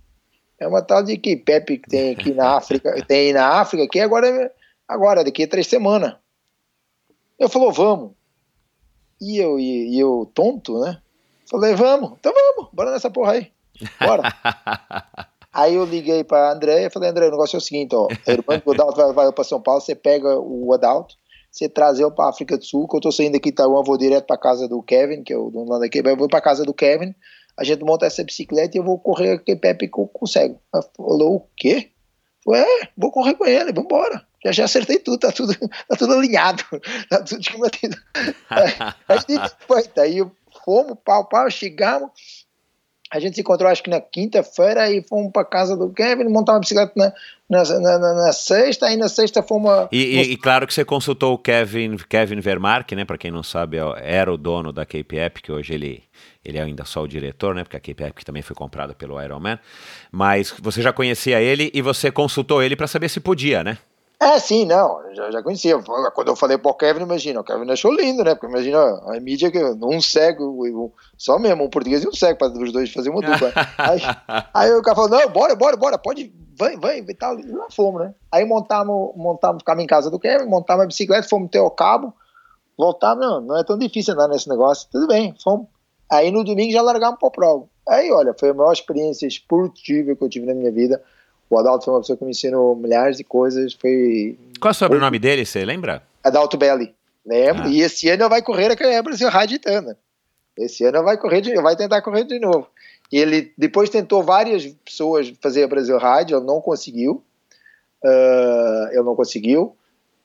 é 0.57 0.65
uma 0.65 0.81
tal 0.81 1.03
de 1.03 1.17
que 1.17 1.35
Pepe 1.35 1.79
que 1.79 1.89
tem 1.89 2.11
aqui 2.11 2.33
na 2.33 2.55
África, 2.55 2.93
tem 3.05 3.33
na 3.33 3.59
África, 3.59 3.89
que 3.89 3.99
agora, 3.99 4.53
agora 4.87 5.23
daqui 5.23 5.43
a 5.43 5.47
três 5.47 5.67
semanas. 5.67 6.15
Eu 7.37 7.49
falou: 7.49 7.73
vamos. 7.73 8.11
E 9.21 9.37
eu, 9.37 9.59
e, 9.59 9.99
eu 9.99 10.29
tonto, 10.33 10.79
né? 10.79 10.99
Falei, 11.47 11.75
vamos, 11.75 12.13
então 12.19 12.33
vamos, 12.33 12.71
bora 12.73 12.91
nessa 12.91 13.11
porra 13.11 13.33
aí. 13.33 13.51
Bora. 13.99 14.23
aí 15.53 15.75
eu 15.75 15.85
liguei 15.85 16.23
pra 16.23 16.51
André 16.51 16.85
e 16.85 16.89
falei, 16.89 17.11
André, 17.11 17.27
o 17.27 17.31
negócio 17.31 17.55
é 17.55 17.59
o 17.59 17.61
seguinte, 17.61 17.93
ó, 17.95 18.07
a 18.09 18.31
irmã 18.31 18.57
do 18.57 18.71
Adalto 18.71 18.95
vai, 18.95 19.13
vai 19.13 19.31
pra 19.31 19.43
São 19.43 19.61
Paulo, 19.61 19.79
você 19.79 19.93
pega 19.93 20.39
o 20.39 20.73
Adalto, 20.73 21.15
você 21.51 21.69
traz 21.69 21.99
ele 21.99 22.09
pra 22.09 22.29
África 22.29 22.57
do 22.57 22.65
Sul, 22.65 22.87
que 22.87 22.95
eu 22.95 23.01
tô 23.01 23.11
saindo 23.11 23.35
aqui 23.35 23.51
de 23.51 23.57
Taiwan, 23.57 23.83
vou 23.83 23.97
direto 23.97 24.25
pra 24.25 24.37
casa 24.37 24.67
do 24.67 24.81
Kevin, 24.81 25.21
que 25.23 25.33
é 25.33 25.37
o 25.37 25.51
dono 25.51 25.69
lá 25.69 25.77
daqui, 25.77 26.01
eu 26.03 26.17
vou 26.17 26.27
pra 26.27 26.41
casa 26.41 26.63
do 26.63 26.73
Kevin, 26.73 27.13
a 27.55 27.63
gente 27.63 27.83
monta 27.83 28.07
essa 28.07 28.23
bicicleta 28.23 28.75
e 28.75 28.79
eu 28.79 28.83
vou 28.83 28.97
correr 28.97 29.35
o 29.35 29.57
Pepe 29.57 29.87
consegue. 29.87 30.57
Ela 30.73 30.83
falou, 30.97 31.35
o 31.35 31.47
quê? 31.55 31.91
Falei, 32.43 32.61
é, 32.63 32.89
vou 32.97 33.11
correr 33.11 33.35
com 33.35 33.45
ele, 33.45 33.71
vambora 33.71 34.25
já, 34.43 34.51
já 34.51 34.65
acertei 34.65 34.99
tudo, 34.99 35.19
tá 35.19 35.31
tudo, 35.31 35.53
tá 35.87 35.95
tudo 35.97 36.13
alinhado, 36.13 36.63
tá 37.09 37.21
tudo 37.23 37.41
esquematizado. 37.41 38.01
Aí, 39.07 39.85
daí 39.95 40.25
fomos, 40.65 40.97
pau, 41.03 41.25
pau, 41.25 41.49
chegamos, 41.49 42.11
a 43.11 43.19
gente 43.19 43.35
se 43.35 43.41
encontrou 43.41 43.69
acho 43.69 43.83
que 43.83 43.89
na 43.89 43.99
quinta-feira 43.99 44.89
e 44.89 45.03
fomos 45.03 45.31
para 45.33 45.43
casa 45.43 45.75
do 45.75 45.89
Kevin 45.91 46.29
montar 46.29 46.53
uma 46.53 46.61
bicicleta 46.61 46.93
na, 46.95 47.13
na, 47.49 47.79
na, 47.79 48.13
na, 48.13 48.33
sexta, 48.33 48.85
aí 48.85 48.95
na 48.95 49.09
sexta 49.09 49.43
fomos... 49.43 49.89
E, 49.91 49.97
e, 49.97 50.21
e, 50.31 50.37
claro 50.37 50.65
que 50.65 50.73
você 50.73 50.85
consultou 50.85 51.33
o 51.33 51.37
Kevin, 51.37 51.97
Kevin 51.97 52.39
Vermark, 52.39 52.89
né, 52.93 53.03
para 53.03 53.17
quem 53.17 53.29
não 53.29 53.43
sabe, 53.43 53.77
era 54.01 54.31
o 54.31 54.37
dono 54.37 54.71
da 54.71 54.85
KPF, 54.85 55.41
que 55.41 55.51
hoje 55.51 55.73
ele, 55.73 56.03
ele 56.43 56.57
é 56.57 56.61
ainda 56.61 56.85
só 56.85 57.03
o 57.03 57.07
diretor, 57.07 57.53
né, 57.53 57.65
porque 57.65 57.75
a 57.75 57.81
KPF 57.81 58.23
também 58.23 58.41
foi 58.41 58.55
comprada 58.55 58.93
pelo 58.93 59.21
Ironman, 59.21 59.59
mas 60.09 60.53
você 60.61 60.81
já 60.81 60.93
conhecia 60.93 61.41
ele 61.41 61.69
e 61.73 61.81
você 61.81 62.11
consultou 62.11 62.63
ele 62.63 62.77
para 62.77 62.87
saber 62.87 63.09
se 63.09 63.19
podia, 63.19 63.61
né? 63.61 63.77
É, 64.21 64.37
sim, 64.37 64.65
não, 64.65 65.01
já, 65.15 65.31
já 65.31 65.41
conhecia. 65.41 65.81
Quando 66.13 66.27
eu 66.27 66.35
falei 66.35 66.55
pro 66.55 66.75
Kevin, 66.75 67.01
imagina, 67.01 67.39
o 67.39 67.43
Kevin 67.43 67.71
achou 67.71 67.91
lindo, 67.91 68.23
né? 68.23 68.35
Porque 68.35 68.45
imagina 68.45 68.79
a 68.79 69.19
mídia 69.19 69.49
que 69.49 69.57
um 69.59 69.99
cego, 69.99 70.93
só 71.17 71.39
mesmo, 71.39 71.63
um 71.63 71.69
português 71.71 72.03
e 72.03 72.07
um 72.07 72.13
cego, 72.13 72.37
para 72.37 72.49
os 72.49 72.71
dois 72.71 72.93
fazer 72.93 73.09
uma 73.09 73.19
dupla. 73.19 73.51
aí, 73.79 73.99
aí 74.53 74.73
o 74.73 74.83
cara 74.83 74.95
falou: 74.95 75.09
não, 75.09 75.27
bora, 75.27 75.55
bora, 75.55 75.75
bora, 75.75 75.97
pode, 75.97 76.31
vai, 76.55 76.77
vai, 76.77 76.99
e 76.99 77.15
tal. 77.15 77.39
E 77.39 77.51
lá 77.51 77.65
fomos, 77.71 77.99
né? 77.99 78.13
Aí 78.31 78.45
montamos, 78.45 79.11
montamos, 79.15 79.63
ficamos 79.63 79.83
em 79.83 79.87
casa 79.87 80.11
do 80.11 80.19
Kevin, 80.19 80.45
montamos 80.45 80.83
a 80.83 80.87
bicicleta, 80.87 81.27
fomos 81.27 81.49
ter 81.49 81.59
o 81.59 81.71
cabo, 81.71 82.13
voltamos, 82.77 83.25
não, 83.25 83.41
não 83.41 83.57
é 83.57 83.63
tão 83.63 83.75
difícil 83.75 84.13
andar 84.13 84.27
nesse 84.27 84.47
negócio, 84.47 84.87
tudo 84.91 85.07
bem, 85.07 85.33
fomos. 85.43 85.65
Aí 86.11 86.29
no 86.29 86.43
domingo 86.43 86.71
já 86.71 86.83
largamos 86.83 87.17
pro 87.17 87.31
prova. 87.31 87.65
Aí, 87.89 88.11
olha, 88.11 88.35
foi 88.39 88.49
a 88.49 88.53
maior 88.53 88.71
experiência 88.71 89.25
esportiva 89.25 90.15
que 90.15 90.23
eu 90.23 90.29
tive 90.29 90.45
na 90.45 90.53
minha 90.53 90.71
vida 90.71 91.01
o 91.51 91.59
Adalto 91.59 91.85
foi 91.85 91.93
uma 91.93 91.99
pessoa 91.99 92.17
que 92.17 92.23
me 92.23 92.31
ensinou 92.31 92.75
milhares 92.75 93.17
de 93.17 93.23
coisas. 93.23 93.73
Foi. 93.73 94.37
Qual 94.59 94.69
é 94.69 94.71
o 94.71 94.75
sobrenome 94.75 95.19
dele, 95.19 95.45
você 95.45 95.65
lembra? 95.65 96.01
Adalto 96.23 96.57
Belli. 96.57 96.95
Lembro. 97.25 97.63
Ah. 97.65 97.69
E 97.69 97.81
esse 97.81 98.09
ano 98.09 98.29
vai 98.29 98.41
correr 98.41 98.71
a 98.71 99.03
Brasil 99.03 99.29
Raditana. 99.29 99.97
Esse 100.57 100.83
ano 100.85 101.03
vai 101.03 101.17
correr, 101.17 101.41
de, 101.41 101.53
vai 101.61 101.75
tentar 101.75 102.01
correr 102.01 102.23
de 102.23 102.39
novo. 102.39 102.67
E 103.11 103.17
ele 103.17 103.51
depois 103.57 103.89
tentou 103.89 104.23
várias 104.23 104.65
pessoas 104.85 105.33
fazer 105.41 105.63
a 105.63 105.67
Brasil 105.67 105.97
Rádio, 105.97 106.37
ele 106.37 106.45
não 106.45 106.61
conseguiu. 106.61 107.23
Uh, 108.03 108.87
ele 108.91 109.03
não 109.03 109.15
conseguiu. 109.15 109.75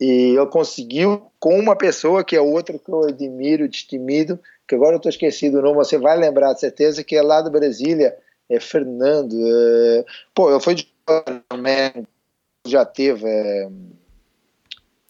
E 0.01 0.37
ele 0.37 0.47
conseguiu 0.47 1.22
com 1.41 1.59
uma 1.59 1.74
pessoa 1.74 2.22
que 2.22 2.37
é 2.37 2.41
outra 2.41 2.79
que 2.79 2.88
eu 2.88 3.05
admiro, 3.05 3.68
destemido, 3.68 4.38
que 4.68 4.75
agora 4.75 4.92
eu 4.92 4.99
estou 4.99 5.11
esquecido 5.11 5.59
o 5.59 5.63
nome, 5.63 5.76
você 5.76 5.99
vai 5.99 6.17
lembrar 6.17 6.53
de 6.53 6.61
certeza, 6.61 7.03
que 7.03 7.17
é 7.17 7.22
lá 7.22 7.41
de 7.41 7.50
Brasília, 7.50 8.17
é 8.49 8.61
Fernando. 8.61 9.33
Uh, 9.33 10.05
pô, 10.34 10.50
ele 10.50 10.61
foi 10.61 10.76
já 12.66 12.84
teve. 12.84 13.28
É, 13.28 13.68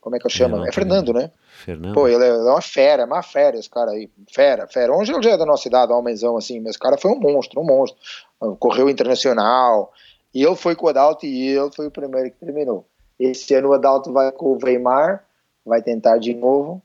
como 0.00 0.16
é 0.16 0.18
que 0.18 0.26
eu 0.26 0.30
chamo? 0.30 0.64
É 0.64 0.72
Fernando, 0.72 1.12
né? 1.12 1.30
Fernando. 1.64 1.94
Pô, 1.94 2.06
ele 2.06 2.24
é 2.24 2.32
uma 2.34 2.60
fera, 2.60 3.02
é 3.02 3.06
uma 3.06 3.22
fera 3.22 3.58
esse 3.58 3.68
cara 3.68 3.90
aí. 3.90 4.08
Fera, 4.32 4.66
fera. 4.68 4.92
Onde 4.92 5.12
ele 5.12 5.22
já 5.22 5.30
é 5.30 5.36
da 5.36 5.46
nossa 5.46 5.66
idade, 5.66 5.92
um 5.92 5.96
homenzão 5.96 6.36
assim, 6.36 6.60
mas 6.60 6.76
o 6.76 6.78
cara 6.78 6.96
foi 6.96 7.10
um 7.10 7.18
monstro, 7.18 7.60
um 7.60 7.64
monstro. 7.64 7.98
Correu 8.58 8.88
internacional. 8.88 9.92
E 10.32 10.44
ele 10.44 10.54
foi 10.54 10.76
com 10.76 10.86
o 10.86 10.88
Adalto 10.88 11.24
e 11.24 11.48
ele 11.48 11.70
foi 11.74 11.86
o 11.86 11.90
primeiro 11.90 12.30
que 12.30 12.36
terminou. 12.36 12.86
Esse 13.18 13.54
ano 13.54 13.70
o 13.70 13.72
Adalto 13.72 14.12
vai 14.12 14.30
com 14.30 14.52
o 14.52 14.58
Weimar, 14.62 15.24
vai 15.64 15.80
tentar 15.80 16.18
de 16.18 16.34
novo. 16.34 16.82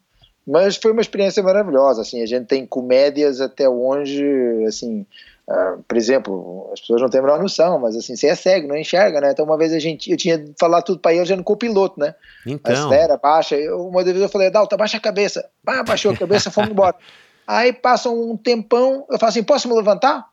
Mas 0.48 0.78
foi 0.78 0.92
uma 0.92 1.02
experiência 1.02 1.44
maravilhosa, 1.44 2.02
assim, 2.02 2.22
a 2.24 2.26
gente 2.26 2.48
tem 2.48 2.66
comédias 2.66 3.40
até 3.40 3.70
onde, 3.70 4.66
assim, 4.68 5.06
uh, 5.52 5.84
por 5.88 5.98
exemplo, 5.98 6.70
as 6.74 6.80
pessoas 6.80 7.02
não 7.02 7.10
têm 7.10 7.20
a 7.20 7.24
menor 7.24 7.42
noção, 7.42 7.80
mas 7.80 7.96
assim, 7.96 8.16
você 8.16 8.28
é 8.28 8.36
cego, 8.36 8.68
não 8.68 8.78
enxerga, 8.78 9.20
né? 9.22 9.32
Então 9.32 9.46
uma 9.46 9.58
vez 9.58 9.74
a 9.74 9.80
gente, 9.80 10.10
eu 10.10 10.18
tinha 10.18 10.38
de 10.38 10.54
falar 10.60 10.82
tudo 10.82 11.00
para 11.00 11.14
ele 11.14 11.26
já 11.26 11.36
no 11.36 11.44
copiloto, 11.44 12.00
né? 12.00 12.16
Então. 12.46 12.74
Acelera, 12.74 13.18
baixa, 13.18 13.56
eu, 13.56 13.88
uma 13.88 14.04
vez 14.04 14.16
eu 14.16 14.30
falei, 14.30 14.50
Dalton, 14.50 14.78
baixa 14.78 14.98
a 14.98 15.02
cabeça, 15.02 15.48
ah, 15.68 15.84
baixou 15.84 16.12
a 16.12 16.18
cabeça, 16.18 16.52
fomos 16.52 16.72
embora. 16.72 16.96
Aí 17.46 17.74
passa 17.74 18.10
um 18.10 18.38
tempão, 18.38 19.06
eu 19.10 19.20
falo 19.20 19.30
assim, 19.30 19.44
posso 19.44 19.68
me 19.68 19.76
levantar? 19.76 20.26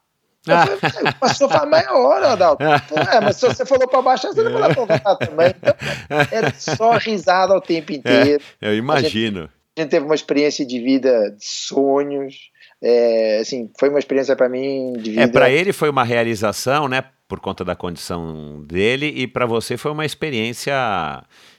Passou 1.18 1.48
faz 1.48 1.68
meia 1.68 1.92
hora, 1.92 2.32
Adalto. 2.32 2.62
É, 2.62 3.20
mas 3.20 3.36
se 3.36 3.46
você 3.46 3.66
falou 3.66 3.88
para 3.88 4.00
baixo, 4.00 4.28
você 4.28 4.42
não 4.42 4.52
para 4.52 4.68
levantar 4.68 5.16
também. 5.16 5.48
Então, 5.48 5.74
era 6.30 6.54
só 6.54 6.92
risada 6.92 7.54
o 7.54 7.60
tempo 7.60 7.92
inteiro. 7.92 8.42
É, 8.60 8.68
eu 8.68 8.76
imagino 8.76 9.50
a 9.78 9.82
gente 9.82 9.90
teve 9.90 10.04
uma 10.04 10.14
experiência 10.14 10.66
de 10.66 10.80
vida 10.80 11.30
de 11.30 11.44
sonhos. 11.44 12.50
É, 12.82 13.38
assim, 13.40 13.70
foi 13.78 13.88
uma 13.88 13.98
experiência 13.98 14.36
para 14.36 14.48
mim 14.48 14.92
de 14.94 15.10
é, 15.10 15.12
vida. 15.12 15.22
É, 15.22 15.26
para 15.26 15.50
ele 15.50 15.72
foi 15.72 15.88
uma 15.88 16.04
realização, 16.04 16.88
né? 16.88 17.04
Por 17.26 17.40
conta 17.40 17.64
da 17.64 17.76
condição 17.76 18.62
dele, 18.64 19.06
e 19.06 19.26
para 19.26 19.44
você 19.44 19.76
foi 19.76 19.90
uma 19.90 20.06
experiência 20.06 20.74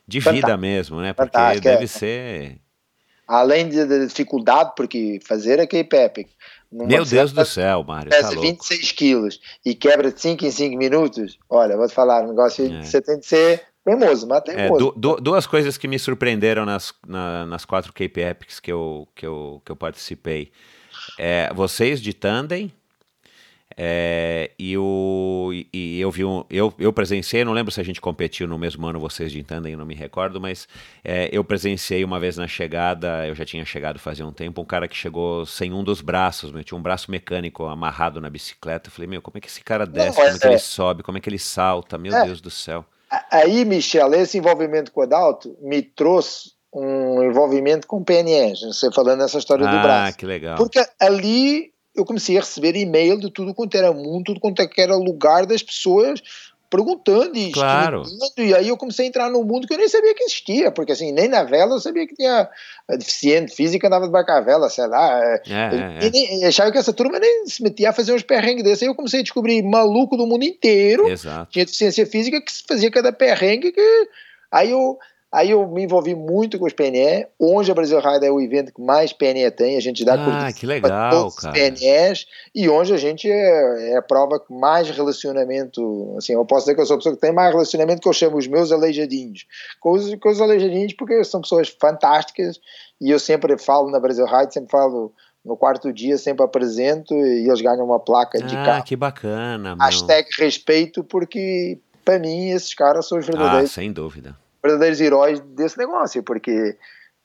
de 0.07 0.19
vida 0.19 0.57
mesmo, 0.57 0.99
né? 0.99 1.13
Porque 1.13 1.31
Fantástica, 1.31 1.69
deve 1.71 1.83
é. 1.83 1.87
ser. 1.87 2.57
Além 3.27 3.69
da 3.69 4.05
dificuldade, 4.05 4.73
porque 4.75 5.19
fazer 5.27 5.59
a 5.59 5.67
K-Pep. 5.67 6.27
Meu 6.71 7.05
Deus 7.05 7.31
do 7.31 7.45
céu, 7.45 7.83
Mário. 7.83 8.09
Pesa 8.09 8.33
tá 8.33 8.41
26 8.41 8.91
quilos 8.91 9.39
e 9.63 9.75
quebra 9.75 10.11
de 10.11 10.19
5 10.19 10.45
em 10.45 10.51
5 10.51 10.77
minutos. 10.77 11.37
Olha, 11.47 11.77
vou 11.77 11.87
te 11.87 11.93
falar, 11.93 12.23
um 12.23 12.29
negócio 12.29 12.65
é. 12.65 12.81
você 12.81 13.01
tem 13.01 13.19
de 13.19 13.25
ser 13.25 13.63
Teimoso, 13.83 14.27
mas 14.27 14.43
teimoso. 14.43 14.89
É, 14.89 14.99
du, 14.99 15.15
duas 15.15 15.47
coisas 15.47 15.77
que 15.77 15.87
me 15.87 15.97
surpreenderam 15.97 16.65
nas, 16.65 16.93
na, 17.07 17.45
nas 17.45 17.65
quatro 17.65 17.93
Cape 17.93 18.21
Epics 18.21 18.59
que 18.59 18.71
eu, 18.71 19.07
que 19.15 19.25
eu, 19.25 19.61
que 19.65 19.71
eu 19.71 19.75
participei. 19.75 20.51
É, 21.19 21.51
vocês 21.53 22.01
de 22.01 22.13
tandem, 22.13 22.71
é, 23.75 24.51
e, 24.57 24.77
o, 24.77 25.51
e 25.73 25.99
eu 25.99 26.09
vi 26.09 26.25
um, 26.25 26.43
eu, 26.49 26.73
eu 26.79 26.91
presenciei, 26.91 27.45
não 27.45 27.53
lembro 27.53 27.71
se 27.71 27.79
a 27.79 27.83
gente 27.83 28.01
competiu 28.01 28.47
no 28.47 28.57
mesmo 28.57 28.85
ano, 28.87 28.99
vocês 28.99 29.31
de 29.31 29.43
tandem, 29.43 29.75
não 29.75 29.85
me 29.85 29.95
recordo, 29.95 30.39
mas 30.39 30.67
é, 31.03 31.29
eu 31.31 31.43
presenciei 31.43 32.03
uma 32.03 32.19
vez 32.19 32.37
na 32.37 32.47
chegada, 32.47 33.27
eu 33.27 33.35
já 33.35 33.45
tinha 33.45 33.63
chegado 33.65 33.99
fazia 33.99 34.25
um 34.25 34.31
tempo, 34.31 34.61
um 34.61 34.65
cara 34.65 34.87
que 34.87 34.95
chegou 34.95 35.45
sem 35.45 35.73
um 35.73 35.83
dos 35.83 36.01
braços, 36.01 36.51
meu, 36.51 36.63
tinha 36.63 36.77
um 36.77 36.81
braço 36.81 37.11
mecânico 37.11 37.65
amarrado 37.65 38.19
na 38.19 38.29
bicicleta. 38.29 38.87
Eu 38.87 38.91
falei, 38.93 39.07
meu, 39.07 39.21
como 39.21 39.37
é 39.37 39.41
que 39.41 39.47
esse 39.47 39.61
cara 39.61 39.85
desce? 39.85 40.07
Não, 40.07 40.13
como 40.15 40.27
é 40.27 40.39
que 40.39 40.47
ele 40.47 40.55
é. 40.55 40.57
sobe? 40.57 41.03
Como 41.03 41.17
é 41.17 41.21
que 41.21 41.29
ele 41.29 41.39
salta? 41.39 41.97
Meu 41.97 42.15
é. 42.15 42.25
Deus 42.25 42.41
do 42.41 42.49
céu. 42.49 42.85
Aí, 43.31 43.65
Michel, 43.65 44.13
esse 44.13 44.37
envolvimento 44.37 44.91
com 44.91 45.01
o 45.01 45.03
Adalto 45.03 45.57
me 45.61 45.81
trouxe 45.81 46.51
um 46.73 47.23
envolvimento 47.23 47.87
com 47.87 48.03
PNS, 48.03 48.61
você 48.61 48.91
falando 48.91 49.19
nessa 49.19 49.37
história 49.37 49.67
ah, 49.67 49.71
do 49.71 49.81
braço. 49.81 50.09
Ah, 50.09 50.17
que 50.17 50.25
legal. 50.25 50.57
Porque 50.57 50.79
ali 50.99 51.71
eu 51.95 52.05
comecei 52.05 52.37
a 52.37 52.41
receber 52.41 52.75
e-mail 52.75 53.19
de 53.19 53.31
tudo 53.31 53.53
quanto 53.53 53.75
era 53.75 53.91
mundo, 53.91 54.25
tudo 54.25 54.39
quanto 54.39 54.61
era 54.77 54.95
lugar 54.95 55.45
das 55.45 55.63
pessoas 55.63 56.21
perguntando 56.69 57.35
e 57.35 57.51
claro. 57.51 58.03
e 58.37 58.53
aí 58.53 58.67
eu 58.67 58.77
comecei 58.77 59.05
a 59.05 59.09
entrar 59.09 59.29
num 59.29 59.43
mundo 59.43 59.67
que 59.67 59.73
eu 59.73 59.77
nem 59.77 59.89
sabia 59.89 60.13
que 60.13 60.23
existia, 60.23 60.71
porque 60.71 60.91
assim, 60.91 61.11
nem 61.11 61.27
na 61.27 61.43
vela 61.43 61.73
eu 61.73 61.79
sabia 61.79 62.05
que 62.05 62.13
tinha 62.13 62.47
deficiente 62.89 63.55
física 63.55 63.87
andava 63.87 64.05
de 64.05 64.11
barco 64.11 64.31
à 64.31 64.39
vela, 64.39 64.69
sei 64.69 64.85
lá, 64.85 65.19
é, 65.19 65.41
é, 65.47 66.05
é. 66.05 66.09
Nem, 66.11 66.45
achava 66.45 66.71
que 66.71 66.77
essa 66.77 66.93
turma 66.93 67.17
nem 67.17 67.47
se 67.47 67.63
metia 67.63 67.89
a 67.89 67.93
fazer 67.93 68.13
uns 68.13 68.21
perrengues 68.21 68.63
desses, 68.63 68.83
aí 68.83 68.87
eu 68.87 68.95
comecei 68.95 69.21
a 69.21 69.23
descobrir 69.23 69.63
maluco 69.63 70.15
do 70.15 70.27
mundo 70.27 70.43
inteiro, 70.43 71.07
Exato. 71.07 71.51
tinha 71.51 71.65
deficiência 71.65 72.05
física 72.05 72.39
que 72.39 72.51
fazia 72.67 72.91
cada 72.91 73.11
perrengue 73.11 73.71
que, 73.71 74.09
aí 74.51 74.69
eu 74.69 74.97
Aí 75.31 75.51
eu 75.51 75.67
me 75.67 75.83
envolvi 75.83 76.15
muito 76.15 76.57
com 76.57 76.65
os 76.65 76.73
PNE. 76.73 77.27
Hoje 77.37 77.71
a 77.71 77.75
Brasil 77.75 77.99
Ride 77.99 78.25
é 78.25 78.31
o 78.31 78.41
evento 78.41 78.73
que 78.73 78.81
mais 78.81 79.13
PNE 79.13 79.51
tem. 79.51 79.77
A 79.77 79.79
gente 79.79 80.03
dá 80.03 80.15
ah, 80.15 80.51
que 80.51 80.65
legal, 80.65 81.11
todos 81.11 81.35
cara. 81.35 81.53
os 81.53 81.79
PNEs. 81.79 82.25
E 82.53 82.67
hoje 82.67 82.95
a 82.95 82.97
gente 82.97 83.29
é, 83.29 83.91
é, 83.91 83.97
a 83.97 84.01
prova 84.01 84.39
que 84.39 84.51
mais 84.51 84.89
relacionamento. 84.89 86.15
Assim, 86.17 86.33
eu 86.33 86.43
posso 86.45 86.61
dizer 86.65 86.73
que 86.73 86.81
eu 86.81 86.85
sou 86.87 86.95
a 86.95 86.97
pessoa 86.97 87.13
que 87.13 87.21
tem 87.21 87.31
mais 87.31 87.51
relacionamento 87.51 88.01
que 88.01 88.09
eu 88.09 88.13
chamo 88.13 88.37
os 88.37 88.47
meus 88.47 88.71
aleijadinhos. 88.71 89.45
Com 89.79 89.91
os, 89.91 90.15
com 90.15 90.29
os 90.29 90.41
aleijadinhos, 90.41 90.93
porque 90.93 91.23
são 91.23 91.41
pessoas 91.41 91.69
fantásticas. 91.79 92.59
E 92.99 93.11
eu 93.11 93.19
sempre 93.19 93.55
falo 93.59 93.91
na 93.91 93.99
Brasil 93.99 94.25
Ride, 94.25 94.51
sempre 94.51 94.71
falo 94.71 95.13
no 95.45 95.55
quarto 95.55 95.93
dia 95.93 96.17
sempre 96.17 96.43
apresento 96.43 97.13
e 97.13 97.47
eles 97.47 97.61
ganham 97.61 97.85
uma 97.85 97.99
placa 97.99 98.39
de 98.39 98.55
ah, 98.57 98.65
carro. 98.65 98.83
que 98.83 98.95
bacana. 98.95 99.77
Hashtag 99.79 100.27
respeito, 100.37 101.01
porque 101.03 101.79
para 102.03 102.19
mim 102.19 102.49
esses 102.49 102.73
caras 102.73 103.07
são 103.07 103.17
os 103.17 103.25
verdadeiros. 103.25 103.69
Ah, 103.69 103.73
sem 103.73 103.91
dúvida 103.91 104.35
verdadeiros 104.63 104.99
heróis 105.01 105.39
desse 105.39 105.77
negócio, 105.77 106.23
porque 106.23 106.77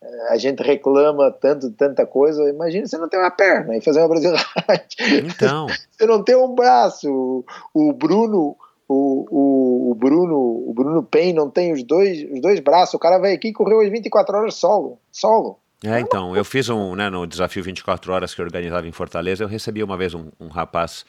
eh, 0.03 0.27
a 0.31 0.37
gente 0.37 0.63
reclama 0.63 1.31
tanto 1.31 1.71
tanta 1.71 2.07
coisa. 2.07 2.43
Imagina 2.49 2.87
você 2.87 2.99
não 2.99 3.09
ter 3.09 3.19
uma 3.19 3.31
perna 3.31 3.77
e 3.77 3.81
fazer 3.81 4.01
uma 4.01 4.09
brasilidade. 4.09 4.97
Então. 5.25 5.67
você 5.91 6.07
não 6.07 6.23
tem 6.23 6.37
um 6.37 6.55
braço. 6.55 7.45
O 7.73 7.93
Bruno, 7.93 8.57
o, 8.89 9.27
o, 9.31 9.91
o, 9.91 9.95
Bruno, 9.95 10.37
o 10.69 10.73
Bruno 10.75 11.03
Pen 11.03 11.33
não 11.33 11.51
tem 11.51 11.73
os 11.73 11.83
dois, 11.83 12.25
os 12.31 12.41
dois 12.41 12.61
braços. 12.61 12.95
O 12.95 12.99
cara 12.99 13.19
veio 13.19 13.35
aqui 13.35 13.49
e 13.49 13.53
correu 13.53 13.81
as 13.81 13.91
24 13.91 14.37
horas 14.37 14.55
solo. 14.55 14.99
Solo. 15.11 15.59
É, 15.85 16.01
então, 16.01 16.35
eu 16.35 16.45
fiz 16.45 16.71
um, 16.71 16.95
né, 16.95 17.11
no 17.11 17.27
desafio 17.27 17.63
24 17.63 18.11
horas 18.11 18.35
que 18.35 18.41
eu 18.41 18.45
organizava 18.47 18.87
em 18.89 18.93
Fortaleza, 18.93 19.45
eu 19.45 19.49
recebi 19.49 19.83
uma 19.83 19.99
vez 19.99 20.15
um, 20.15 20.31
um 20.41 20.49
rapaz 20.49 21.05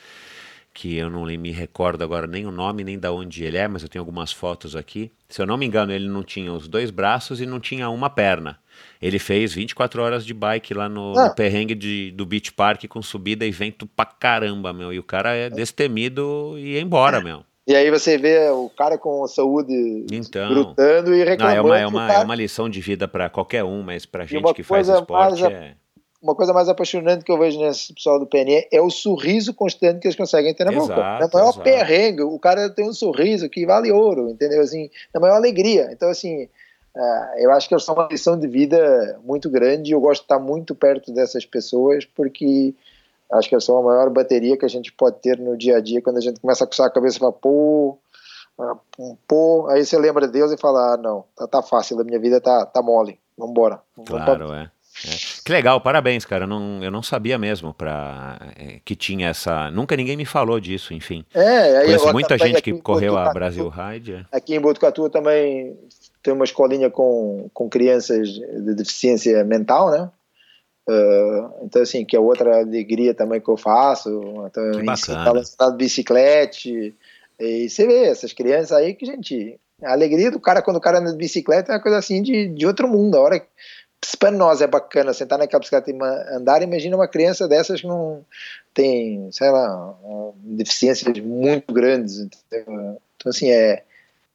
que 0.76 0.98
eu 0.98 1.10
não 1.10 1.24
me 1.24 1.52
recordo 1.52 2.04
agora 2.04 2.28
nem 2.28 2.46
o 2.46 2.52
nome 2.52 2.84
nem 2.84 3.00
da 3.00 3.10
onde 3.10 3.46
ele 3.46 3.56
é, 3.56 3.66
mas 3.66 3.82
eu 3.82 3.88
tenho 3.88 4.02
algumas 4.02 4.34
fotos 4.34 4.76
aqui. 4.76 5.10
Se 5.30 5.42
eu 5.42 5.48
não 5.48 5.56
me 5.56 5.66
engano, 5.66 5.94
ele 5.94 6.10
não 6.10 6.22
tinha 6.22 6.52
os 6.52 6.68
dois 6.68 6.92
braços 6.92 7.40
e 7.40 7.46
não 7.46 7.62
tinha 7.62 7.90
uma 7.90 8.10
perna. 8.10 8.60
Ele 9.02 9.18
fez 9.18 9.54
24 9.54 10.02
horas 10.02 10.26
de 10.26 10.34
bike 10.34 10.74
lá 10.74 10.90
no, 10.90 11.18
ah. 11.18 11.30
no 11.30 11.36
perrengue 11.36 11.74
de, 11.74 12.12
do 12.12 12.26
Beach 12.26 12.52
Park 12.52 12.84
com 12.90 13.02
subida 13.02 13.46
e 13.46 13.52
vento 13.52 13.88
pra 13.88 14.06
caramba, 14.06 14.74
meu. 14.74 14.92
E 14.92 15.00
o 15.00 15.04
cara 15.04 15.34
é 15.34 15.50
destemido 15.50 16.56
e 16.58 16.74
ia 16.74 16.82
embora, 16.82 17.22
meu. 17.22 17.44
E 17.66 17.74
aí 17.74 17.90
você 17.90 18.18
vê 18.18 18.50
o 18.50 18.70
cara 18.70 18.98
com 18.98 19.26
saúde 19.28 20.06
então, 20.12 20.50
brutando 20.50 21.16
e 21.16 21.24
reclamando. 21.24 21.70
Não, 21.70 21.74
é, 21.74 21.78
uma, 21.78 21.80
é, 21.80 21.88
uma, 21.88 22.08
cara... 22.08 22.20
é 22.20 22.24
uma 22.26 22.36
lição 22.36 22.70
de 22.70 22.82
vida 22.82 23.08
para 23.08 23.30
qualquer 23.30 23.64
um, 23.64 23.82
mas 23.82 24.06
pra 24.06 24.26
gente 24.26 24.54
que 24.54 24.62
faz 24.62 24.90
esporte 24.90 25.42
mais, 25.42 25.54
é 25.54 25.76
uma 26.26 26.34
coisa 26.34 26.52
mais 26.52 26.68
apaixonante 26.68 27.24
que 27.24 27.32
eu 27.32 27.38
vejo 27.38 27.60
nesse 27.60 27.94
pessoal 27.94 28.20
do 28.20 28.26
PNE 28.26 28.68
é 28.72 28.82
o 28.82 28.90
sorriso 28.90 29.54
constante 29.54 30.00
que 30.00 30.08
eles 30.08 30.18
conseguem 30.18 30.56
ter 30.56 30.66
na 30.66 30.74
exato, 30.74 30.88
boca. 30.88 31.20
Na 31.20 31.30
maior 31.32 31.50
exato. 31.50 31.62
perrengue, 31.62 32.24
o 32.24 32.40
cara 32.40 32.68
tem 32.68 32.90
um 32.90 32.94
sorriso 32.94 33.48
que 33.48 33.64
vale 33.64 33.92
ouro, 33.92 34.30
entendeu? 34.30 34.62
Assim, 34.62 34.90
na 35.14 35.20
maior 35.20 35.36
alegria. 35.36 35.88
Então, 35.92 36.10
assim, 36.10 36.46
uh, 36.96 37.38
eu 37.38 37.52
acho 37.52 37.68
que 37.68 37.76
eles 37.76 37.84
são 37.84 37.94
uma 37.94 38.08
lição 38.10 38.40
de 38.40 38.48
vida 38.48 39.20
muito 39.24 39.52
grande 39.52 39.92
e 39.92 39.94
eu 39.94 40.02
gosto 40.02 40.22
de 40.22 40.26
estar 40.26 40.40
muito 40.40 40.74
perto 40.74 41.14
dessas 41.14 41.46
pessoas 41.46 42.06
porque 42.06 42.74
acho 43.32 43.48
que 43.48 43.54
eles 43.54 43.64
são 43.64 43.78
a 43.78 43.84
maior 43.84 44.10
bateria 44.10 44.58
que 44.58 44.66
a 44.66 44.70
gente 44.70 44.92
pode 44.92 45.18
ter 45.20 45.38
no 45.38 45.56
dia 45.56 45.78
a 45.78 45.80
dia 45.80 46.02
quando 46.02 46.18
a 46.18 46.22
gente 46.22 46.40
começa 46.40 46.64
a 46.64 46.68
coçar 46.68 46.88
a 46.88 46.92
cabeça 46.92 47.18
e 47.18 47.20
fala, 47.20 47.34
pô, 47.34 48.00
ah, 48.60 48.76
pô, 49.28 49.68
aí 49.68 49.86
você 49.86 49.98
lembra 50.00 50.26
de 50.26 50.34
Deus 50.34 50.52
e 50.52 50.58
fala, 50.58 50.94
ah, 50.94 50.98
não, 50.98 51.24
tá, 51.36 51.48
tá 51.48 51.62
fácil, 51.62 52.00
a 52.00 52.04
minha 52.04 52.20
vida 52.20 52.42
tá, 52.42 52.66
tá 52.66 52.82
mole, 52.82 53.20
vambora. 53.38 53.80
Claro, 54.06 54.52
é. 54.54 54.72
É. 55.04 55.10
Que 55.44 55.52
legal, 55.52 55.82
parabéns, 55.82 56.24
cara. 56.24 56.46
Eu 56.46 56.48
não, 56.48 56.84
eu 56.84 56.92
não 56.92 57.04
sabia 57.04 57.38
mesmo 57.38 57.74
pra, 57.74 58.40
é, 58.58 58.80
que 58.86 58.96
tinha 58.96 59.30
essa. 59.30 59.70
Nunca 59.72 59.96
ninguém 59.96 60.16
me 60.16 60.26
falou 60.26 60.60
disso, 60.60 60.94
enfim. 60.94 61.26
É, 61.34 61.78
aí 61.78 61.86
Conheço 61.86 62.14
muita 62.14 62.38
gente 62.38 62.62
que 62.62 62.74
correu 62.74 63.18
a 63.18 63.34
Brasil 63.34 63.68
Ride. 63.68 64.14
É. 64.14 64.38
Aqui 64.38 64.56
em 64.56 64.60
Botucatu 64.60 65.10
também 65.10 65.78
tem 66.24 66.34
uma 66.34 66.46
escolinha 66.46 66.90
com, 66.90 67.50
com 67.54 67.70
crianças 67.70 68.30
de 68.30 68.74
deficiência 68.74 69.44
mental, 69.44 69.92
né? 69.92 70.10
Uh, 70.88 71.66
então, 71.66 71.82
assim, 71.82 72.06
que 72.06 72.16
é 72.16 72.20
outra 72.20 72.60
alegria 72.60 73.14
também 73.14 73.42
que 73.42 73.50
eu 73.50 73.58
faço. 73.58 74.10
Então, 74.48 74.72
que 74.72 74.84
bacana. 74.84 75.44
de 75.72 75.78
bicicleta. 75.78 76.58
E 77.40 77.70
você 77.70 77.86
vê 77.86 78.06
essas 78.06 78.32
crianças 78.32 78.72
aí 78.72 78.94
que, 78.94 79.06
gente, 79.06 79.60
a 79.84 79.92
alegria 79.92 80.32
do 80.32 80.40
cara 80.40 80.62
quando 80.62 80.78
o 80.78 80.82
cara 80.82 81.00
anda 81.00 81.12
de 81.12 81.18
bicicleta 81.18 81.72
é 81.72 81.76
uma 81.76 81.82
coisa 81.82 81.98
assim 81.98 82.22
de, 82.22 82.48
de 82.48 82.66
outro 82.66 82.88
mundo. 82.88 83.18
A 83.18 83.22
hora 83.22 83.46
se 84.06 84.15
para 84.15 84.30
nós 84.30 84.61
é 84.61 84.68
bacana 84.68 85.14
sentar 85.14 85.40
naquela 85.40 85.60
bicicleta 85.60 85.90
e 85.90 85.98
andar, 86.36 86.61
imagina 86.61 86.95
uma 86.95 87.07
criança 87.07 87.48
dessas 87.48 87.82
que 87.82 87.88
não 87.88 88.23
tem, 88.72 89.32
sei 89.32 89.49
lá, 89.49 89.98
deficiências 90.36 91.18
muito 91.19 91.73
grandes. 91.73 92.19
Entendeu? 92.19 93.02
Então, 93.15 93.30
assim, 93.30 93.49
é, 93.49 93.82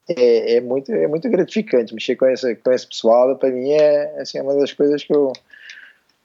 é, 0.09 0.57
é, 0.57 0.61
muito, 0.61 0.91
é 0.93 1.07
muito 1.07 1.31
gratificante 1.31 1.95
mexer 1.95 2.17
com 2.17 2.27
esse, 2.27 2.57
com 2.57 2.73
esse 2.73 2.87
pessoal. 2.87 3.37
Para 3.37 3.51
mim, 3.51 3.71
é, 3.71 4.21
assim, 4.21 4.39
é 4.39 4.43
uma 4.43 4.57
das 4.57 4.73
coisas 4.73 5.05
que 5.05 5.15
eu. 5.15 5.33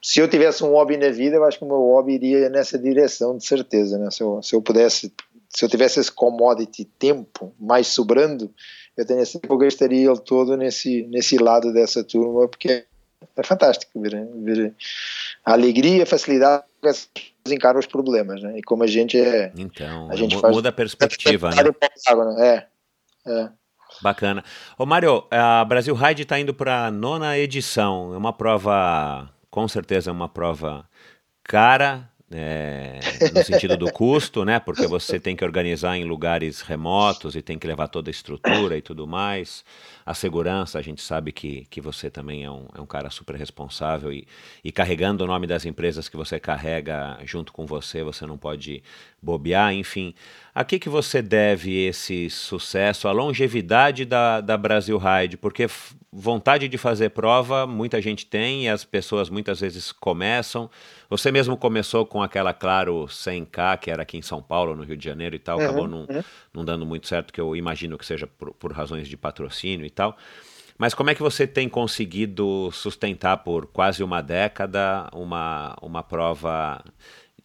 Se 0.02 0.20
eu 0.20 0.28
tivesse 0.28 0.64
um 0.64 0.72
hobby 0.72 0.96
na 0.96 1.10
vida, 1.10 1.36
eu 1.36 1.44
acho 1.44 1.58
que 1.58 1.64
o 1.64 1.68
meu 1.68 1.78
hobby 1.78 2.14
iria 2.14 2.48
nessa 2.48 2.76
direção, 2.76 3.36
de 3.36 3.46
certeza. 3.46 3.96
Né? 3.96 4.10
Se, 4.10 4.22
eu, 4.22 4.42
se 4.42 4.54
eu 4.54 4.62
pudesse, 4.62 5.12
se 5.48 5.64
eu 5.64 5.68
tivesse 5.68 6.00
esse 6.00 6.10
commodity 6.10 6.84
tempo 6.84 7.52
mais 7.58 7.88
sobrando, 7.88 8.52
eu 8.96 9.06
tenho 9.06 9.20
certeza 9.20 9.56
gastaria 9.56 10.10
ele 10.10 10.18
todo 10.18 10.56
nesse, 10.56 11.02
nesse 11.04 11.36
lado 11.38 11.72
dessa 11.72 12.02
turma, 12.04 12.48
porque 12.48 12.84
é 13.36 13.42
fantástico 13.42 14.00
ver, 14.00 14.26
ver 14.42 14.74
a 15.44 15.52
alegria, 15.52 16.02
a 16.02 16.06
facilidade 16.06 16.64
que 16.80 16.88
as 16.88 17.06
pessoas 17.06 17.52
encaram 17.52 17.80
os 17.80 17.86
problemas, 17.86 18.42
né? 18.42 18.58
E 18.58 18.62
como 18.62 18.82
a 18.82 18.86
gente 18.86 19.18
é. 19.18 19.52
Então, 19.56 20.10
a 20.10 20.16
gente 20.16 20.36
muda 20.36 20.68
a 20.68 20.72
perspectiva, 20.72 21.50
né? 21.50 21.62
né? 21.62 22.66
É, 23.26 23.30
é. 23.30 23.48
Bacana. 24.02 24.44
Ô 24.76 24.84
Mário, 24.84 25.24
a 25.30 25.64
Brasil 25.64 25.94
Ride 25.94 26.22
está 26.22 26.38
indo 26.38 26.52
para 26.52 26.86
a 26.86 26.90
nona 26.90 27.38
edição. 27.38 28.12
É 28.12 28.16
uma 28.16 28.32
prova 28.32 29.30
com 29.56 29.66
certeza 29.66 30.10
é 30.10 30.12
uma 30.12 30.28
prova 30.28 30.86
cara, 31.42 32.10
é, 32.30 33.00
no 33.34 33.42
sentido 33.42 33.74
do 33.74 33.90
custo, 33.90 34.44
né? 34.44 34.60
Porque 34.60 34.86
você 34.86 35.18
tem 35.18 35.34
que 35.34 35.42
organizar 35.42 35.96
em 35.96 36.04
lugares 36.04 36.60
remotos 36.60 37.34
e 37.34 37.40
tem 37.40 37.58
que 37.58 37.66
levar 37.66 37.88
toda 37.88 38.10
a 38.10 38.12
estrutura 38.12 38.76
e 38.76 38.82
tudo 38.82 39.06
mais. 39.06 39.64
A 40.06 40.14
segurança, 40.14 40.78
a 40.78 40.82
gente 40.82 41.02
sabe 41.02 41.32
que, 41.32 41.66
que 41.68 41.80
você 41.80 42.08
também 42.08 42.44
é 42.44 42.50
um, 42.50 42.68
é 42.76 42.80
um 42.80 42.86
cara 42.86 43.10
super 43.10 43.34
responsável 43.34 44.12
e, 44.12 44.24
e 44.62 44.70
carregando 44.70 45.24
o 45.24 45.26
nome 45.26 45.48
das 45.48 45.66
empresas 45.66 46.08
que 46.08 46.16
você 46.16 46.38
carrega 46.38 47.18
junto 47.24 47.52
com 47.52 47.66
você, 47.66 48.04
você 48.04 48.24
não 48.24 48.38
pode 48.38 48.84
bobear, 49.20 49.74
enfim. 49.74 50.14
A 50.54 50.64
que, 50.64 50.78
que 50.78 50.88
você 50.88 51.20
deve 51.20 51.76
esse 51.84 52.30
sucesso, 52.30 53.08
a 53.08 53.12
longevidade 53.12 54.04
da, 54.04 54.40
da 54.40 54.56
Brasil 54.56 54.96
Ride? 54.96 55.36
Porque 55.36 55.68
vontade 56.10 56.66
de 56.66 56.78
fazer 56.78 57.10
prova 57.10 57.66
muita 57.66 58.00
gente 58.00 58.24
tem 58.24 58.64
e 58.64 58.68
as 58.68 58.84
pessoas 58.84 59.28
muitas 59.28 59.60
vezes 59.60 59.92
começam. 59.92 60.70
Você 61.10 61.30
mesmo 61.30 61.56
começou 61.58 62.06
com 62.06 62.22
aquela, 62.22 62.54
claro, 62.54 63.04
100K, 63.04 63.78
que 63.78 63.90
era 63.90 64.02
aqui 64.02 64.16
em 64.16 64.22
São 64.22 64.42
Paulo, 64.42 64.74
no 64.74 64.82
Rio 64.82 64.96
de 64.96 65.04
Janeiro 65.04 65.36
e 65.36 65.38
tal, 65.38 65.58
uhum, 65.58 65.64
acabou 65.64 65.86
não, 65.86 65.98
uhum. 66.00 66.24
não 66.54 66.64
dando 66.64 66.86
muito 66.86 67.06
certo, 67.06 67.32
que 67.32 67.40
eu 67.40 67.54
imagino 67.54 67.98
que 67.98 68.06
seja 68.06 68.26
por, 68.26 68.54
por 68.54 68.72
razões 68.72 69.08
de 69.08 69.16
patrocínio 69.16 69.84
e 69.84 69.90
tal. 69.96 70.16
Mas 70.78 70.94
como 70.94 71.10
é 71.10 71.14
que 71.14 71.22
você 71.22 71.46
tem 71.46 71.68
conseguido 71.68 72.70
sustentar 72.70 73.38
por 73.38 73.66
quase 73.66 74.04
uma 74.04 74.22
década 74.22 75.08
uma, 75.12 75.74
uma 75.82 76.02
prova 76.02 76.84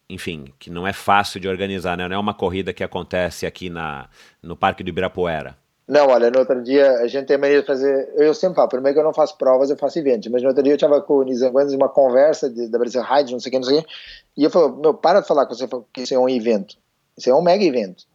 enfim, 0.10 0.46
que 0.60 0.70
não 0.70 0.86
é 0.86 0.92
fácil 0.92 1.40
de 1.40 1.48
organizar, 1.48 1.98
né? 1.98 2.06
Não 2.06 2.18
é 2.18 2.20
uma 2.20 2.34
corrida 2.34 2.74
que 2.74 2.84
acontece 2.84 3.46
aqui 3.46 3.70
na, 3.70 4.10
no 4.44 4.58
Parque 4.58 4.84
do 4.84 4.90
Ibirapuera. 4.90 5.56
Não, 5.88 6.08
olha, 6.08 6.30
no 6.30 6.40
outro 6.40 6.62
dia 6.62 7.00
a 7.00 7.08
gente 7.08 7.26
tem 7.26 7.38
mania 7.38 7.62
de 7.62 7.66
fazer. 7.66 8.14
Eu 8.16 8.34
sempre 8.34 8.56
falo, 8.56 8.70
primeiro 8.70 8.96
que 8.96 9.00
eu 9.00 9.06
não 9.06 9.14
faço 9.14 9.38
provas, 9.38 9.70
eu 9.70 9.78
faço 9.78 10.00
eventos. 10.00 10.30
Mas 10.32 10.42
no 10.42 10.50
outro 10.50 10.64
dia 10.64 10.74
eu 10.74 10.76
estava 10.76 11.02
com 11.02 11.16
o 11.16 11.24
Nizanguanes 11.24 11.74
uma 11.74 11.90
conversa 11.90 12.50
de, 12.50 12.68
da 12.68 12.78
Brasil 12.78 13.02
Ride, 13.02 13.32
não 13.32 13.40
sei 13.40 13.50
o 13.50 13.52
que, 13.52 13.58
não 13.58 13.66
sei 13.66 13.80
o 13.80 13.84
que. 13.84 13.90
E 14.38 14.44
eu 14.44 14.50
falei, 14.50 14.72
meu, 14.82 14.94
para 14.94 15.22
de 15.22 15.28
falar 15.28 15.46
que, 15.46 15.56
você, 15.56 15.68
que 15.94 16.02
isso 16.02 16.14
é 16.14 16.20
um 16.20 16.30
evento. 16.30 16.78
Isso 17.18 17.30
é 17.30 17.36
um 17.36 17.42
mega 17.42 17.64
evento. 17.64 18.06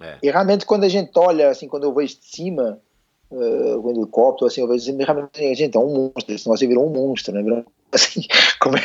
É. 0.00 0.18
E 0.22 0.30
realmente 0.30 0.64
quando 0.64 0.84
a 0.84 0.88
gente 0.88 1.10
olha, 1.16 1.50
assim, 1.50 1.68
quando 1.68 1.84
eu 1.84 1.94
vejo 1.94 2.18
de 2.18 2.24
cima, 2.24 2.78
uh, 3.30 3.80
o 3.80 3.90
helicóptero, 3.90 4.46
assim, 4.46 4.60
eu 4.60 4.68
vejo 4.68 4.82
assim, 4.82 5.02
realmente, 5.02 5.54
gente, 5.54 5.76
é 5.76 5.80
um 5.80 6.12
monstro. 6.12 6.34
Esse 6.34 6.46
negócio 6.46 6.68
virou 6.68 6.86
um 6.86 6.92
monstro, 6.92 7.34
né? 7.34 7.64
Assim, 7.92 8.20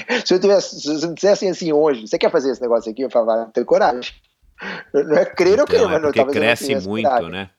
é, 0.10 0.26
se 0.26 0.34
eu 0.34 0.40
tivesse, 0.40 0.82
se 0.82 1.08
me 1.08 1.14
dissessem 1.14 1.52
assim 1.52 1.72
hoje, 1.72 2.08
você 2.08 2.18
quer 2.18 2.32
fazer 2.32 2.50
esse 2.50 2.60
negócio 2.60 2.92
aqui? 2.92 3.04
Eu 3.04 3.12
falava, 3.12 3.52
tenho 3.54 3.64
coragem. 3.64 4.16
Não 4.92 5.16
é 5.16 5.26
crer 5.26 5.60
ou 5.60 5.68
crer, 5.68 5.82
é 5.82 5.86
mas 5.86 6.02
não 6.02 6.12
cresce 6.12 6.76
muito, 6.88 7.08
coragem. 7.08 7.30
né? 7.30 7.52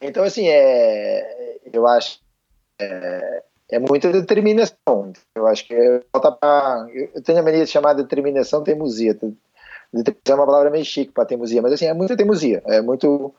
Então, 0.00 0.24
assim, 0.24 0.48
é, 0.48 1.58
eu 1.72 1.86
acho 1.86 2.18
é, 2.80 3.42
é 3.70 3.78
muita 3.78 4.10
determinação. 4.10 5.12
Eu 5.34 5.46
acho 5.46 5.66
que 5.66 6.02
falta 6.12 6.32
pra, 6.32 6.86
eu 6.92 7.22
tenho 7.22 7.38
a 7.38 7.42
mania 7.42 7.64
de 7.64 7.70
chamar 7.70 7.94
de 7.94 8.02
determinação 8.02 8.64
teimosia. 8.64 9.14
Determinação 9.92 10.32
é 10.32 10.34
uma 10.34 10.46
palavra 10.46 10.70
meio 10.70 10.84
chique 10.84 11.12
para 11.12 11.26
teimosia, 11.26 11.62
mas 11.62 11.72
assim, 11.72 11.86
é 11.86 11.94
muita 11.94 12.16
teimosia. 12.16 12.62
É 12.66 12.80
muito 12.80 13.32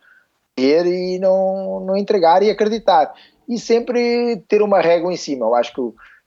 e 0.58 1.20
não, 1.20 1.80
não 1.82 1.98
entregar 1.98 2.44
e 2.44 2.50
acreditar. 2.50 3.14
E 3.48 3.60
sempre 3.60 4.38
ter 4.48 4.62
uma 4.62 4.80
régua 4.80 5.12
em 5.12 5.18
cima. 5.18 5.46
Eu 5.46 5.56
acho 5.56 5.74
que 5.74 5.82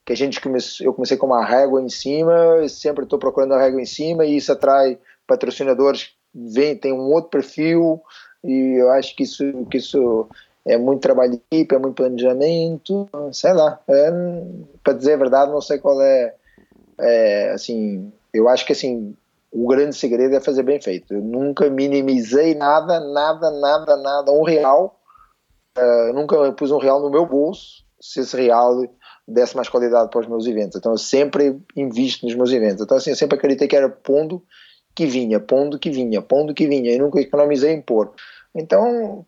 que 0.04 0.12
a 0.12 0.16
gente 0.16 0.40
comece, 0.40 0.84
eu 0.84 0.92
comecei 0.92 1.16
com 1.16 1.26
uma 1.26 1.44
régua 1.44 1.80
em 1.80 1.88
cima, 1.88 2.68
sempre 2.68 3.04
estou 3.04 3.18
procurando 3.18 3.54
a 3.54 3.60
régua 3.60 3.80
em 3.80 3.86
cima 3.86 4.24
e 4.24 4.36
isso 4.36 4.52
atrai 4.52 4.98
patrocinadores, 5.26 6.10
vem, 6.34 6.76
tem 6.76 6.92
um 6.92 7.10
outro 7.10 7.30
perfil 7.30 8.02
e 8.42 8.78
eu 8.78 8.90
acho 8.90 9.16
que 9.16 9.22
isso, 9.22 9.44
que 9.70 9.78
isso 9.78 10.28
é 10.66 10.76
muito 10.76 11.00
trabalho 11.00 11.32
de 11.32 11.40
equipe, 11.50 11.74
é 11.74 11.78
muito 11.78 11.94
planejamento, 11.94 13.08
sei 13.32 13.54
lá, 13.54 13.80
é, 13.88 14.10
para 14.82 14.92
dizer 14.92 15.14
a 15.14 15.18
verdade 15.18 15.50
não 15.50 15.62
sei 15.62 15.78
qual 15.78 16.00
é, 16.02 16.34
é, 17.00 17.50
assim, 17.52 18.12
eu 18.32 18.46
acho 18.48 18.66
que 18.66 18.72
assim, 18.72 19.16
o 19.54 19.68
grande 19.68 19.94
segredo 19.94 20.34
é 20.34 20.40
fazer 20.40 20.64
bem 20.64 20.80
feito, 20.80 21.14
eu 21.14 21.22
nunca 21.22 21.70
minimizei 21.70 22.56
nada, 22.56 22.98
nada, 22.98 23.52
nada, 23.52 23.96
nada, 23.96 24.32
um 24.32 24.42
real, 24.42 25.00
uh, 25.78 26.12
nunca 26.12 26.52
pus 26.52 26.72
um 26.72 26.78
real 26.78 27.00
no 27.00 27.08
meu 27.08 27.24
bolso, 27.24 27.84
se 28.00 28.20
esse 28.20 28.36
real 28.36 28.84
desse 29.26 29.54
mais 29.54 29.68
qualidade 29.68 30.10
para 30.10 30.20
os 30.20 30.26
meus 30.26 30.44
eventos. 30.46 30.76
Então 30.76 30.92
eu 30.92 30.98
sempre 30.98 31.56
invisto 31.76 32.26
nos 32.26 32.34
meus 32.34 32.50
eventos. 32.50 32.82
Então 32.82 32.96
assim, 32.96 33.10
eu 33.10 33.16
sempre 33.16 33.38
acreditei 33.38 33.68
que 33.68 33.76
era 33.76 33.88
pondo 33.88 34.42
que 34.92 35.06
vinha, 35.06 35.38
pondo 35.38 35.78
que 35.78 35.88
vinha, 35.88 36.20
pondo 36.20 36.52
que 36.52 36.66
vinha, 36.66 36.92
e 36.92 36.98
nunca 36.98 37.20
economizei 37.20 37.72
em 37.72 37.80
pôr. 37.80 38.12
Então, 38.54 39.24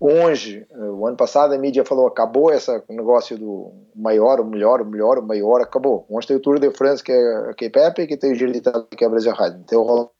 hoje, 0.00 0.66
o 0.70 1.06
ano 1.06 1.16
passado 1.16 1.54
a 1.54 1.58
mídia 1.58 1.84
falou, 1.84 2.06
acabou 2.06 2.52
esse 2.52 2.70
negócio 2.88 3.38
do 3.38 3.72
maior, 3.94 4.40
o 4.40 4.44
melhor, 4.44 4.80
o 4.80 4.84
melhor, 4.84 5.18
o 5.18 5.22
maior, 5.22 5.60
acabou. 5.60 6.04
Hoje 6.08 6.26
tem 6.26 6.36
o 6.36 6.40
Tour 6.40 6.58
de 6.58 6.70
France, 6.70 7.02
que 7.02 7.12
é 7.12 7.50
a 7.50 7.54
K-Pep, 7.54 8.06
que 8.06 8.16
tem 8.16 8.32
o 8.32 8.34
Giro 8.34 8.52
de 8.52 8.58
Itália, 8.58 8.86
que 8.90 9.02
é 9.02 9.06
a 9.06 9.10
Brasil 9.10 9.32
Ride. 9.32 9.64
Tem 9.64 9.78
o 9.78 9.82
Roland 9.82 10.10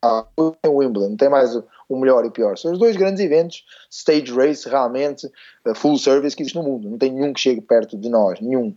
tem 0.62 0.70
o 0.70 0.77
Wimbledon, 0.77 1.11
não 1.11 1.16
tem 1.16 1.28
mais 1.28 1.55
o, 1.55 1.97
melhor 1.97 2.24
e 2.24 2.28
o 2.28 2.32
pior. 2.32 2.57
São 2.57 2.73
os 2.73 2.78
dois 2.78 2.97
grandes 2.97 3.23
eventos, 3.23 3.65
stage 3.90 4.32
race, 4.32 4.69
realmente, 4.69 5.27
uh, 5.66 5.74
full 5.74 5.98
service 5.98 6.35
que 6.35 6.43
existe 6.43 6.57
no 6.57 6.65
mundo. 6.65 6.90
Não 6.90 6.98
tem 6.98 7.12
nenhum 7.12 7.32
que 7.32 7.40
chegue 7.40 7.61
perto 7.61 7.97
de 7.97 8.09
nós, 8.09 8.40
nenhum. 8.40 8.74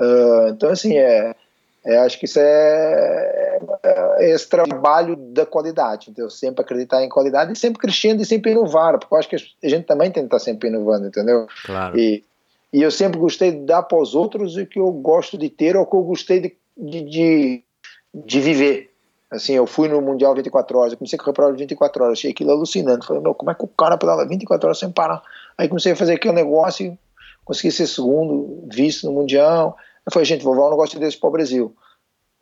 Uh, 0.00 0.48
então, 0.48 0.70
assim, 0.70 0.96
é, 0.96 1.34
é, 1.84 1.98
acho 1.98 2.18
que 2.18 2.26
isso 2.26 2.38
é, 2.38 3.58
é, 3.82 4.30
esse 4.30 4.48
trabalho 4.48 5.16
da 5.16 5.46
qualidade, 5.46 6.10
entendeu? 6.10 6.28
Sempre 6.28 6.62
acreditar 6.62 7.02
em 7.02 7.08
qualidade 7.08 7.52
e 7.52 7.56
sempre 7.56 7.80
crescendo 7.80 8.22
e 8.22 8.26
sempre 8.26 8.52
inovar, 8.52 8.98
porque 8.98 9.14
eu 9.14 9.18
acho 9.18 9.28
que 9.28 9.36
a 9.36 9.68
gente 9.68 9.86
também 9.86 10.10
tem 10.10 10.22
que 10.22 10.26
estar 10.26 10.38
sempre 10.38 10.68
inovando, 10.68 11.06
entendeu? 11.06 11.46
Claro. 11.64 11.98
E, 11.98 12.22
e 12.72 12.82
eu 12.82 12.90
sempre 12.90 13.18
gostei 13.18 13.52
de 13.52 13.64
dar 13.64 13.82
para 13.82 13.98
os 13.98 14.14
outros 14.14 14.56
o 14.56 14.66
que 14.66 14.78
eu 14.78 14.90
gosto 14.92 15.38
de 15.38 15.48
ter 15.48 15.74
ou 15.74 15.82
o 15.82 15.86
que 15.86 15.96
eu 15.96 16.02
gostei 16.02 16.40
de, 16.40 16.56
de, 16.76 17.02
de, 17.02 17.64
de 18.14 18.40
viver. 18.40 18.90
Assim, 19.30 19.54
eu 19.54 19.66
fui 19.66 19.88
no 19.88 20.02
Mundial 20.02 20.34
24 20.34 20.76
horas, 20.76 20.92
eu 20.92 20.98
comecei 20.98 21.16
a 21.16 21.22
correr 21.22 21.34
para 21.34 21.50
24 21.52 22.04
horas, 22.04 22.18
achei 22.18 22.32
aquilo 22.32 22.50
alucinante. 22.50 23.06
Falei, 23.06 23.22
meu, 23.22 23.34
como 23.34 23.50
é 23.50 23.54
que 23.54 23.64
o 23.64 23.68
cara 23.68 23.96
pedala 23.96 24.26
24 24.26 24.66
horas 24.66 24.78
sem 24.78 24.90
parar? 24.90 25.22
Aí 25.56 25.68
comecei 25.68 25.92
a 25.92 25.96
fazer 25.96 26.14
aquele 26.14 26.34
negócio, 26.34 26.98
consegui 27.44 27.72
ser 27.72 27.86
segundo, 27.86 28.68
vice 28.70 29.06
no 29.06 29.12
Mundial. 29.12 29.78
Eu 30.06 30.12
falei, 30.12 30.26
gente, 30.26 30.44
vou 30.44 30.54
levar 30.54 30.68
um 30.68 30.70
negócio 30.70 30.98
desse 30.98 31.18
para 31.18 31.28
o 31.28 31.32
Brasil. 31.32 31.74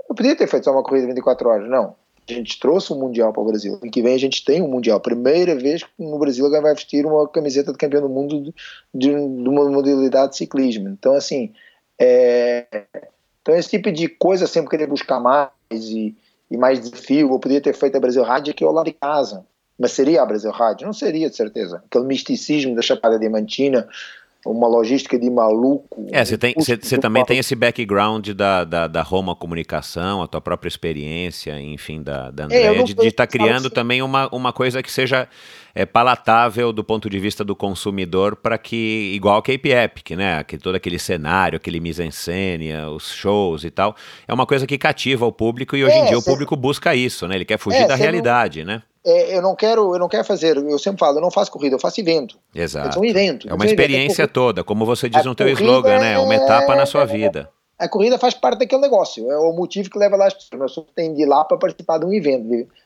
Eu 0.09 0.14
podia 0.14 0.36
ter 0.36 0.47
feito 0.47 0.64
só 0.64 0.72
uma 0.72 0.82
corrida 0.82 1.06
de 1.06 1.12
24 1.12 1.48
horas, 1.48 1.68
não. 1.68 1.94
A 2.28 2.32
gente 2.32 2.59
trouxe 2.60 2.93
um 2.93 2.98
Mundial 2.98 3.32
para 3.32 3.43
o 3.43 3.47
Brasil. 3.47 3.78
E 3.82 3.90
que 3.90 4.02
vem 4.02 4.14
a 4.14 4.18
gente 4.18 4.44
tem 4.44 4.62
um 4.62 4.68
Mundial. 4.68 5.01
Primeira 5.01 5.56
vez 5.56 5.82
que 5.82 5.90
no 5.98 6.18
Brasil 6.18 6.44
alguém 6.44 6.60
vai 6.60 6.74
vestir 6.74 7.06
uma 7.06 7.26
camiseta 7.28 7.72
de 7.72 7.78
campeão 7.78 8.02
do 8.02 8.09
mundo 8.09 8.43
de, 8.43 8.55
de, 8.94 9.09
de 9.09 9.48
uma 9.48 9.68
modalidade 9.70 10.32
de 10.32 10.39
ciclismo. 10.39 10.89
Então, 10.89 11.14
assim, 11.14 11.52
é... 11.98 12.85
então 13.43 13.55
esse 13.55 13.70
tipo 13.70 13.90
de 13.90 14.09
coisa 14.09 14.47
sempre 14.47 14.70
querer 14.70 14.86
buscar 14.86 15.18
mais 15.20 15.51
e 15.72 16.16
e 16.51 16.56
mais 16.56 16.80
desafio. 16.80 17.30
Eu 17.32 17.39
podia 17.39 17.60
ter 17.60 17.74
feito 17.74 17.97
a 17.97 18.01
Brasil 18.01 18.22
Rádio 18.22 18.52
aqui 18.52 18.64
ao 18.64 18.72
lado 18.72 18.86
de 18.86 18.93
casa, 18.93 19.44
mas 19.78 19.93
seria 19.93 20.22
a 20.22 20.26
Brasil 20.26 20.51
Rádio? 20.51 20.86
Não 20.86 20.93
seria, 20.93 21.28
de 21.28 21.36
certeza. 21.36 21.82
Aquele 21.86 22.05
misticismo 22.05 22.74
da 22.74 22.82
Chapada 22.82 23.18
Diamantina, 23.18 23.89
uma 24.51 24.66
logística 24.66 25.19
de 25.19 25.31
maluco. 25.31 26.07
É, 26.11 26.25
você 26.25 26.39
tem, 26.39 26.55
você, 26.55 26.77
você 26.77 26.99
também 26.99 27.25
tem 27.25 27.39
esse 27.39 27.55
background 27.55 28.29
da, 28.31 28.65
da, 28.65 28.87
da, 28.87 29.03
Roma 29.03 29.35
Comunicação, 29.35 30.23
a 30.23 30.27
tua 30.27 30.41
própria 30.41 30.69
experiência, 30.69 31.61
enfim, 31.61 32.03
da, 32.03 32.31
da 32.31 32.45
Andréia, 32.45 32.81
é, 32.81 32.83
de 32.83 32.93
estar 33.07 33.27
tá 33.27 33.27
criando 33.27 33.66
assim. 33.66 33.75
também 33.75 34.03
uma, 34.03 34.29
uma 34.35 34.53
coisa 34.53 34.83
que 34.83 34.91
seja 34.91 35.29
é, 35.75 35.85
palatável 35.87 36.73
do 36.73 36.83
ponto 36.83 37.09
de 37.09 37.19
vista 37.19 37.45
do 37.45 37.55
consumidor 37.55 38.37
para 38.37 38.59
que, 38.59 39.12
igual 39.15 39.39
a 39.39 39.43
Cape 39.43 39.70
Epic, 39.70 40.11
né, 40.12 40.43
que 40.45 40.59
todo 40.59 40.75
aquele 40.75 40.99
cenário, 40.99 41.57
aquele 41.57 41.81
mise-en-scène, 41.81 42.73
os 42.95 43.12
shows 43.12 43.65
e 43.65 43.70
tal, 43.70 43.95
é 44.27 44.33
uma 44.33 44.47
coisa 44.47 44.66
que 44.66 44.79
cativa 44.79 45.27
o 45.27 45.33
público 45.33 45.77
e 45.77 45.85
hoje 45.85 45.95
é, 45.95 46.05
em 46.05 46.07
dia 46.07 46.19
o 46.19 46.25
público 46.25 46.57
busca 46.57 46.95
isso, 46.95 47.29
né, 47.29 47.37
ele 47.37 47.45
quer 47.45 47.59
fugir 47.59 47.83
é, 47.83 47.87
da 47.87 47.95
realidade, 47.95 48.65
não... 48.65 48.75
né 48.75 48.83
é, 49.09 49.36
eu 49.36 49.43
não 49.43 49.56
quero, 49.56 49.94
eu 49.94 49.98
não 49.98 50.09
quero 50.09 50.24
fazer, 50.24 50.56
eu 50.56 50.78
sempre 50.78 50.98
falo, 50.98 51.16
eu 51.16 51.22
não 51.22 51.30
faço 51.30 51.51
corrida, 51.51 51.76
eu 51.76 51.80
faço 51.80 52.01
evento. 52.01 52.39
Exato. 52.55 52.98
É 52.98 53.01
um 53.01 53.05
evento. 53.05 53.48
É 53.48 53.55
uma 53.55 53.64
experiência 53.64 54.22
evento. 54.22 54.32
toda, 54.32 54.62
como 54.62 54.85
você 54.85 55.09
diz 55.09 55.22
a 55.22 55.24
no 55.24 55.35
teu 55.35 55.48
slogan, 55.48 55.98
né? 55.98 56.12
É 56.12 56.18
uma 56.18 56.35
etapa 56.35 56.76
na 56.76 56.85
sua 56.85 57.05
vida. 57.05 57.48
A 57.78 57.89
corrida 57.89 58.18
faz 58.18 58.35
parte 58.35 58.59
daquele 58.59 58.82
negócio, 58.82 59.30
é 59.30 59.39
o 59.39 59.52
motivo 59.52 59.89
que 59.89 59.97
leva 59.97 60.16
lá 60.16 60.26
as 60.26 60.35
pessoas. 60.35 60.74
Temos 60.97 61.16
de 61.16 61.22
ir 61.22 61.26
lá 61.26 61.44
para 61.44 61.56
participar 61.56 61.98
de 61.98 62.06
um 62.06 62.12
evento, 62.12 62.43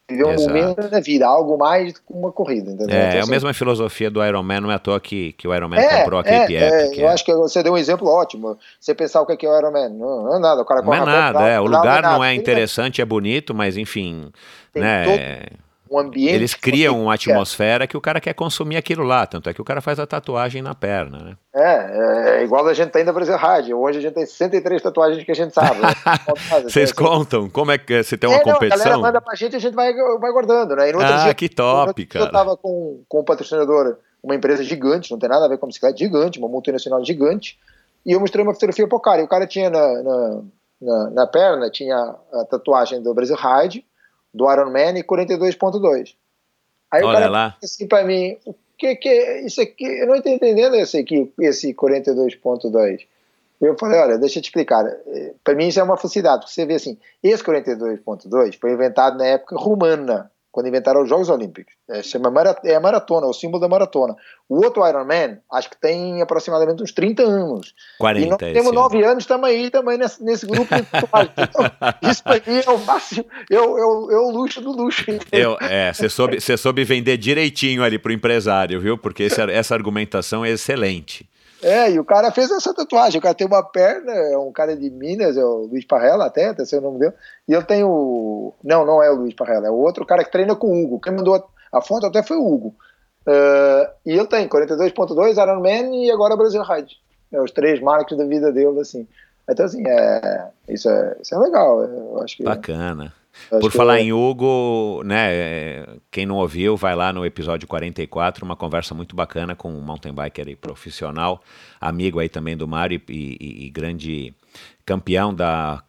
viver 0.06 0.26
um 0.26 0.32
Exato. 0.32 0.50
momento 0.50 0.90
da 0.90 1.00
vida, 1.00 1.26
algo 1.26 1.56
mais 1.56 1.94
do 1.94 2.00
que 2.00 2.12
uma 2.12 2.30
corrida. 2.30 2.70
Entendeu? 2.70 2.94
É, 2.94 3.06
então, 3.06 3.14
é 3.14 3.16
a 3.16 3.22
assim, 3.22 3.30
mesma 3.30 3.54
filosofia 3.54 4.10
do 4.10 4.22
Ironman, 4.22 4.60
não 4.60 4.70
é 4.70 4.74
à 4.74 4.78
toa 4.78 5.00
que, 5.00 5.32
que 5.32 5.48
o 5.48 5.54
Ironman 5.54 5.80
é, 5.80 6.00
comprou 6.00 6.20
a 6.20 6.22
Cape 6.22 6.54
é, 6.54 6.84
Epic. 6.84 6.98
É, 6.98 7.04
eu 7.04 7.08
acho 7.08 7.24
que 7.24 7.34
você 7.34 7.62
deu 7.62 7.72
um 7.72 7.78
exemplo 7.78 8.06
ótimo. 8.06 8.58
Você 8.78 8.94
pensar 8.94 9.22
o 9.22 9.26
que 9.26 9.46
é 9.46 9.48
o 9.48 9.56
Ironman, 9.56 9.88
não, 9.88 10.24
não 10.24 10.36
é 10.36 10.38
nada, 10.38 10.60
o 10.60 10.64
cara 10.66 10.82
Não 10.82 10.92
é 10.92 11.00
nada, 11.00 11.48
é, 11.48 11.58
o 11.58 11.64
lugar 11.64 12.02
não 12.02 12.22
é 12.22 12.34
interessante, 12.34 13.00
é 13.00 13.04
bonito, 13.04 13.54
mas 13.54 13.78
enfim, 13.78 14.30
né... 14.74 15.04
Todo 15.04 15.62
um 15.92 15.98
ambiente. 15.98 16.34
Eles 16.34 16.54
criam 16.54 17.02
uma 17.02 17.14
atmosfera 17.14 17.86
que 17.86 17.96
o 17.96 18.00
cara 18.00 18.20
quer 18.20 18.32
consumir 18.32 18.76
aquilo 18.76 19.04
lá, 19.04 19.26
tanto 19.26 19.50
é 19.50 19.54
que 19.54 19.60
o 19.60 19.64
cara 19.64 19.80
faz 19.80 20.00
a 20.00 20.06
tatuagem 20.06 20.62
na 20.62 20.74
perna, 20.74 21.18
né? 21.18 21.36
É, 21.54 22.38
é 22.40 22.44
igual 22.44 22.66
a 22.66 22.72
gente 22.72 22.90
tem 22.90 23.04
da 23.04 23.12
Brasil 23.12 23.36
Rádio. 23.36 23.78
Hoje 23.78 23.98
a 23.98 24.00
gente 24.00 24.14
tem 24.14 24.24
63 24.24 24.80
tatuagens 24.80 25.22
que 25.22 25.30
a 25.30 25.34
gente 25.34 25.52
sabe. 25.52 25.80
Né? 25.80 25.88
Vocês 26.64 26.90
então, 26.90 27.06
assim, 27.06 27.16
contam? 27.18 27.50
Como 27.50 27.70
é 27.70 27.78
que 27.78 28.02
você 28.02 28.16
tem 28.16 28.28
uma 28.28 28.36
é, 28.36 28.44
não, 28.44 28.52
competição? 28.54 28.80
A 28.80 28.84
galera 28.84 29.02
manda 29.02 29.20
pra 29.20 29.34
gente 29.34 29.52
e 29.52 29.56
a 29.56 29.60
gente 29.60 29.74
vai, 29.74 29.92
vai 29.92 30.32
guardando, 30.32 30.74
né? 30.74 30.90
ah, 30.96 31.24
dia, 31.24 31.34
que 31.34 31.48
top, 31.48 32.06
cara. 32.06 32.24
Eu 32.24 32.30
tava 32.32 32.56
com, 32.56 33.02
com 33.06 33.20
um 33.20 33.24
patrocinador, 33.24 33.98
uma 34.22 34.34
empresa 34.34 34.64
gigante, 34.64 35.10
não 35.10 35.18
tem 35.18 35.28
nada 35.28 35.44
a 35.44 35.48
ver 35.48 35.58
com 35.58 35.66
bicicleta, 35.66 35.98
gigante, 35.98 36.38
uma 36.38 36.48
multinacional 36.48 37.04
gigante, 37.04 37.58
e 38.06 38.12
eu 38.12 38.20
mostrei 38.20 38.42
uma 38.42 38.54
fotografia 38.54 38.88
pro 38.88 38.98
cara, 38.98 39.20
e 39.20 39.24
o 39.24 39.28
cara 39.28 39.46
tinha 39.46 39.68
na, 39.68 40.02
na 40.02 40.42
na, 40.82 41.10
na 41.10 41.26
perna, 41.26 41.70
tinha 41.70 41.96
a 41.96 42.44
tatuagem 42.50 43.00
do 43.00 43.14
Brasil 43.14 43.36
Ride, 43.36 43.86
do 44.32 44.50
Iron 44.50 44.70
Man 44.70 44.98
e 44.98 45.02
42.2. 45.02 46.14
Aí 46.90 47.02
Olha 47.02 47.08
o 47.08 47.12
cara 47.12 47.30
lá. 47.30 47.56
assim 47.62 47.86
para 47.86 48.04
mim, 48.04 48.36
o 48.44 48.54
que 48.76 48.96
que 48.96 49.08
é 49.08 49.46
isso 49.46 49.60
aqui? 49.60 49.84
Eu 49.84 50.06
não 50.06 50.16
estou 50.16 50.32
entendendo 50.32 50.74
esse 50.76 50.98
aqui, 50.98 51.32
esse 51.38 51.72
42.2. 51.74 53.06
Eu 53.60 53.76
falei, 53.78 54.00
olha, 54.00 54.18
deixa 54.18 54.38
eu 54.38 54.42
te 54.42 54.46
explicar. 54.46 54.84
Para 55.44 55.54
mim 55.54 55.68
isso 55.68 55.78
é 55.78 55.82
uma 55.82 55.96
felicidade, 55.96 56.40
porque 56.40 56.52
você 56.52 56.66
vê 56.66 56.74
assim, 56.74 56.98
esse 57.22 57.44
42.2 57.44 58.58
foi 58.60 58.72
inventado 58.72 59.16
na 59.16 59.24
época 59.26 59.56
romana, 59.56 60.30
quando 60.52 60.68
inventaram 60.68 61.02
os 61.02 61.08
Jogos 61.08 61.30
Olímpicos. 61.30 61.72
É, 61.88 62.02
chama 62.02 62.30
é 62.64 62.74
a 62.74 62.80
maratona, 62.80 63.26
é 63.26 63.28
o 63.28 63.32
símbolo 63.32 63.58
da 63.58 63.68
maratona. 63.68 64.14
O 64.46 64.62
outro 64.62 64.86
Iron 64.86 65.06
Man, 65.06 65.38
acho 65.50 65.70
que 65.70 65.80
tem 65.80 66.20
aproximadamente 66.20 66.82
uns 66.82 66.92
30 66.92 67.22
anos. 67.22 67.74
40, 67.98 68.26
e 68.26 68.28
nós 68.28 68.38
temos 68.38 68.72
9 68.72 69.02
anos 69.02 69.24
também 69.24 69.50
aí, 69.50 69.70
também 69.70 69.96
nesse, 69.96 70.22
nesse 70.22 70.46
grupo 70.46 70.68
então, 70.76 72.10
Isso 72.10 72.22
para 72.22 72.34
mim 72.34 72.60
é 72.64 72.70
o 72.70 72.78
máximo, 72.84 73.24
é 73.50 73.58
o, 73.58 73.78
é 73.78 73.86
o, 73.86 74.10
é 74.10 74.18
o 74.18 74.30
luxo 74.30 74.60
do 74.60 74.72
luxo. 74.72 75.04
Eu, 75.32 75.56
é, 75.58 75.90
você 75.90 76.10
soube, 76.10 76.38
você 76.38 76.56
soube 76.58 76.84
vender 76.84 77.16
direitinho 77.16 77.82
ali 77.82 77.98
pro 77.98 78.12
empresário, 78.12 78.78
viu? 78.78 78.98
Porque 78.98 79.22
esse, 79.22 79.40
essa 79.50 79.74
argumentação 79.74 80.44
é 80.44 80.50
excelente. 80.50 81.26
É, 81.62 81.92
e 81.92 81.98
o 81.98 82.04
cara 82.04 82.32
fez 82.32 82.50
essa 82.50 82.74
tatuagem. 82.74 83.20
O 83.20 83.22
cara 83.22 83.34
tem 83.34 83.46
uma 83.46 83.62
perna, 83.62 84.12
é 84.12 84.36
um 84.36 84.50
cara 84.50 84.76
de 84.76 84.90
Minas, 84.90 85.36
é 85.36 85.44
o 85.44 85.66
Luiz 85.66 85.84
Parrella, 85.84 86.26
até, 86.26 86.46
até 86.46 86.64
sei 86.64 86.80
o 86.80 86.82
nome 86.82 86.98
dele. 86.98 87.14
E 87.46 87.52
eu 87.52 87.62
tenho. 87.62 88.52
Não, 88.64 88.84
não 88.84 89.02
é 89.02 89.10
o 89.10 89.14
Luiz 89.14 89.34
Parrella, 89.34 89.68
é 89.68 89.70
o 89.70 89.76
outro 89.76 90.04
cara 90.04 90.24
que 90.24 90.32
treina 90.32 90.56
com 90.56 90.66
o 90.66 90.82
Hugo. 90.82 91.00
Quem 91.00 91.12
mandou 91.12 91.48
a 91.72 91.80
foto 91.80 92.06
até 92.06 92.22
foi 92.22 92.36
o 92.36 92.46
Hugo. 92.46 92.74
Uh, 93.24 93.88
e 94.04 94.12
ele 94.12 94.26
tem 94.26 94.48
42.2, 94.48 95.40
Ironman 95.40 96.04
e 96.04 96.10
agora 96.10 96.36
Brasil 96.36 96.62
Ride. 96.62 96.96
É 97.30 97.40
os 97.40 97.52
três 97.52 97.80
marcos 97.80 98.18
da 98.18 98.24
vida 98.24 98.50
dele, 98.50 98.80
assim. 98.80 99.06
Então, 99.48 99.64
assim, 99.64 99.82
é, 99.86 100.48
isso, 100.68 100.88
é, 100.88 101.16
isso 101.22 101.34
é 101.34 101.38
legal. 101.38 101.82
Eu 101.82 102.22
acho 102.22 102.36
que, 102.36 102.42
Bacana. 102.42 103.12
Por 103.48 103.70
falar 103.70 103.98
é... 103.98 104.02
em 104.02 104.12
Hugo, 104.12 105.02
né, 105.04 105.86
quem 106.10 106.26
não 106.26 106.36
ouviu, 106.36 106.76
vai 106.76 106.94
lá 106.94 107.12
no 107.12 107.24
episódio 107.24 107.66
44, 107.66 108.44
uma 108.44 108.56
conversa 108.56 108.94
muito 108.94 109.16
bacana 109.16 109.54
com 109.54 109.72
um 109.72 109.80
mountain 109.80 110.12
biker 110.12 110.48
aí, 110.48 110.56
profissional, 110.56 111.42
amigo 111.80 112.18
aí 112.18 112.28
também 112.28 112.56
do 112.56 112.68
Mário 112.68 113.00
e, 113.08 113.12
e, 113.40 113.66
e, 113.66 113.70
grande 113.70 114.34
campeão 114.84 115.34
da, 115.34 115.82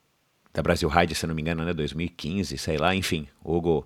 da 0.53 0.61
Brasil 0.61 0.87
Ride, 0.89 1.15
se 1.15 1.27
não 1.27 1.35
me 1.35 1.41
engano, 1.41 1.65
né, 1.65 1.73
2015, 1.73 2.57
sei 2.57 2.77
lá, 2.77 2.95
enfim, 2.95 3.27
Hugo 3.43 3.85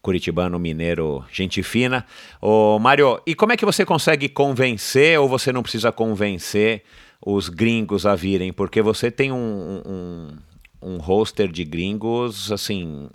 Curitibano 0.00 0.58
Mineiro, 0.58 1.24
gente 1.32 1.62
fina. 1.62 2.04
Ô, 2.40 2.78
Mário, 2.78 3.20
e 3.26 3.34
como 3.34 3.52
é 3.52 3.56
que 3.56 3.64
você 3.64 3.84
consegue 3.84 4.28
convencer 4.28 5.18
ou 5.18 5.28
você 5.28 5.52
não 5.52 5.62
precisa 5.62 5.90
convencer 5.90 6.82
os 7.24 7.48
gringos 7.48 8.06
a 8.06 8.14
virem? 8.14 8.52
Porque 8.52 8.80
você 8.80 9.10
tem 9.10 9.32
um, 9.32 9.82
um 9.84 10.28
um 10.80 10.96
roster 10.98 11.50
de 11.50 11.64
gringos, 11.64 12.50
assim, 12.52 13.08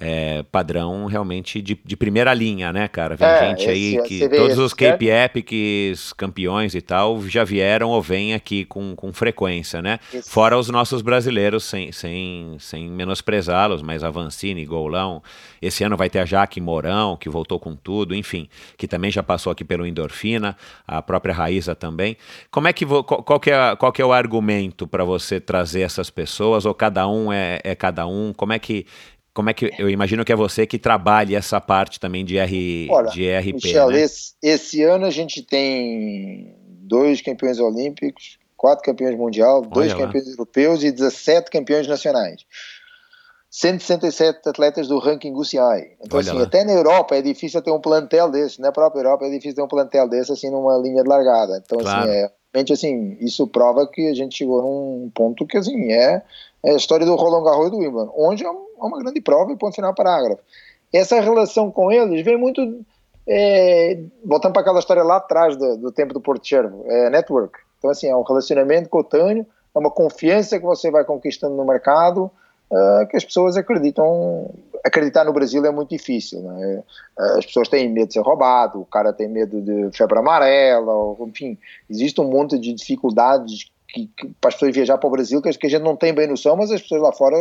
é, 0.00 0.44
padrão 0.44 1.06
realmente 1.06 1.60
de, 1.60 1.76
de, 1.84 1.96
primeira 1.96 2.32
linha, 2.32 2.72
né, 2.72 2.86
cara? 2.86 3.16
Vem 3.16 3.26
é, 3.26 3.48
gente 3.48 3.68
aí 3.68 4.00
que 4.04 4.28
todos 4.28 4.56
os 4.56 4.72
Cape 4.72 5.06
né? 5.06 5.24
Epics 5.24 6.12
campeões 6.12 6.74
e 6.76 6.80
tal 6.80 7.20
já 7.26 7.42
vieram 7.42 7.90
ou 7.90 8.00
vêm 8.00 8.32
aqui 8.32 8.64
com, 8.64 8.94
com 8.94 9.12
frequência, 9.12 9.82
né? 9.82 9.98
Esse. 10.14 10.30
Fora 10.30 10.56
os 10.56 10.68
nossos 10.68 11.02
brasileiros, 11.02 11.64
sem, 11.64 11.90
sem, 11.90 12.56
sem 12.60 12.88
menosprezá-los, 12.88 13.82
mas 13.82 14.04
Avancini, 14.04 14.64
Golão. 14.64 15.20
Esse 15.60 15.82
ano 15.82 15.96
vai 15.96 16.08
ter 16.08 16.20
a 16.20 16.24
Jaque 16.24 16.60
Mourão, 16.60 17.16
que 17.16 17.28
voltou 17.28 17.58
com 17.58 17.74
tudo, 17.74 18.14
enfim, 18.14 18.48
que 18.76 18.86
também 18.86 19.10
já 19.10 19.22
passou 19.22 19.50
aqui 19.50 19.64
pelo 19.64 19.84
Endorfina, 19.84 20.56
a 20.86 21.02
própria 21.02 21.34
Raíza 21.34 21.74
também. 21.74 22.16
Como 22.52 22.68
é 22.68 22.72
que 22.72 22.86
qual, 22.86 23.02
qual, 23.02 23.40
que 23.40 23.50
é, 23.50 23.74
qual 23.74 23.90
que 23.90 24.00
é 24.00 24.04
o 24.04 24.12
argumento 24.12 24.86
para 24.86 25.02
você 25.02 25.40
trazer 25.40 25.80
essas 25.80 26.08
pessoas? 26.08 26.64
Ou 26.64 26.72
cada 26.72 27.08
um 27.08 27.32
é, 27.32 27.58
é 27.64 27.74
cada 27.74 28.06
um? 28.06 28.32
Como 28.32 28.52
é 28.52 28.60
que 28.60 28.86
como 29.32 29.50
é 29.50 29.54
que 29.54 29.70
eu 29.78 29.88
imagino 29.88 30.24
que 30.24 30.32
é 30.32 30.36
você 30.36 30.66
que 30.66 30.78
trabalhe 30.78 31.34
essa 31.34 31.60
parte 31.60 32.00
também 32.00 32.24
de, 32.24 32.38
R, 32.38 32.88
Olha, 32.90 33.10
de 33.10 33.30
RP? 33.30 33.54
Michel, 33.54 33.90
né? 33.90 34.00
esse, 34.00 34.34
esse, 34.42 34.82
ano 34.82 35.06
a 35.06 35.10
gente 35.10 35.42
tem 35.42 36.54
dois 36.66 37.20
campeões 37.20 37.58
olímpicos, 37.60 38.38
quatro 38.56 38.84
campeões 38.84 39.16
mundial, 39.16 39.62
dois 39.62 39.92
Olha 39.92 40.06
campeões 40.06 40.26
lá. 40.26 40.32
europeus 40.32 40.82
e 40.82 40.90
17 40.90 41.50
campeões 41.50 41.86
nacionais. 41.86 42.44
167 43.50 44.46
atletas 44.48 44.88
do 44.88 44.98
ranking 44.98 45.34
UCI. 45.34 45.96
Então, 46.00 46.18
Olha 46.18 46.20
assim, 46.20 46.38
lá. 46.38 46.44
até 46.44 46.64
na 46.64 46.72
Europa 46.72 47.16
é 47.16 47.22
difícil 47.22 47.62
ter 47.62 47.70
um 47.70 47.80
plantel 47.80 48.30
desse, 48.30 48.60
na 48.60 48.70
própria 48.70 49.00
Europa 49.00 49.24
é 49.24 49.30
difícil 49.30 49.54
ter 49.54 49.62
um 49.62 49.68
plantel 49.68 50.08
desse, 50.08 50.32
assim, 50.32 50.50
numa 50.50 50.76
linha 50.76 51.02
de 51.02 51.08
largada. 51.08 51.62
Então, 51.64 51.78
assim, 51.78 51.88
claro. 51.88 52.10
assim, 52.10 52.18
é, 52.18 52.30
realmente, 52.52 52.72
assim, 52.72 53.16
isso 53.20 53.46
prova 53.46 53.86
que 53.86 54.06
a 54.06 54.14
gente 54.14 54.36
chegou 54.36 54.62
num 54.62 55.10
ponto 55.14 55.46
que, 55.46 55.56
assim, 55.56 55.90
é, 55.90 56.22
é 56.62 56.72
a 56.72 56.76
história 56.76 57.06
do 57.06 57.14
Roland 57.14 57.44
Garros 57.44 57.68
e 57.68 57.70
do 57.70 57.78
Wimbledon, 57.78 58.12
onde 58.16 58.44
é 58.44 58.50
uma 58.86 58.98
grande 58.98 59.20
prova 59.20 59.52
e 59.52 59.56
ponto 59.56 59.74
final 59.74 59.94
parágrafo. 59.94 60.42
Essa 60.92 61.20
relação 61.20 61.70
com 61.70 61.92
eles 61.92 62.24
vem 62.24 62.36
muito, 62.36 62.84
é, 63.26 63.98
voltando 64.24 64.52
para 64.52 64.62
aquela 64.62 64.78
história 64.78 65.02
lá 65.02 65.16
atrás 65.16 65.56
do, 65.56 65.76
do 65.76 65.92
tempo 65.92 66.14
do 66.14 66.20
Porto 66.20 66.46
Cervo, 66.46 66.84
é 66.86 67.10
network. 67.10 67.58
Então, 67.78 67.90
assim, 67.90 68.08
é 68.08 68.16
um 68.16 68.22
relacionamento 68.22 68.88
cotâneo, 68.88 69.46
é 69.74 69.78
uma 69.78 69.90
confiança 69.90 70.58
que 70.58 70.64
você 70.64 70.90
vai 70.90 71.04
conquistando 71.04 71.54
no 71.54 71.64
mercado, 71.64 72.30
uh, 72.70 73.06
que 73.08 73.16
as 73.16 73.24
pessoas 73.24 73.56
acreditam. 73.56 74.50
Acreditar 74.84 75.24
no 75.24 75.32
Brasil 75.32 75.64
é 75.66 75.70
muito 75.70 75.90
difícil. 75.90 76.40
Né? 76.40 76.82
As 77.36 77.44
pessoas 77.44 77.68
têm 77.68 77.88
medo 77.90 78.08
de 78.08 78.14
ser 78.14 78.20
roubado, 78.20 78.80
o 78.80 78.86
cara 78.86 79.12
tem 79.12 79.28
medo 79.28 79.60
de 79.60 79.96
febre 79.96 80.18
amarela, 80.18 80.92
ou, 80.92 81.28
enfim, 81.28 81.58
existe 81.90 82.20
um 82.20 82.30
monte 82.30 82.58
de 82.58 82.72
dificuldades 82.72 83.70
que, 83.88 84.06
que, 84.16 84.28
para 84.40 84.48
as 84.48 84.54
pessoas 84.54 84.74
viajar 84.74 84.98
para 84.98 85.08
o 85.08 85.10
Brasil 85.10 85.40
que, 85.40 85.50
que 85.50 85.66
a 85.66 85.70
gente 85.70 85.82
não 85.82 85.96
tem 85.96 86.12
bem 86.12 86.26
noção, 86.26 86.56
mas 86.56 86.70
as 86.70 86.82
pessoas 86.82 87.02
lá 87.02 87.12
fora 87.12 87.36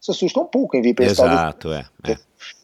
se 0.00 0.10
assustam 0.10 0.44
um 0.44 0.46
pouco 0.46 0.76
em 0.76 0.82
vir 0.82 0.94
para 0.94 1.06
esse 1.06 1.20
Exato, 1.20 1.72
é, 1.72 1.84
é. 2.04 2.16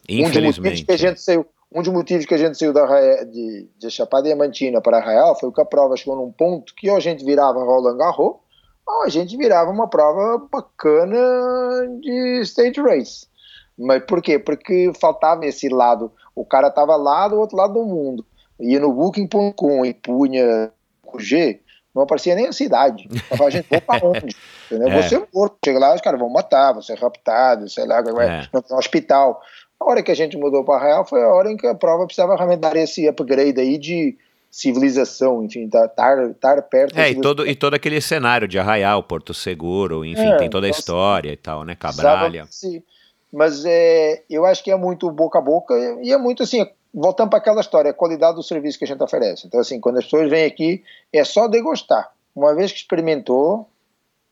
Infelizmente. 0.07 0.67
Um 0.67 0.71
dos, 0.71 0.83
que 0.83 0.91
a 0.91 0.97
gente 0.97 1.21
saiu, 1.21 1.45
um 1.71 1.81
dos 1.81 1.91
motivos 1.91 2.25
que 2.25 2.33
a 2.33 2.37
gente 2.37 2.57
saiu 2.57 2.71
da, 2.71 3.23
de, 3.25 3.67
de 3.77 3.91
Chapada 3.91 4.23
Diamantina 4.23 4.81
para 4.81 4.97
Arraial 4.97 5.37
foi 5.37 5.51
que 5.51 5.61
a 5.61 5.65
prova 5.65 5.97
chegou 5.97 6.15
num 6.15 6.31
ponto 6.31 6.73
que 6.73 6.89
ou 6.89 6.95
a 6.95 7.01
gente 7.01 7.25
virava 7.25 7.63
Roland 7.63 7.97
Garros 7.97 8.35
ou 8.87 9.03
a 9.03 9.09
gente 9.09 9.35
virava 9.35 9.69
uma 9.69 9.89
prova 9.89 10.47
bacana 10.49 11.17
de 11.99 12.39
stage 12.43 12.79
race. 12.79 13.27
Mas 13.77 14.03
por 14.05 14.21
quê? 14.21 14.39
Porque 14.39 14.91
faltava 14.99 15.45
esse 15.45 15.67
lado. 15.67 16.11
O 16.33 16.45
cara 16.45 16.69
estava 16.69 16.95
lá 16.95 17.27
do 17.27 17.37
outro 17.37 17.57
lado 17.57 17.73
do 17.73 17.85
mundo. 17.85 18.25
Ia 18.59 18.79
no 18.79 18.91
Booking.com 18.93 19.85
e 19.85 19.93
punha 19.93 20.71
o 21.03 21.19
G, 21.19 21.61
não 21.97 22.03
aparecia 22.03 22.35
nem 22.35 22.47
a 22.47 22.53
cidade. 22.53 23.07
Eu 23.11 23.37
falava, 23.37 23.51
gente, 23.51 23.67
vou 23.69 23.81
pra 23.81 23.99
onde? 24.03 24.35
Entendeu? 24.65 24.89
É. 24.89 25.01
Você 25.01 25.15
é 25.15 25.27
morto. 25.33 25.57
Chega 25.65 25.79
lá, 25.79 25.95
os 25.95 26.01
caras 26.01 26.19
vão 26.19 26.29
matar, 26.29 26.73
você 26.73 26.93
é 26.93 26.95
raptado, 26.95 27.69
sei 27.69 27.85
lá, 27.85 28.01
vai 28.01 28.41
é. 28.41 28.49
no 28.53 28.77
hospital. 28.77 29.41
A 29.79 29.89
hora 29.89 30.01
que 30.01 30.11
a 30.11 30.15
gente 30.15 30.37
mudou 30.37 30.63
para 30.63 30.83
Real 30.83 31.05
foi 31.05 31.23
a 31.23 31.27
hora 31.27 31.51
em 31.51 31.57
que 31.57 31.67
a 31.67 31.75
prova 31.75 32.05
precisava 32.05 32.35
realmente 32.35 32.59
dar 32.59 32.75
esse 32.75 33.07
upgrade 33.07 33.59
aí 33.59 33.77
de 33.77 34.17
civilização, 34.49 35.43
enfim, 35.43 35.65
estar 35.65 35.87
tá, 35.89 36.15
tá 36.39 36.61
perto. 36.61 36.97
É, 36.97 37.11
e 37.11 37.21
todo, 37.21 37.45
e 37.45 37.55
todo 37.55 37.75
aquele 37.75 38.01
cenário 38.01 38.47
de 38.47 38.57
Arraial, 38.57 39.03
Porto 39.03 39.33
Seguro, 39.33 40.03
enfim, 40.03 40.25
é, 40.25 40.37
tem 40.37 40.49
toda 40.49 40.65
a 40.65 40.69
então, 40.69 40.79
história 40.79 41.31
e 41.31 41.37
tal, 41.37 41.63
né, 41.63 41.75
Cabralha. 41.75 42.47
Mas 43.31 43.65
é, 43.65 44.23
eu 44.29 44.45
acho 44.45 44.63
que 44.63 44.71
é 44.71 44.75
muito 44.75 45.11
boca 45.11 45.37
a 45.37 45.41
boca 45.41 45.75
e 46.01 46.11
é 46.11 46.17
muito 46.17 46.41
assim, 46.41 46.65
voltando 46.93 47.29
para 47.29 47.39
aquela 47.39 47.61
história, 47.61 47.91
a 47.91 47.93
qualidade 47.93 48.35
do 48.35 48.43
serviço 48.43 48.77
que 48.77 48.85
a 48.85 48.87
gente 48.87 49.03
oferece. 49.03 49.47
Então, 49.47 49.59
assim, 49.59 49.79
quando 49.79 49.97
as 49.97 50.05
pessoas 50.05 50.29
vêm 50.29 50.45
aqui, 50.45 50.83
é 51.11 51.23
só 51.23 51.47
degustar. 51.47 52.11
Uma 52.35 52.53
vez 52.55 52.71
que 52.71 52.77
experimentou, 52.77 53.67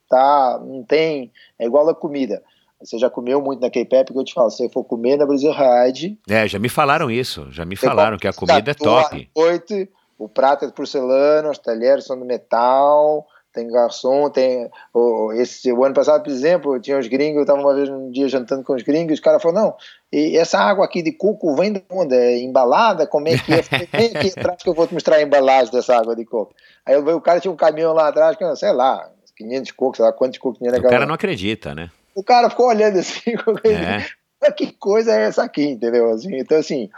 tá, 0.09 0.59
não 0.63 0.83
tem, 0.83 1.31
é 1.57 1.65
igual 1.65 1.87
a 1.89 1.95
comida. 1.95 2.43
Você 2.79 2.97
já 2.97 3.09
comeu 3.09 3.41
muito 3.41 3.61
na 3.61 3.69
K-Pep, 3.69 4.11
que 4.11 4.19
eu 4.19 4.23
te 4.23 4.33
falo, 4.33 4.49
se 4.51 4.57
você 4.57 4.69
for 4.69 4.83
comer 4.83 5.17
na 5.17 5.25
Brasil 5.25 5.51
Ride... 5.51 6.19
É, 6.29 6.47
já 6.47 6.59
me 6.59 6.69
falaram 6.69 7.09
isso, 7.09 7.47
já 7.51 7.65
me 7.65 7.75
falaram 7.75 8.17
que 8.17 8.27
a 8.27 8.33
comida 8.33 8.71
é 8.71 8.73
top. 8.73 9.29
Noite, 9.35 9.89
o 10.17 10.29
prato 10.29 10.65
é 10.65 10.67
de 10.67 10.73
porcelana, 10.73 11.49
os 11.49 11.57
talheres 11.57 12.05
são 12.05 12.19
de 12.19 12.25
metal, 12.25 13.25
tem 13.55 13.67
garçom, 13.69 14.29
tem. 14.29 14.69
O, 14.93 15.31
esse, 15.33 15.71
o 15.71 15.83
ano 15.85 15.95
passado, 15.95 16.21
por 16.23 16.29
exemplo, 16.29 16.79
tinha 16.79 16.99
os 16.99 17.07
gringos, 17.07 17.37
eu 17.37 17.41
estava 17.43 17.61
uma 17.61 17.73
vez 17.73 17.89
um 17.89 18.11
dia 18.11 18.27
jantando 18.27 18.63
com 18.63 18.73
os 18.73 18.83
gringos, 18.83 19.13
os 19.13 19.19
caras 19.21 19.41
falaram: 19.41 19.67
não, 19.67 19.75
e 20.11 20.37
essa 20.37 20.59
água 20.59 20.85
aqui 20.85 21.01
de 21.01 21.13
coco 21.13 21.55
vem 21.55 21.71
de 21.71 21.83
onde? 21.89 22.13
É 22.13 22.37
embalada? 22.39 23.07
Como 23.07 23.29
é 23.29 23.37
que 23.37 23.53
é? 23.53 23.61
Vem 23.97 24.11
aqui 24.13 24.37
atrás 24.37 24.61
que 24.61 24.69
eu 24.69 24.73
vou 24.73 24.85
te 24.85 24.93
mostrar 24.93 25.15
a 25.15 25.21
embalagem 25.21 25.71
dessa 25.71 25.95
água 25.95 26.15
de 26.15 26.25
coco. 26.25 26.53
Aí 26.85 26.97
o 26.97 27.21
cara 27.21 27.39
tinha 27.39 27.51
um 27.51 27.55
caminhão 27.55 27.93
lá 27.93 28.09
atrás, 28.09 28.35
que, 28.35 28.55
sei 28.57 28.73
lá, 28.73 29.09
500 29.37 29.71
cocos, 29.71 29.97
sei 29.97 30.05
lá 30.05 30.11
quantos 30.11 30.37
cocos 30.37 30.57
tinha 30.57 30.71
naquela. 30.71 30.89
O 30.89 30.91
cara 30.91 31.05
não 31.05 31.15
acredita, 31.15 31.73
né? 31.73 31.89
O 32.13 32.23
cara 32.23 32.49
ficou 32.49 32.67
olhando 32.67 32.99
assim, 32.99 33.31
é. 34.43 34.51
que 34.51 34.71
coisa 34.73 35.13
é 35.13 35.23
essa 35.23 35.43
aqui, 35.43 35.65
entendeu? 35.65 36.09
Assim, 36.11 36.37
então, 36.37 36.57
assim, 36.57 36.89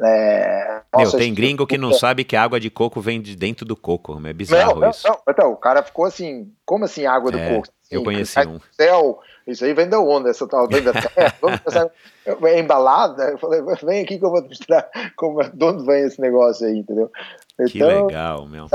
é, 0.00 0.80
Meu, 0.96 1.10
tem 1.12 1.32
gringo 1.32 1.66
que 1.66 1.78
não 1.78 1.92
sabe 1.92 2.24
que 2.24 2.34
a 2.34 2.42
água 2.42 2.58
de 2.58 2.68
coco 2.68 3.00
vem 3.00 3.20
de 3.20 3.36
dentro 3.36 3.64
do 3.64 3.76
coco. 3.76 4.20
É 4.26 4.32
bizarro 4.32 4.80
não, 4.80 4.90
isso. 4.90 5.06
Não, 5.06 5.18
então, 5.28 5.52
o 5.52 5.56
cara 5.56 5.82
ficou 5.82 6.04
assim, 6.04 6.50
como 6.64 6.84
assim 6.84 7.06
água 7.06 7.30
do 7.30 7.38
é, 7.38 7.54
coco? 7.54 7.68
eu 7.90 8.02
conheci 8.02 8.40
um. 8.40 8.58
Céu, 8.72 9.20
isso 9.46 9.64
aí 9.64 9.72
vem 9.72 9.88
da 9.88 10.00
onda, 10.00 10.30
essa 10.30 10.48
tal, 10.48 10.66
vem 10.66 10.82
da 10.82 10.92
terra. 10.92 11.34
Vamos 11.40 11.60
pensar, 11.60 11.90
é 12.26 12.58
embalada. 12.58 13.30
Eu 13.30 13.38
falei, 13.38 13.62
vem 13.84 14.02
aqui 14.02 14.18
que 14.18 14.24
eu 14.24 14.30
vou 14.30 14.42
te 14.42 14.48
mostrar 14.48 14.90
como, 15.16 15.42
de 15.42 15.64
onde 15.64 15.86
vem 15.86 16.04
esse 16.04 16.20
negócio 16.20 16.66
aí, 16.66 16.78
entendeu? 16.78 17.10
Então, 17.54 17.68
que 17.68 17.84
legal, 17.84 18.46
meu. 18.46 18.66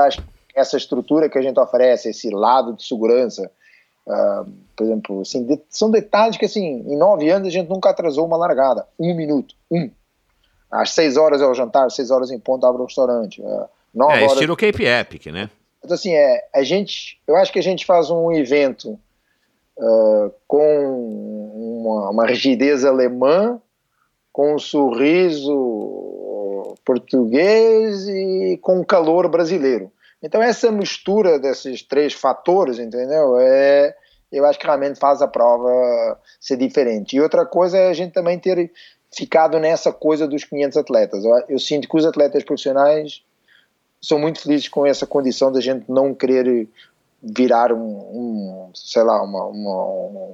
Essa 0.56 0.78
estrutura 0.78 1.30
que 1.30 1.38
a 1.38 1.42
gente 1.42 1.60
oferece, 1.60 2.10
esse 2.10 2.30
lado 2.30 2.76
de 2.76 2.86
segurança, 2.86 3.52
Uh, 4.08 4.52
por 4.76 4.86
exemplo, 4.86 5.22
assim, 5.22 5.46
de, 5.46 5.62
são 5.70 5.92
detalhes 5.92 6.36
que 6.36 6.46
assim, 6.46 6.84
em 6.88 6.98
nove 6.98 7.30
anos 7.30 7.48
a 7.48 7.52
gente 7.52 7.70
nunca 7.70 7.92
atrasou 7.92 8.26
uma 8.26 8.38
largada. 8.38 8.88
Um 9.00 9.14
minuto, 9.14 9.54
um. 9.70 9.92
Às 10.72 10.92
seis 10.92 11.18
horas 11.18 11.42
é 11.42 11.46
o 11.46 11.54
jantar, 11.54 11.90
seis 11.92 12.12
horas 12.12 12.32
em 12.32 12.40
ponto 12.40 12.66
abre 12.66 12.82
o 12.82 12.86
restaurante. 12.86 13.42
Uh, 13.42 13.66
nove 13.94 14.14
é, 14.14 14.18
horas... 14.18 14.34
estilo 14.34 14.56
Cape 14.56 14.86
Epic, 14.86 15.28
né? 15.28 15.50
Então, 15.84 15.96
assim, 15.96 16.14
é, 16.14 16.48
a 16.54 16.62
gente, 16.64 17.20
eu 17.28 17.36
acho 17.36 17.52
que 17.52 17.60
a 17.60 17.64
gente 17.64 17.86
faz 17.86 18.10
um 18.10 18.32
evento 18.32 19.00
uh, 19.78 20.32
com 20.48 21.82
uma, 21.84 22.10
uma 22.10 22.26
rigidez 22.26 22.86
alemã, 22.86 23.60
com 24.32 24.56
um 24.56 24.60
sorriso 24.60 25.80
português 26.86 28.08
e 28.08 28.58
com 28.62 28.84
calor 28.84 29.28
brasileiro. 29.30 29.92
Então 30.22 30.42
essa 30.42 30.72
mistura 30.72 31.40
desses 31.40 31.82
três 31.82 32.14
fatores, 32.14 32.80
entendeu? 32.80 33.38
É, 33.40 33.96
eu 34.32 34.46
acho 34.46 34.60
que 34.60 34.66
realmente 34.66 35.00
faz 35.00 35.22
a 35.22 35.28
prova 35.28 36.20
ser 36.40 36.58
diferente. 36.58 37.16
E 37.16 37.22
outra 37.22 37.46
coisa 37.46 37.78
é 37.78 37.90
a 37.90 37.94
gente 37.94 38.14
também 38.14 38.38
ter 38.38 38.72
ficado 39.12 39.60
nessa 39.60 39.92
coisa 39.92 40.28
dos 40.28 40.44
500 40.44 40.78
atletas. 40.78 41.24
Eu, 41.24 41.44
eu 41.50 41.60
sinto 41.60 41.88
que 41.88 41.98
os 41.98 42.06
atletas 42.06 42.44
profissionais 42.44 43.24
são 44.02 44.20
muito 44.20 44.42
felizes 44.42 44.68
com 44.68 44.86
essa 44.86 45.06
condição 45.06 45.52
da 45.52 45.60
gente 45.60 45.86
não 45.90 46.14
querer 46.14 46.68
virar 47.22 47.74
um, 47.74 47.80
um 47.80 48.72
sei 48.74 49.04
lá, 49.04 49.22
uma, 49.22 49.46
uma, 49.46 49.86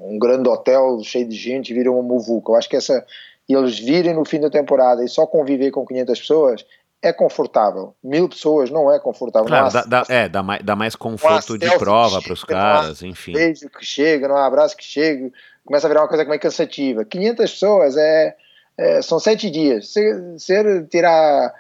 um 0.07 0.19
grande 0.19 0.47
hotel 0.47 0.99
cheio 1.03 1.27
de 1.27 1.35
gente 1.35 1.71
e 1.71 1.73
virar 1.73 1.91
uma 1.91 2.03
muvuca. 2.03 2.51
Eu 2.51 2.55
acho 2.55 2.69
que 2.69 2.75
essa 2.75 3.05
eles 3.47 3.79
virem 3.79 4.13
no 4.13 4.25
fim 4.25 4.39
da 4.39 4.49
temporada 4.49 5.03
e 5.03 5.07
só 5.07 5.25
conviver 5.27 5.71
com 5.71 5.85
500 5.85 6.19
pessoas 6.19 6.65
é 7.01 7.13
confortável. 7.13 7.93
Mil 8.03 8.27
pessoas 8.27 8.71
não 8.71 8.91
é 8.91 8.99
confortável. 8.99 9.47
Claro, 9.47 9.71
dá, 9.71 9.83
dá, 9.83 10.05
é, 10.09 10.27
dá 10.27 10.41
mais, 10.41 10.63
dá 10.63 10.75
mais 10.75 10.95
conforto 10.95 11.57
de 11.57 11.69
prova 11.77 12.19
para 12.21 12.33
os 12.33 12.43
caras, 12.43 13.03
enfim. 13.03 13.33
Beijo 13.33 13.69
que 13.69 13.85
chega, 13.85 14.27
não 14.27 14.35
há 14.35 14.47
abraço 14.47 14.75
que 14.75 14.83
chega, 14.83 15.31
começa 15.63 15.85
a 15.85 15.89
virar 15.89 16.01
uma 16.01 16.07
coisa 16.07 16.25
mais 16.25 16.41
cansativa. 16.41 17.05
500 17.05 17.51
pessoas 17.51 17.97
é, 17.97 18.35
é 18.77 19.01
são 19.01 19.19
sete 19.19 19.49
dias. 19.49 19.89
Se, 19.89 20.39
se 20.39 20.83
tirar 20.87 21.53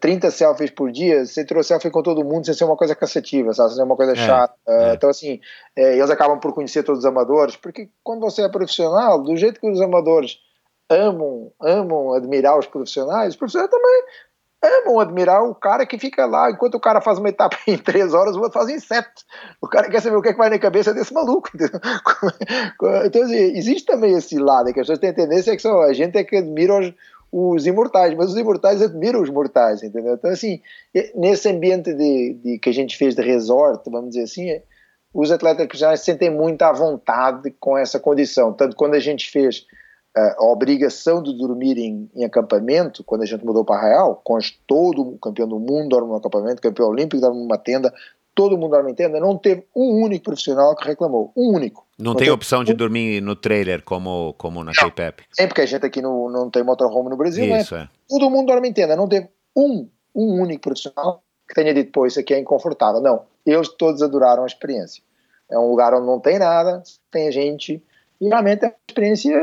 30 0.00 0.30
selfies 0.30 0.70
por 0.70 0.92
dia, 0.92 1.24
você 1.24 1.44
tirou 1.44 1.62
selfie 1.62 1.90
com 1.90 2.02
todo 2.02 2.24
mundo 2.24 2.44
sem 2.44 2.54
ser 2.54 2.64
uma 2.64 2.76
coisa 2.76 2.94
cansativa, 2.94 3.52
sabe? 3.54 3.70
Sem 3.70 3.76
ser 3.76 3.82
uma 3.82 3.96
coisa 3.96 4.12
é, 4.12 4.16
chata. 4.16 4.54
É. 4.66 4.94
Então, 4.94 5.08
assim, 5.08 5.40
é, 5.74 5.96
eles 5.96 6.10
acabam 6.10 6.38
por 6.38 6.52
conhecer 6.52 6.82
todos 6.82 7.00
os 7.00 7.06
amadores, 7.06 7.56
porque 7.56 7.88
quando 8.02 8.20
você 8.20 8.42
é 8.42 8.48
profissional, 8.48 9.22
do 9.22 9.36
jeito 9.36 9.60
que 9.60 9.70
os 9.70 9.80
amadores 9.80 10.38
amam, 10.88 11.50
amam 11.60 12.12
admirar 12.12 12.58
os 12.58 12.66
profissionais, 12.66 13.30
os 13.30 13.36
profissionais 13.36 13.70
também 13.70 14.04
amam 14.62 15.00
admirar 15.00 15.42
o 15.42 15.54
cara 15.54 15.86
que 15.86 15.98
fica 15.98 16.26
lá, 16.26 16.50
enquanto 16.50 16.74
o 16.74 16.80
cara 16.80 17.00
faz 17.00 17.18
uma 17.18 17.28
etapa 17.28 17.56
em 17.66 17.78
três 17.78 18.12
horas, 18.12 18.36
o 18.36 18.40
outro 18.40 18.58
faz 18.58 18.68
em 18.68 18.78
sete. 18.78 19.24
O 19.60 19.66
cara 19.66 19.88
quer 19.88 20.00
saber 20.00 20.16
o 20.16 20.22
que, 20.22 20.28
é 20.28 20.32
que 20.32 20.38
vai 20.38 20.50
na 20.50 20.58
cabeça 20.58 20.92
desse 20.92 21.12
maluco. 21.12 21.50
Então, 23.04 23.22
assim, 23.22 23.34
existe 23.34 23.86
também 23.86 24.14
esse 24.14 24.38
lado, 24.38 24.72
que 24.72 24.80
as 24.80 24.86
pessoas 24.86 24.98
têm 24.98 25.12
tendência 25.12 25.54
que 25.54 25.62
só 25.62 25.82
a 25.82 25.92
gente 25.92 26.16
é 26.16 26.24
que 26.24 26.36
admira 26.36 26.78
os, 26.78 26.92
os 27.32 27.66
imortais, 27.66 28.14
mas 28.14 28.30
os 28.30 28.36
imortais 28.36 28.82
admiram 28.82 29.22
os 29.22 29.30
mortais, 29.30 29.82
entendeu? 29.82 30.14
Então, 30.14 30.30
assim, 30.30 30.60
nesse 31.14 31.48
ambiente 31.48 31.92
de, 31.94 32.34
de 32.42 32.58
que 32.58 32.68
a 32.68 32.72
gente 32.72 32.96
fez 32.96 33.14
de 33.14 33.22
resort, 33.22 33.88
vamos 33.90 34.10
dizer 34.10 34.24
assim, 34.24 34.60
os 35.12 35.30
atletas 35.30 35.66
profissionais 35.66 36.00
se 36.00 36.06
sentem 36.06 36.30
muito 36.30 36.62
à 36.62 36.72
vontade 36.72 37.54
com 37.58 37.76
essa 37.76 37.98
condição. 37.98 38.52
Tanto 38.52 38.76
quando 38.76 38.94
a 38.94 39.00
gente 39.00 39.30
fez 39.30 39.66
a 40.16 40.44
obrigação 40.44 41.22
de 41.22 41.32
dormir 41.36 41.78
em, 41.78 42.10
em, 42.14 42.24
acampamento, 42.24 43.04
quando 43.04 43.22
a 43.22 43.26
gente 43.26 43.44
mudou 43.44 43.64
para 43.64 43.76
Arraial, 43.76 44.20
com 44.24 44.38
todo 44.66 45.02
o 45.02 45.18
campeão 45.18 45.46
do 45.46 45.58
mundo 45.58 45.88
dorme 45.88 46.08
no 46.08 46.16
acampamento, 46.16 46.60
campeão 46.60 46.88
olímpico 46.88 47.20
dorme 47.20 47.40
numa 47.40 47.56
tenda, 47.56 47.92
todo 48.34 48.58
mundo 48.58 48.72
dorme 48.72 48.90
em 48.90 48.94
tenda, 48.94 49.20
não 49.20 49.36
teve 49.36 49.64
um 49.74 50.02
único 50.02 50.24
profissional 50.24 50.74
que 50.74 50.86
reclamou, 50.86 51.32
um 51.36 51.54
único. 51.54 51.86
Não, 51.96 52.12
não 52.12 52.14
tem 52.16 52.30
opção 52.30 52.62
um... 52.62 52.64
de 52.64 52.74
dormir 52.74 53.20
no 53.20 53.36
trailer 53.36 53.82
como, 53.84 54.34
como 54.36 54.64
na 54.64 54.72
K-Pep? 54.72 55.24
Tem, 55.36 55.46
porque 55.46 55.60
a 55.60 55.66
gente 55.66 55.86
aqui 55.86 56.02
no, 56.02 56.28
não 56.28 56.50
tem 56.50 56.64
motorhome 56.64 57.08
no 57.08 57.16
Brasil, 57.16 57.44
Isso, 57.56 57.74
né? 57.74 57.82
É. 57.82 57.88
Todo 58.08 58.30
mundo 58.30 58.46
dorme 58.46 58.68
em 58.68 58.72
tenda, 58.72 58.96
não 58.96 59.08
teve 59.08 59.28
um, 59.56 59.88
um 60.14 60.40
único 60.40 60.62
profissional 60.62 61.22
que 61.48 61.54
tenha 61.54 61.74
dito, 61.74 61.92
pô, 61.92 62.06
isso 62.06 62.18
aqui 62.18 62.34
é 62.34 62.38
inconfortável. 62.38 63.00
Não, 63.00 63.22
eles 63.44 63.68
todos 63.68 64.02
adoraram 64.02 64.44
a 64.44 64.46
experiência. 64.46 65.02
É 65.50 65.58
um 65.58 65.68
lugar 65.68 65.92
onde 65.94 66.06
não 66.06 66.20
tem 66.20 66.38
nada, 66.38 66.82
tem 67.10 67.30
gente, 67.32 67.82
e 68.20 68.28
realmente 68.28 68.64
é 68.64 68.68
uma 68.68 68.74
experiência 68.86 69.40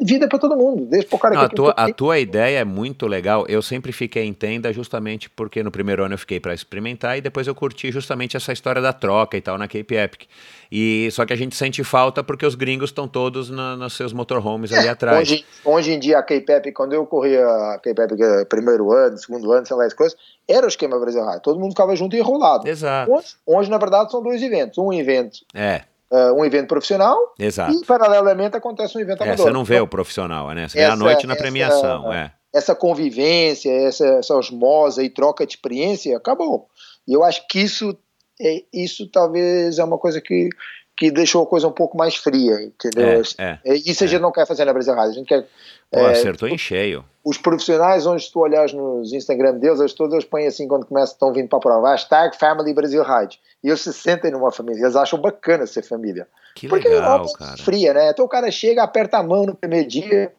de 0.00 0.12
vida 0.12 0.28
para 0.28 0.38
todo 0.38 0.56
mundo, 0.56 0.86
desde 0.86 1.12
o 1.12 1.18
cara 1.18 1.34
Não, 1.34 1.42
a, 1.42 1.48
tua, 1.48 1.70
a 1.72 1.92
tua 1.92 2.18
ideia 2.20 2.60
é 2.60 2.64
muito 2.64 3.08
legal. 3.08 3.44
Eu 3.48 3.60
sempre 3.60 3.90
fiquei 3.90 4.24
em 4.24 4.32
tenda 4.32 4.72
justamente 4.72 5.28
porque 5.28 5.60
no 5.60 5.72
primeiro 5.72 6.04
ano 6.04 6.14
eu 6.14 6.18
fiquei 6.18 6.38
para 6.38 6.54
experimentar 6.54 7.18
e 7.18 7.20
depois 7.20 7.48
eu 7.48 7.54
curti 7.54 7.90
justamente 7.90 8.36
essa 8.36 8.52
história 8.52 8.80
da 8.80 8.92
troca 8.92 9.36
e 9.36 9.40
tal 9.40 9.58
na 9.58 9.66
Cape 9.66 9.96
Epic. 9.96 10.28
E 10.70 11.08
só 11.10 11.26
que 11.26 11.32
a 11.32 11.36
gente 11.36 11.56
sente 11.56 11.82
falta 11.82 12.22
porque 12.22 12.46
os 12.46 12.54
gringos 12.54 12.90
estão 12.90 13.08
todos 13.08 13.50
na, 13.50 13.76
nos 13.76 13.94
seus 13.94 14.12
motorhomes 14.12 14.70
é, 14.70 14.78
ali 14.78 14.88
atrás. 14.88 15.28
Hoje, 15.28 15.44
hoje 15.64 15.92
em 15.92 15.98
dia 15.98 16.18
a 16.18 16.22
Cape 16.22 16.52
Epic, 16.52 16.74
quando 16.74 16.92
eu 16.92 17.04
corria 17.04 17.44
a 17.44 17.80
Cape 17.82 18.02
Epic 18.02 18.20
é, 18.20 18.44
primeiro 18.44 18.92
ano, 18.92 19.18
segundo 19.18 19.50
ano, 19.50 19.66
sei 19.66 19.76
lá 19.76 19.84
as 19.84 19.94
coisas, 19.94 20.16
era 20.48 20.64
o 20.64 20.68
esquema 20.68 20.96
Brasil 20.96 21.24
High. 21.24 21.40
Todo 21.40 21.58
mundo 21.58 21.70
ficava 21.70 21.96
junto 21.96 22.14
e 22.14 22.20
enrolado. 22.20 22.68
Exato. 22.68 23.12
Hoje, 23.12 23.34
hoje, 23.44 23.68
na 23.68 23.78
verdade, 23.78 24.12
são 24.12 24.22
dois 24.22 24.40
eventos. 24.40 24.78
Um 24.78 24.92
evento 24.92 25.40
é 25.52 25.82
uh, 26.12 26.34
um 26.34 26.44
evento 26.44 26.68
profissional 26.68 27.18
Exato. 27.38 27.72
e, 27.72 27.84
paralelamente, 27.84 28.56
acontece 28.56 28.96
um 28.96 29.00
evento 29.00 29.22
é, 29.22 29.24
amador. 29.24 29.46
Você 29.46 29.52
não 29.52 29.64
vê 29.64 29.76
então, 29.76 29.84
o 29.84 29.88
profissional, 29.88 30.50
né? 30.50 30.68
Você 30.68 30.78
essa, 30.78 30.88
vê 30.88 30.92
a 30.92 30.96
noite 30.96 31.26
na 31.26 31.32
essa, 31.32 31.42
premiação. 31.42 32.12
é. 32.12 32.32
Essa 32.54 32.74
convivência, 32.74 33.70
essa, 33.70 34.06
essa 34.06 34.36
osmose 34.36 35.02
e 35.02 35.08
troca 35.08 35.46
de 35.46 35.54
experiência, 35.54 36.14
acabou. 36.16 36.68
E 37.08 37.14
eu 37.14 37.24
acho 37.24 37.46
que 37.48 37.60
isso, 37.60 37.96
é, 38.40 38.62
isso 38.72 39.08
talvez 39.10 39.78
é 39.78 39.84
uma 39.84 39.96
coisa 39.96 40.20
que, 40.20 40.50
que 40.96 41.10
deixou 41.10 41.42
a 41.42 41.46
coisa 41.46 41.66
um 41.66 41.72
pouco 41.72 41.96
mais 41.96 42.14
fria, 42.14 42.62
entendeu? 42.62 43.22
É, 43.38 43.58
é, 43.64 43.74
isso 43.74 44.04
a 44.04 44.06
gente 44.06 44.18
é. 44.18 44.22
não 44.22 44.30
quer 44.30 44.46
fazer 44.46 44.66
na 44.66 44.72
Brasil 44.72 44.94
Rádio, 44.94 45.12
a 45.12 45.14
gente 45.14 45.28
quer 45.28 45.46
Pô, 45.90 46.00
é, 46.00 46.12
acertou 46.12 46.46
em 46.46 46.58
cheio. 46.58 47.04
Os 47.24 47.38
profissionais, 47.38 48.06
onde 48.06 48.30
tu 48.30 48.40
olhas 48.40 48.72
nos 48.72 49.12
Instagram 49.12 49.54
deles, 49.58 49.78
eles 49.78 49.92
todos 49.92 50.12
eles 50.14 50.24
põem 50.24 50.46
assim 50.46 50.66
quando 50.66 50.86
começam, 50.86 51.12
estão 51.12 51.32
vindo 51.32 51.48
para 51.48 51.58
a 51.58 51.62
prova, 51.62 51.90
hashtag 51.90 52.36
Family 52.36 52.74
Brasil 52.74 53.02
Ride. 53.02 53.38
E 53.62 53.68
eles 53.68 53.80
se 53.80 53.92
sentem 53.92 54.30
numa 54.30 54.50
família, 54.50 54.82
eles 54.82 54.96
acham 54.96 55.20
bacana 55.20 55.66
ser 55.66 55.82
família. 55.82 56.26
Que 56.54 56.68
Porque 56.68 56.88
legal, 56.88 57.24
é 57.24 57.38
cara. 57.38 57.56
fria, 57.58 57.94
né? 57.94 58.10
Então 58.10 58.24
o 58.24 58.28
cara 58.28 58.50
chega, 58.50 58.82
aperta 58.82 59.18
a 59.18 59.22
mão 59.22 59.46
no 59.46 59.54
primeiro 59.54 59.88
dia, 59.88 60.32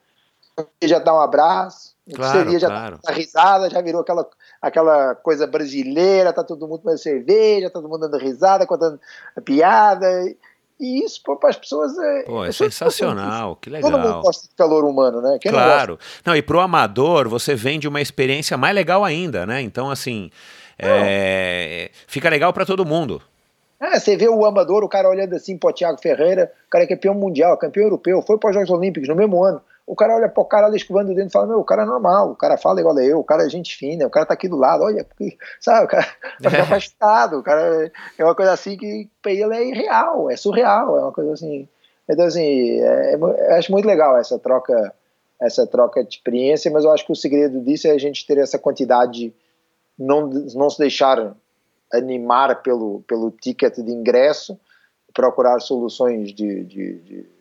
já 0.83 0.99
dá 0.99 1.13
um 1.13 1.21
abraço, 1.21 1.95
claro, 2.13 2.59
já 2.59 2.67
claro. 2.67 2.99
dá 3.01 3.11
risada, 3.11 3.69
já 3.69 3.81
virou 3.81 4.01
aquela, 4.01 4.27
aquela 4.61 5.15
coisa 5.15 5.47
brasileira, 5.47 6.33
tá 6.33 6.43
todo 6.43 6.67
mundo 6.67 6.81
tomando 6.81 6.97
cerveja, 6.97 7.69
tá 7.69 7.73
todo 7.79 7.89
mundo 7.89 8.01
dando 8.01 8.21
risada, 8.21 8.67
contando 8.67 8.99
piada. 9.43 10.07
E 10.25 10.37
isso, 10.83 11.21
para 11.23 11.49
as 11.49 11.57
pessoas 11.57 11.97
é. 11.97 12.23
Pô, 12.23 12.45
é, 12.45 12.49
é 12.49 12.51
sensacional, 12.51 13.55
que 13.55 13.69
legal. 13.69 13.91
Todo 13.91 14.01
mundo 14.01 14.21
gosta 14.21 14.47
de 14.47 14.55
calor 14.55 14.85
humano, 14.85 15.21
né? 15.21 15.37
Quem 15.41 15.51
claro. 15.51 15.97
Não, 16.25 16.31
não, 16.31 16.37
e 16.37 16.41
para 16.41 16.57
o 16.57 16.59
amador, 16.59 17.27
você 17.27 17.55
vende 17.55 17.87
uma 17.87 18.01
experiência 18.01 18.57
mais 18.57 18.75
legal 18.75 19.03
ainda, 19.03 19.45
né? 19.45 19.61
Então, 19.61 19.89
assim, 19.89 20.29
é, 20.77 21.91
fica 22.07 22.29
legal 22.29 22.51
para 22.53 22.65
todo 22.65 22.85
mundo. 22.85 23.21
É, 23.79 23.99
você 23.99 24.15
vê 24.15 24.29
o 24.29 24.45
amador, 24.45 24.83
o 24.83 24.89
cara 24.89 25.09
olhando 25.09 25.35
assim 25.35 25.57
para 25.57 25.69
o 25.69 25.73
Thiago 25.73 26.01
Ferreira, 26.01 26.51
o 26.67 26.69
cara 26.69 26.85
é 26.85 26.87
campeão 26.87 27.13
mundial, 27.13 27.57
campeão 27.57 27.83
europeu, 27.83 28.21
foi 28.21 28.37
para 28.37 28.49
os 28.49 28.55
Jogos 28.55 28.69
Olímpicos 28.69 29.09
no 29.09 29.15
mesmo 29.15 29.43
ano 29.43 29.61
o 29.85 29.95
cara 29.95 30.15
olha 30.15 30.29
pro 30.29 30.45
cara 30.45 30.67
ali 30.67 30.77
escovando 30.77 31.11
o 31.11 31.15
dedo 31.15 31.27
e 31.27 31.31
fala, 31.31 31.47
meu, 31.47 31.59
o 31.59 31.65
cara 31.65 31.83
é 31.83 31.85
normal, 31.85 32.31
o 32.31 32.35
cara 32.35 32.57
fala 32.57 32.79
igual 32.79 32.97
a 32.97 33.03
eu, 33.03 33.19
o 33.19 33.23
cara 33.23 33.45
é 33.45 33.49
gente 33.49 33.75
fina, 33.75 34.07
o 34.07 34.09
cara 34.09 34.25
tá 34.25 34.33
aqui 34.33 34.47
do 34.47 34.55
lado, 34.55 34.83
olha, 34.83 35.05
sabe, 35.59 35.85
o 35.85 35.87
cara 35.87 36.07
tá 36.41 36.61
afastado, 36.63 37.39
o 37.39 37.43
cara 37.43 37.91
é 38.17 38.23
uma 38.23 38.35
coisa 38.35 38.53
assim 38.53 38.77
que 38.77 39.09
pra 39.21 39.31
ele 39.31 39.53
é 39.53 39.67
irreal, 39.67 40.31
é 40.31 40.37
surreal, 40.37 40.97
é 40.97 41.01
uma 41.01 41.11
coisa 41.11 41.33
assim. 41.33 41.67
Então, 42.09 42.25
assim, 42.25 42.79
é, 42.79 43.15
é, 43.15 43.57
acho 43.57 43.71
muito 43.71 43.85
legal 43.85 44.17
essa 44.17 44.39
troca, 44.39 44.93
essa 45.39 45.67
troca 45.67 46.03
de 46.03 46.15
experiência, 46.15 46.71
mas 46.71 46.85
eu 46.85 46.91
acho 46.91 47.05
que 47.05 47.11
o 47.11 47.15
segredo 47.15 47.61
disso 47.61 47.87
é 47.87 47.91
a 47.91 47.97
gente 47.97 48.25
ter 48.25 48.37
essa 48.37 48.57
quantidade, 48.57 49.33
não, 49.99 50.27
não 50.27 50.69
se 50.69 50.79
deixar 50.79 51.35
animar 51.91 52.61
pelo, 52.61 53.01
pelo 53.07 53.31
ticket 53.31 53.75
de 53.75 53.91
ingresso, 53.91 54.57
procurar 55.13 55.59
soluções 55.59 56.33
de, 56.33 56.63
de, 56.63 56.93
de 56.95 57.32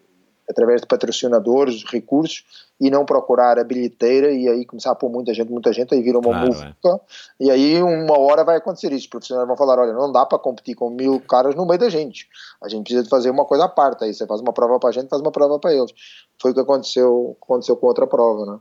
através 0.52 0.80
de 0.80 0.86
patrocinadores, 0.86 1.84
recursos, 1.84 2.44
e 2.80 2.90
não 2.90 3.04
procurar 3.04 3.58
a 3.58 3.64
bilheteira 3.64 4.30
e 4.32 4.48
aí 4.48 4.64
começar 4.64 4.90
a 4.90 4.94
pôr 4.94 5.08
muita 5.08 5.32
gente, 5.32 5.50
muita 5.50 5.72
gente, 5.72 5.94
aí 5.94 6.02
vira 6.02 6.18
uma 6.18 6.30
claro, 6.30 6.46
música, 6.46 6.74
é. 6.84 7.00
e 7.40 7.50
aí 7.50 7.82
uma 7.82 8.18
hora 8.18 8.44
vai 8.44 8.56
acontecer 8.56 8.88
isso. 8.88 9.04
Os 9.04 9.06
profissionais 9.06 9.46
vão 9.46 9.56
falar: 9.56 9.78
olha, 9.78 9.92
não 9.92 10.10
dá 10.10 10.26
para 10.26 10.38
competir 10.38 10.74
com 10.74 10.90
mil 10.90 11.20
caras 11.20 11.54
no 11.54 11.66
meio 11.66 11.78
da 11.78 11.88
gente, 11.88 12.28
a 12.62 12.68
gente 12.68 12.84
precisa 12.84 13.02
de 13.02 13.08
fazer 13.08 13.30
uma 13.30 13.44
coisa 13.44 13.64
à 13.64 13.68
parte. 13.68 14.04
Aí 14.04 14.12
você 14.12 14.26
faz 14.26 14.40
uma 14.40 14.52
prova 14.52 14.78
para 14.78 14.90
a 14.90 14.92
gente, 14.92 15.08
faz 15.08 15.22
uma 15.22 15.32
prova 15.32 15.58
para 15.58 15.72
eles. 15.72 15.92
Foi 16.40 16.50
o 16.50 16.54
que 16.54 16.60
aconteceu, 16.60 17.36
aconteceu 17.40 17.76
com 17.76 17.86
outra 17.86 18.06
prova, 18.06 18.52
né? 18.52 18.58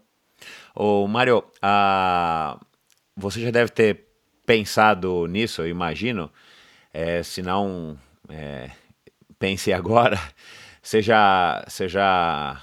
Ô, 0.75 1.07
Mário, 1.07 1.43
a... 1.61 2.59
você 3.17 3.41
já 3.41 3.51
deve 3.51 3.71
ter 3.71 4.07
pensado 4.45 5.25
nisso, 5.27 5.61
eu 5.61 5.67
imagino, 5.67 6.29
é, 6.93 7.23
se 7.23 7.41
não, 7.41 7.97
é, 8.29 8.69
pense 9.39 9.73
agora. 9.73 10.19
Você 10.81 11.01
já, 11.01 11.63
você 11.67 11.87
já 11.87 12.59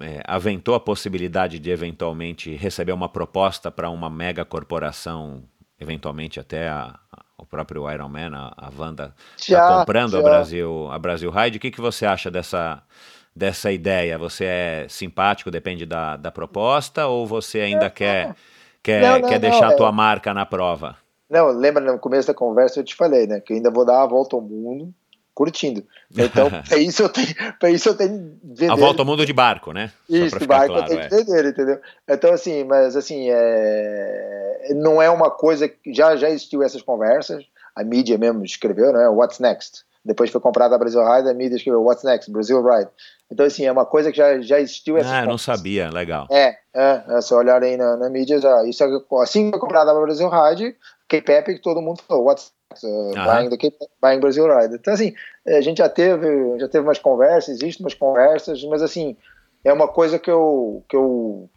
é, 0.00 0.20
aventou 0.26 0.74
a 0.74 0.80
possibilidade 0.80 1.58
de 1.58 1.70
eventualmente 1.70 2.54
receber 2.54 2.92
uma 2.92 3.08
proposta 3.08 3.70
para 3.70 3.88
uma 3.88 4.10
mega 4.10 4.44
corporação, 4.44 5.42
eventualmente 5.80 6.38
até 6.38 6.68
a, 6.68 6.98
o 7.38 7.46
próprio 7.46 7.90
Iron 7.90 8.08
Man, 8.08 8.30
a, 8.34 8.66
a 8.66 8.70
Wanda, 8.76 9.14
está 9.36 9.78
comprando 9.78 10.12
já. 10.12 10.18
a 10.18 10.22
Brasil, 10.22 10.88
a 10.90 10.98
Brasil 10.98 11.30
Ride. 11.30 11.56
O 11.56 11.60
que, 11.60 11.70
que 11.70 11.80
você 11.80 12.04
acha 12.04 12.30
dessa, 12.30 12.82
dessa 13.34 13.72
ideia? 13.72 14.18
Você 14.18 14.44
é 14.44 14.86
simpático, 14.88 15.50
depende 15.50 15.86
da, 15.86 16.16
da 16.18 16.30
proposta, 16.30 17.06
ou 17.06 17.26
você 17.26 17.60
ainda 17.60 17.88
quer, 17.88 18.34
quer, 18.82 19.00
não, 19.00 19.18
não, 19.20 19.28
quer 19.28 19.38
deixar 19.38 19.68
a 19.68 19.76
tua 19.76 19.88
é... 19.88 19.92
marca 19.92 20.34
na 20.34 20.44
prova? 20.44 20.96
Não, 21.28 21.48
lembra 21.48 21.82
no 21.82 21.98
começo 21.98 22.28
da 22.28 22.34
conversa 22.34 22.80
eu 22.80 22.84
te 22.84 22.94
falei, 22.94 23.26
né? 23.26 23.40
Que 23.40 23.54
eu 23.54 23.56
ainda 23.56 23.70
vou 23.70 23.86
dar 23.86 24.02
a 24.02 24.06
volta 24.06 24.36
ao 24.36 24.42
mundo 24.42 24.92
curtindo. 25.34 25.84
Então, 26.16 26.50
para 26.68 26.78
isso 26.78 27.02
eu 27.02 27.08
tenho, 27.08 27.34
para 27.58 27.70
isso 27.70 27.88
eu 27.88 27.96
tenho 27.96 28.38
vender. 28.42 28.72
A 28.72 28.76
volta 28.76 29.02
ao 29.02 29.06
mundo 29.06 29.24
de 29.24 29.32
barco, 29.32 29.72
né? 29.72 29.90
Isso, 30.08 30.38
de 30.38 30.46
barco 30.46 30.74
claro, 30.74 30.84
eu 30.84 30.88
tenho 30.88 31.00
é. 31.00 31.08
que 31.08 31.16
vender, 31.16 31.50
entendeu? 31.50 31.80
Então 32.08 32.32
assim, 32.32 32.64
mas 32.64 32.96
assim, 32.96 33.28
é... 33.30 34.72
não 34.74 35.00
é 35.00 35.10
uma 35.10 35.30
coisa 35.30 35.68
que 35.68 35.92
já 35.92 36.16
já 36.16 36.28
existiu 36.28 36.62
essas 36.62 36.82
conversas. 36.82 37.44
A 37.74 37.82
mídia 37.82 38.18
mesmo 38.18 38.44
escreveu, 38.44 38.92
né? 38.92 39.08
What's 39.08 39.38
next? 39.38 39.84
Depois 40.04 40.30
foi 40.30 40.40
comprada 40.40 40.74
a 40.74 40.78
Brasil 40.78 41.00
Ride, 41.00 41.28
a 41.28 41.34
mídia 41.34 41.56
escreveu 41.56 41.82
What's 41.82 42.04
next? 42.04 42.30
Brasil 42.30 42.62
Ride. 42.62 42.90
Então 43.30 43.46
assim, 43.46 43.64
é 43.64 43.72
uma 43.72 43.86
coisa 43.86 44.10
que 44.10 44.18
já 44.18 44.40
já 44.42 44.60
existiu. 44.60 44.96
Ah, 44.98 45.24
não 45.24 45.38
sabia, 45.38 45.88
legal. 45.88 46.26
É, 46.30 46.56
é, 46.74 47.02
é 47.08 47.20
se 47.22 47.32
olhar 47.32 47.62
aí 47.62 47.76
na, 47.76 47.96
na 47.96 48.10
mídia 48.10 48.38
já, 48.38 48.64
isso 48.64 48.84
é, 48.84 48.88
assim 49.22 49.46
que 49.46 49.50
foi 49.52 49.60
comprada 49.60 49.90
a 49.90 49.94
Brasil 49.94 50.28
Ride, 50.28 50.76
K-Pep, 51.08 51.54
que 51.54 51.62
todo 51.62 51.80
mundo 51.80 52.02
falou 52.06 52.24
What's 52.24 52.52
uh, 52.82 53.12
buying, 53.14 53.48
the 53.48 53.56
Cape, 53.56 53.76
buying 54.00 54.20
Brazil 54.20 54.46
Ride. 54.46 54.74
Então, 54.74 54.94
assim, 54.94 55.14
a 55.46 55.60
gente 55.60 55.78
já 55.78 55.88
teve, 55.88 56.58
já 56.58 56.68
teve 56.68 56.86
umas 56.86 56.98
conversas, 56.98 57.56
existem 57.56 57.84
umas 57.84 57.94
conversas, 57.94 58.62
mas, 58.64 58.82
assim, 58.82 59.16
é 59.64 59.72
uma 59.72 59.88
coisa 59.88 60.18
que 60.18 60.30
eu, 60.30 60.82
que 60.88 60.96
eu, 60.96 61.48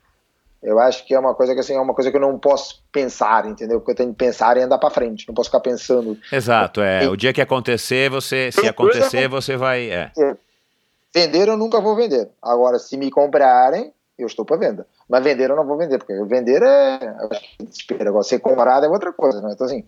eu 0.61 0.79
acho 0.79 1.05
que 1.05 1.13
é 1.13 1.19
uma 1.19 1.33
coisa 1.33 1.53
que, 1.53 1.59
assim, 1.59 1.75
é 1.75 1.79
uma 1.79 1.93
coisa 1.93 2.11
que 2.11 2.17
eu 2.17 2.21
não 2.21 2.37
posso 2.37 2.83
pensar, 2.91 3.45
entendeu? 3.45 3.79
Porque 3.79 3.91
eu 3.91 3.95
tenho 3.95 4.11
que 4.11 4.17
pensar 4.17 4.57
e 4.57 4.61
andar 4.61 4.77
para 4.77 4.89
frente, 4.89 5.27
não 5.27 5.35
posso 5.35 5.49
ficar 5.49 5.59
pensando. 5.59 6.17
Exato, 6.31 6.81
é. 6.81 7.07
O 7.07 7.15
dia 7.15 7.33
que 7.33 7.41
acontecer, 7.41 8.09
você, 8.09 8.51
se 8.51 8.67
acontecer, 8.67 9.27
você 9.27 9.55
vai, 9.57 9.89
é. 9.89 10.11
Vender 11.13 11.47
eu 11.47 11.55
nunca 11.55 11.79
vou 11.79 11.95
vender. 11.95 12.29
Agora, 12.41 12.77
se 12.77 12.97
me 12.97 13.09
comprarem, 13.09 13.93
eu 14.17 14.27
estou 14.27 14.43
para 14.43 14.57
venda. 14.57 14.85
Mas 15.07 15.23
vender 15.23 15.49
eu 15.49 15.55
não 15.55 15.65
vou 15.65 15.77
vender, 15.77 15.97
porque 15.97 16.13
vender 16.25 16.61
é. 16.61 16.99
Desespero. 17.61 18.09
Agora, 18.09 18.23
ser 18.23 18.39
comprado 18.39 18.85
é 18.85 18.89
outra 18.89 19.13
coisa, 19.13 19.41
né? 19.41 19.51
Então, 19.53 19.65
assim, 19.65 19.85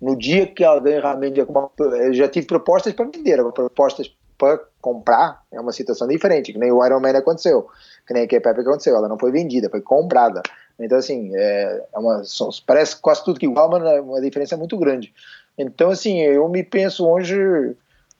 no 0.00 0.16
dia 0.16 0.46
que 0.46 0.64
alguém 0.64 1.00
realmente. 1.00 1.40
Eu 1.40 2.14
já 2.14 2.28
tive 2.28 2.46
propostas 2.46 2.92
para 2.92 3.06
vender, 3.06 3.42
propostas 3.52 4.14
para 4.38 4.60
comprar 4.80 5.42
é 5.50 5.60
uma 5.60 5.72
situação 5.72 6.06
diferente, 6.06 6.52
que 6.52 6.58
nem 6.58 6.70
o 6.70 6.84
Iron 6.84 7.00
Man 7.00 7.16
aconteceu, 7.16 7.68
que 8.06 8.12
nem 8.12 8.24
a 8.24 8.28
K-Pep 8.28 8.60
aconteceu, 8.60 8.94
ela 8.94 9.08
não 9.08 9.18
foi 9.18 9.32
vendida, 9.32 9.70
foi 9.70 9.80
comprada. 9.80 10.42
Então, 10.78 10.98
assim, 10.98 11.30
é, 11.34 11.84
é 11.94 11.98
uma, 11.98 12.22
parece 12.66 12.96
quase 12.96 13.24
tudo 13.24 13.40
que 13.40 13.46
igual, 13.46 13.70
mas 13.70 13.82
é 13.82 14.00
uma 14.00 14.20
diferença 14.20 14.56
muito 14.56 14.76
grande. 14.76 15.12
Então, 15.56 15.90
assim, 15.90 16.20
eu 16.20 16.46
me 16.48 16.62
penso 16.62 17.08
hoje 17.08 17.74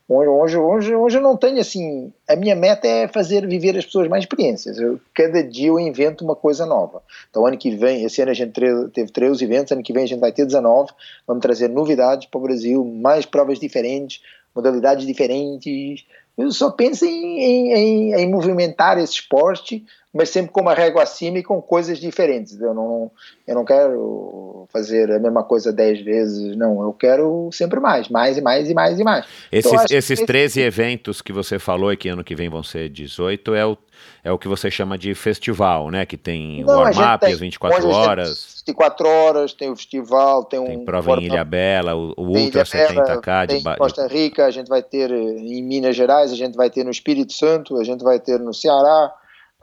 Hoje, 0.08 0.56
hoje, 0.56 0.94
hoje 0.94 1.18
eu 1.18 1.20
não 1.22 1.36
tenho 1.36 1.58
assim. 1.60 2.12
A 2.28 2.36
minha 2.36 2.54
meta 2.54 2.86
é 2.86 3.08
fazer 3.08 3.44
viver 3.44 3.76
as 3.76 3.84
pessoas 3.84 4.06
mais 4.06 4.22
experiências. 4.22 4.78
Eu, 4.78 5.00
cada 5.12 5.42
dia 5.42 5.66
eu 5.66 5.80
invento 5.80 6.24
uma 6.24 6.36
coisa 6.36 6.64
nova. 6.64 7.02
Então, 7.28 7.44
ano 7.44 7.58
que 7.58 7.74
vem, 7.74 8.04
esse 8.04 8.22
ano 8.22 8.30
a 8.30 8.34
gente 8.34 8.52
teve 8.92 9.10
13 9.10 9.44
eventos, 9.44 9.72
ano 9.72 9.82
que 9.82 9.92
vem 9.92 10.04
a 10.04 10.06
gente 10.06 10.20
vai 10.20 10.30
ter 10.30 10.46
19. 10.46 10.92
Vamos 11.26 11.42
trazer 11.42 11.68
novidades 11.68 12.28
para 12.28 12.38
o 12.38 12.42
Brasil, 12.42 12.84
mais 12.84 13.26
provas 13.26 13.58
diferentes, 13.58 14.22
modalidades 14.54 15.04
diferentes. 15.04 16.06
Eu 16.38 16.52
só 16.52 16.70
penso 16.70 17.04
em, 17.04 17.40
em, 17.40 17.72
em, 17.72 18.14
em 18.14 18.30
movimentar 18.30 18.98
esse 18.98 19.14
esporte 19.14 19.84
mas 20.12 20.30
sempre 20.30 20.50
com 20.50 20.62
uma 20.62 20.74
régua 20.74 21.02
acima 21.02 21.38
e 21.38 21.42
com 21.42 21.60
coisas 21.60 21.98
diferentes. 21.98 22.58
Eu 22.60 22.72
não, 22.72 23.10
eu 23.46 23.54
não 23.54 23.64
quero 23.64 24.66
fazer 24.72 25.10
a 25.10 25.18
mesma 25.18 25.44
coisa 25.44 25.72
dez 25.72 26.00
vezes, 26.00 26.56
não. 26.56 26.82
Eu 26.82 26.92
quero 26.92 27.50
sempre 27.52 27.78
mais, 27.80 28.08
mais 28.08 28.38
e 28.38 28.40
mais 28.40 28.70
e 28.70 28.74
mais 28.74 28.98
e 28.98 29.04
mais. 29.04 29.26
Esses, 29.52 29.72
então, 29.72 29.84
esses 29.90 30.20
que 30.20 30.26
13 30.26 30.60
esse... 30.60 30.66
eventos 30.66 31.20
que 31.20 31.32
você 31.32 31.58
falou 31.58 31.92
e 31.92 31.96
que 31.96 32.08
ano 32.08 32.24
que 32.24 32.34
vem 32.34 32.48
vão 32.48 32.62
ser 32.62 32.88
18 32.88 33.54
é 33.54 33.66
o, 33.66 33.76
é 34.24 34.32
o 34.32 34.38
que 34.38 34.48
você 34.48 34.70
chama 34.70 34.96
de 34.96 35.14
festival, 35.14 35.90
né? 35.90 36.06
Que 36.06 36.16
tem 36.16 36.64
o 36.64 36.66
warm-up, 36.66 37.26
as 37.26 37.38
24 37.38 37.88
horas. 37.88 38.62
24 38.66 39.08
horas, 39.08 39.52
tem 39.52 39.70
o 39.70 39.76
festival, 39.76 40.44
tem, 40.44 40.64
tem 40.64 40.78
um. 40.78 40.84
prova 40.84 41.20
em 41.20 41.24
Ilha 41.24 41.44
Bela, 41.44 41.94
o, 41.94 42.14
o 42.16 42.28
Ultra 42.28 42.64
70K 42.64 43.46
de 43.46 43.56
Em 43.56 43.76
Costa 43.76 44.06
Rica, 44.06 44.46
a 44.46 44.50
gente 44.50 44.68
vai 44.68 44.82
ter 44.82 45.10
em 45.10 45.62
Minas 45.62 45.94
Gerais, 45.94 46.32
a 46.32 46.36
gente 46.36 46.56
vai 46.56 46.70
ter 46.70 46.84
no 46.84 46.90
Espírito 46.90 47.32
Santo, 47.34 47.76
a 47.76 47.84
gente 47.84 48.02
vai 48.02 48.18
ter 48.18 48.40
no 48.40 48.54
Ceará 48.54 49.12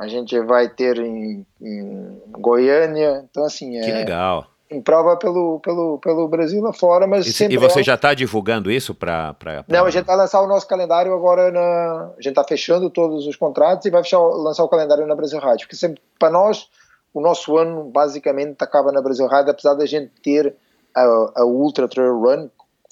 a 0.04 0.08
gente 0.08 0.38
vai 0.42 0.68
ter 0.68 0.98
em, 1.00 1.46
em 1.62 2.22
Goiânia, 2.32 3.26
então 3.30 3.46
assim 3.46 3.72
que 3.72 3.90
é, 3.90 3.94
legal. 3.94 4.46
Em 4.70 4.82
prova 4.82 5.16
pelo, 5.18 5.60
pelo, 5.60 5.98
pelo 6.00 6.28
Brasil 6.28 6.66
afora, 6.68 7.08
mas 7.08 7.40
e, 7.40 7.46
e 7.46 7.58
você 7.58 7.80
é... 7.80 7.84
já 7.84 7.94
está 7.94 8.14
divulgando 8.14 8.70
isso 8.70 8.94
para? 8.94 9.34
Pra... 9.36 9.64
Não, 9.68 9.86
a 9.86 9.90
gente 9.90 10.06
vai 10.06 10.18
lançar 10.18 10.42
o 10.42 10.48
nosso 10.48 10.68
calendário 10.68 11.14
agora 11.14 11.52
na, 11.52 12.12
a 12.18 12.22
gente 12.22 12.30
está 12.30 12.44
fechando 12.44 12.90
todos 12.90 13.26
os 13.26 13.36
contratos 13.36 13.86
e 13.86 13.90
vai 13.90 14.04
fechar, 14.04 14.20
lançar 14.20 14.64
o 14.64 14.70
calendário 14.70 15.08
na 15.08 15.16
Brasil 15.16 15.40
Rádio, 15.40 15.68
porque 15.68 15.78
sempre 15.78 16.02
para 16.20 16.30
nós 16.30 16.68
o 17.14 17.22
nosso 17.22 17.58
ano 17.58 17.86
basicamente 17.86 18.58
acaba 18.60 18.92
na 18.92 19.02
Brasil 19.02 19.28
Rádio, 19.28 19.52
apesar 19.52 19.76
da 19.76 19.86
gente 19.86 20.12
ter 20.22 20.56
a, 20.94 21.42
a 21.42 21.46
Ultra 21.46 21.88
Trail 21.88 22.20
Run 22.20 22.50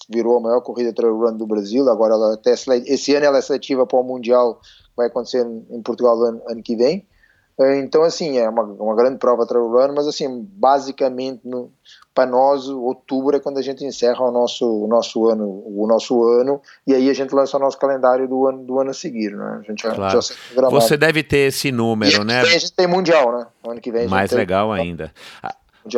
virou 0.10 0.38
a 0.38 0.42
maior 0.42 0.62
corrida 0.62 0.94
trail 0.94 1.18
run 1.18 1.38
do 1.38 1.48
Brasil. 1.48 1.88
Agora, 1.90 2.14
ela 2.14 2.34
até 2.34 2.52
esse 2.52 3.16
ano 3.16 3.26
ela 3.26 3.38
é 3.38 3.42
seletiva 3.42 3.86
para 3.86 4.00
o 4.00 4.04
Mundial 4.04 4.60
vai 5.02 5.08
acontecer 5.08 5.46
em 5.46 5.82
Portugal 5.82 6.22
ano, 6.22 6.42
ano 6.48 6.64
que 6.64 6.76
vem. 6.76 7.06
Eh, 7.60 7.80
então, 7.80 8.04
assim, 8.04 8.38
é 8.38 8.50
uma, 8.50 8.64
uma 8.64 8.96
grande 8.96 9.18
prova 9.18 9.46
trail 9.46 9.68
run, 9.68 9.94
mas, 9.94 10.08
assim, 10.08 10.48
basicamente, 10.54 11.42
no, 11.44 11.72
para 12.14 12.30
nós, 12.30 12.68
outubro 12.68 13.36
é 13.36 13.40
quando 13.40 13.58
a 13.58 13.62
gente 13.62 13.84
encerra 13.86 14.22
o 14.22 14.32
nosso, 14.32 14.66
o 14.66 14.88
nosso 14.88 15.28
ano, 15.30 15.64
o 15.66 15.86
nosso 15.88 16.24
ano, 16.24 16.62
e 16.86 16.94
aí 16.94 17.10
a 17.10 17.14
gente 17.14 17.34
lança 17.34 17.58
o 17.58 17.60
nosso 17.60 17.78
calendário 17.78 18.28
do 18.28 18.48
ano, 18.48 18.64
do 18.64 18.80
ano 18.80 18.92
a 18.92 18.94
seguir, 18.94 19.36
né? 19.36 19.60
A 19.60 19.64
gente 19.64 19.84
já, 19.84 19.94
claro. 19.94 20.20
já 20.22 20.70
Você 20.70 20.98
deve 20.98 21.24
ter 21.24 21.48
esse 21.48 21.72
número, 21.72 22.24
né? 22.24 22.42
a 22.42 22.46
gente 22.46 22.74
tem 22.74 22.88
Mundial, 22.88 23.32
né? 23.38 23.48
ano 23.68 23.80
que 23.80 23.92
vem 23.92 24.08
Mais 24.08 24.32
legal 24.32 24.74
tem... 24.74 24.82
ainda. 24.82 25.12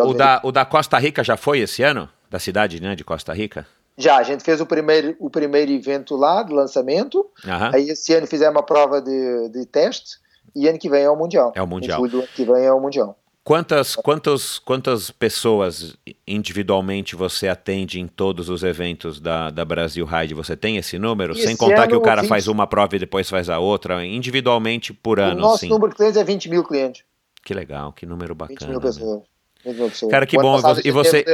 O 0.05 0.13
da, 0.13 0.39
o 0.43 0.51
da 0.51 0.65
Costa 0.65 0.97
Rica 0.97 1.23
já 1.23 1.35
foi 1.35 1.59
esse 1.59 1.83
ano? 1.83 2.09
Da 2.29 2.39
cidade, 2.39 2.81
né, 2.81 2.95
de 2.95 3.03
Costa 3.03 3.33
Rica? 3.33 3.67
Já, 3.97 4.17
a 4.17 4.23
gente 4.23 4.43
fez 4.43 4.59
o 4.59 4.65
primeiro, 4.65 5.15
o 5.19 5.29
primeiro 5.29 5.71
evento 5.71 6.15
lá, 6.15 6.43
de 6.43 6.53
lançamento. 6.53 7.19
Uhum. 7.45 7.71
Aí 7.73 7.89
esse 7.89 8.13
ano 8.13 8.25
fizemos 8.25 8.55
uma 8.55 8.63
prova 8.63 9.01
de, 9.01 9.49
de 9.49 9.65
teste. 9.65 10.17
E 10.55 10.67
ano 10.67 10.77
que 10.77 10.89
vem 10.89 11.03
é 11.03 11.09
o 11.09 11.15
Mundial. 11.15 11.51
É 11.55 11.61
o 11.61 11.67
Mundial. 11.67 11.99
Julho 11.99 12.19
ano 12.19 12.27
que 12.35 12.45
vem 12.45 12.63
é 12.63 12.71
o 12.71 12.79
Mundial. 12.79 13.17
Quantas, 13.43 13.95
quantas, 13.95 14.57
quantas 14.57 15.11
pessoas 15.11 15.97
individualmente 16.25 17.13
você 17.13 17.49
atende 17.49 17.99
em 17.99 18.07
todos 18.07 18.47
os 18.47 18.63
eventos 18.63 19.19
da, 19.19 19.49
da 19.49 19.65
Brasil 19.65 20.05
Ride? 20.05 20.33
Você 20.33 20.55
tem 20.55 20.77
esse 20.77 20.97
número? 20.97 21.33
Esse 21.33 21.47
Sem 21.47 21.57
contar 21.57 21.87
que 21.87 21.95
o 21.95 21.99
cara 21.99 22.21
20... 22.21 22.29
faz 22.29 22.47
uma 22.47 22.65
prova 22.65 22.95
e 22.95 22.99
depois 22.99 23.29
faz 23.29 23.49
a 23.49 23.59
outra, 23.59 24.05
individualmente 24.05 24.93
por 24.93 25.19
ano. 25.19 25.39
O 25.39 25.41
nosso 25.41 25.59
sim. 25.59 25.69
número 25.69 25.89
de 25.89 25.97
clientes 25.97 26.17
é 26.17 26.23
20 26.23 26.49
mil 26.49 26.63
clientes. 26.63 27.03
Que 27.43 27.53
legal, 27.53 27.91
que 27.91 28.05
número 28.05 28.33
bacana. 28.33 28.59
20 28.59 28.69
mil 28.69 28.79
né? 28.79 28.85
pessoas. 28.85 29.17
Né? 29.17 29.23
20 29.65 29.75
mil 29.77 29.89
pessoas. 29.89 30.11
Cara, 30.11 30.25
que 30.25 30.37
bom. 30.37 30.61
E 30.85 30.91
você 30.91 31.25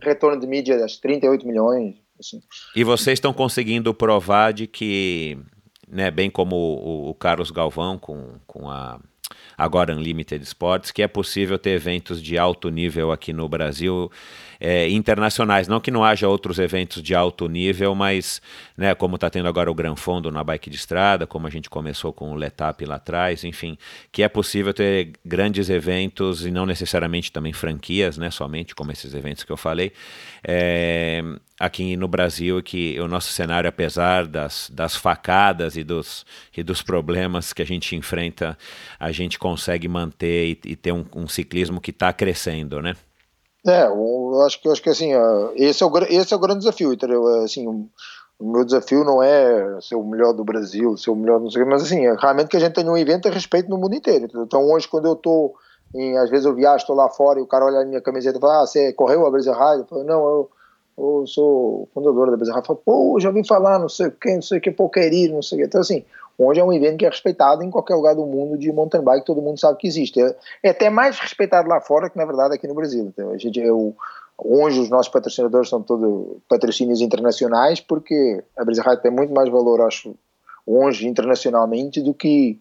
retorno 0.00 0.40
de 0.40 0.46
mídia 0.46 0.78
das 0.78 0.96
38 0.96 1.46
milhões. 1.46 1.96
Assim. 2.18 2.40
E 2.74 2.84
vocês 2.84 3.16
estão 3.16 3.32
conseguindo 3.32 3.94
provar 3.94 4.52
de 4.52 4.66
que, 4.66 5.38
né, 5.86 6.10
bem 6.10 6.30
como 6.30 6.56
o, 6.56 7.10
o 7.10 7.14
Carlos 7.14 7.50
Galvão 7.50 7.98
com, 7.98 8.34
com 8.46 8.68
a 8.68 9.00
agora 9.56 9.94
Unlimited 9.94 10.42
Sports, 10.44 10.90
que 10.90 11.02
é 11.02 11.08
possível 11.08 11.58
ter 11.58 11.70
eventos 11.70 12.22
de 12.22 12.38
alto 12.38 12.70
nível 12.70 13.12
aqui 13.12 13.32
no 13.32 13.48
Brasil 13.48 14.10
é, 14.60 14.88
internacionais. 14.88 15.68
Não 15.68 15.80
que 15.80 15.90
não 15.90 16.04
haja 16.04 16.28
outros 16.28 16.58
eventos 16.58 17.02
de 17.02 17.14
alto 17.14 17.48
nível, 17.48 17.94
mas 17.94 18.40
né, 18.76 18.94
como 18.94 19.14
está 19.14 19.30
tendo 19.30 19.48
agora 19.48 19.70
o 19.70 19.74
Gran 19.74 19.96
Fondo 19.96 20.30
na 20.30 20.42
bike 20.42 20.70
de 20.70 20.76
estrada, 20.76 21.26
como 21.26 21.46
a 21.46 21.50
gente 21.50 21.70
começou 21.70 22.12
com 22.12 22.32
o 22.32 22.34
Letap 22.34 22.84
lá 22.84 22.96
atrás, 22.96 23.44
enfim, 23.44 23.76
que 24.10 24.22
é 24.22 24.28
possível 24.28 24.72
ter 24.74 25.12
grandes 25.24 25.70
eventos 25.70 26.44
e 26.44 26.50
não 26.50 26.66
necessariamente 26.66 27.30
também 27.30 27.52
franquias, 27.52 28.18
né, 28.18 28.30
somente 28.30 28.74
como 28.74 28.92
esses 28.92 29.14
eventos 29.14 29.44
que 29.44 29.52
eu 29.52 29.56
falei, 29.56 29.92
é, 30.42 31.22
aqui 31.58 31.96
no 31.96 32.08
Brasil, 32.08 32.62
que 32.62 32.98
o 33.00 33.08
nosso 33.08 33.32
cenário, 33.32 33.68
apesar 33.68 34.26
das, 34.26 34.70
das 34.72 34.94
facadas 34.96 35.76
e 35.76 35.82
dos, 35.82 36.24
e 36.56 36.62
dos 36.62 36.82
problemas 36.82 37.52
que 37.52 37.62
a 37.62 37.66
gente 37.66 37.96
enfrenta, 37.96 38.56
a 38.98 39.10
gente 39.12 39.38
consegue 39.38 39.88
manter 39.88 40.58
e, 40.64 40.70
e 40.72 40.76
ter 40.76 40.92
um, 40.92 41.04
um 41.14 41.28
ciclismo 41.28 41.80
que 41.80 41.90
está 41.90 42.12
crescendo, 42.12 42.80
né? 42.80 42.94
É, 43.66 43.86
eu 43.86 44.40
acho 44.46 44.60
que, 44.60 44.68
eu 44.68 44.72
acho 44.72 44.82
que 44.82 44.90
assim, 44.90 45.10
esse 45.56 45.82
é 45.82 45.86
o, 45.86 45.98
esse 46.04 46.32
é 46.32 46.36
o 46.36 46.40
grande 46.40 46.60
desafio, 46.60 46.92
entendeu? 46.92 47.26
Assim, 47.42 47.66
o, 47.66 47.88
meu 48.40 48.64
desafio 48.64 49.04
não 49.04 49.22
é 49.22 49.80
ser 49.80 49.96
o 49.96 50.04
melhor 50.04 50.32
do 50.32 50.44
Brasil, 50.44 50.96
ser 50.96 51.10
o 51.10 51.16
melhor, 51.16 51.40
não 51.40 51.50
sei 51.50 51.64
mas 51.64 51.82
assim, 51.82 52.06
é 52.06 52.14
realmente 52.14 52.48
que 52.48 52.56
a 52.56 52.60
gente 52.60 52.74
tenha 52.74 52.90
um 52.90 52.96
evento 52.96 53.26
a 53.26 53.32
respeito 53.32 53.68
no 53.68 53.76
mundo 53.76 53.94
inteiro. 53.94 54.24
Entendeu? 54.24 54.44
Então 54.44 54.70
hoje, 54.70 54.86
quando 54.86 55.06
eu 55.06 55.14
estou, 55.14 55.54
às 56.22 56.30
vezes 56.30 56.46
eu 56.46 56.54
viajo, 56.54 56.82
estou 56.82 56.94
lá 56.94 57.08
fora 57.08 57.40
e 57.40 57.42
o 57.42 57.46
cara 57.46 57.64
olha 57.64 57.80
a 57.80 57.84
minha 57.84 58.00
camiseta 58.00 58.38
e 58.38 58.40
fala, 58.40 58.62
ah, 58.62 58.66
você 58.66 58.92
correu 58.92 59.26
a 59.26 59.30
Brasil 59.30 59.52
Ride? 59.52 59.80
Eu 59.80 59.86
falo, 59.86 60.04
não, 60.04 60.26
eu, 60.28 60.50
eu 60.98 61.26
sou 61.26 61.88
fundador 61.94 62.36
da. 62.36 62.44
Eu 62.44 62.64
falo, 62.64 62.82
pô, 62.84 63.18
já 63.20 63.28
ouvi 63.28 63.46
falar, 63.46 63.78
não 63.78 63.88
sei 63.88 64.10
quem, 64.10 64.36
não 64.36 64.42
sei 64.42 64.58
o 64.58 64.60
que, 64.60 64.70
pô, 64.70 64.88
querido, 64.88 65.34
não 65.34 65.42
sei 65.42 65.58
o 65.58 65.60
que. 65.60 65.66
Então 65.66 65.80
assim, 65.80 66.04
Hoje 66.40 66.60
é 66.60 66.64
um 66.64 66.72
evento 66.72 66.98
que 66.98 67.04
é 67.04 67.08
respeitado 67.08 67.64
em 67.64 67.70
qualquer 67.70 67.96
lugar 67.96 68.14
do 68.14 68.24
mundo 68.24 68.56
de 68.56 68.70
mountain 68.70 69.02
bike, 69.02 69.26
todo 69.26 69.42
mundo 69.42 69.58
sabe 69.58 69.76
que 69.76 69.88
existe. 69.88 70.22
É, 70.22 70.36
é 70.62 70.70
até 70.70 70.88
mais 70.88 71.18
respeitado 71.18 71.68
lá 71.68 71.80
fora 71.80 72.08
que, 72.08 72.16
na 72.16 72.24
verdade, 72.24 72.54
aqui 72.54 72.68
no 72.68 72.74
Brasil. 72.74 73.06
Então, 73.12 73.32
a 73.32 73.36
gente, 73.36 73.60
é 73.60 73.72
o, 73.72 73.92
Hoje 74.40 74.78
os 74.78 74.88
nossos 74.88 75.10
patrocinadores 75.10 75.68
são 75.68 75.82
todos 75.82 76.36
patrocínios 76.48 77.00
internacionais 77.00 77.80
porque 77.80 78.40
a 78.56 78.62
Ride 78.62 79.02
tem 79.02 79.10
muito 79.10 79.34
mais 79.34 79.48
valor, 79.48 79.80
acho, 79.80 80.14
hoje 80.64 81.08
internacionalmente 81.08 82.00
do 82.00 82.14
que 82.14 82.56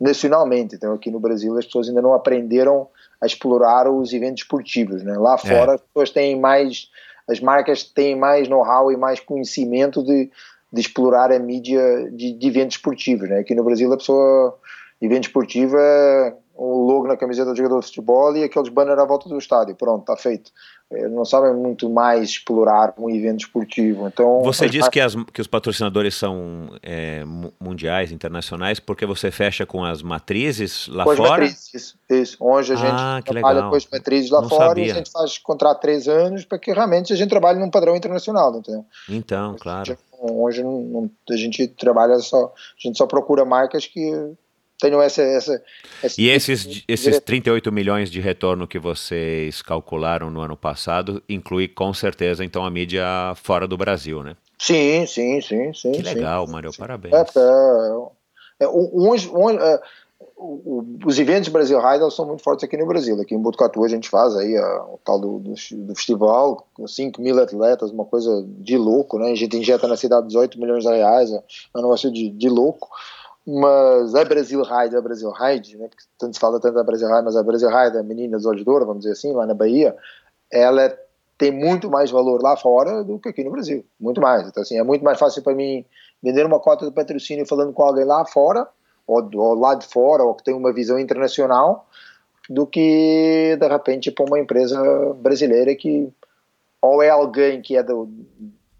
nacionalmente. 0.00 0.74
Então 0.74 0.92
aqui 0.92 1.08
no 1.08 1.20
Brasil 1.20 1.56
as 1.56 1.64
pessoas 1.64 1.88
ainda 1.88 2.02
não 2.02 2.14
aprenderam 2.14 2.88
a 3.20 3.26
explorar 3.26 3.88
os 3.88 4.12
eventos 4.12 4.42
esportivos. 4.42 5.04
Né? 5.04 5.16
Lá 5.16 5.34
é. 5.34 5.38
fora 5.38 5.72
é. 5.72 5.74
as 5.76 5.80
pessoas 5.80 6.10
têm 6.10 6.38
mais, 6.38 6.88
as 7.30 7.40
marcas 7.40 7.84
têm 7.84 8.16
mais 8.16 8.48
know-how 8.48 8.90
e 8.90 8.96
mais 8.96 9.20
conhecimento 9.20 10.02
de, 10.02 10.30
de 10.72 10.80
explorar 10.80 11.32
a 11.32 11.38
mídia 11.38 12.10
de, 12.10 12.32
de 12.32 12.48
eventos 12.48 12.76
esportivos. 12.76 13.28
Né? 13.28 13.38
Aqui 13.38 13.54
no 13.54 13.64
Brasil 13.64 13.92
a 13.92 13.96
pessoa, 13.96 14.58
evento 15.00 15.24
esportivo 15.24 15.76
é 15.78 16.34
o 16.54 16.86
logo 16.86 17.06
na 17.06 17.16
camiseta 17.16 17.50
do 17.50 17.56
jogador 17.56 17.80
de 17.80 17.86
futebol 17.86 18.36
e 18.36 18.44
aqueles 18.44 18.68
banners 18.68 18.98
à 18.98 19.04
volta 19.04 19.28
do 19.28 19.38
estádio. 19.38 19.74
Pronto, 19.76 20.00
está 20.00 20.16
feito. 20.16 20.50
Eh, 20.92 21.08
não 21.08 21.24
sabem 21.24 21.54
muito 21.54 21.88
mais 21.88 22.30
explorar 22.30 22.92
um 22.98 23.08
evento 23.08 23.40
esportivo. 23.40 24.08
Então, 24.08 24.42
você 24.42 24.68
diz 24.68 24.88
que, 24.88 24.98
as, 24.98 25.14
que 25.32 25.40
os 25.40 25.46
patrocinadores 25.46 26.16
são 26.16 26.70
é, 26.82 27.22
mundiais, 27.60 28.10
internacionais, 28.10 28.80
porque 28.80 29.06
você 29.06 29.30
fecha 29.30 29.64
com 29.64 29.84
as 29.84 30.02
matrizes 30.02 30.88
lá 30.88 31.04
com 31.04 31.14
fora? 31.14 31.44
As 31.44 31.50
matrizes, 31.52 31.96
isso. 32.10 32.36
Onde 32.40 32.72
a 32.72 32.76
gente 32.76 32.90
ah, 32.92 33.22
trabalha 33.24 33.56
legal. 33.56 33.70
com 33.70 33.76
as 33.76 33.86
matrizes 33.86 34.30
lá 34.30 34.42
não 34.42 34.48
fora 34.48 34.68
sabia. 34.68 34.86
e 34.86 34.90
a 34.90 34.94
gente 34.94 35.12
faz 35.12 35.38
contrato 35.38 35.80
três 35.80 36.08
anos 36.08 36.44
para 36.44 36.58
que 36.58 36.72
realmente 36.72 37.12
a 37.12 37.16
gente 37.16 37.28
trabalhe 37.28 37.60
num 37.60 37.70
padrão 37.70 37.94
internacional, 37.94 38.56
entendeu? 38.56 38.84
Então, 39.08 39.54
claro. 39.60 39.96
Hoje 40.20 40.62
não, 40.62 41.08
a 41.30 41.36
gente 41.36 41.68
trabalha 41.68 42.18
só, 42.18 42.46
a 42.46 42.50
gente 42.78 42.98
só 42.98 43.06
procura 43.06 43.44
marcas 43.44 43.86
que 43.86 44.12
tenham 44.80 45.00
essa. 45.00 45.22
essa, 45.22 45.62
essa 46.02 46.20
e 46.20 46.28
esses, 46.28 46.82
esses 46.88 47.20
38 47.20 47.70
milhões 47.70 48.10
de 48.10 48.20
retorno 48.20 48.66
que 48.66 48.78
vocês 48.78 49.62
calcularam 49.62 50.30
no 50.30 50.40
ano 50.40 50.56
passado 50.56 51.22
inclui 51.28 51.68
com 51.68 51.92
certeza 51.94 52.44
então 52.44 52.64
a 52.64 52.70
mídia 52.70 53.04
fora 53.36 53.68
do 53.68 53.76
Brasil, 53.76 54.22
né? 54.22 54.34
Sim, 54.58 55.06
sim, 55.06 55.40
sim, 55.40 55.72
sim. 55.72 55.92
Que 55.92 56.02
legal, 56.02 56.46
sim, 56.46 56.52
Mário, 56.52 56.70
parabéns. 56.76 57.14
É, 57.14 57.40
é, 58.60 58.64
é, 58.64 58.68
uns, 58.68 59.26
uns, 59.26 59.54
é, 59.54 59.80
os 61.04 61.18
eventos 61.18 61.48
Brasil 61.48 61.80
Ride 61.80 62.10
são 62.12 62.26
muito 62.26 62.42
fortes 62.42 62.64
aqui 62.64 62.76
no 62.76 62.86
Brasil. 62.86 63.18
Aqui 63.20 63.34
em 63.34 63.38
Botucatu 63.38 63.84
a 63.84 63.88
gente 63.88 64.08
faz 64.08 64.36
aí 64.36 64.56
a, 64.56 64.84
o 64.84 64.98
tal 65.04 65.18
do, 65.18 65.38
do, 65.38 65.54
do, 65.54 65.94
festival, 65.94 66.66
5 66.86 67.20
mil 67.20 67.38
atletas, 67.40 67.90
uma 67.90 68.04
coisa 68.04 68.44
de 68.58 68.76
louco, 68.76 69.18
né? 69.18 69.30
A 69.30 69.34
gente 69.34 69.56
injeta 69.56 69.88
na 69.88 69.96
cidade 69.96 70.26
18 70.28 70.58
milhões 70.58 70.84
de 70.84 70.90
reais, 70.90 71.30
é 71.30 71.42
um 71.76 71.82
negócio 71.82 72.10
de, 72.12 72.30
de 72.30 72.48
louco 72.48 72.88
mas 73.46 74.14
a 74.14 74.24
Brasil 74.24 74.62
Ride, 74.62 74.96
a 74.96 75.00
Brasil 75.00 75.30
Ride, 75.30 75.76
né, 75.76 75.88
porque 75.88 76.04
tanto 76.18 76.34
se 76.34 76.40
fala 76.40 76.60
tanto 76.60 76.74
da 76.74 76.84
Brasil 76.84 77.08
Ride, 77.08 77.24
mas 77.24 77.36
a 77.36 77.42
Brasil 77.42 77.68
Ride, 77.68 77.98
a 77.98 78.02
menina 78.02 78.36
dos 78.36 78.46
olhos 78.46 78.62
de 78.62 78.70
ouro, 78.70 78.86
vamos 78.86 79.02
dizer 79.02 79.12
assim, 79.12 79.32
lá 79.32 79.46
na 79.46 79.54
Bahia, 79.54 79.96
ela 80.50 80.96
tem 81.38 81.50
muito 81.50 81.90
mais 81.90 82.10
valor 82.10 82.42
lá 82.42 82.56
fora 82.56 83.02
do 83.02 83.18
que 83.18 83.30
aqui 83.30 83.42
no 83.42 83.50
Brasil, 83.50 83.84
muito 83.98 84.20
mais. 84.20 84.46
Então, 84.46 84.62
assim, 84.62 84.78
é 84.78 84.82
muito 84.82 85.02
mais 85.02 85.18
fácil 85.18 85.42
para 85.42 85.54
mim 85.54 85.84
vender 86.22 86.44
uma 86.44 86.60
cota 86.60 86.84
de 86.84 86.92
patrocínio 86.92 87.46
falando 87.46 87.72
com 87.72 87.82
alguém 87.82 88.04
lá 88.04 88.26
fora, 88.26 88.68
ou, 89.06 89.28
ou 89.34 89.54
lá 89.54 89.74
de 89.74 89.86
fora, 89.86 90.22
ou 90.22 90.34
que 90.34 90.44
tem 90.44 90.54
uma 90.54 90.72
visão 90.72 90.98
internacional, 90.98 91.86
do 92.48 92.66
que, 92.66 93.56
de 93.58 93.68
repente, 93.68 94.10
para 94.10 94.26
uma 94.26 94.38
empresa 94.38 94.78
brasileira 95.14 95.74
que 95.74 96.12
ou 96.82 97.02
é 97.02 97.10
alguém 97.10 97.60
que 97.60 97.76
é 97.76 97.82
do, 97.82 98.08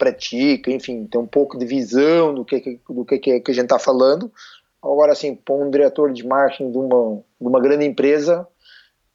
pratica, 0.01 0.73
enfim, 0.73 1.07
tem 1.07 1.21
um 1.21 1.27
pouco 1.27 1.59
de 1.59 1.67
visão 1.67 2.35
do 2.35 2.45
que, 2.45 2.81
do 2.89 3.05
que, 3.05 3.19
que 3.19 3.51
a 3.51 3.55
gente 3.55 3.65
está 3.65 3.79
falando, 3.79 4.33
Agora, 4.83 5.13
assim, 5.13 5.35
põe 5.35 5.63
um 5.63 5.71
diretor 5.71 6.13
de 6.13 6.27
marketing 6.27 6.73
de 6.73 6.79
uma, 6.79 7.23
de 7.41 7.47
uma 7.47 7.61
grande 7.61 7.85
empresa 7.85 8.47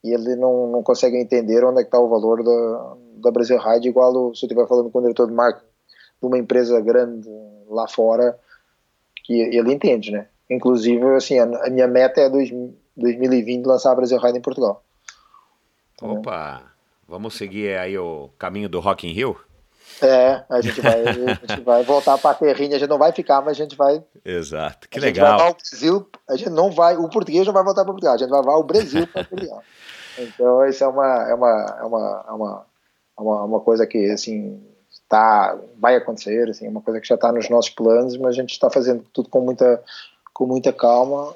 e 0.03 0.14
ele 0.14 0.36
não, 0.36 0.68
não 0.68 0.84
consegue 0.84 1.18
entender 1.18 1.64
onde 1.66 1.80
é 1.80 1.82
está 1.82 1.99
o 1.99 2.07
valor 2.07 2.44
da, 2.44 2.95
da 3.16 3.32
Brasil 3.32 3.57
Ride, 3.57 3.88
igual 3.88 4.12
se 4.36 4.45
eu 4.45 4.48
estiver 4.48 4.68
falando 4.68 4.91
com 4.91 4.99
o 4.99 5.02
diretor 5.02 5.28
de 5.28 5.34
marketing 5.34 5.66
de 6.22 6.28
uma 6.28 6.38
empresa 6.38 6.80
grande 6.80 7.28
lá 7.68 7.88
fora, 7.88 8.38
que 9.24 9.34
ele 9.34 9.74
entende, 9.74 10.12
né? 10.12 10.28
Inclusive, 10.48 11.03
assim, 11.16 11.40
a, 11.40 11.70
minha 11.72 11.88
meta 11.88 12.22
é 12.22 12.30
dois, 12.30 12.52
2020 12.95 13.66
lançar 13.66 13.91
a 13.91 13.95
Brasil 13.95 14.20
Ride 14.20 14.38
em 14.38 14.41
Portugal. 14.41 14.84
Opa! 15.99 16.62
Vamos 17.07 17.36
seguir 17.36 17.76
aí 17.78 17.98
o 17.98 18.30
caminho 18.38 18.70
do 18.70 18.80
Rock 18.80 19.07
in 19.07 19.14
Rio? 19.14 19.36
É, 20.02 20.44
a 20.49 20.62
gente 20.62 20.82
vai, 20.82 21.02
a 21.02 21.12
gente 21.48 21.62
vai 21.62 21.84
voltar 21.84 22.18
para 22.18 22.32
a 22.32 22.34
terrinha, 22.34 22.76
a 22.76 22.80
gente 22.80 22.90
não 22.90 22.98
vai 22.98 23.12
ficar, 23.12 23.41
mas 23.41 23.52
a 23.52 23.64
gente 23.64 23.76
vai. 23.76 24.03
Exato, 24.24 24.90
que 24.90 24.99
legal. 24.99 25.38
Vai 25.38 25.52
o 25.52 25.56
Brasil, 25.56 26.10
a 26.30 26.36
gente 26.36 26.49
não 26.49 26.72
vai, 26.72 26.98
o 26.98 27.10
português 27.10 27.45
não 27.45 27.53
vai 27.53 27.64
voltar 27.64 27.84
para 27.84 27.94
Portugal, 27.94 28.16
a 28.16 28.18
gente 28.18 28.30
vai 28.30 28.40
levar 28.40 28.56
o 28.56 28.64
Brasil 28.64 29.07
para 29.07 29.24
Portugal. 29.24 29.64
Então, 30.18 30.66
isso 30.66 30.82
é 30.82 30.88
uma, 30.88 31.30
é 31.30 31.34
uma, 31.34 31.78
é 31.78 31.84
uma, 31.84 32.26
é 32.26 32.32
uma, 32.32 32.66
é 33.18 33.22
uma, 33.22 33.44
uma 33.44 33.60
coisa 33.60 33.86
que, 33.86 34.10
assim, 34.12 34.64
tá, 35.10 35.57
vai 35.78 35.98
acontecer, 35.98 36.49
assim, 36.49 36.66
é 36.66 36.70
uma 36.70 36.82
coisa 36.82 37.02
que 37.02 37.07
já 37.07 37.16
está 37.16 37.34
nos 37.34 37.49
nossos 37.49 37.72
planos, 37.72 38.16
mas 38.16 38.30
a 38.30 38.41
gente 38.41 38.52
está 38.52 38.70
fazendo 38.70 39.03
tudo 39.12 39.28
com 39.28 39.41
muita, 39.41 39.84
com 40.34 40.45
muita 40.45 40.72
calma 40.72 41.36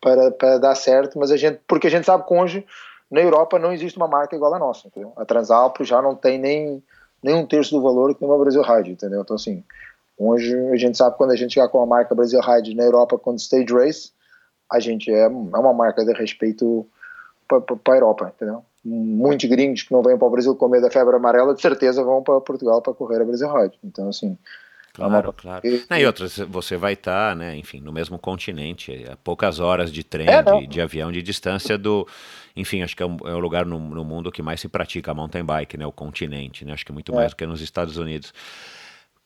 para, 0.00 0.30
para 0.30 0.58
dar 0.58 0.74
certo, 0.74 1.18
mas 1.18 1.30
a 1.30 1.36
gente, 1.36 1.60
porque 1.66 1.88
a 1.88 1.90
gente 1.90 2.06
sabe 2.06 2.24
que 2.24 2.32
hoje 2.32 2.64
na 3.10 3.20
Europa 3.20 3.58
não 3.58 3.72
existe 3.72 3.96
uma 3.96 4.06
marca 4.06 4.36
igual 4.36 4.54
a 4.54 4.58
nossa, 4.58 4.86
entendeu? 4.86 5.12
A 5.16 5.24
Transalp 5.24 5.78
já 5.82 6.00
não 6.00 6.14
tem 6.14 6.38
nem 6.38 6.82
nem 7.22 7.34
um 7.34 7.46
terço 7.46 7.74
do 7.74 7.82
valor 7.82 8.14
que 8.14 8.20
tem 8.20 8.28
uma 8.28 8.38
Brasil 8.38 8.62
Ride, 8.62 8.92
entendeu? 8.92 9.22
Então, 9.22 9.36
assim, 9.36 9.62
hoje 10.16 10.56
a 10.70 10.76
gente 10.76 10.96
sabe 10.96 11.16
quando 11.16 11.30
a 11.30 11.36
gente 11.36 11.54
chegar 11.54 11.68
com 11.68 11.80
a 11.80 11.86
marca 11.86 12.14
Brasil 12.14 12.40
Ride 12.40 12.74
na 12.74 12.84
Europa 12.84 13.18
com 13.18 13.34
Stage 13.34 13.72
Race, 13.72 14.12
a 14.70 14.78
gente 14.78 15.10
é, 15.10 15.24
é 15.24 15.28
uma 15.28 15.72
marca 15.72 16.04
de 16.04 16.12
respeito 16.12 16.86
para 17.48 17.94
a 17.94 17.96
Europa, 17.96 18.32
entendeu? 18.34 18.64
Muitos 18.84 19.48
gringos 19.48 19.82
que 19.82 19.92
não 19.92 20.02
vêm 20.02 20.16
para 20.16 20.26
o 20.26 20.30
Brasil 20.30 20.54
com 20.54 20.68
medo 20.68 20.82
da 20.82 20.90
febre 20.90 21.16
amarela, 21.16 21.54
de 21.54 21.60
certeza 21.60 22.02
vão 22.02 22.22
para 22.22 22.40
Portugal 22.40 22.80
para 22.80 22.94
correr 22.94 23.20
a 23.20 23.24
Brasil 23.24 23.52
Ride. 23.52 23.78
Então, 23.84 24.08
assim, 24.08 24.38
Claro, 24.92 25.30
é 25.30 25.32
claro. 25.40 25.66
E, 25.66 26.00
e 26.00 26.06
outras, 26.06 26.36
você 26.38 26.76
vai 26.76 26.94
estar, 26.94 27.30
tá, 27.30 27.34
né, 27.34 27.56
enfim, 27.56 27.80
no 27.80 27.92
mesmo 27.92 28.18
continente, 28.18 29.04
a 29.10 29.16
poucas 29.16 29.60
horas 29.60 29.92
de 29.92 30.02
trem, 30.02 30.28
é, 30.28 30.42
de, 30.42 30.66
de, 30.66 30.80
avião, 30.80 31.12
de 31.12 31.22
distância 31.22 31.78
do. 31.78 32.06
Enfim, 32.56 32.82
acho 32.82 32.96
que 32.96 33.02
é, 33.02 33.06
um, 33.06 33.16
é 33.24 33.34
o 33.34 33.38
lugar 33.38 33.64
no, 33.64 33.78
no, 33.78 34.04
mundo 34.04 34.32
que 34.32 34.42
mais 34.42 34.60
se 34.60 34.68
pratica 34.68 35.14
mountain 35.14 35.44
bike, 35.44 35.76
né? 35.76 35.86
O 35.86 35.92
continente, 35.92 36.64
né? 36.64 36.72
Acho 36.72 36.84
que 36.84 36.92
muito 36.92 37.12
é. 37.12 37.14
mais 37.14 37.30
do 37.30 37.36
que 37.36 37.46
nos 37.46 37.60
Estados 37.60 37.96
Unidos. 37.96 38.34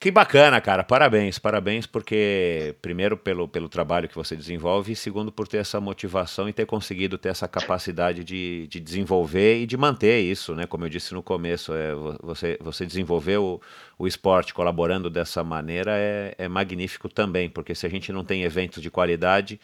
Que 0.04 0.10
bacana, 0.10 0.60
cara. 0.60 0.84
Parabéns, 0.84 1.38
parabéns, 1.38 1.86
porque, 1.86 2.74
primeiro, 2.82 3.16
pelo, 3.16 3.48
pelo 3.48 3.70
trabalho 3.70 4.06
que 4.06 4.14
você 4.14 4.36
desenvolve, 4.36 4.92
e 4.92 4.94
segundo, 4.94 5.32
por 5.32 5.48
ter 5.48 5.56
essa 5.56 5.80
motivação 5.80 6.46
e 6.46 6.52
ter 6.52 6.66
conseguido 6.66 7.16
ter 7.16 7.30
essa 7.30 7.48
capacidade 7.48 8.22
de, 8.22 8.66
de 8.66 8.80
desenvolver 8.80 9.62
e 9.62 9.66
de 9.66 9.78
manter 9.78 10.20
isso, 10.20 10.54
né? 10.54 10.66
Como 10.66 10.84
eu 10.84 10.90
disse 10.90 11.14
no 11.14 11.22
começo, 11.22 11.72
é, 11.72 11.94
você, 12.22 12.58
você 12.60 12.84
desenvolver 12.84 13.38
o, 13.38 13.58
o 13.98 14.06
esporte 14.06 14.52
colaborando 14.52 15.08
dessa 15.08 15.42
maneira 15.42 15.92
é, 15.96 16.34
é 16.36 16.48
magnífico 16.48 17.08
também, 17.08 17.48
porque 17.48 17.74
se 17.74 17.86
a 17.86 17.88
gente 17.88 18.12
não 18.12 18.22
tem 18.22 18.42
eventos 18.42 18.82
de 18.82 18.90
qualidade, 18.90 19.58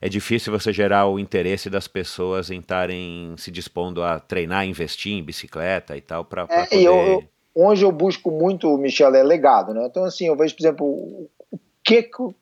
é 0.00 0.08
difícil 0.08 0.52
você 0.52 0.72
gerar 0.72 1.06
o 1.06 1.20
interesse 1.20 1.70
das 1.70 1.86
pessoas 1.86 2.50
em 2.50 2.58
estarem 2.58 3.36
se 3.38 3.48
dispondo 3.48 4.02
a 4.02 4.18
treinar, 4.18 4.66
investir 4.66 5.12
em 5.12 5.22
bicicleta 5.22 5.96
e 5.96 6.00
tal, 6.00 6.24
para 6.24 6.48
é, 6.50 6.64
poder... 6.64 6.82
Eu, 6.82 7.33
onde 7.54 7.84
eu 7.84 7.92
busco 7.92 8.30
muito, 8.30 8.76
Michel, 8.76 9.14
é 9.14 9.22
legado, 9.22 9.72
né? 9.72 9.86
Então, 9.86 10.04
assim, 10.04 10.26
eu 10.26 10.36
vejo, 10.36 10.54
por 10.56 10.62
exemplo, 10.62 10.86
o 10.86 11.58
que, 11.82 12.02
qual 12.02 12.34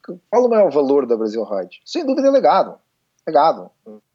o 0.45 0.49
maior 0.49 0.71
valor 0.71 1.07
da 1.07 1.17
Brasil 1.17 1.45
Ride? 1.45 1.81
Sem 1.85 2.07
dúvida 2.07 2.29
é 2.29 2.31
legado. 2.31 2.77
Legado. 3.27 3.71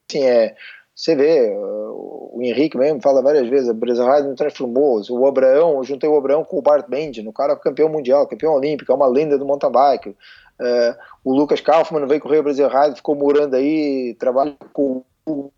Assim, 0.09 0.23
é, 0.23 0.55
você 0.95 1.15
vê, 1.15 1.55
o 1.55 2.39
Henrique 2.41 2.77
mesmo 2.77 3.01
fala 3.01 3.21
várias 3.21 3.47
vezes, 3.47 3.69
a 3.69 3.73
Brasil 3.73 4.05
Ride 4.09 4.27
não 4.27 4.35
transformou, 4.35 5.01
o 5.09 5.27
Abraão, 5.27 5.77
eu 5.77 5.83
juntei 5.83 6.09
o 6.09 6.17
Abraão 6.17 6.43
com 6.43 6.57
o 6.57 6.61
Bart 6.61 6.87
Benjamin, 6.87 7.29
o 7.29 7.33
cara 7.33 7.55
campeão 7.55 7.89
mundial, 7.89 8.27
campeão 8.27 8.53
olímpico, 8.53 8.91
é 8.91 8.95
uma 8.95 9.07
lenda 9.07 9.37
do 9.37 9.45
mountain 9.45 9.71
bike. 9.71 10.09
Uh, 10.09 10.95
o 11.23 11.35
Lucas 11.35 11.61
Kaufmann 11.61 12.07
veio 12.07 12.19
correr 12.19 12.39
o 12.39 12.43
Brasil 12.43 12.67
Ride, 12.67 12.95
ficou 12.95 13.15
morando 13.15 13.55
aí, 13.55 14.15
trabalha 14.15 14.55
com, 14.73 15.03
com 15.23 15.51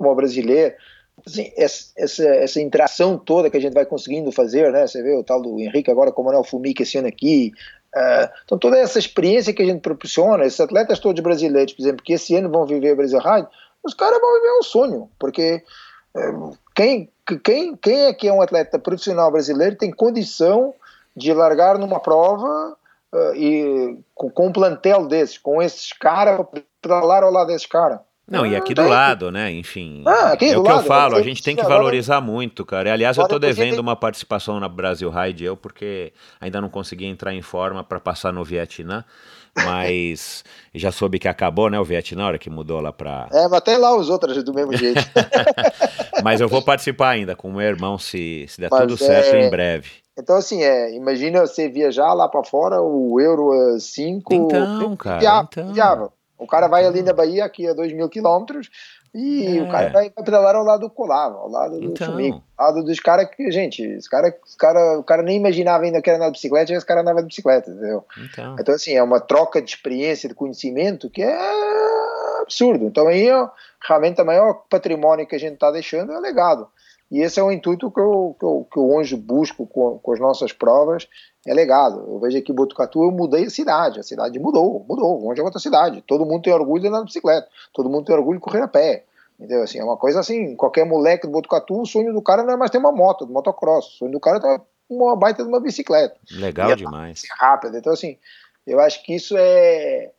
uma 0.00 0.14
brasileira 0.14 0.74
assim, 1.26 1.52
essa, 1.56 1.92
essa, 1.96 2.60
interação 2.60 3.16
toda 3.16 3.50
que 3.50 3.56
a 3.56 3.60
gente 3.60 3.74
vai 3.74 3.86
conseguindo 3.86 4.30
fazer, 4.32 4.72
né? 4.72 4.86
Você 4.86 5.02
vê 5.02 5.16
o 5.16 5.24
tal 5.24 5.40
do 5.40 5.58
Henrique 5.60 5.90
agora 5.90 6.12
com 6.12 6.22
o 6.22 6.24
Manuel 6.24 6.44
Fumica 6.44 6.82
esse 6.82 6.98
ano 6.98 7.08
aqui. 7.08 7.52
Uh, 7.94 8.28
então, 8.44 8.58
toda 8.58 8.76
essa 8.76 8.98
experiência 8.98 9.52
que 9.52 9.62
a 9.62 9.66
gente 9.66 9.80
proporciona, 9.80 10.44
esses 10.44 10.60
atletas 10.60 10.98
todos 10.98 11.22
brasileiros, 11.22 11.72
por 11.72 11.82
exemplo, 11.82 12.02
que 12.02 12.12
esse 12.12 12.34
ano 12.34 12.50
vão 12.50 12.66
viver 12.66 12.92
o 12.92 12.96
Brasil 12.96 13.20
Ride, 13.20 13.46
os 13.84 13.94
caras 13.94 14.20
vão 14.20 14.34
viver 14.34 14.58
um 14.58 14.62
sonho, 14.62 15.10
porque 15.18 15.62
uh, 16.16 16.58
quem, 16.74 17.10
quem, 17.44 17.76
quem 17.76 18.06
é 18.06 18.12
que 18.12 18.26
é 18.26 18.32
um 18.32 18.42
atleta 18.42 18.78
profissional 18.78 19.30
brasileiro 19.30 19.76
tem 19.76 19.92
condição 19.92 20.74
de 21.16 21.32
largar 21.32 21.78
numa 21.78 22.00
prova 22.00 22.76
uh, 23.12 23.34
e 23.36 23.96
com, 24.14 24.28
com 24.28 24.48
um 24.48 24.52
plantel 24.52 25.06
desses, 25.06 25.38
com 25.38 25.62
esses 25.62 25.92
caras, 25.92 26.44
lá 26.84 27.22
ao 27.22 27.30
lado 27.30 27.46
desses 27.46 27.66
caras? 27.66 28.00
Não, 28.26 28.46
e 28.46 28.56
aqui 28.56 28.72
do 28.72 28.88
lado, 28.88 29.30
né? 29.30 29.52
Enfim. 29.52 30.02
Ah, 30.06 30.32
aqui 30.32 30.46
é 30.46 30.58
o 30.58 30.62
que 30.62 30.68
lado, 30.68 30.80
eu 30.80 30.86
falo, 30.86 31.16
a 31.16 31.22
gente 31.22 31.42
tem 31.42 31.54
que 31.54 31.62
valorizar 31.62 32.22
muito, 32.22 32.64
cara. 32.64 32.88
E, 32.88 32.92
aliás, 32.92 33.18
eu 33.18 33.28
tô 33.28 33.38
devendo 33.38 33.78
uma 33.80 33.94
participação 33.94 34.58
na 34.58 34.68
Brasil 34.68 35.10
Ride, 35.10 35.44
eu, 35.44 35.56
porque 35.56 36.12
ainda 36.40 36.60
não 36.60 36.70
consegui 36.70 37.04
entrar 37.04 37.34
em 37.34 37.42
forma 37.42 37.84
para 37.84 38.00
passar 38.00 38.32
no 38.32 38.42
Vietnã. 38.42 39.04
mas 39.54 40.42
já 40.74 40.90
soube 40.90 41.18
que 41.18 41.28
acabou, 41.28 41.68
né, 41.68 41.78
o 41.78 41.84
Vietnã, 41.84 42.24
hora 42.24 42.38
que 42.38 42.48
mudou 42.48 42.80
lá 42.80 42.92
para. 42.92 43.28
É, 43.30 43.42
mas 43.42 43.52
até 43.52 43.76
lá 43.76 43.94
os 43.94 44.08
outros 44.08 44.42
do 44.42 44.54
mesmo 44.54 44.74
jeito. 44.74 45.00
mas 46.24 46.40
eu 46.40 46.48
vou 46.48 46.62
participar 46.62 47.10
ainda 47.10 47.36
com 47.36 47.48
o 47.48 47.52
meu 47.52 47.66
irmão, 47.66 47.98
se, 47.98 48.46
se 48.48 48.58
der 48.58 48.70
mas 48.70 48.80
tudo 48.80 48.96
certo 48.96 49.34
é... 49.34 49.46
em 49.46 49.50
breve. 49.50 49.90
Então, 50.16 50.36
assim, 50.36 50.62
é, 50.62 50.94
imagina 50.94 51.40
você 51.40 51.68
viajar 51.68 52.14
lá 52.14 52.28
para 52.28 52.44
fora, 52.44 52.80
o 52.80 53.20
euro 53.20 53.50
5. 53.78 54.32
Então, 54.32 54.96
cara. 54.96 55.18
Viava, 55.18 55.48
então... 55.50 55.72
viava. 55.72 56.12
O 56.44 56.46
cara 56.46 56.68
vai 56.68 56.84
ali 56.84 57.02
na 57.02 57.12
Bahia, 57.12 57.44
aqui 57.44 57.66
a 57.66 57.72
2 57.72 57.92
mil 57.92 58.08
quilômetros, 58.08 58.70
e 59.14 59.58
é. 59.58 59.62
o 59.62 59.70
cara 59.70 59.90
vai, 59.90 60.10
vai 60.10 60.24
pedalar 60.24 60.56
ao 60.56 60.64
lado 60.64 60.80
do 60.80 60.90
Colava, 60.90 61.38
ao 61.38 61.48
lado 61.48 61.78
do 61.78 61.84
então. 61.86 62.08
Fumigo, 62.08 62.42
ao 62.58 62.66
lado 62.66 62.84
dos 62.84 62.98
caras 62.98 63.28
que, 63.30 63.50
gente, 63.50 63.96
os 63.96 64.08
cara, 64.08 64.36
os 64.44 64.56
cara, 64.56 64.98
o 64.98 65.04
cara 65.04 65.22
nem 65.22 65.36
imaginava 65.36 65.84
ainda 65.84 66.02
que 66.02 66.10
era 66.10 66.18
andar 66.18 66.30
de 66.30 66.32
bicicleta, 66.32 66.72
e 66.72 66.76
esse 66.76 66.84
cara 66.84 67.00
andava 67.00 67.20
de 67.20 67.28
bicicleta, 67.28 67.70
entendeu? 67.70 68.04
Então. 68.18 68.56
então, 68.58 68.74
assim, 68.74 68.92
é 68.92 69.02
uma 69.02 69.20
troca 69.20 69.62
de 69.62 69.70
experiência, 69.70 70.28
de 70.28 70.34
conhecimento 70.34 71.08
que 71.08 71.22
é 71.22 71.38
absurdo. 72.42 72.86
Então, 72.86 73.06
aí, 73.06 73.28
realmente, 73.86 74.20
o 74.20 74.24
maior 74.26 74.64
patrimônio 74.68 75.26
que 75.26 75.36
a 75.36 75.40
gente 75.40 75.54
está 75.54 75.70
deixando 75.70 76.12
é 76.12 76.18
o 76.18 76.20
legado. 76.20 76.68
E 77.14 77.22
esse 77.22 77.38
é 77.38 77.42
o 77.44 77.52
intuito 77.52 77.92
que 77.92 78.00
eu, 78.00 78.34
que 78.36 78.44
eu, 78.44 78.66
que 78.72 78.76
eu 78.76 78.90
hoje 78.90 79.14
busco 79.14 79.64
com, 79.68 80.00
com 80.00 80.12
as 80.12 80.18
nossas 80.18 80.52
provas, 80.52 81.06
é 81.46 81.54
legado. 81.54 82.04
Eu 82.08 82.18
vejo 82.18 82.36
aqui 82.36 82.50
em 82.50 82.54
Botucatu, 82.56 83.04
eu 83.04 83.12
mudei 83.12 83.44
a 83.44 83.50
cidade, 83.50 84.00
a 84.00 84.02
cidade 84.02 84.36
mudou, 84.40 84.84
mudou, 84.88 85.24
onde 85.24 85.40
é 85.40 85.44
outra 85.44 85.60
cidade. 85.60 86.02
Todo 86.08 86.26
mundo 86.26 86.42
tem 86.42 86.52
orgulho 86.52 86.82
de 86.82 86.88
andar 86.88 86.98
de 86.98 87.04
bicicleta, 87.04 87.46
todo 87.72 87.88
mundo 87.88 88.06
tem 88.06 88.16
orgulho 88.16 88.40
de 88.40 88.44
correr 88.44 88.62
a 88.62 88.66
pé. 88.66 89.04
Entendeu? 89.38 89.62
Assim, 89.62 89.78
é 89.78 89.84
uma 89.84 89.96
coisa 89.96 90.18
assim, 90.18 90.56
qualquer 90.56 90.84
moleque 90.84 91.28
do 91.28 91.32
Botucatu, 91.32 91.82
o 91.82 91.86
sonho 91.86 92.12
do 92.12 92.20
cara 92.20 92.42
não 92.42 92.54
é 92.54 92.56
mais 92.56 92.72
ter 92.72 92.78
uma 92.78 92.90
moto, 92.90 93.24
de 93.24 93.32
motocross, 93.32 93.86
o 93.86 93.98
sonho 93.98 94.10
do 94.10 94.18
cara 94.18 94.38
é 94.38 94.40
ter 94.40 94.60
uma 94.90 95.14
baita 95.14 95.44
de 95.44 95.48
uma 95.48 95.60
bicicleta. 95.60 96.16
Legal 96.32 96.72
é 96.72 96.74
demais. 96.74 97.22
Rápida. 97.38 97.78
Então, 97.78 97.92
assim, 97.92 98.18
eu 98.66 98.80
acho 98.80 99.04
que 99.04 99.14
isso 99.14 99.36
é, 99.36 100.10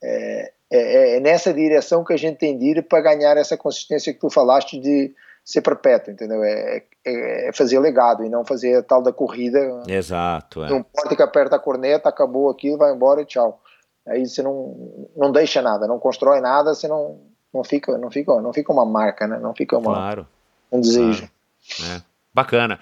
é, 0.00 0.52
é, 0.70 1.16
é 1.16 1.20
nessa 1.20 1.52
direção 1.52 2.04
que 2.04 2.12
a 2.12 2.16
gente 2.16 2.38
tem 2.38 2.56
de 2.56 2.78
ir 2.78 2.82
para 2.84 3.00
ganhar 3.00 3.36
essa 3.36 3.56
consistência 3.56 4.14
que 4.14 4.20
tu 4.20 4.30
falaste 4.30 4.78
de 4.78 5.12
ser 5.44 5.60
perpétuo, 5.60 6.12
entendeu? 6.12 6.42
É, 6.42 6.82
é, 7.04 7.48
é, 7.48 7.52
fazer 7.52 7.78
legado 7.78 8.24
e 8.24 8.30
não 8.30 8.44
fazer 8.44 8.78
a 8.78 8.82
tal 8.82 9.02
da 9.02 9.12
corrida. 9.12 9.82
Exato. 9.86 10.64
É. 10.64 10.70
Não 10.70 10.78
importa 10.78 11.14
que 11.14 11.22
aperta 11.22 11.56
a 11.56 11.58
corneta, 11.58 12.08
acabou 12.08 12.48
aquilo, 12.48 12.78
vai 12.78 12.94
embora 12.94 13.20
e 13.20 13.26
tchau. 13.26 13.60
Aí 14.06 14.26
você 14.26 14.42
não, 14.42 15.08
não 15.16 15.30
deixa 15.30 15.60
nada, 15.60 15.86
não 15.86 15.98
constrói 15.98 16.40
nada, 16.40 16.74
você 16.74 16.88
não, 16.88 17.20
não, 17.52 17.62
fica, 17.62 17.96
não, 17.98 18.10
fica, 18.10 18.40
não 18.40 18.52
fica 18.52 18.72
uma 18.72 18.86
marca, 18.86 19.26
né? 19.26 19.38
Não 19.38 19.54
fica 19.54 19.76
uma, 19.76 19.92
claro. 19.92 20.26
um 20.72 20.80
desejo. 20.80 21.28
Claro. 21.76 21.92
É. 21.92 22.02
Bacana. 22.32 22.78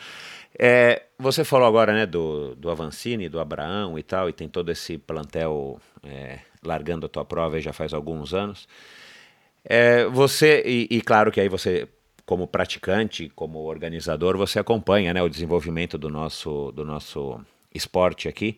É, 0.58 1.02
você 1.18 1.44
falou 1.44 1.66
agora 1.66 1.92
né, 1.92 2.06
do, 2.06 2.54
do 2.54 2.70
Avancini, 2.70 3.28
do 3.28 3.40
Abraão 3.40 3.98
e 3.98 4.02
tal, 4.02 4.28
e 4.28 4.32
tem 4.32 4.48
todo 4.48 4.70
esse 4.70 4.98
plantel 4.98 5.78
é, 6.04 6.40
largando 6.64 7.06
a 7.06 7.08
tua 7.08 7.24
prova 7.24 7.60
já 7.60 7.72
faz 7.72 7.92
alguns 7.92 8.34
anos. 8.34 8.68
É, 9.64 10.04
você, 10.06 10.62
e, 10.64 10.88
e, 10.90 11.00
claro 11.00 11.30
que 11.30 11.40
aí 11.40 11.48
você 11.48 11.88
como 12.32 12.46
praticante, 12.46 13.30
como 13.36 13.58
organizador, 13.58 14.38
você 14.38 14.58
acompanha 14.58 15.12
né, 15.12 15.22
o 15.22 15.28
desenvolvimento 15.28 15.98
do 15.98 16.08
nosso, 16.08 16.72
do 16.72 16.82
nosso 16.82 17.38
esporte 17.74 18.26
aqui. 18.26 18.56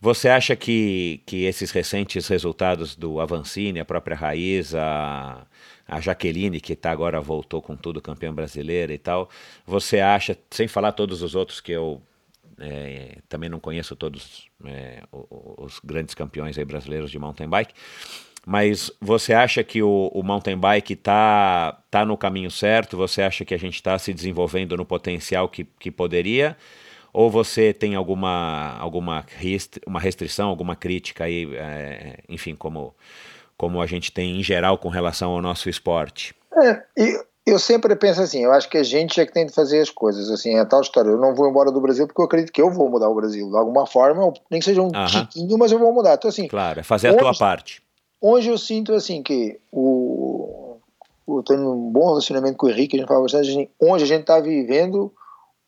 Você 0.00 0.28
acha 0.28 0.56
que, 0.56 1.20
que 1.24 1.44
esses 1.44 1.70
recentes 1.70 2.26
resultados 2.26 2.96
do 2.96 3.20
Avancini, 3.20 3.78
a 3.78 3.84
própria 3.84 4.16
Raiz, 4.16 4.74
a, 4.74 5.46
a 5.86 6.00
Jaqueline, 6.00 6.60
que 6.60 6.74
tá 6.74 6.90
agora 6.90 7.20
voltou 7.20 7.62
com 7.62 7.76
tudo, 7.76 8.02
campeã 8.02 8.34
brasileira 8.34 8.92
e 8.92 8.98
tal, 8.98 9.30
você 9.64 10.00
acha, 10.00 10.36
sem 10.50 10.66
falar 10.66 10.90
todos 10.90 11.22
os 11.22 11.36
outros 11.36 11.60
que 11.60 11.70
eu 11.70 12.02
é, 12.58 13.18
também 13.28 13.48
não 13.48 13.60
conheço 13.60 13.94
todos 13.94 14.48
é, 14.64 15.04
os, 15.12 15.78
grandes 15.84 16.16
campeões 16.16 16.56
brasileiros 16.66 17.12
de 17.12 17.18
mountain 17.20 17.48
bike, 17.48 17.74
mas 18.46 18.90
você 19.00 19.32
acha 19.32 19.64
que 19.64 19.82
o, 19.82 20.10
o 20.12 20.22
mountain 20.22 20.56
bike 20.56 20.92
está 20.92 21.78
tá 21.90 22.04
no 22.04 22.16
caminho 22.16 22.50
certo? 22.50 22.96
Você 22.96 23.22
acha 23.22 23.44
que 23.44 23.54
a 23.54 23.58
gente 23.58 23.76
está 23.76 23.98
se 23.98 24.12
desenvolvendo 24.12 24.76
no 24.76 24.84
potencial 24.84 25.48
que, 25.48 25.64
que 25.78 25.90
poderia? 25.90 26.56
Ou 27.12 27.30
você 27.30 27.72
tem 27.72 27.94
alguma, 27.94 28.76
alguma 28.78 29.24
restri 29.38 29.80
uma 29.86 30.00
restrição, 30.00 30.48
alguma 30.48 30.74
crítica 30.74 31.24
aí, 31.24 31.48
é, 31.54 32.18
enfim, 32.28 32.56
como, 32.56 32.92
como 33.56 33.80
a 33.80 33.86
gente 33.86 34.10
tem 34.10 34.40
em 34.40 34.42
geral 34.42 34.76
com 34.76 34.88
relação 34.88 35.30
ao 35.30 35.40
nosso 35.40 35.70
esporte? 35.70 36.34
É, 36.52 36.82
eu, 36.96 37.24
eu 37.46 37.58
sempre 37.58 37.94
penso 37.94 38.20
assim, 38.20 38.42
eu 38.42 38.52
acho 38.52 38.68
que 38.68 38.76
a 38.76 38.82
gente 38.82 39.20
é 39.20 39.24
que 39.24 39.32
tem 39.32 39.46
de 39.46 39.52
fazer 39.52 39.80
as 39.80 39.90
coisas, 39.90 40.28
assim, 40.28 40.58
é 40.58 40.64
tal 40.64 40.80
história, 40.80 41.08
eu 41.08 41.18
não 41.18 41.34
vou 41.36 41.48
embora 41.48 41.70
do 41.70 41.80
Brasil 41.80 42.06
porque 42.06 42.20
eu 42.20 42.24
acredito 42.24 42.52
que 42.52 42.60
eu 42.60 42.70
vou 42.70 42.90
mudar 42.90 43.08
o 43.08 43.14
Brasil, 43.14 43.48
de 43.48 43.56
alguma 43.56 43.86
forma, 43.86 44.32
nem 44.50 44.58
que 44.58 44.66
seja 44.66 44.82
um 44.82 44.88
uh 44.88 44.90
-huh. 44.90 45.28
tiquinho, 45.28 45.56
mas 45.56 45.70
eu 45.70 45.78
vou 45.78 45.92
mudar, 45.92 46.14
então 46.14 46.28
assim... 46.28 46.48
Claro, 46.48 46.80
é 46.80 46.82
fazer 46.82 47.08
a 47.08 47.16
tua 47.16 47.32
parte. 47.32 47.83
Hoje 48.26 48.48
eu 48.48 48.56
sinto 48.56 48.94
assim 48.94 49.22
que 49.22 49.60
o, 49.70 50.78
eu 51.28 51.42
tenho 51.42 51.70
um 51.70 51.92
bom 51.92 52.06
relacionamento 52.06 52.56
com 52.56 52.64
o 52.64 52.70
Henrique, 52.70 52.96
a 52.96 53.00
gente 53.00 53.06
fala 53.06 53.20
bastante, 53.20 53.50
assim, 53.50 53.68
onde 53.78 54.02
a 54.02 54.06
gente 54.06 54.22
está 54.22 54.40
vivendo 54.40 55.12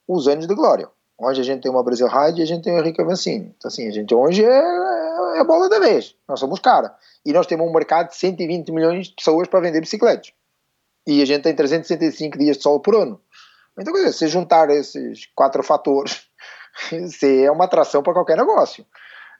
os 0.09 0.27
anos 0.27 0.47
de 0.47 0.55
glória. 0.55 0.89
Onde 1.19 1.39
a 1.39 1.45
gente 1.45 1.61
tem 1.61 1.71
uma 1.71 1.83
Brasil 1.83 2.09
Ride 2.09 2.41
e 2.41 2.43
a 2.43 2.47
gente 2.47 2.65
tem 2.65 2.75
o 2.75 2.79
Henrique 2.79 3.03
Avancini. 3.03 3.55
Então, 3.59 3.69
assim, 3.69 3.87
a 3.87 3.91
gente 3.91 4.15
hoje 4.15 4.43
é, 4.43 4.49
é 4.49 5.39
a 5.39 5.45
bola 5.45 5.69
da 5.69 5.79
vez. 5.79 6.15
Nós 6.27 6.41
somos 6.41 6.59
cara. 6.59 6.97
E 7.27 7.31
nós 7.31 7.47
temos 7.47 7.69
um 7.69 7.73
mercado 7.75 8.09
de 8.09 8.17
120 8.17 8.73
milhões 8.73 9.09
de 9.09 9.15
pessoas 9.15 9.47
para 9.49 9.61
vender 9.61 9.83
bicicletas. 9.83 10.33
E 11.07 11.21
a 11.21 11.27
gente 11.27 11.43
tem 11.43 11.55
365 11.55 12.39
dias 12.39 12.57
de 12.57 12.63
sol 12.63 12.81
por 12.81 12.97
ano. 12.97 13.21
Então, 13.79 13.93
quer 13.93 13.99
dizer, 13.99 14.13
se 14.15 14.29
juntar 14.29 14.71
esses 14.71 15.27
quatro 15.35 15.63
fatores, 15.63 16.23
é 17.23 17.51
uma 17.51 17.67
atração 17.67 18.03
para 18.03 18.15
qualquer 18.15 18.39
negócio. 18.39 18.87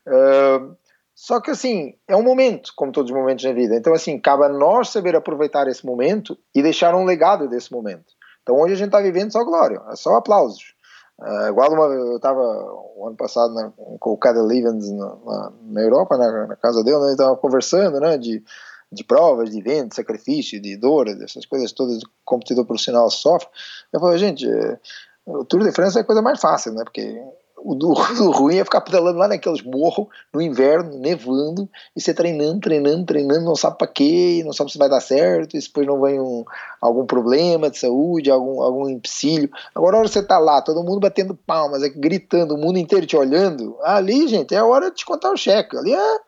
Uh, 0.07 0.77
só 1.17 1.41
que 1.41 1.51
assim, 1.51 1.95
é 2.07 2.15
um 2.15 2.23
momento, 2.23 2.75
como 2.77 2.93
todos 2.93 3.11
os 3.11 3.17
momentos 3.17 3.43
na 3.43 3.53
vida. 3.55 3.75
Então, 3.75 3.95
assim, 3.95 4.21
cabe 4.21 4.45
a 4.45 4.51
nós 4.51 4.91
saber 4.91 5.17
aproveitar 5.17 5.67
esse 5.67 5.85
momento 5.85 6.37
e 6.55 6.63
deixar 6.63 6.95
um 6.95 7.07
legado 7.07 7.49
desse 7.49 7.73
momento. 7.73 8.05
Então, 8.43 8.61
hoje 8.61 8.75
a 8.75 8.77
gente 8.77 8.89
está 8.89 9.01
vivendo 9.01 9.33
só 9.33 9.43
glória, 9.43 9.81
é 9.91 9.97
só 9.97 10.15
aplausos. 10.15 10.75
Uh, 11.19 11.49
igual 11.49 11.73
uma, 11.73 11.85
eu 11.87 12.17
estava 12.17 12.43
o 12.43 13.07
ano 13.07 13.17
passado 13.17 13.55
na, 13.55 13.73
com 13.99 14.11
o 14.11 14.19
Cadel 14.19 14.53
Evans 14.53 14.93
na, 14.93 15.53
na, 15.63 15.81
Europa, 15.81 16.19
na, 16.19 16.49
na, 16.49 16.57
casa 16.57 16.85
dele, 16.85 16.99
né, 16.99 17.13
estava 17.13 17.35
conversando 17.39 17.99
né, 17.99 18.19
de, 18.19 18.45
de 18.93 19.03
provas, 19.03 19.49
de 19.49 19.59
evento, 19.59 19.89
de 19.89 19.97
sacrifício, 19.97 20.61
de 20.61 20.77
dor, 20.77 21.07
dessas 21.17 21.47
coisas 21.47 21.73
todas 21.73 21.97
que 22.01 22.11
o 22.11 22.25
competidor 22.27 22.67
profissional 22.67 23.09
sofre. 23.09 23.49
Eu 23.91 24.01
falei, 24.01 24.19
gente, 24.19 24.47
eh, 24.47 24.79
o 25.25 25.47
Tour 25.47 25.65
de 25.65 25.73
France 25.73 25.97
é 25.97 26.03
a 26.03 26.05
coisa 26.05 26.21
mais 26.21 26.39
fácil, 26.39 26.75
né? 26.75 26.85
Porque 26.85 27.19
o, 27.67 27.75
do, 27.75 27.89
o 28.23 28.31
ruim 28.31 28.59
é 28.59 28.65
ficar 28.65 28.81
pedalando 28.81 29.19
lá 29.19 29.27
naqueles 29.27 29.61
morros 29.63 30.07
no 30.33 30.41
inverno, 30.41 30.97
nevando, 30.99 31.69
e 31.97 32.01
você 32.01 32.15
treinando, 32.15 32.61
treinando, 32.61 33.05
treinando, 33.05 33.45
não 33.45 33.57
sabe 33.57 33.77
para 33.77 33.89
quê, 33.89 34.43
não 34.45 34.53
sabe 34.53 34.71
se 34.71 34.79
vai 34.79 34.89
dar 34.89 35.01
certo, 35.01 35.57
e 35.57 35.61
depois 35.61 35.85
não 35.85 36.01
vem 36.01 36.21
um, 36.21 36.45
algum 36.81 37.05
problema 37.05 37.69
de 37.69 37.79
saúde, 37.79 38.31
algum, 38.31 38.63
algum 38.63 38.89
empecilho. 38.89 39.51
Agora, 39.75 39.97
a 39.97 39.99
hora 39.99 40.09
que 40.09 40.15
você 40.15 40.23
tá 40.23 40.39
lá, 40.39 40.63
todo 40.63 40.85
mundo 40.85 41.01
batendo 41.01 41.35
palmas, 41.35 41.83
gritando, 41.97 42.55
o 42.55 42.59
mundo 42.59 42.79
inteiro 42.79 43.05
te 43.05 43.17
olhando, 43.17 43.77
ali, 43.83 44.29
gente, 44.29 44.55
é 44.55 44.59
a 44.59 44.65
hora 44.65 44.91
de 44.91 44.99
te 44.99 45.05
contar 45.05 45.33
o 45.33 45.37
cheque. 45.37 45.77
Ali 45.77 45.93
é 45.93 46.19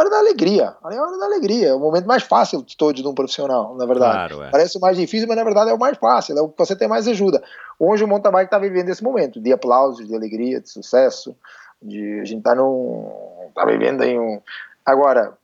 hora 0.00 0.10
da 0.10 0.18
alegria. 0.18 0.74
Ali 0.82 0.96
é 0.96 0.98
a 0.98 1.02
hora 1.02 1.18
da 1.18 1.24
alegria. 1.24 1.68
É 1.68 1.74
o 1.74 1.80
momento 1.80 2.06
mais 2.06 2.22
fácil 2.22 2.62
de 2.62 2.76
todo 2.76 2.94
de 2.94 3.06
um 3.06 3.14
profissional, 3.14 3.74
na 3.74 3.86
verdade. 3.86 4.34
Claro, 4.34 4.42
é. 4.44 4.50
Parece 4.50 4.76
o 4.76 4.80
mais 4.80 4.96
difícil, 4.96 5.26
mas 5.26 5.36
na 5.36 5.44
verdade 5.44 5.70
é 5.70 5.74
o 5.74 5.78
mais 5.78 5.96
fácil. 5.96 6.36
É 6.36 6.40
o 6.40 6.48
que 6.48 6.58
você 6.58 6.76
tem 6.76 6.86
mais 6.86 7.08
ajuda. 7.08 7.42
Hoje 7.78 8.04
o 8.04 8.08
mountain 8.08 8.30
bike 8.30 8.46
está 8.46 8.58
vivendo 8.58 8.88
esse 8.90 9.02
momento 9.02 9.40
de 9.40 9.52
aplausos, 9.52 10.06
de 10.06 10.14
alegria, 10.14 10.60
de 10.60 10.68
sucesso. 10.68 11.34
De, 11.80 12.20
a 12.20 12.24
gente 12.24 12.38
está 12.38 12.54
num. 12.54 13.10
Está 13.48 13.64
vivendo 13.64 14.02
em 14.02 14.18
um. 14.18 14.40
Agora, 14.84 15.36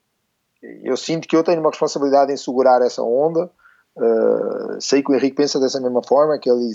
eu 0.63 0.97
sinto 0.97 1.27
que 1.27 1.37
eu 1.37 1.43
tenho 1.43 1.61
uma 1.61 1.71
responsabilidade 1.71 2.33
em 2.33 2.37
segurar 2.37 2.83
essa 2.83 3.03
onda. 3.03 3.51
Uh, 3.97 4.81
sei 4.81 5.03
que 5.03 5.11
o 5.11 5.15
Henrique 5.15 5.37
pensa 5.37 5.61
dessa 5.61 5.81
mesma 5.81 6.03
forma, 6.03 6.39
que 6.39 6.49
ele, 6.49 6.73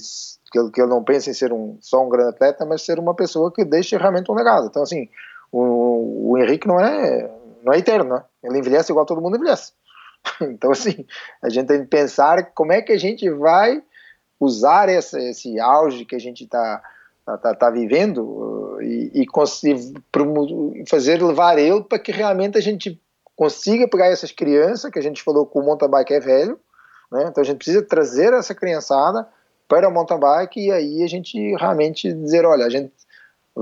que 0.51 0.59
ele, 0.59 0.69
que 0.69 0.81
ele 0.81 0.89
não 0.89 1.03
pensa 1.03 1.31
em 1.31 1.33
ser 1.33 1.51
um, 1.51 1.77
só 1.81 2.05
um 2.05 2.09
grande 2.09 2.29
atleta, 2.29 2.65
mas 2.65 2.83
ser 2.83 2.99
uma 2.99 3.15
pessoa 3.15 3.51
que 3.51 3.65
deixe 3.65 3.97
realmente 3.97 4.31
um 4.31 4.35
legado. 4.35 4.67
Então, 4.67 4.83
assim, 4.83 5.09
o, 5.51 6.31
o 6.31 6.37
Henrique 6.37 6.67
não 6.67 6.79
é 6.79 7.27
não 7.63 7.73
é 7.73 7.79
eterno, 7.79 8.15
né? 8.15 8.23
Ele 8.43 8.59
envelhece 8.59 8.91
igual 8.91 9.05
todo 9.05 9.21
mundo 9.21 9.37
envelhece. 9.37 9.73
Então, 10.41 10.71
assim, 10.71 11.05
a 11.41 11.49
gente 11.49 11.67
tem 11.67 11.81
que 11.81 11.87
pensar 11.87 12.51
como 12.51 12.73
é 12.73 12.81
que 12.81 12.91
a 12.91 12.97
gente 12.97 13.29
vai 13.29 13.81
usar 14.39 14.89
esse, 14.89 15.59
auge 15.59 16.05
que 16.05 16.15
a 16.15 16.19
gente 16.19 16.43
está 16.43 16.81
tá, 17.25 17.37
tá, 17.37 17.55
tá, 17.55 17.69
vivendo 17.69 18.23
uh, 18.23 18.81
e, 18.81 19.21
e 19.21 19.25
conseguir 19.25 19.93
fazer 20.87 21.21
levar 21.21 21.57
ele 21.57 21.83
para 21.83 21.99
que 21.99 22.11
realmente 22.11 22.57
a 22.57 22.61
gente 22.61 23.01
consiga 23.35 23.87
pegar 23.87 24.07
essas 24.07 24.31
crianças, 24.31 24.91
que 24.91 24.99
a 24.99 25.01
gente 25.01 25.21
falou 25.21 25.45
que 25.45 25.57
o 25.57 25.61
mountain 25.61 25.89
bike 25.89 26.13
é 26.13 26.19
velho, 26.19 26.59
né? 27.11 27.25
então 27.27 27.41
a 27.41 27.45
gente 27.45 27.57
precisa 27.57 27.81
trazer 27.81 28.33
essa 28.33 28.55
criançada 28.55 29.27
para 29.67 29.87
o 29.87 29.91
mountain 29.91 30.19
bike 30.19 30.59
e 30.59 30.71
aí 30.71 31.03
a 31.03 31.07
gente 31.07 31.37
realmente 31.55 32.11
dizer, 32.13 32.45
olha, 32.45 32.65
a 32.65 32.69
gente 32.69 32.91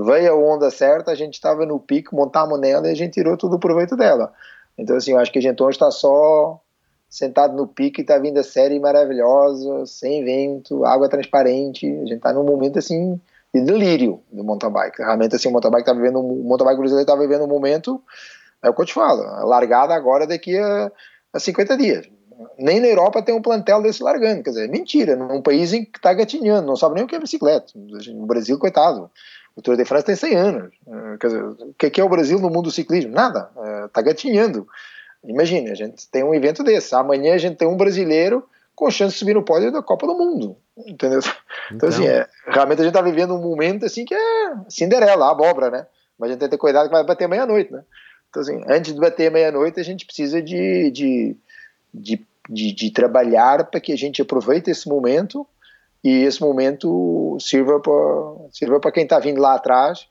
veio 0.04 0.32
a 0.32 0.36
onda 0.36 0.70
certa, 0.70 1.10
a 1.10 1.14
gente 1.14 1.34
estava 1.34 1.64
no 1.64 1.80
pico, 1.80 2.14
montamos 2.14 2.60
nela 2.60 2.88
e 2.88 2.90
a 2.90 2.94
gente 2.94 3.14
tirou 3.14 3.36
todo 3.36 3.54
o 3.54 3.58
proveito 3.58 3.96
dela. 3.96 4.32
Então, 4.76 4.96
assim, 4.96 5.12
eu 5.12 5.18
acho 5.18 5.32
que 5.32 5.38
a 5.38 5.42
gente 5.42 5.62
hoje 5.62 5.76
está 5.76 5.90
só 5.90 6.60
sentado 7.08 7.56
no 7.56 7.66
pico 7.66 8.00
e 8.00 8.02
está 8.02 8.18
vindo 8.18 8.38
a 8.38 8.42
série 8.42 8.78
maravilhosa, 8.78 9.86
sem 9.86 10.22
vento, 10.24 10.84
água 10.84 11.08
transparente. 11.08 11.86
A 11.86 12.00
gente 12.00 12.14
está 12.14 12.32
num 12.32 12.44
momento, 12.44 12.78
assim, 12.78 13.18
de 13.54 13.62
delírio 13.62 14.20
do 14.30 14.44
mountain 14.44 14.70
bike. 14.70 14.98
Realmente, 14.98 15.34
assim, 15.36 15.48
o 15.48 15.52
mountain 15.52 15.70
bike 15.70 15.88
está 15.88 15.94
vivendo, 15.94 16.20
o 16.20 16.44
mountain 16.44 16.66
bike 16.66 16.78
brasileiro 16.78 17.10
está 17.10 17.16
vivendo 17.16 17.44
um 17.44 17.48
momento 17.48 18.02
É 18.62 18.68
o 18.68 18.74
que 18.74 18.82
eu 18.82 18.86
te 18.86 18.92
falo. 18.92 19.22
Largada 19.46 19.94
agora 19.94 20.26
daqui 20.26 20.58
a, 20.58 20.92
a 21.32 21.40
50 21.40 21.76
dias. 21.78 22.06
Nem 22.58 22.80
na 22.80 22.86
Europa 22.86 23.22
tem 23.22 23.34
um 23.34 23.40
plantel 23.40 23.80
desse 23.80 24.02
largando. 24.02 24.42
Quer 24.42 24.50
dizer, 24.50 24.68
mentira. 24.68 25.16
Num 25.16 25.40
país 25.40 25.72
em 25.72 25.86
que 25.86 25.98
está 25.98 26.12
gatinhando, 26.12 26.66
não 26.66 26.76
sabe 26.76 26.96
nem 26.96 27.04
o 27.04 27.06
que 27.06 27.16
é 27.16 27.18
bicicleta. 27.18 27.72
No 27.74 28.26
Brasil, 28.26 28.58
coitado. 28.58 29.10
O 29.56 29.62
Tour 29.62 29.76
de 29.76 29.86
France 29.86 30.04
tem 30.04 30.14
100 30.14 30.34
anos. 30.36 30.74
Eh, 30.86 31.16
quer 31.18 31.26
dizer, 31.28 31.42
o 31.42 31.74
que 31.74 32.00
é 32.00 32.04
o 32.04 32.08
Brasil 32.08 32.38
no 32.38 32.50
mundo 32.50 32.64
do 32.64 32.70
ciclismo? 32.70 33.12
Nada. 33.12 33.50
Está 33.86 34.02
gatinhando. 34.02 34.68
Imagina, 35.24 35.72
a 35.72 35.74
gente 35.74 36.06
tem 36.08 36.22
um 36.22 36.34
evento 36.34 36.62
desse. 36.62 36.94
Amanhã 36.94 37.34
a 37.34 37.38
gente 37.38 37.56
tem 37.56 37.66
um 37.66 37.76
brasileiro 37.76 38.46
com 38.74 38.90
chance 38.90 39.14
de 39.14 39.18
subir 39.18 39.34
no 39.34 39.42
pódio 39.42 39.72
da 39.72 39.82
Copa 39.82 40.06
do 40.06 40.14
Mundo. 40.14 40.56
Entendeu? 40.76 41.20
Então, 41.20 41.32
então 41.72 41.88
assim, 41.88 42.06
é, 42.06 42.28
realmente 42.46 42.80
a 42.80 42.84
gente 42.84 42.92
está 42.92 43.00
vivendo 43.00 43.34
um 43.34 43.40
momento 43.40 43.86
assim 43.86 44.04
que 44.04 44.14
é 44.14 44.54
Cinderela, 44.68 45.26
a 45.26 45.30
abóbora, 45.30 45.70
né? 45.70 45.86
Mas 46.18 46.28
a 46.28 46.32
gente 46.32 46.40
tem 46.40 46.48
que 46.48 46.54
ter 46.54 46.60
cuidado 46.60 46.88
que 46.88 46.94
vai 46.94 47.02
bater 47.02 47.26
meia-noite, 47.26 47.72
né? 47.72 47.82
Então, 48.28 48.42
assim, 48.42 48.62
antes 48.68 48.92
de 48.92 49.00
bater 49.00 49.30
meia-noite, 49.30 49.80
a 49.80 49.82
gente 49.82 50.04
precisa 50.04 50.42
de, 50.42 50.90
de, 50.90 51.36
de, 51.92 52.26
de, 52.48 52.72
de 52.72 52.90
trabalhar 52.90 53.64
para 53.64 53.80
que 53.80 53.92
a 53.92 53.96
gente 53.96 54.20
aproveite 54.20 54.70
esse 54.70 54.86
momento 54.88 55.46
e 56.06 56.24
esse 56.24 56.40
momento 56.40 57.36
sirva 57.40 57.80
para 57.80 57.92
sirva 58.52 58.92
quem 58.92 59.02
está 59.02 59.18
vindo 59.18 59.40
lá 59.40 59.54
atrás, 59.54 60.06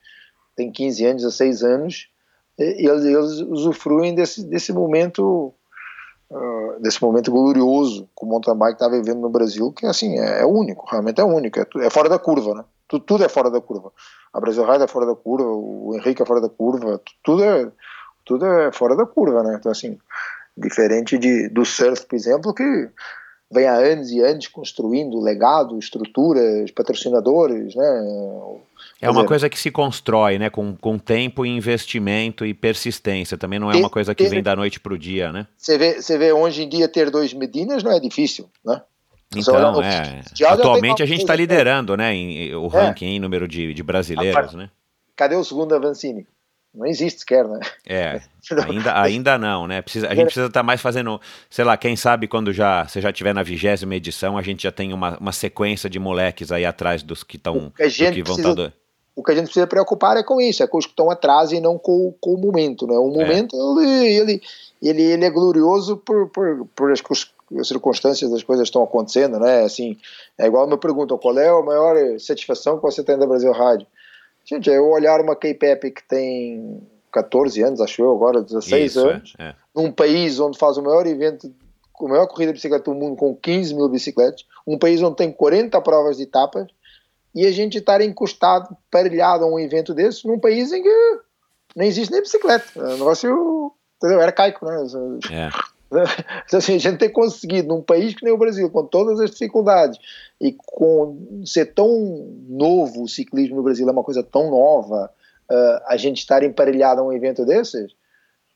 tem 0.53 0.69
15 0.69 1.05
anos, 1.05 1.23
16 1.23 1.63
anos, 1.63 2.09
eles, 2.57 3.05
eles 3.05 3.31
usufruem 3.41 4.13
desse, 4.13 4.45
desse 4.45 4.73
momento 4.73 5.53
uh, 6.29 6.81
desse 6.81 7.01
momento 7.01 7.31
glorioso 7.31 8.09
que 8.17 8.25
o 8.25 8.27
mountain 8.27 8.57
bike 8.57 8.73
está 8.73 8.89
vivendo 8.89 9.21
no 9.21 9.29
Brasil, 9.29 9.71
que 9.71 9.85
assim, 9.85 10.19
é, 10.19 10.41
é 10.41 10.45
único, 10.45 10.85
realmente 10.85 11.21
é 11.21 11.23
único, 11.23 11.59
é, 11.59 11.65
é, 11.85 11.89
fora 11.89 12.09
da 12.09 12.19
curva, 12.19 12.53
né? 12.55 12.65
Tudo, 12.89 13.05
tudo 13.05 13.23
é 13.23 13.29
fora 13.29 13.49
da 13.49 13.61
curva. 13.61 13.91
A 14.33 14.39
Brasil 14.41 14.69
Ride 14.69 14.83
é 14.83 14.87
fora 14.87 15.05
da 15.05 15.15
curva, 15.15 15.47
o 15.47 15.95
Henrique 15.95 16.21
é 16.21 16.25
fora 16.25 16.41
da 16.41 16.49
curva, 16.49 17.01
tudo 17.23 17.41
é, 17.41 17.71
tudo 18.25 18.45
é 18.45 18.71
fora 18.73 18.97
da 18.97 19.05
curva, 19.05 19.43
né? 19.43 19.55
Então, 19.57 19.71
assim, 19.71 19.97
diferente 20.57 21.17
de, 21.17 21.47
do 21.47 21.63
surf, 21.63 22.05
por 22.05 22.15
exemplo, 22.15 22.53
que 22.53 22.89
vem 23.55 23.65
há 23.65 23.75
anos 23.75 24.11
e 24.11 24.19
anos 24.19 24.47
construindo 24.47 25.19
legado, 25.19 25.79
estruturas, 25.79 26.69
patrocinadores, 26.71 27.73
né? 27.73 28.03
É 29.01 29.09
uma 29.09 29.25
coisa 29.25 29.49
que 29.49 29.57
se 29.57 29.71
constrói, 29.71 30.37
né? 30.37 30.49
Com, 30.49 30.75
com 30.75 30.97
tempo, 30.97 31.45
investimento 31.45 32.45
e 32.45 32.53
persistência. 32.53 33.37
Também 33.37 33.59
não 33.59 33.71
é 33.71 33.77
uma 33.77 33.89
coisa 33.89 34.13
que 34.13 34.27
vem 34.27 34.43
da 34.43 34.55
noite 34.55 34.79
para 34.79 34.93
o 34.93 34.97
dia, 34.97 35.31
né? 35.31 35.47
Você 35.57 35.77
vê, 35.77 36.01
você 36.01 36.17
vê 36.17 36.31
hoje 36.31 36.63
em 36.63 36.69
dia 36.69 36.87
ter 36.87 37.09
dois 37.09 37.33
Medinas 37.33 37.83
não 37.83 37.91
é 37.91 37.99
difícil, 37.99 38.49
né? 38.63 38.81
Então, 39.35 39.81
é. 39.81 40.21
Atualmente 40.47 41.01
a 41.01 41.05
gente 41.05 41.21
está 41.21 41.35
liderando, 41.35 41.97
né? 41.97 42.13
Em, 42.13 42.55
o 42.55 42.67
é. 42.67 42.69
ranking 42.69 43.07
em 43.07 43.19
número 43.19 43.47
de, 43.47 43.73
de 43.73 43.83
brasileiros, 43.83 44.53
né? 44.53 44.69
Cadê 45.15 45.35
o 45.35 45.43
segundo 45.43 45.73
Avancini? 45.73 46.27
Não 46.75 46.85
existe 46.85 47.21
sequer, 47.21 47.47
né? 47.47 47.59
É, 47.85 48.21
ainda, 48.67 49.01
ainda 49.01 49.37
não, 49.37 49.67
né? 49.67 49.81
Precisa, 49.81 50.07
a 50.07 50.15
gente 50.15 50.25
precisa 50.25 50.47
estar 50.47 50.59
tá 50.59 50.63
mais 50.63 50.81
fazendo, 50.81 51.19
sei 51.49 51.63
lá, 51.63 51.77
quem 51.77 51.95
sabe 51.95 52.27
quando 52.27 52.51
já 52.51 52.85
você 52.85 52.99
já 52.99 53.11
tiver 53.11 53.33
na 53.33 53.43
vigésima 53.43 53.95
edição, 53.95 54.37
a 54.37 54.41
gente 54.41 54.63
já 54.63 54.71
tem 54.71 54.93
uma, 54.93 55.17
uma 55.17 55.31
sequência 55.31 55.89
de 55.89 55.99
moleques 55.99 56.51
aí 56.51 56.65
atrás 56.65 57.01
dos 57.01 57.23
que 57.23 57.37
estão 57.37 57.71
que 57.75 58.23
vão 58.23 58.35
estar. 58.35 58.55
Tá 58.55 58.73
o 59.15 59.23
que 59.23 59.31
a 59.31 59.35
gente 59.35 59.45
precisa 59.45 59.65
preocupar 59.65 60.17
é 60.17 60.23
com 60.23 60.41
isso, 60.41 60.61
é 60.61 60.67
com 60.67 60.77
os 60.77 60.85
que 60.85 60.91
estão 60.91 61.09
atrás 61.09 61.53
e 61.53 61.61
não 61.61 61.77
com, 61.77 62.13
com 62.19 62.33
o 62.33 62.37
momento, 62.37 62.85
né? 62.85 62.97
O 62.97 63.09
é. 63.09 63.23
momento 63.23 63.55
é. 63.79 63.83
ele, 63.85 64.13
ele, 64.13 64.41
ele, 64.81 65.01
ele, 65.01 65.25
é 65.25 65.29
glorioso 65.29 65.95
por, 65.95 66.29
por, 66.29 66.67
por 66.75 66.91
as, 66.91 67.01
as 67.57 67.67
circunstâncias 67.67 68.29
das 68.29 68.43
coisas 68.43 68.67
estão 68.67 68.83
acontecendo, 68.83 69.39
né? 69.39 69.63
Assim, 69.63 69.97
é 70.37 70.45
igual 70.45 70.67
me 70.67 70.77
perguntam 70.77 71.17
qual 71.17 71.37
é 71.39 71.47
a 71.47 71.61
maior 71.61 71.95
satisfação 72.19 72.75
que 72.75 72.81
você 72.81 73.03
tem 73.03 73.17
da 73.17 73.25
Brasil 73.25 73.53
Rádio. 73.53 73.87
Gente, 74.45 74.69
é 74.69 74.77
eu 74.77 74.87
olhar 74.87 75.19
uma 75.19 75.35
K-Pep 75.35 75.91
que 75.91 76.07
tem 76.07 76.81
14 77.11 77.61
anos, 77.63 77.81
acho 77.81 78.01
eu, 78.01 78.11
agora 78.11 78.41
16 78.41 78.85
Isso, 78.85 79.07
é, 79.07 79.13
anos, 79.13 79.33
é, 79.39 79.43
é. 79.45 79.55
num 79.73 79.91
país 79.91 80.39
onde 80.39 80.57
faz 80.57 80.77
o 80.77 80.83
maior 80.83 81.07
evento, 81.07 81.51
a 81.99 82.03
maior 82.07 82.27
corrida 82.27 82.51
de 82.51 82.57
bicicleta 82.57 82.91
do 82.91 82.95
mundo 82.95 83.15
com 83.15 83.35
15 83.35 83.73
mil 83.73 83.89
bicicletas, 83.89 84.45
um 84.67 84.77
país 84.77 85.01
onde 85.01 85.15
tem 85.15 85.31
40 85.31 85.81
provas 85.81 86.17
de 86.17 86.23
etapas, 86.23 86.67
e 87.33 87.45
a 87.45 87.51
gente 87.51 87.79
estar 87.79 88.01
encostado, 88.01 88.75
parelhado 88.91 89.43
a 89.43 89.47
um 89.47 89.59
evento 89.59 89.93
desse, 89.93 90.27
num 90.27 90.39
país 90.39 90.71
em 90.71 90.83
que 90.83 91.19
não 91.75 91.83
existe 91.83 92.11
nem 92.11 92.21
bicicleta. 92.21 92.65
É 92.75 92.81
um 92.81 92.97
negócio, 92.97 93.73
entendeu? 93.97 94.21
Era 94.21 94.31
caico, 94.31 94.65
né? 94.65 94.85
É. 95.31 95.74
Assim, 96.53 96.75
a 96.75 96.77
gente 96.77 96.97
ter 96.97 97.09
conseguido, 97.09 97.67
num 97.67 97.81
país 97.81 98.13
que 98.13 98.23
nem 98.23 98.33
o 98.33 98.37
Brasil, 98.37 98.69
com 98.69 98.85
todas 98.85 99.19
as 99.19 99.31
dificuldades, 99.31 99.99
e 100.39 100.53
com 100.53 101.43
ser 101.45 101.73
tão 101.73 101.87
novo 102.47 103.03
o 103.03 103.07
ciclismo 103.07 103.57
no 103.57 103.63
Brasil, 103.63 103.87
é 103.87 103.91
uma 103.91 104.03
coisa 104.03 104.23
tão 104.23 104.49
nova, 104.49 105.11
uh, 105.49 105.81
a 105.87 105.97
gente 105.97 106.19
estar 106.19 106.43
emparelhado 106.43 107.01
a 107.01 107.03
um 107.03 107.13
evento 107.13 107.45
desses, 107.45 107.91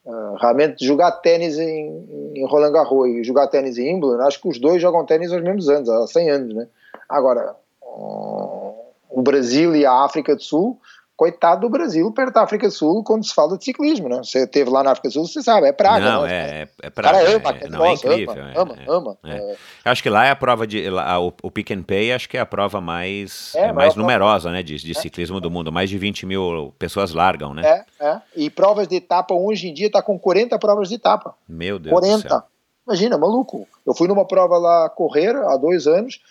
uh, 0.05 0.35
realmente 0.39 0.85
jogar 0.85 1.11
tênis 1.13 1.57
em, 1.57 2.33
em 2.35 2.45
Roland 2.47 2.71
Garros 2.71 3.07
e 3.07 3.23
jogar 3.23 3.47
tênis 3.47 3.77
em 3.77 3.93
Wimbledon, 3.93 4.23
acho 4.23 4.41
que 4.41 4.47
os 4.47 4.59
dois 4.59 4.81
jogam 4.81 5.05
tênis 5.05 5.31
aos 5.31 5.41
mesmos 5.41 5.69
anos, 5.69 5.89
há 5.89 6.07
100 6.07 6.29
anos, 6.29 6.55
né? 6.55 6.67
Agora, 7.07 7.55
uh, 7.81 8.73
o 9.09 9.21
Brasil 9.21 9.75
e 9.75 9.85
a 9.85 10.03
África 10.03 10.35
do 10.35 10.43
Sul 10.43 10.79
coitado 11.19 11.59
do 11.59 11.69
Brasil 11.69 12.09
perto 12.13 12.35
da 12.35 12.43
África 12.43 12.65
do 12.65 12.71
Sul 12.71 13.03
quando 13.03 13.25
se 13.25 13.33
fala 13.33 13.57
de 13.57 13.65
ciclismo, 13.65 14.07
né? 14.07 14.21
Você 14.23 14.45
esteve 14.45 14.69
lá 14.69 14.81
na 14.81 14.91
África 14.91 15.09
do 15.09 15.11
Sul, 15.11 15.27
você 15.27 15.43
sabe, 15.43 15.67
é 15.67 15.73
praga. 15.73 15.99
Não, 15.99 16.25
é, 16.25 16.69
é 16.81 16.89
praga. 16.89 17.17
Cara, 17.17 17.35
ama, 17.35 17.49
é, 17.49 17.67
não, 17.67 17.85
é 17.85 17.91
incrível. 17.91 18.31
Ama, 18.31 18.39
é, 18.39 18.57
ama, 18.57 18.77
é, 18.77 18.85
ama. 18.89 19.17
É. 19.25 19.55
Acho 19.83 20.01
que 20.01 20.09
lá 20.09 20.25
é 20.25 20.31
a 20.31 20.35
prova 20.37 20.65
de. 20.65 20.89
Lá, 20.89 21.19
o, 21.19 21.33
o 21.43 21.51
Pick 21.51 21.71
and 21.71 21.83
Pay 21.83 22.13
acho 22.13 22.29
que 22.29 22.37
é 22.37 22.39
a 22.39 22.45
prova 22.45 22.79
mais, 22.79 23.53
é, 23.53 23.73
mais 23.73 23.95
numerosa, 23.95 24.43
prova. 24.43 24.55
né? 24.55 24.63
De, 24.63 24.77
de 24.77 24.95
ciclismo 24.95 25.41
do 25.41 25.51
mundo. 25.51 25.73
Mais 25.73 25.89
de 25.89 25.97
20 25.97 26.25
mil 26.25 26.73
pessoas 26.79 27.11
largam, 27.11 27.53
né? 27.53 27.83
É, 27.99 28.05
é. 28.05 28.21
E 28.33 28.49
provas 28.49 28.87
de 28.87 28.95
etapa 28.95 29.33
hoje 29.33 29.67
em 29.67 29.73
dia 29.73 29.87
está 29.87 30.01
com 30.01 30.17
40 30.17 30.57
provas 30.57 30.87
de 30.87 30.95
etapa. 30.95 31.35
Meu 31.49 31.77
Deus 31.77 31.91
40. 31.91 32.45
Imagina, 32.87 33.17
maluco. 33.17 33.67
Eu 33.85 33.93
fui 33.93 34.07
numa 34.07 34.25
prova 34.25 34.57
lá 34.57 34.89
correr 34.89 35.35
há 35.35 35.57
dois 35.57 35.85
anos 35.85 36.21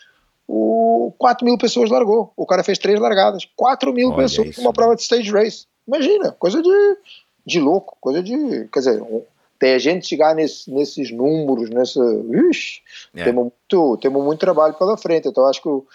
o 0.51 1.13
4 1.19 1.45
mil 1.45 1.59
pessoas 1.59 1.91
largou. 1.91 2.33
O 2.35 2.43
cara 2.43 2.63
fez 2.63 2.79
três 2.79 2.99
largadas. 2.99 3.47
4 3.55 3.93
mil 3.93 4.09
Olha 4.09 4.17
pessoas 4.17 4.57
numa 4.57 4.73
prova 4.73 4.95
de 4.95 5.03
stage 5.03 5.29
race. 5.29 5.67
Imagina, 5.87 6.31
coisa 6.31 6.59
de, 6.59 6.97
de 7.45 7.59
louco, 7.59 7.95
coisa 8.01 8.23
de. 8.23 8.67
Quer 8.73 8.79
dizer, 8.79 9.25
tem 9.59 9.75
a 9.75 9.77
gente 9.77 10.07
chegar 10.07 10.33
nesse, 10.33 10.71
nesses 10.71 11.11
números, 11.11 11.69
nessa. 11.69 12.01
Ixi, 12.49 12.81
é. 13.13 13.25
temos, 13.25 13.43
muito, 13.43 13.97
temos 13.97 14.23
muito 14.23 14.39
trabalho 14.39 14.73
pela 14.73 14.97
frente. 14.97 15.27
Então 15.27 15.45
acho 15.45 15.61
que 15.61 15.69
o, 15.69 15.85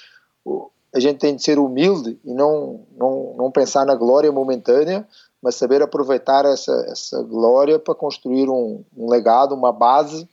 o, 0.44 0.70
a 0.94 1.00
gente 1.00 1.18
tem 1.18 1.34
de 1.34 1.42
ser 1.42 1.58
humilde 1.58 2.16
e 2.24 2.32
não, 2.32 2.80
não, 2.96 3.34
não 3.36 3.50
pensar 3.50 3.84
na 3.84 3.96
glória 3.96 4.30
momentânea, 4.30 5.04
mas 5.42 5.56
saber 5.56 5.82
aproveitar 5.82 6.44
essa, 6.44 6.86
essa 6.88 7.20
glória 7.24 7.76
para 7.76 7.94
construir 7.94 8.48
um, 8.48 8.84
um 8.96 9.10
legado, 9.10 9.52
uma 9.52 9.72
base 9.72 10.28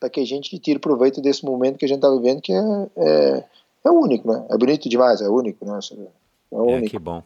para 0.00 0.08
que 0.08 0.20
a 0.20 0.26
gente 0.26 0.58
tire 0.58 0.78
proveito 0.78 1.20
desse 1.20 1.44
momento 1.44 1.76
que 1.76 1.84
a 1.84 1.88
gente 1.88 1.98
está 1.98 2.10
vivendo, 2.10 2.40
que 2.40 2.54
é, 2.54 2.88
é 2.96 3.44
é 3.86 3.90
único, 3.90 4.32
né? 4.32 4.46
É 4.50 4.56
bonito 4.56 4.88
demais, 4.88 5.20
é 5.20 5.28
único, 5.28 5.64
né? 5.64 5.78
É, 5.92 6.54
é 6.54 6.58
único. 6.58 6.86
É, 6.86 6.88
que 6.90 6.98
bom. 6.98 7.22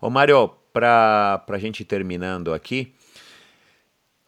Ô 0.00 0.10
Mário, 0.10 0.50
para 0.72 1.44
a 1.48 1.58
gente 1.58 1.80
ir 1.80 1.84
terminando 1.84 2.52
aqui, 2.52 2.94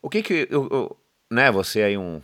o 0.01 0.09
que 0.09 0.23
que, 0.23 0.49
eu, 0.51 0.97
né, 1.31 1.51
você 1.51 1.83
aí 1.83 1.99
um, 1.99 2.21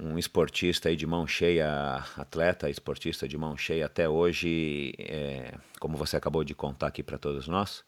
um 0.00 0.18
esportista 0.18 0.88
aí 0.88 0.96
de 0.96 1.06
mão 1.06 1.26
cheia, 1.26 2.02
atleta, 2.16 2.70
esportista 2.70 3.28
de 3.28 3.36
mão 3.36 3.56
cheia 3.56 3.86
até 3.86 4.08
hoje, 4.08 4.94
é, 4.98 5.52
como 5.78 5.96
você 5.96 6.16
acabou 6.16 6.42
de 6.42 6.54
contar 6.54 6.88
aqui 6.88 7.02
para 7.02 7.18
todos 7.18 7.46
nós, 7.46 7.84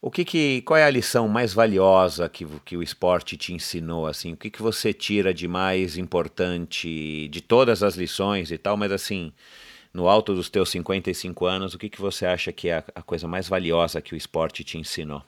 o 0.00 0.10
que 0.10 0.24
que, 0.24 0.62
qual 0.62 0.76
é 0.76 0.84
a 0.84 0.90
lição 0.90 1.26
mais 1.26 1.52
valiosa 1.52 2.28
que, 2.28 2.46
que 2.64 2.76
o 2.76 2.82
esporte 2.82 3.36
te 3.36 3.52
ensinou, 3.52 4.06
assim, 4.06 4.34
o 4.34 4.36
que 4.36 4.50
que 4.50 4.62
você 4.62 4.92
tira 4.92 5.34
de 5.34 5.48
mais 5.48 5.96
importante 5.96 7.28
de 7.28 7.40
todas 7.40 7.82
as 7.82 7.96
lições 7.96 8.52
e 8.52 8.58
tal, 8.58 8.76
mas 8.76 8.92
assim, 8.92 9.32
no 9.96 10.08
alto 10.08 10.34
dos 10.34 10.50
teus 10.50 10.70
55 10.70 11.46
anos, 11.46 11.72
o 11.72 11.78
que, 11.78 11.88
que 11.88 11.98
você 11.98 12.26
acha 12.26 12.52
que 12.52 12.68
é 12.68 12.84
a, 12.94 13.00
coisa 13.00 13.26
mais 13.26 13.48
valiosa 13.48 14.02
que 14.02 14.12
o 14.12 14.16
esporte 14.16 14.62
te 14.62 14.76
ensinou? 14.76 15.22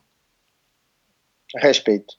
Respeito. 1.56 2.14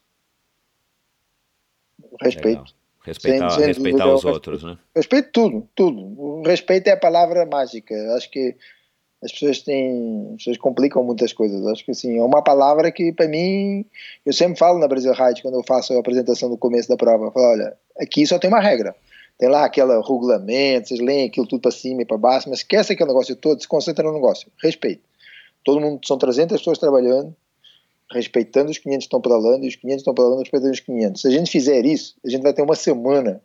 Respeito. 2.20 2.48
Legal. 2.48 2.66
Respeitar, 3.06 3.50
sem, 3.52 3.60
sem 3.60 3.68
respeitar 3.68 4.12
os 4.12 4.26
outros, 4.26 4.64
né? 4.64 4.78
Respeito 4.96 5.30
tudo, 5.32 5.70
tudo. 5.76 6.02
O 6.02 6.42
respeito 6.42 6.88
é 6.88 6.92
a 6.92 6.98
palavra 6.98 7.46
mágica. 7.46 7.96
Acho 8.16 8.30
que 8.32 8.56
as 9.24 9.32
pessoas 9.32 9.62
têm, 9.62 10.32
as 10.32 10.38
pessoas 10.38 10.58
complicam 10.58 11.04
muitas 11.04 11.32
coisas. 11.32 11.66
Acho 11.68 11.86
que 11.86 11.92
assim, 11.92 12.18
é 12.18 12.24
uma 12.24 12.44
palavra 12.44 12.92
que 12.92 13.14
para 13.14 13.28
mim, 13.28 13.86
eu 14.26 14.34
sempre 14.34 14.58
falo 14.58 14.80
na 14.80 14.88
Brasil 14.88 15.14
Ride 15.14 15.44
quando 15.44 15.56
eu 15.56 15.64
faço 15.64 15.94
a 15.94 16.00
apresentação 16.00 16.50
no 16.50 16.58
começo 16.58 16.90
da 16.90 16.98
prova, 16.98 17.26
eu 17.26 17.32
falo, 17.32 17.46
olha, 17.46 17.78
aqui 18.00 18.26
só 18.26 18.40
tem 18.40 18.50
uma 18.50 18.60
regra 18.60 18.96
tem 19.40 19.48
lá 19.48 19.64
aquele 19.64 19.96
regulamento, 20.02 20.90
vocês 20.90 21.00
leem 21.00 21.30
aquilo 21.30 21.48
tudo 21.48 21.62
para 21.62 21.72
cima 21.72 22.02
e 22.02 22.06
para 22.06 22.18
baixo, 22.18 22.50
mas 22.50 22.60
esquece 22.60 22.92
aquele 22.92 23.08
negócio 23.08 23.34
todo, 23.38 23.62
se 23.62 23.68
concentra 23.68 24.04
no 24.04 24.14
negócio. 24.14 24.52
Respeito. 24.62 25.02
Todo 25.64 25.80
mundo, 25.80 26.06
são 26.06 26.18
300 26.18 26.58
pessoas 26.58 26.78
trabalhando, 26.78 27.34
respeitando 28.12 28.70
os 28.70 28.78
500 28.78 28.98
que 28.98 29.06
estão 29.06 29.22
pedalando 29.22 29.64
e 29.64 29.70
os 29.70 29.78
500 29.78 30.02
estão 30.02 30.14
pedalando 30.14 30.40
respeitando 30.40 30.74
os 30.74 30.80
500. 30.82 31.22
Se 31.22 31.28
a 31.30 31.32
gente 31.32 31.50
fizer 31.50 31.86
isso, 31.86 32.16
a 32.26 32.30
gente 32.30 32.42
vai 32.42 32.54
ter 32.54 32.62
uma 32.62 32.76
semana 32.76 33.42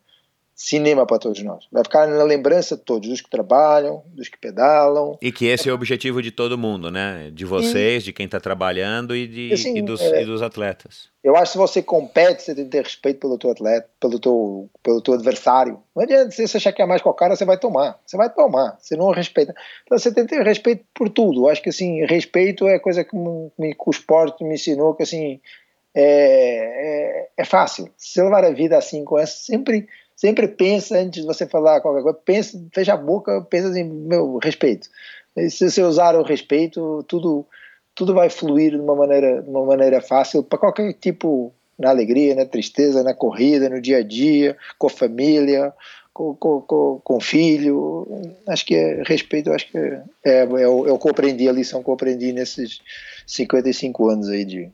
cinema 0.54 1.04
para 1.04 1.18
todos 1.18 1.42
nós. 1.42 1.66
Vai 1.70 1.82
ficar 1.82 2.06
na 2.06 2.22
lembrança 2.22 2.76
de 2.76 2.82
todos, 2.82 3.08
dos 3.08 3.20
que 3.20 3.28
trabalham, 3.28 4.02
dos 4.06 4.28
que 4.28 4.38
pedalam. 4.38 5.18
E 5.20 5.32
que 5.32 5.46
esse 5.46 5.68
é 5.68 5.72
o 5.72 5.74
objetivo 5.74 6.22
de 6.22 6.30
todo 6.30 6.56
mundo, 6.56 6.90
né? 6.90 7.30
De 7.32 7.44
vocês, 7.44 8.02
e, 8.02 8.06
de 8.06 8.12
quem 8.12 8.26
está 8.26 8.38
trabalhando 8.38 9.16
e, 9.16 9.26
de, 9.26 9.52
assim, 9.52 9.78
e, 9.78 9.82
dos, 9.82 10.00
é, 10.00 10.22
e, 10.22 10.24
dos, 10.24 10.42
atletas. 10.42 11.08
Eu 11.22 11.34
acho 11.34 11.46
que 11.46 11.52
se 11.52 11.58
você 11.58 11.82
compete, 11.82 12.42
você 12.42 12.54
tem 12.54 12.64
que 12.64 12.70
ter 12.70 12.84
respeito 12.84 13.18
pelo 13.18 13.36
teu 13.36 13.50
atleta, 13.50 13.88
pelo 13.98 14.18
teu, 14.20 14.70
pelo 14.82 15.00
teu 15.00 15.14
adversário. 15.14 15.82
Não 15.94 16.04
adianta 16.04 16.30
se 16.30 16.46
você 16.46 16.58
achar 16.58 16.72
que 16.72 16.82
é 16.82 16.86
mais 16.86 17.02
com 17.02 17.10
o 17.10 17.14
cara, 17.14 17.34
você 17.34 17.44
vai 17.44 17.58
tomar. 17.58 17.98
Você 18.06 18.16
vai 18.16 18.32
tomar. 18.32 18.76
Você 18.78 18.96
não 18.96 19.10
respeita. 19.10 19.54
Então 19.84 19.98
você 19.98 20.14
tem 20.14 20.24
que 20.24 20.36
ter 20.36 20.42
respeito 20.44 20.84
por 20.94 21.08
tudo. 21.08 21.42
Eu 21.42 21.48
acho 21.48 21.62
que 21.62 21.70
assim, 21.70 22.04
respeito 22.04 22.68
é 22.68 22.78
coisa 22.78 23.02
que, 23.02 23.16
me, 23.16 23.74
que 23.74 23.84
o 23.84 23.90
esporte 23.90 24.44
me 24.44 24.54
ensinou 24.54 24.94
que 24.94 25.02
assim 25.02 25.40
é, 25.94 27.26
é, 27.26 27.28
é 27.38 27.44
fácil. 27.44 27.88
Se 27.96 28.20
levar 28.22 28.44
a 28.44 28.50
vida 28.50 28.76
assim 28.76 29.04
com 29.04 29.18
essa, 29.18 29.36
sempre 29.36 29.88
Sempre 30.16 30.48
pensa 30.48 30.98
antes 30.98 31.22
de 31.22 31.26
você 31.26 31.46
falar 31.46 31.80
qualquer 31.80 32.02
coisa, 32.02 32.18
pensa, 32.24 32.64
fecha 32.72 32.94
a 32.94 32.96
boca, 32.96 33.42
pensa 33.42 33.68
assim, 33.68 33.84
meu, 33.84 34.38
respeito. 34.38 34.88
E 35.36 35.50
se 35.50 35.68
você 35.68 35.82
usar 35.82 36.14
o 36.14 36.22
respeito, 36.22 37.04
tudo 37.08 37.46
tudo 37.94 38.12
vai 38.12 38.28
fluir 38.28 38.72
de 38.72 38.78
uma 38.78 38.94
maneira, 38.94 39.42
de 39.42 39.48
uma 39.48 39.64
maneira 39.64 40.00
fácil 40.00 40.42
para 40.42 40.58
qualquer 40.58 40.92
tipo, 40.94 41.54
na 41.78 41.90
alegria, 41.90 42.34
na 42.34 42.44
tristeza, 42.44 43.02
na 43.02 43.14
corrida, 43.14 43.68
no 43.68 43.80
dia 43.80 43.98
a 43.98 44.02
dia, 44.02 44.56
com 44.78 44.88
a 44.88 44.90
família, 44.90 45.72
com, 46.12 46.34
com, 46.34 46.60
com, 46.62 47.00
com 47.02 47.20
filho. 47.20 48.06
Acho 48.48 48.66
que 48.66 48.74
é 48.74 49.02
respeito, 49.04 49.52
acho 49.52 49.70
que 49.70 49.78
é, 49.78 50.02
é, 50.24 50.30
é, 50.32 50.42
é 50.42 50.46
que 50.46 50.60
eu 50.62 51.10
aprendi, 51.10 51.48
a 51.48 51.52
lição 51.52 51.82
que 51.82 51.88
eu 51.88 51.94
aprendi 51.94 52.32
nesses 52.32 52.80
55 53.26 54.08
anos 54.08 54.28
aí 54.28 54.44
de, 54.44 54.70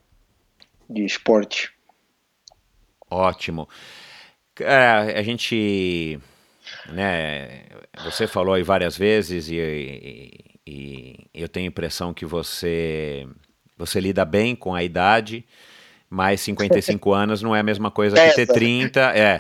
de 0.89 1.05
esporte. 1.05 1.71
Ótimo. 3.11 3.69
É, 4.61 5.19
a 5.19 5.23
gente, 5.23 6.19
né, 6.93 7.63
você 8.05 8.27
falou 8.27 8.55
aí 8.55 8.63
várias 8.63 8.97
vezes 8.97 9.49
e, 9.49 9.57
e, 9.57 10.61
e, 10.67 11.27
eu 11.35 11.49
tenho 11.49 11.67
a 11.67 11.69
impressão 11.69 12.13
que 12.13 12.27
você, 12.27 13.27
você 13.77 14.01
lida 14.01 14.25
bem 14.25 14.55
com 14.55 14.75
a 14.75 14.83
idade, 14.83 15.45
mas 16.11 16.41
55 16.41 17.13
anos 17.15 17.41
não 17.41 17.55
é 17.55 17.61
a 17.61 17.63
mesma 17.63 17.91
coisa 17.91 18.17
que 18.17 18.35
ter 18.35 18.47
30. 18.47 19.01
É. 19.01 19.39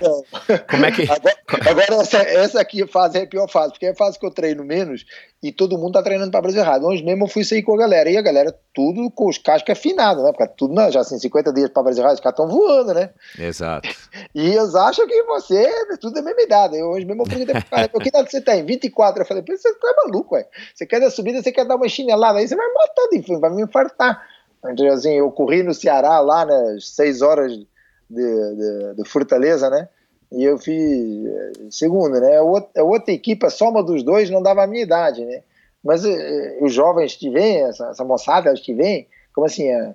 Como 0.70 0.86
é 0.86 0.92
que. 0.92 1.02
Agora, 1.10 1.40
agora 1.68 1.94
essa, 2.02 2.18
essa, 2.18 2.60
aqui 2.60 2.86
fase 2.86 3.18
é 3.18 3.22
a 3.22 3.26
pior 3.26 3.48
fase, 3.48 3.72
porque 3.72 3.86
é 3.86 3.90
a 3.90 3.94
fase 3.94 4.18
que 4.18 4.24
eu 4.24 4.30
treino 4.30 4.64
menos 4.64 5.04
e 5.42 5.50
todo 5.50 5.76
mundo 5.76 5.94
tá 5.94 6.02
treinando 6.02 6.30
para 6.30 6.40
Brasil 6.40 6.60
errado. 6.60 6.86
Hoje 6.86 7.02
mesmo 7.02 7.24
eu 7.24 7.28
fui 7.28 7.44
sair 7.44 7.62
com 7.62 7.74
a 7.74 7.78
galera 7.78 8.08
e 8.08 8.16
a 8.16 8.22
galera 8.22 8.56
tudo 8.72 9.10
com 9.10 9.28
os 9.28 9.38
cascos 9.38 9.72
afinados, 9.72 10.22
né? 10.22 10.32
Porque 10.32 10.52
tudo, 10.56 10.74
não, 10.74 10.90
já 10.90 11.00
assim, 11.00 11.18
50 11.18 11.52
dias 11.52 11.70
para 11.70 11.82
Brasil 11.82 12.02
errado, 12.02 12.14
os 12.14 12.20
caras 12.20 12.38
estão 12.38 12.48
voando, 12.48 12.94
né? 12.94 13.10
Exato. 13.38 13.88
E 14.34 14.50
eles 14.54 14.74
acham 14.74 15.06
que 15.06 15.22
você 15.24 15.56
é 15.56 15.96
tudo 15.96 16.14
da 16.14 16.22
mesma 16.22 16.42
idade. 16.42 16.78
Eu, 16.78 16.90
hoje 16.90 17.04
mesmo 17.04 17.22
eu 17.22 17.26
perguntei 17.26 17.54
pro 17.54 17.70
cara, 17.70 17.88
que 17.88 18.08
idade 18.08 18.30
você 18.30 18.40
tem? 18.40 18.64
24. 18.64 19.22
Eu 19.22 19.26
falei, 19.26 19.42
você 19.46 19.68
é 19.68 20.04
maluco, 20.04 20.34
ué. 20.34 20.46
Você 20.74 20.86
quer 20.86 21.00
dar 21.00 21.10
subida, 21.10 21.42
você 21.42 21.50
quer 21.50 21.64
dar 21.64 21.76
uma 21.76 21.88
chinelada 21.88 22.38
aí, 22.38 22.46
você 22.46 22.54
vai 22.54 22.68
matar 22.72 23.08
de 23.10 23.38
vai 23.38 23.50
me 23.50 23.62
infartar. 23.62 24.22
Então, 24.66 24.86
assim, 24.88 25.14
eu 25.14 25.30
corri 25.30 25.62
no 25.62 25.72
Ceará 25.72 26.20
lá 26.20 26.44
nas 26.44 26.90
seis 26.90 27.22
horas 27.22 27.52
de, 27.52 27.66
de, 28.10 28.94
de, 28.96 29.08
Fortaleza, 29.08 29.70
né? 29.70 29.88
E 30.30 30.44
eu 30.44 30.58
fiz 30.58 31.26
eh, 31.26 31.52
segundo, 31.70 32.20
né? 32.20 32.36
A 32.36 32.42
outra, 32.42 32.82
a 32.82 32.84
outra 32.84 33.12
equipe, 33.12 33.46
a 33.46 33.50
soma 33.50 33.82
dos 33.82 34.02
dois 34.02 34.28
não 34.30 34.42
dava 34.42 34.62
a 34.62 34.66
minha 34.66 34.82
idade, 34.82 35.24
né? 35.24 35.42
Mas 35.82 36.04
eh, 36.04 36.58
os 36.60 36.72
jovens 36.72 37.16
que 37.16 37.30
vêm, 37.30 37.62
essa, 37.62 37.88
essa 37.88 38.04
moçada 38.04 38.52
que 38.54 38.74
vem, 38.74 39.08
como 39.34 39.46
assim, 39.46 39.68
é, 39.68 39.94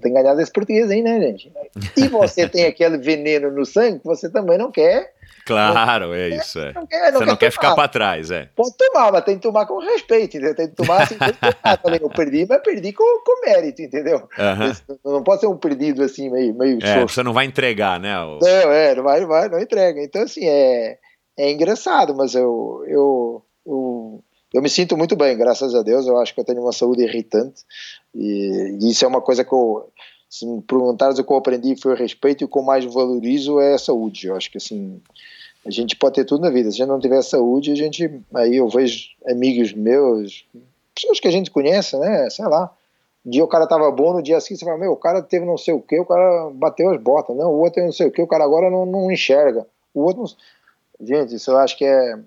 tem 0.00 0.12
ganhado 0.12 0.40
esse 0.40 0.52
português 0.52 0.90
aí, 0.90 1.02
né, 1.02 1.20
gente? 1.20 1.52
E 1.96 2.08
você 2.08 2.46
tem 2.48 2.66
aquele 2.66 2.98
veneno 2.98 3.50
no 3.50 3.64
sangue 3.64 4.00
que 4.00 4.06
você 4.06 4.28
também 4.28 4.58
não 4.58 4.70
quer 4.70 5.14
Claro, 5.46 6.12
é 6.12 6.28
isso. 6.30 6.58
É. 6.58 6.72
Não 6.72 6.84
quer, 6.86 7.12
não 7.12 7.12
Você 7.12 7.18
quer 7.18 7.26
não 7.26 7.36
quer 7.36 7.50
ficar 7.52 7.74
para 7.76 7.88
trás, 7.88 8.32
é. 8.32 8.50
Pode 8.56 8.76
tomar, 8.76 9.12
mas 9.12 9.24
tem 9.24 9.36
que 9.36 9.42
tomar 9.42 9.64
com 9.64 9.78
respeito, 9.78 10.36
entendeu? 10.36 10.56
Tem 10.56 10.68
que 10.68 10.74
tomar 10.74 11.02
assim, 11.02 11.16
também. 11.82 12.00
Eu 12.02 12.10
perdi, 12.10 12.44
mas 12.48 12.60
perdi 12.62 12.92
com, 12.92 13.04
com 13.24 13.46
mérito, 13.46 13.80
entendeu? 13.80 14.28
Não 15.04 15.22
pode 15.22 15.40
ser 15.40 15.46
um 15.46 15.56
perdido 15.56 16.02
assim, 16.02 16.28
meio, 16.28 16.52
meio 16.52 16.78
é, 16.82 17.00
Você 17.02 17.22
não 17.22 17.32
vai 17.32 17.44
entregar, 17.44 18.00
né? 18.00 18.18
O... 18.18 18.40
Não, 18.40 18.72
é, 18.72 18.94
não 18.96 19.04
vai, 19.04 19.24
vai, 19.24 19.48
não 19.48 19.60
entrega. 19.60 20.02
Então, 20.02 20.22
assim, 20.22 20.44
é, 20.44 20.98
é 21.38 21.52
engraçado, 21.52 22.12
mas 22.16 22.34
eu, 22.34 22.82
eu, 22.88 23.42
eu, 23.64 24.24
eu 24.52 24.62
me 24.62 24.68
sinto 24.68 24.96
muito 24.96 25.14
bem, 25.14 25.38
graças 25.38 25.76
a 25.76 25.82
Deus. 25.82 26.08
Eu 26.08 26.18
acho 26.18 26.34
que 26.34 26.40
eu 26.40 26.44
tenho 26.44 26.60
uma 26.60 26.72
saúde 26.72 27.04
irritante 27.04 27.62
e, 28.12 28.78
e 28.80 28.90
isso 28.90 29.04
é 29.04 29.08
uma 29.08 29.20
coisa 29.20 29.44
que 29.44 29.52
eu 29.52 29.88
se 30.36 30.44
me 30.44 30.60
perguntares 30.60 31.18
o 31.18 31.24
que 31.24 31.32
eu 31.32 31.36
aprendi 31.36 31.74
foi 31.80 31.94
o 31.94 31.96
respeito 31.96 32.42
e 32.42 32.44
o 32.44 32.48
que 32.48 32.58
eu 32.58 32.62
mais 32.62 32.84
valorizo 32.84 33.58
é 33.58 33.72
a 33.72 33.78
saúde. 33.78 34.26
Eu 34.26 34.36
acho 34.36 34.50
que 34.50 34.58
assim, 34.58 35.00
a 35.64 35.70
gente 35.70 35.96
pode 35.96 36.16
ter 36.16 36.26
tudo 36.26 36.42
na 36.42 36.50
vida. 36.50 36.70
Se 36.70 36.76
a 36.76 36.78
gente 36.84 36.88
não 36.88 37.00
tiver 37.00 37.22
saúde, 37.22 37.72
a 37.72 37.74
gente. 37.74 38.20
Aí 38.34 38.56
eu 38.56 38.68
vejo 38.68 39.08
amigos 39.26 39.72
meus, 39.72 40.46
pessoas 40.94 41.20
que 41.20 41.28
a 41.28 41.30
gente 41.30 41.50
conhece, 41.50 41.96
né? 41.98 42.28
Sei 42.28 42.44
lá. 42.44 42.70
Um 43.24 43.30
dia 43.30 43.42
o 43.42 43.48
cara 43.48 43.66
tava 43.66 43.90
bom, 43.90 44.12
no 44.12 44.22
dia 44.22 44.38
seguinte 44.40 44.60
você 44.60 44.66
fala, 44.66 44.78
meu, 44.78 44.92
o 44.92 44.96
cara 44.96 45.22
teve 45.22 45.46
não 45.46 45.56
sei 45.56 45.72
o 45.72 45.80
que, 45.80 45.98
o 45.98 46.04
cara 46.04 46.50
bateu 46.50 46.90
as 46.90 47.00
botas. 47.00 47.34
Não, 47.34 47.50
o 47.50 47.58
outro 47.58 47.76
teve 47.76 47.86
não 47.86 47.92
sei 47.92 48.06
o 48.06 48.12
que, 48.12 48.20
o 48.20 48.26
cara 48.26 48.44
agora 48.44 48.70
não, 48.70 48.84
não 48.84 49.10
enxerga. 49.10 49.66
O 49.94 50.02
outro 50.02 50.22
não... 50.22 51.06
Gente, 51.06 51.34
isso 51.34 51.50
eu 51.50 51.56
acho 51.56 51.78
que 51.78 51.84
é. 51.84 52.18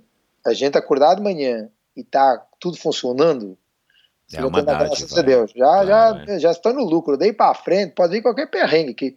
A 0.43 0.53
gente 0.53 0.77
acordar 0.77 1.13
de 1.13 1.21
manhã 1.21 1.69
e 1.95 2.03
tá 2.03 2.43
tudo 2.59 2.75
funcionando. 2.75 3.55
É 4.33 4.45
uma 4.45 4.61
dádiva, 4.61 4.95
graças 4.95 5.17
a 5.17 5.21
Deus. 5.21 5.51
Já, 5.55 5.85
já, 5.85 6.37
já 6.37 6.51
está 6.51 6.71
no 6.71 6.83
lucro. 6.83 7.17
Dei 7.17 7.33
para 7.33 7.53
frente, 7.55 7.93
pode 7.93 8.13
vir 8.13 8.21
qualquer 8.21 8.49
perrengue 8.49 8.93
que 8.93 9.15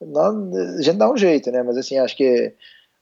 não, 0.00 0.50
a 0.78 0.82
gente 0.82 0.96
dá 0.96 1.10
um 1.10 1.16
jeito, 1.16 1.50
né? 1.50 1.62
Mas 1.62 1.76
assim, 1.76 1.98
acho 1.98 2.16
que 2.16 2.54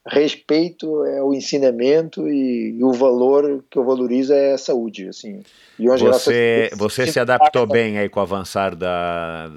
respeito 0.06 1.04
é 1.04 1.22
o 1.22 1.34
ensinamento 1.34 2.28
e, 2.28 2.78
e, 2.78 2.84
o 2.84 2.92
valor 2.92 3.62
que 3.70 3.78
eu 3.78 3.84
valorizo 3.84 4.32
é 4.32 4.52
a 4.54 4.58
saúde, 4.58 5.08
assim. 5.08 5.42
você 5.78 6.70
você 6.74 7.06
se 7.06 7.20
adaptou 7.20 7.66
bem 7.66 7.98
aí 7.98 8.08
com 8.08 8.18
o 8.18 8.22
avançar 8.22 8.74
da 8.74 9.50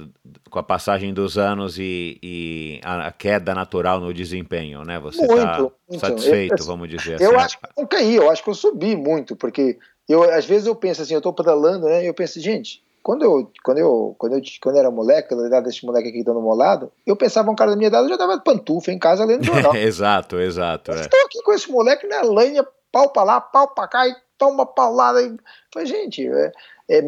com 0.49 0.59
a 0.59 0.63
passagem 0.63 1.13
dos 1.13 1.37
anos 1.37 1.77
e, 1.79 2.19
e 2.21 2.81
a 2.83 3.11
queda 3.11 3.55
natural 3.55 4.01
no 4.01 4.13
desempenho, 4.13 4.83
né? 4.83 4.99
Você 4.99 5.23
está 5.23 5.71
satisfeito, 5.97 6.61
eu, 6.61 6.65
vamos 6.65 6.89
dizer 6.89 7.15
assim. 7.15 7.23
Eu 7.23 7.39
acho 7.39 7.57
que 7.57 7.67
não 7.77 7.87
caí, 7.87 8.15
eu 8.15 8.29
acho 8.29 8.43
que 8.43 8.49
eu 8.49 8.55
subi 8.55 8.95
muito, 8.95 9.35
porque 9.35 9.77
eu 10.11 10.23
às 10.23 10.45
vezes 10.45 10.67
eu 10.67 10.75
penso 10.75 11.01
assim, 11.01 11.13
eu 11.13 11.19
estou 11.19 11.33
pedalando, 11.33 11.85
né? 11.85 12.07
Eu 12.07 12.13
penso, 12.13 12.39
gente, 12.39 12.83
quando 13.03 13.23
eu, 13.23 13.51
quando 13.63 13.77
eu, 13.79 14.15
quando 14.17 14.33
eu, 14.33 14.41
quando 14.61 14.75
eu 14.75 14.79
era 14.79 14.91
moleque, 14.91 15.33
na 15.33 15.47
idade 15.47 15.65
desse 15.65 15.85
moleque 15.85 16.09
aqui 16.09 16.13
que 16.13 16.19
estão 16.19 16.33
no 16.33 16.41
meu 16.41 16.53
lado, 16.53 16.91
eu 17.05 17.15
pensava 17.15 17.49
um 17.49 17.55
cara 17.55 17.71
da 17.71 17.77
minha 17.77 17.87
idade, 17.87 18.05
eu 18.05 18.09
já 18.09 18.17
dava 18.17 18.39
pantufa 18.39 18.91
em 18.91 18.99
casa 18.99 19.25
lendo 19.25 19.43
jornal. 19.43 19.73
exato, 19.77 20.39
exato. 20.39 20.91
É. 20.91 21.01
Estou 21.01 21.19
aqui 21.25 21.41
com 21.41 21.53
esse 21.53 21.71
moleque 21.71 22.05
na 22.07 22.21
lenha, 22.21 22.65
pau 22.91 23.09
pra 23.09 23.23
lá, 23.23 23.41
pau 23.41 23.67
pra 23.69 23.87
cá, 23.87 24.07
e 24.07 24.15
toma 24.37 24.65
paulada. 24.65 25.21
E... 25.21 25.35
Falei, 25.73 25.87
gente, 25.87 26.27
é, 26.27 26.51
é, 26.89 27.03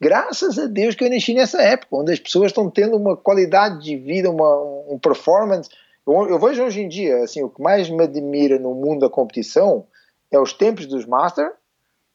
graças 0.00 0.58
a 0.58 0.66
Deus 0.66 0.94
que 0.94 1.04
eu 1.04 1.10
nasci 1.10 1.34
nessa 1.34 1.60
época, 1.60 1.96
onde 1.96 2.12
as 2.12 2.18
pessoas 2.18 2.46
estão 2.46 2.70
tendo 2.70 2.96
uma 2.96 3.16
qualidade 3.16 3.82
de 3.82 3.96
vida, 3.96 4.30
uma, 4.30 4.62
um 4.88 4.98
performance. 4.98 5.68
Eu, 6.06 6.28
eu 6.28 6.38
vejo 6.38 6.62
hoje 6.62 6.80
em 6.80 6.88
dia, 6.88 7.22
assim, 7.22 7.42
o 7.42 7.50
que 7.50 7.62
mais 7.62 7.90
me 7.90 8.02
admira 8.02 8.58
no 8.58 8.74
mundo 8.74 9.00
da 9.00 9.10
competição 9.10 9.86
é 10.30 10.38
os 10.38 10.52
tempos 10.54 10.86
dos 10.86 11.04
Master 11.04 11.52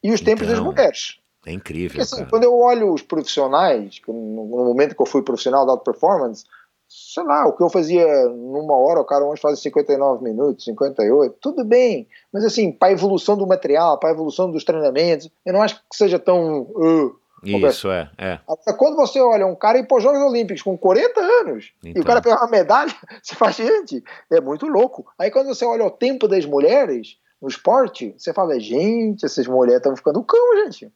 e 0.04 0.12
os 0.12 0.22
tempos 0.22 0.48
então... 0.48 0.56
das 0.56 0.66
mulheres. 0.66 1.20
É 1.46 1.54
incrível. 1.54 1.98
Porque, 1.98 2.02
assim, 2.02 2.26
quando 2.26 2.44
eu 2.44 2.58
olho 2.58 2.94
os 2.94 3.02
profissionais, 3.02 4.02
no 4.08 4.46
momento 4.46 4.96
que 4.96 5.02
eu 5.02 5.06
fui 5.06 5.22
profissional 5.22 5.66
da 5.66 5.78
performance, 5.78 6.44
sei 6.90 7.24
lá, 7.24 7.48
o 7.48 7.54
que 7.56 7.64
eu 7.64 7.70
fazia 7.70 8.06
numa 8.30 8.76
hora, 8.76 9.00
o 9.00 9.06
cara 9.06 9.24
hoje 9.24 9.42
faz 9.42 9.60
59 9.62 10.24
minutos, 10.24 10.66
58, 10.66 11.38
tudo 11.40 11.64
bem, 11.64 12.08
mas 12.34 12.44
assim, 12.44 12.72
para 12.72 12.90
a 12.90 12.92
evolução 12.92 13.38
do 13.38 13.48
material, 13.48 13.98
para 14.00 14.10
a 14.10 14.12
evolução 14.12 14.52
dos 14.52 14.64
treinamentos, 14.64 15.30
eu 15.46 15.54
não 15.54 15.62
acho 15.62 15.76
que 15.76 15.96
seja 15.96 16.18
tão. 16.18 16.62
Uh, 16.62 17.16
isso, 17.42 17.90
é, 17.90 18.10
é. 18.18 18.40
Quando 18.78 18.98
você 18.98 19.22
olha 19.22 19.46
um 19.48 19.56
cara 19.56 19.78
ir 19.78 19.88
para 19.88 19.98
os 19.98 20.04
Jogos 20.04 20.22
Olímpicos 20.22 20.62
com 20.62 20.78
40 20.78 21.22
anos 21.22 21.72
então. 21.78 21.84
e 21.84 21.88
o 21.88 21.92
então. 21.92 22.04
cara 22.04 22.22
pega 22.22 22.36
uma 22.36 22.50
medalha, 22.50 22.94
você 23.24 23.34
faz, 23.34 23.56
gente, 23.56 24.04
é 24.30 24.42
muito 24.42 24.68
louco. 24.68 25.06
Aí 25.18 25.32
quando 25.32 25.48
você 25.48 25.64
olha 25.64 25.86
o 25.86 25.92
tempo 25.92 26.28
das 26.28 26.46
mulheres 26.46 27.18
no 27.42 27.48
esporte, 27.48 28.14
você 28.18 28.34
fala, 28.34 28.60
gente, 28.60 29.26
essas 29.26 29.48
mulheres 29.48 29.78
estão 29.78 29.96
ficando 29.96 30.24
cão, 30.24 30.64
gente. 30.64 30.92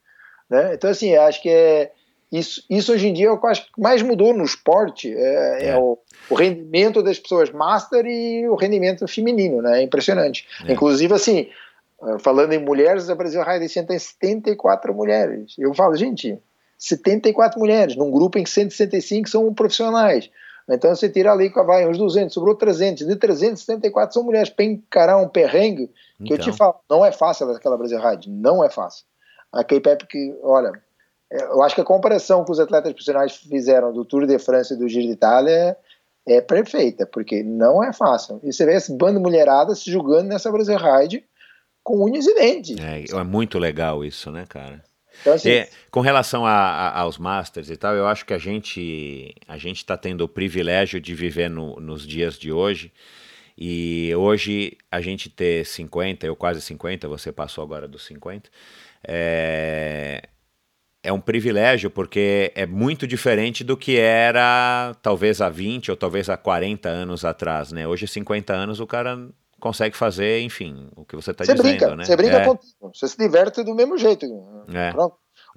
Né? 0.49 0.74
Então, 0.74 0.90
assim, 0.90 1.15
acho 1.15 1.41
que 1.41 1.49
é, 1.49 1.91
isso, 2.32 2.64
isso 2.70 2.91
hoje 2.91 3.07
em 3.07 3.14
dia 3.14 3.28
é 3.28 3.32
o 3.32 3.40
que 3.40 3.48
mais 3.78 4.02
mudou 4.02 4.34
no 4.34 4.44
esporte, 4.44 5.14
é, 5.14 5.65
é. 5.65 5.68
é 5.70 5.78
o, 5.78 5.98
o, 6.30 6.36
rendimento 6.36 7.02
das 7.02 7.20
pessoas 7.20 7.52
master 7.52 8.06
e 8.06 8.48
o 8.48 8.56
rendimento 8.56 9.07
feminino, 9.07 9.61
né? 9.61 9.80
É 9.80 9.84
impressionante. 9.84 10.48
É. 10.68 10.74
Inclusive, 10.74 11.14
assim, 11.14 11.49
falando 12.20 12.53
em 12.53 12.60
mulheres, 12.60 13.10
a 13.10 13.15
Brasil 13.15 13.41
Raio 13.41 13.60
tem 13.60 13.99
74 13.99 14.94
mulheres. 14.94 15.56
Eu 15.57 15.74
falo, 15.74 15.95
gente, 15.95 16.38
74 16.78 17.60
mulheres, 17.60 17.95
num 17.95 18.11
grupo 18.11 18.38
em 18.38 18.44
que 18.44 18.49
165 18.49 19.30
são 19.30 19.53
profissionais. 19.53 20.30
Então 20.69 20.95
você 20.95 21.10
tira 21.10 21.31
ali, 21.31 21.49
vai, 21.49 21.88
uns 21.88 21.98
200, 21.98 22.34
sobrou 22.34 22.56
300. 22.56 23.06
De 23.06 23.15
374 23.15 24.14
são 24.14 24.23
mulheres. 24.23 24.49
Para 24.49 24.65
encarar 24.65 25.18
um 25.18 25.27
perrengue, 25.27 25.88
que 25.88 25.94
então. 26.23 26.38
eu 26.38 26.38
te 26.38 26.49
então. 26.49 26.53
falo, 26.53 26.76
não 26.90 27.06
é 27.06 27.11
fácil 27.11 27.49
aquela 27.52 27.77
Brasil 27.77 27.99
Ride, 27.99 28.30
não 28.30 28.64
é 28.64 28.69
fácil 28.69 29.06
a 29.53 29.64
K-Pep 29.64 30.07
que, 30.07 30.35
olha, 30.41 30.72
é, 31.31 31.44
eu 31.44 31.61
acho 31.61 31.76
que 31.76 31.81
a 31.81 31.85
comparação 31.85 32.44
que 32.44 32.52
os 32.52 32.60
atletas 32.60 32.91
profissionais 32.91 33.35
fizeram 33.35 33.94
do 33.94 34.03
Tour 34.03 34.26
de 34.26 34.40
França 34.40 34.73
e 34.73 34.77
do 34.77 34.90
Giro 34.90 35.06
de 35.06 35.14
Itália 35.14 35.77
é 36.26 36.41
perfeita, 36.41 37.06
porque 37.06 37.44
não 37.44 37.84
é 37.84 37.94
fácil. 37.94 38.40
E 38.44 38.52
você 38.52 38.65
vê 38.65 38.76
esse 38.76 38.91
bando 38.98 39.19
mulherada 39.19 39.76
se 39.76 39.91
jogando 39.91 40.27
nessa 40.27 40.52
Brasil 40.52 40.77
Ride 40.77 41.23
com 41.84 42.03
unhas 42.03 42.26
e 42.26 42.34
dentes. 42.34 42.77
É, 42.80 43.03
é 43.15 43.23
muito 43.23 43.60
legal 43.60 44.03
isso, 44.03 44.31
né, 44.31 44.45
cara? 44.49 44.81
Então, 45.23 45.33
assim, 45.33 45.49
é, 45.49 45.69
com 45.89 46.01
relação 46.01 46.45
a, 46.45 46.51
a, 46.51 46.99
aos 46.99 47.17
Masters 47.17 47.69
e 47.69 47.77
tal, 47.77 47.95
eu 47.95 48.05
acho 48.05 48.25
que 48.25 48.33
a 48.33 48.37
gente 48.37 49.33
a 49.47 49.57
gente 49.57 49.77
está 49.77 49.95
tendo 49.95 50.21
o 50.21 50.27
privilégio 50.27 50.99
de 50.99 51.15
viver 51.15 51.49
no, 51.49 51.79
nos 51.79 52.05
dias 52.05 52.37
de 52.37 52.51
hoje. 52.51 52.91
E 53.57 54.13
hoje 54.15 54.77
a 54.91 54.99
gente 54.99 55.29
ter 55.29 55.65
50, 55.65 56.25
eu 56.27 56.35
quase 56.35 56.61
50, 56.61 57.07
você 57.07 57.31
passou 57.31 57.63
agora 57.63 57.87
dos 57.87 58.03
50, 58.05 58.49
é, 59.07 60.23
é 61.01 61.13
um 61.13 61.21
privilégio 61.21 61.89
porque 61.89 62.51
é 62.53 62.65
muito 62.65 63.07
diferente 63.07 63.63
do 63.63 63.77
que 63.77 63.97
era 63.97 64.93
talvez 65.01 65.39
há 65.39 65.49
20 65.49 65.91
ou 65.91 65.97
talvez 65.97 66.29
há 66.29 66.35
40 66.35 66.89
anos 66.89 67.23
atrás, 67.23 67.71
né? 67.71 67.87
Hoje, 67.87 68.07
50 68.07 68.53
anos, 68.53 68.79
o 68.81 68.87
cara 68.87 69.29
consegue 69.64 69.95
fazer, 69.95 70.41
enfim, 70.41 70.90
o 70.94 71.06
que 71.06 71.15
você 71.15 71.31
está 71.31 71.45
dizendo, 71.45 71.64
brinca, 71.64 71.95
né? 71.95 72.03
Você 72.03 72.18
brinca 72.18 72.35
é. 72.35 72.45
contigo, 72.45 72.91
você 72.94 73.07
se 73.07 73.18
diverte 73.18 73.64
do 73.64 73.73
mesmo 73.73 73.98
jeito. 73.98 74.26
É. 74.68 74.94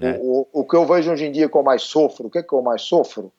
É. 0.01 0.13
O, 0.21 0.43
o, 0.43 0.61
o, 0.61 0.65
que 0.65 0.77
eu 0.77 0.87
vejo 0.87 1.11
hoje 1.11 1.25
em 1.25 1.33
dia 1.33 1.49
que 1.49 1.57
eu 1.57 1.63
mais 1.65 1.83
sofro, 1.83 2.29
o 2.29 2.31
que 2.31 2.39
é 2.39 2.43
que 2.45 2.53
eu 2.53 2.63
mais 2.63 2.83
sofro? 2.83 3.33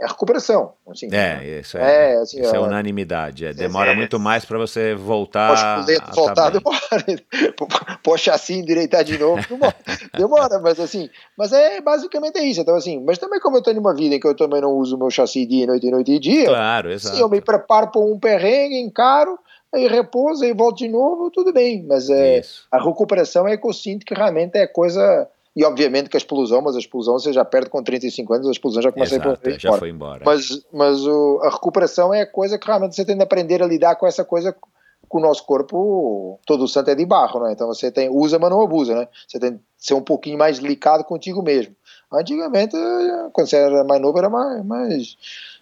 É 0.00 0.06
a 0.06 0.08
recuperação. 0.08 0.72
Assim, 0.88 1.08
é, 1.12 1.60
isso 1.60 1.76
é, 1.76 2.14
é, 2.14 2.16
assim, 2.16 2.40
isso 2.40 2.56
é 2.56 2.58
unanimidade. 2.58 3.44
É, 3.44 3.52
demora 3.52 3.92
é, 3.92 3.94
muito 3.94 4.18
mais 4.18 4.46
para 4.46 4.56
você 4.56 4.94
voltar. 4.94 5.50
Poxa, 5.50 6.12
voltar 6.14 6.50
demora. 6.50 7.04
Pô, 8.02 8.16
chassi 8.16 8.54
endireitar 8.54 9.04
de 9.04 9.18
novo, 9.18 9.46
demora, 9.46 9.76
demora, 10.16 10.58
mas 10.58 10.80
assim, 10.80 11.10
mas 11.36 11.52
é 11.52 11.82
basicamente 11.82 12.38
é 12.38 12.44
isso. 12.44 12.62
Então, 12.62 12.74
assim, 12.74 12.98
mas 13.04 13.18
também 13.18 13.38
como 13.40 13.58
eu 13.58 13.62
tenho 13.62 13.78
uma 13.78 13.94
vida 13.94 14.14
em 14.14 14.20
que 14.20 14.26
eu 14.26 14.34
também 14.34 14.62
não 14.62 14.72
uso 14.72 14.96
meu 14.96 15.10
chassi 15.10 15.44
dia, 15.44 15.66
noite, 15.66 15.90
noite 15.90 16.12
e 16.12 16.18
dia, 16.18 16.46
claro, 16.46 16.90
exato. 16.90 17.14
Assim, 17.14 17.22
eu 17.22 17.28
me 17.28 17.42
preparo 17.42 17.92
para 17.92 18.00
um 18.00 18.18
perrengue, 18.18 18.80
encaro, 18.80 19.38
aí 19.74 19.86
repouso, 19.88 20.44
aí 20.44 20.54
volto 20.54 20.78
de 20.78 20.88
novo, 20.88 21.30
tudo 21.30 21.52
bem. 21.52 21.84
Mas 21.84 22.08
é, 22.08 22.42
a 22.70 22.82
recuperação 22.82 23.46
é 23.46 23.56
que 23.56 23.66
eu 23.66 23.72
sinto 23.72 24.06
que 24.06 24.14
realmente 24.14 24.56
é 24.56 24.66
coisa. 24.66 25.28
E 25.56 25.64
obviamente 25.64 26.08
que 26.08 26.16
a 26.16 26.18
explosão, 26.18 26.60
mas 26.62 26.74
a 26.74 26.80
explosão 26.80 27.18
você 27.18 27.32
já 27.32 27.44
perde 27.44 27.70
com 27.70 27.82
35 27.82 28.34
anos, 28.34 28.48
a 28.48 28.50
explosão 28.50 28.82
já 28.82 28.90
começa 28.90 29.14
Exato, 29.14 29.48
a 29.48 29.50
ir 29.50 29.60
já 29.60 29.72
foi 29.74 29.90
embora. 29.90 30.22
Mas, 30.24 30.64
mas 30.72 31.06
o, 31.06 31.40
a 31.44 31.50
recuperação 31.50 32.12
é 32.12 32.22
a 32.22 32.26
coisa 32.26 32.58
que 32.58 32.66
realmente 32.66 32.96
você 32.96 33.04
tem 33.04 33.16
de 33.16 33.22
aprender 33.22 33.62
a 33.62 33.66
lidar 33.66 33.94
com 33.94 34.06
essa 34.06 34.24
coisa 34.24 34.54
com 35.08 35.18
o 35.18 35.20
nosso 35.20 35.44
corpo, 35.44 36.40
todo 36.44 36.64
o 36.64 36.68
santo 36.68 36.90
é 36.90 36.94
de 36.94 37.06
barro, 37.06 37.40
né? 37.44 37.52
Então 37.52 37.68
você 37.68 37.92
tem, 37.92 38.08
usa, 38.08 38.36
mas 38.38 38.50
não 38.50 38.62
abusa, 38.62 38.96
né? 38.96 39.08
Você 39.28 39.38
tem 39.38 39.52
de 39.52 39.60
ser 39.78 39.94
um 39.94 40.02
pouquinho 40.02 40.36
mais 40.36 40.58
delicado 40.58 41.04
contigo 41.04 41.40
mesmo. 41.40 41.76
Antigamente, 42.12 42.76
quando 43.32 43.46
você 43.46 43.56
era 43.56 43.84
mais 43.84 44.00
novo, 44.00 44.18
era 44.18 44.28
mais, 44.28 44.64
mais 44.64 45.16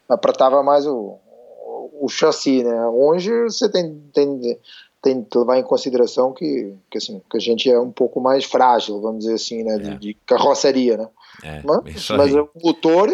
apertava 0.08 0.62
mais 0.62 0.86
o, 0.86 1.18
o 2.00 2.08
chassi, 2.08 2.62
né? 2.62 2.86
Hoje 2.86 3.30
você 3.44 3.70
tem, 3.70 4.00
tem, 4.12 4.58
tem 5.00 5.24
que 5.24 5.38
levar 5.38 5.58
em 5.58 5.62
consideração 5.62 6.32
que, 6.32 6.74
que, 6.90 6.98
assim, 6.98 7.20
que 7.30 7.36
a 7.36 7.40
gente 7.40 7.70
é 7.70 7.78
um 7.78 7.90
pouco 7.90 8.20
mais 8.20 8.44
frágil, 8.44 9.00
vamos 9.00 9.20
dizer 9.20 9.34
assim, 9.34 9.62
né? 9.62 9.78
De, 9.78 9.90
é. 9.90 9.94
de 9.96 10.14
carroceria, 10.26 10.96
né? 10.96 11.08
É, 11.42 11.62
mas, 11.64 12.10
mas 12.10 12.34
o 12.34 12.48
motor 12.62 13.08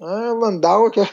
ah, 0.00 0.32
Landau 0.32 0.90
que 0.92 1.00
é, 1.00 1.04
é, 1.04 1.08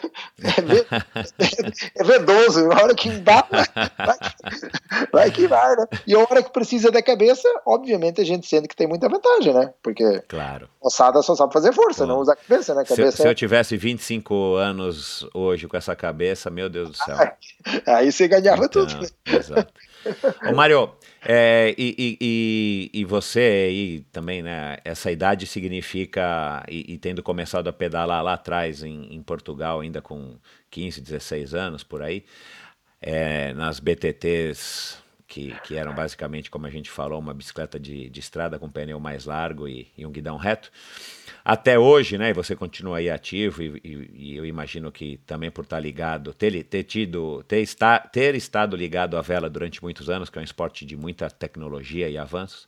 é 1.96 2.04
vedoso, 2.04 2.68
na 2.70 2.76
hora 2.76 2.94
que 2.94 3.10
dá, 3.10 3.48
vai, 3.50 3.66
vai, 5.16 5.32
que 5.32 5.48
vai, 5.48 5.76
né? 5.76 5.86
E 6.06 6.16
a 6.16 6.20
hora 6.20 6.44
que 6.44 6.52
precisa 6.52 6.92
da 6.92 7.02
cabeça, 7.02 7.48
obviamente 7.66 8.22
a 8.22 8.24
gente 8.24 8.48
sente 8.48 8.68
que 8.68 8.76
tem 8.76 8.88
muita 8.88 9.10
vantagem, 9.10 9.54
né? 9.54 9.74
Porque 9.82 10.22
claro. 10.28 10.70
ossada 10.82 11.22
só 11.22 11.36
sabe 11.36 11.54
fazer 11.54 11.74
força, 11.74 12.06
Bom, 12.06 12.14
não 12.14 12.20
usa 12.20 12.34
a 12.34 12.36
cabeça, 12.36 12.74
né? 12.74 12.84
cabeça 12.84 13.12
se, 13.12 13.24
se, 13.24 13.28
eu 13.28 13.36
tivesse 13.36 13.78
25 13.78 14.56
anos 14.56 15.28
hoje 15.34 15.68
com 15.68 15.78
essa 15.78 15.96
cabeça, 15.96 16.50
meu 16.50 16.70
Deus 16.70 16.90
do 16.90 16.98
céu. 16.98 17.18
Aí 17.88 18.12
você 18.12 18.28
ganhava 18.28 18.66
então, 18.66 18.86
tudo. 18.86 19.08
Exato. 19.26 19.74
Ô 20.48 20.54
Mário, 20.54 20.92
é, 21.28 21.74
e, 21.76 22.18
e, 22.22 22.92
e, 22.94 23.06
você 23.06 23.66
aí 23.68 24.06
também, 24.12 24.44
né? 24.44 24.78
Essa 24.86 25.12
idade 25.12 25.48
significa, 25.48 26.64
e, 26.70 26.94
e 26.94 26.98
tendo 27.00 27.24
começado 27.24 27.68
a 27.68 27.74
pedalar 27.74 28.24
lá 28.24 28.34
atrás 28.34 28.84
em, 28.84 29.12
em, 29.12 29.24
Portugal, 29.24 29.80
ainda 29.80 30.02
com 30.02 30.38
15, 30.70 31.02
16 31.02 31.56
anos 31.56 31.84
por 31.84 32.04
aí, 32.04 32.24
é, 33.02 33.54
nas 33.54 33.80
BTTs 33.80 35.04
que, 35.28 35.56
que, 35.64 35.76
eram 35.76 35.94
basicamente, 35.94 36.52
como 36.52 36.68
a 36.68 36.70
gente 36.70 36.90
falou, 36.90 37.20
uma 37.20 37.34
bicicleta 37.34 37.80
de, 37.80 38.10
de 38.10 38.20
estrada 38.20 38.60
com 38.60 38.70
pneu 38.70 39.00
mais 39.00 39.26
largo 39.26 39.68
e, 39.68 39.88
e 39.98 40.06
um 40.06 40.12
guidão 40.12 40.38
reto 40.38 40.72
até 41.44 41.78
hoje, 41.78 42.18
né? 42.18 42.30
E 42.30 42.34
você 42.34 42.56
continua 42.56 42.98
aí 42.98 43.10
ativo 43.10 43.62
e, 43.62 43.82
e, 43.84 44.10
e, 44.14 44.36
eu 44.36 44.46
imagino 44.46 44.92
que 44.92 45.18
também 45.26 45.52
por 45.52 45.64
estar 45.64 45.80
ligado, 45.80 46.34
ter, 46.34 46.64
ter 46.64 46.84
tido, 46.84 47.44
ter, 47.44 47.62
está, 47.62 48.00
ter 48.00 48.36
estado 48.36 48.76
ligado 48.76 49.18
à 49.18 49.22
vela 49.22 49.50
durante 49.50 49.82
muitos 49.84 50.10
anos, 50.10 50.30
que 50.30 50.38
é 50.38 50.42
um 50.42 50.46
esporte 50.46 50.86
de 50.86 50.96
muita 50.96 51.30
tecnologia 51.30 52.10
e 52.10 52.18
avanços. 52.18 52.68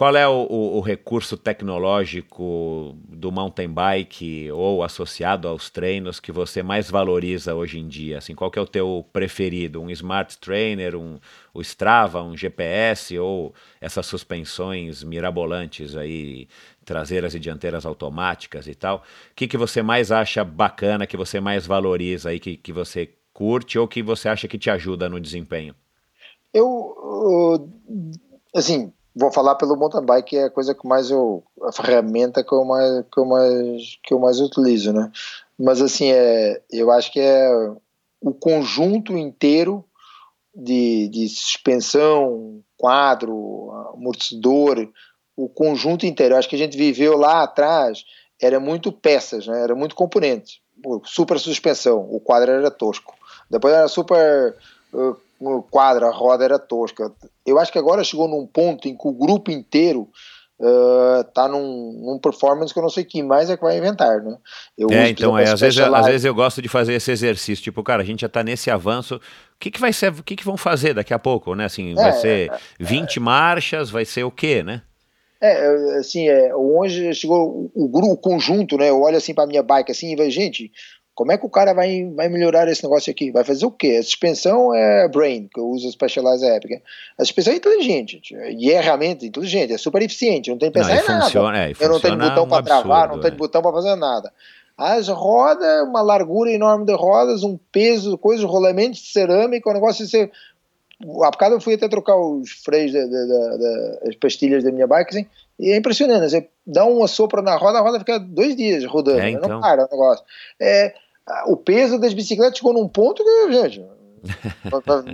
Qual 0.00 0.16
é 0.16 0.26
o, 0.26 0.46
o, 0.48 0.78
o, 0.78 0.80
recurso 0.80 1.36
tecnológico 1.36 2.96
do 3.06 3.30
mountain 3.30 3.68
bike 3.68 4.50
ou 4.50 4.82
associado 4.82 5.46
aos 5.46 5.68
treinos 5.68 6.18
que 6.18 6.32
você 6.32 6.62
mais 6.62 6.90
valoriza 6.90 7.54
hoje 7.54 7.78
em 7.78 7.86
dia? 7.86 8.16
Assim, 8.16 8.34
qual 8.34 8.50
é 8.56 8.60
o 8.62 8.66
teu 8.66 9.04
preferido? 9.12 9.78
Um 9.78 9.90
smart 9.90 10.38
trainer, 10.38 10.96
um, 10.96 11.18
o 11.52 11.60
Strava, 11.60 12.22
um 12.22 12.34
GPS 12.34 13.18
ou 13.18 13.52
essas 13.78 14.06
suspensões 14.06 15.04
mirabolantes 15.04 15.94
aí 15.94 16.48
traseiras 16.82 17.34
e 17.34 17.38
dianteiras 17.38 17.84
automáticas 17.84 18.66
e 18.66 18.74
tal. 18.74 19.04
O 19.32 19.34
que, 19.36 19.46
que 19.46 19.58
você 19.58 19.82
mais 19.82 20.10
acha 20.10 20.42
bacana, 20.42 21.06
que 21.06 21.14
você 21.18 21.40
mais 21.40 21.66
valoriza 21.66 22.30
aí, 22.30 22.40
que, 22.40 22.56
que 22.56 22.72
você 22.72 23.12
curte 23.34 23.78
ou 23.78 23.86
que 23.86 24.02
você 24.02 24.30
acha 24.30 24.48
que 24.48 24.56
te 24.56 24.70
ajuda 24.70 25.10
no 25.10 25.20
desempenho? 25.20 25.74
Eu, 26.54 27.68
assim, 28.54 28.90
vou 29.20 29.30
falar 29.30 29.54
pelo 29.56 29.76
mountain 29.76 30.04
bike, 30.04 30.36
é 30.36 30.44
a 30.44 30.50
coisa 30.50 30.74
que 30.74 30.88
mais 30.88 31.10
eu, 31.10 31.44
a 31.62 31.70
ferramenta 31.70 32.42
que 32.42 32.52
eu 32.52 32.64
mais, 32.64 33.04
que 33.12 33.20
eu 33.20 33.26
mais, 33.26 33.98
que 34.02 34.14
eu 34.14 34.18
mais 34.18 34.40
utilizo, 34.40 34.92
né? 34.92 35.12
Mas 35.58 35.82
assim, 35.82 36.10
é, 36.10 36.60
eu 36.72 36.90
acho 36.90 37.12
que 37.12 37.20
é 37.20 37.70
o 38.20 38.32
conjunto 38.32 39.16
inteiro 39.16 39.84
de, 40.54 41.08
de 41.08 41.28
suspensão, 41.28 42.62
quadro, 42.78 43.70
amortecedor, 43.94 44.88
o 45.36 45.48
conjunto 45.48 46.06
inteiro. 46.06 46.34
Eu 46.34 46.38
acho 46.38 46.48
que 46.48 46.56
a 46.56 46.58
gente 46.58 46.76
viveu 46.76 47.16
lá 47.16 47.42
atrás, 47.42 48.04
era 48.40 48.58
muito 48.58 48.90
peças, 48.90 49.46
né? 49.46 49.62
era 49.62 49.74
muito 49.74 49.94
componentes. 49.94 50.60
Super 51.04 51.38
suspensão, 51.38 52.08
o 52.10 52.18
quadro 52.20 52.50
era 52.50 52.70
tosco. 52.70 53.14
Depois 53.50 53.74
era 53.74 53.86
super 53.86 54.56
uh, 54.94 55.16
quadro, 55.70 56.06
a 56.06 56.10
roda 56.10 56.44
era 56.44 56.58
tosca. 56.58 57.12
Eu 57.46 57.58
acho 57.58 57.72
que 57.72 57.78
agora 57.78 58.04
chegou 58.04 58.28
num 58.28 58.46
ponto 58.46 58.86
em 58.88 58.96
que 58.96 59.08
o 59.08 59.12
grupo 59.12 59.50
inteiro 59.50 60.08
está 61.26 61.46
uh, 61.46 61.48
num, 61.48 61.92
num, 62.04 62.18
performance 62.18 62.70
que 62.70 62.78
eu 62.78 62.82
não 62.82 62.90
sei 62.90 63.02
quem 63.02 63.22
mais 63.22 63.48
é 63.48 63.56
que 63.56 63.62
vai 63.62 63.78
inventar, 63.78 64.20
né? 64.20 64.36
Eu 64.76 64.88
é, 64.90 65.08
então, 65.08 65.36
é, 65.38 65.50
às, 65.50 65.60
vezes, 65.60 65.80
às 65.80 66.06
vezes 66.06 66.24
eu 66.26 66.34
gosto 66.34 66.60
de 66.60 66.68
fazer 66.68 66.92
esse 66.92 67.10
exercício, 67.10 67.64
tipo, 67.64 67.82
cara, 67.82 68.02
a 68.02 68.04
gente 68.04 68.20
já 68.20 68.26
está 68.26 68.44
nesse 68.44 68.70
avanço, 68.70 69.16
o 69.16 69.20
que, 69.58 69.70
que 69.70 69.80
vai 69.80 69.90
ser, 69.90 70.12
o 70.12 70.22
que, 70.22 70.36
que 70.36 70.44
vão 70.44 70.58
fazer 70.58 70.92
daqui 70.92 71.14
a 71.14 71.18
pouco, 71.18 71.54
né? 71.54 71.64
Assim, 71.64 71.94
vai 71.94 72.10
é, 72.10 72.12
ser 72.12 72.52
20 72.78 73.16
é, 73.16 73.20
marchas, 73.20 73.88
vai 73.88 74.04
ser 74.04 74.24
o 74.24 74.30
quê, 74.30 74.62
né? 74.62 74.82
É, 75.40 75.96
assim, 75.98 76.28
é, 76.28 76.54
onde 76.54 77.14
chegou 77.14 77.70
o, 77.74 77.88
grupo, 77.88 78.12
o 78.12 78.16
conjunto, 78.18 78.76
né? 78.76 78.90
Eu 78.90 79.00
olho 79.00 79.16
assim 79.16 79.32
para 79.32 79.46
minha 79.46 79.62
bike 79.62 79.90
assim 79.90 80.12
e 80.12 80.16
vejo, 80.16 80.30
gente, 80.30 80.70
como 81.20 81.32
é 81.32 81.36
que 81.36 81.44
o 81.44 81.50
cara 81.50 81.74
vai, 81.74 82.10
vai 82.16 82.30
melhorar 82.30 82.66
esse 82.68 82.82
negócio 82.82 83.10
aqui? 83.10 83.30
Vai 83.30 83.44
fazer 83.44 83.66
o 83.66 83.70
quê? 83.70 83.98
A 84.00 84.02
suspensão 84.02 84.74
é 84.74 85.06
Brain, 85.06 85.50
que 85.52 85.60
eu 85.60 85.68
uso 85.68 85.92
Specialized 85.92 86.48
Epic. 86.48 86.82
A 87.18 87.22
suspensão 87.26 87.52
é 87.52 87.56
inteligente, 87.56 88.22
e 88.56 88.70
é 88.70 88.80
realmente 88.80 89.26
inteligente, 89.26 89.70
é 89.70 89.76
super 89.76 90.00
eficiente, 90.00 90.48
não 90.48 90.56
tem 90.56 90.72
que 90.72 90.78
pensar 90.78 90.94
não, 90.94 91.18
em 91.18 91.20
funciona, 91.20 91.58
nada. 91.58 91.72
É, 91.72 91.74
eu 91.78 91.88
não 91.90 92.00
tenho 92.00 92.16
botão 92.16 92.44
um 92.44 92.48
para 92.48 92.62
travar, 92.62 93.08
não 93.08 93.20
tenho 93.20 93.34
é. 93.34 93.36
botão 93.36 93.60
para 93.60 93.70
fazer 93.70 93.96
nada. 93.96 94.32
As 94.78 95.08
rodas, 95.08 95.86
uma 95.86 96.00
largura 96.00 96.50
enorme 96.50 96.86
de 96.86 96.94
rodas, 96.94 97.42
um 97.42 97.58
peso, 97.70 98.16
coisa, 98.16 98.46
rolamento 98.46 98.92
de 98.92 99.06
cerâmica, 99.06 99.68
um 99.68 99.74
negócio 99.74 100.02
de 100.02 100.10
ser 100.10 100.32
há 101.22 101.30
bocado 101.30 101.56
eu 101.56 101.60
fui 101.60 101.74
até 101.74 101.86
trocar 101.86 102.16
os 102.16 102.50
freios, 102.50 102.94
as 104.08 104.14
pastilhas 104.16 104.64
da 104.64 104.72
minha 104.72 104.86
bike, 104.86 105.10
assim, 105.10 105.26
e 105.58 105.72
é 105.72 105.76
impressionante, 105.76 106.30
você 106.30 106.48
dá 106.66 106.86
um 106.86 107.04
assopro 107.04 107.42
na 107.42 107.56
roda, 107.56 107.78
a 107.78 107.82
roda 107.82 107.98
fica 107.98 108.18
dois 108.18 108.56
dias 108.56 108.86
rodando, 108.86 109.20
é, 109.20 109.30
então. 109.30 109.50
não 109.50 109.60
para 109.60 109.84
o 109.84 109.88
negócio. 109.90 110.24
É, 110.58 110.94
o 111.46 111.56
peso 111.56 111.98
das 111.98 112.14
bicicletas 112.14 112.58
chegou 112.58 112.72
num 112.72 112.88
ponto 112.88 113.22
que, 113.22 113.52
gente, 113.52 113.84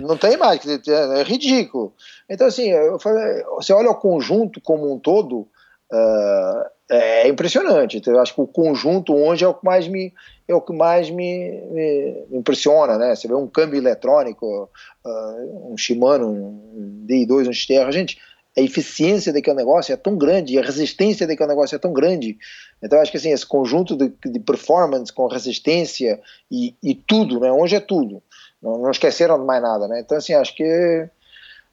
não 0.01 0.17
tem 0.17 0.37
mais, 0.37 0.65
é, 0.65 1.19
é 1.19 1.23
ridículo. 1.23 1.93
Então, 2.29 2.47
assim, 2.47 2.71
falei, 2.99 3.43
você 3.55 3.73
olha 3.73 3.89
o 3.89 3.95
conjunto 3.95 4.59
como 4.61 4.93
um 4.93 4.99
todo, 4.99 5.47
uh, 5.91 6.69
é 6.89 7.27
impressionante. 7.27 7.97
Então, 7.97 8.13
eu 8.13 8.21
acho 8.21 8.33
que 8.33 8.41
o 8.41 8.47
conjunto 8.47 9.15
hoje 9.15 9.45
é 9.45 9.47
o 9.47 9.53
que 9.53 9.65
mais 9.65 9.87
me, 9.87 10.13
é 10.47 10.53
o 10.53 10.61
que 10.61 10.73
mais 10.73 11.09
me, 11.09 11.61
me, 11.71 12.25
me 12.29 12.37
impressiona, 12.39 12.97
né? 12.97 13.15
Você 13.15 13.27
vê 13.27 13.33
um 13.33 13.47
câmbio 13.47 13.77
eletrônico, 13.77 14.69
uh, 15.05 15.73
um 15.73 15.77
Shimano, 15.77 16.29
um 16.29 17.05
D2, 17.07 17.47
um 17.47 17.53
Xterra, 17.53 17.91
gente, 17.91 18.17
a 18.57 18.61
eficiência 18.61 19.31
daquele 19.31 19.55
negócio 19.55 19.93
é 19.93 19.97
tão 19.97 20.17
grande 20.17 20.57
a 20.57 20.63
resistência 20.63 21.27
daquele 21.27 21.49
negócio 21.49 21.75
é 21.75 21.79
tão 21.79 21.93
grande. 21.93 22.37
Então 22.81 22.99
acho 22.99 23.11
que 23.11 23.17
assim, 23.17 23.31
esse 23.31 23.45
conjunto 23.45 23.95
de, 23.95 24.13
de 24.25 24.39
performance 24.39 25.11
com 25.11 25.27
resistência 25.27 26.19
e, 26.51 26.75
e, 26.81 26.93
tudo, 26.93 27.39
né? 27.39 27.51
Hoje 27.51 27.75
é 27.75 27.79
tudo. 27.79 28.21
Não, 28.61 28.77
não, 28.77 28.91
esqueceram 28.91 29.39
de 29.39 29.45
mais 29.45 29.61
nada, 29.61 29.87
né? 29.87 29.99
Então 29.99 30.17
assim, 30.17 30.33
acho 30.33 30.55
que 30.55 31.09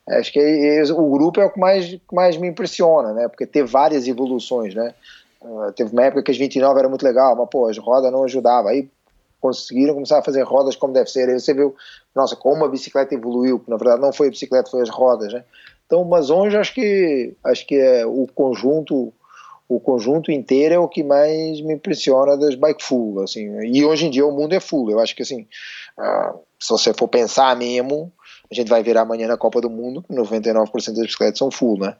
acho 0.08 0.32
que 0.32 0.38
é, 0.38 0.78
é, 0.78 0.92
o 0.92 1.10
grupo 1.10 1.40
é 1.40 1.44
o 1.44 1.50
que 1.50 1.60
mais, 1.60 1.96
mais 2.12 2.36
me 2.36 2.48
impressiona, 2.48 3.12
né? 3.12 3.28
Porque 3.28 3.46
teve 3.46 3.68
várias 3.68 4.06
evoluções, 4.06 4.74
né? 4.74 4.94
Uh, 5.40 5.72
teve 5.72 5.92
uma 5.92 6.04
época 6.04 6.22
que 6.22 6.30
as 6.30 6.38
29 6.38 6.78
era 6.78 6.88
muito 6.88 7.04
legal, 7.04 7.36
mas 7.36 7.48
pô, 7.50 7.68
as 7.68 7.76
rodas 7.76 8.10
não 8.10 8.24
ajudavam. 8.24 8.70
Aí 8.70 8.88
conseguiram 9.40 9.92
começar 9.92 10.20
a 10.20 10.22
fazer 10.22 10.42
rodas 10.42 10.74
como 10.74 10.94
deve 10.94 11.10
ser. 11.10 11.28
Aí 11.28 11.38
você 11.38 11.52
viu, 11.52 11.76
nossa, 12.14 12.34
como 12.34 12.64
a 12.64 12.68
bicicleta 12.68 13.14
evoluiu, 13.14 13.62
na 13.68 13.76
verdade 13.76 14.00
não 14.00 14.10
foi 14.10 14.28
a 14.28 14.30
bicicleta, 14.30 14.70
foi 14.70 14.80
as 14.80 14.88
rodas, 14.88 15.34
né? 15.34 15.44
Então, 15.86 16.02
mas 16.02 16.30
hoje 16.30 16.56
acho 16.56 16.72
que 16.72 17.34
acho 17.44 17.66
que 17.66 17.74
é 17.74 18.06
o 18.06 18.26
conjunto 18.34 19.12
o 19.68 19.80
conjunto 19.80 20.30
inteiro 20.30 20.74
é 20.74 20.78
o 20.78 20.88
que 20.88 21.02
mais 21.02 21.60
me 21.60 21.74
impressiona 21.74 22.36
das 22.36 22.54
bike 22.54 22.82
full, 22.82 23.22
assim. 23.22 23.48
E 23.64 23.84
hoje 23.84 24.06
em 24.06 24.10
dia 24.10 24.26
o 24.26 24.32
mundo 24.32 24.52
é 24.54 24.60
full. 24.60 24.90
Eu 24.90 25.00
acho 25.00 25.14
que 25.16 25.22
assim, 25.22 25.46
uh, 25.98 26.38
se 26.58 26.68
você 26.68 26.92
for 26.92 27.08
pensar 27.08 27.56
mesmo, 27.56 28.12
a 28.50 28.54
gente 28.54 28.68
vai 28.68 28.82
ver 28.82 28.96
amanhã 28.96 29.26
na 29.26 29.36
Copa 29.36 29.60
do 29.60 29.70
Mundo, 29.70 30.04
99% 30.10 30.70
das 30.72 31.06
bicicletas 31.06 31.38
são 31.38 31.50
full, 31.50 31.78
né? 31.78 31.96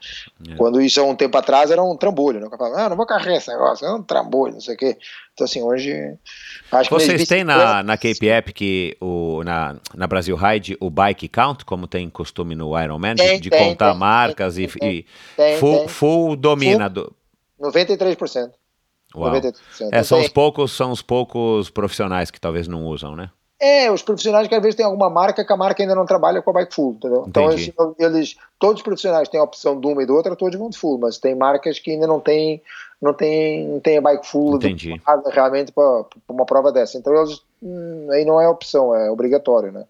É. 0.49 0.55
Quando 0.57 0.81
isso 0.81 1.01
há 1.01 1.05
um 1.05 1.16
tempo 1.16 1.36
atrás 1.39 1.70
era 1.70 1.82
um 1.82 1.97
trambolho, 1.97 2.39
né? 2.39 2.49
Falava, 2.51 2.82
ah, 2.82 2.89
não 2.89 2.97
vou 2.97 3.07
carregar 3.07 3.39
esse 3.39 3.49
negócio, 3.49 3.86
é 3.86 3.93
um 3.93 4.03
trambolho, 4.03 4.55
não 4.55 4.61
sei 4.61 4.74
o 4.74 4.78
quê. 4.78 4.97
Então, 5.32 5.47
assim, 5.47 5.62
hoje. 5.62 6.15
Acho 6.70 6.91
Vocês 6.91 7.23
que 7.23 7.27
têm 7.27 7.45
na, 7.45 7.82
na 7.82 7.97
Cape 7.97 8.27
Epic, 8.27 8.97
o, 9.01 9.43
na, 9.43 9.77
na 9.95 10.07
Brasil 10.07 10.36
Ride, 10.36 10.77
o 10.81 10.91
bike 10.91 11.28
count, 11.28 11.65
como 11.65 11.86
tem 11.86 12.09
costume 12.11 12.55
no 12.55 12.78
Ironman, 12.78 13.16
tem, 13.16 13.41
de, 13.41 13.49
tem, 13.49 13.70
contar 13.70 13.91
tem, 13.91 13.99
marcas 13.99 14.59
e, 14.59 14.69
e 14.82 15.07
full, 15.59 15.89
full 15.89 16.36
domina. 16.36 16.91
Full, 16.91 17.15
93%. 17.61 18.53
Uau. 19.15 19.33
93%. 19.33 19.55
É, 19.93 20.03
são 20.03 20.21
os 20.21 20.29
poucos, 20.29 20.73
são 20.73 20.91
os 20.91 21.03
poucos 21.03 21.71
profissionais 21.71 22.31
que 22.31 22.41
talvez 22.41 22.67
não 22.67 22.85
usam, 22.87 23.15
né? 23.15 23.31
É, 23.61 23.91
os 23.91 24.03
profissionais 24.03 24.49
que 24.49 24.55
às 24.55 24.61
vezes 24.61 24.75
tem 24.75 24.85
alguma 24.85 25.09
marca 25.09 25.45
que 25.45 25.53
a 25.53 25.57
marca 25.57 25.83
ainda 25.83 25.95
não 25.95 26.05
trabalha 26.05 26.43
com 26.43 26.51
a 26.51 26.53
bike 26.53 26.75
full, 26.75 26.93
entendeu? 26.93 27.25
Então, 27.27 27.45
Entendi. 27.45 27.71
Então 27.71 27.95
eles, 27.99 28.37
todos 28.59 28.81
os 28.81 28.83
profissionais 28.83 29.29
têm 29.29 29.41
a 29.41 29.45
opção 29.45 29.81
de 29.81 29.87
uma 29.87 30.03
e 30.03 30.07
do 30.07 30.15
outra, 30.15 30.35
todos 30.35 30.59
vão 30.59 30.69
de 30.69 30.77
full, 30.77 30.99
mas 30.99 31.19
tem 31.19 31.35
marcas 31.35 31.79
que 31.79 31.93
ainda 31.93 32.07
não 32.07 32.21
tem, 32.21 32.61
não 33.01 33.15
tem, 33.15 33.69
não 33.69 33.81
tem 33.81 33.97
a 33.97 34.01
bike 34.01 34.27
full 34.27 34.57
Entendi. 34.57 35.01
realmente 35.33 35.73
para 35.73 36.05
uma 36.29 36.45
prova 36.45 36.73
dessa. 36.73 36.99
Então 36.99 37.15
eles, 37.15 37.41
hum, 37.63 38.09
aí 38.11 38.25
não 38.25 38.41
é 38.41 38.49
opção, 38.49 38.95
é 38.95 39.11
obrigatório, 39.11 39.71
né? 39.71 39.85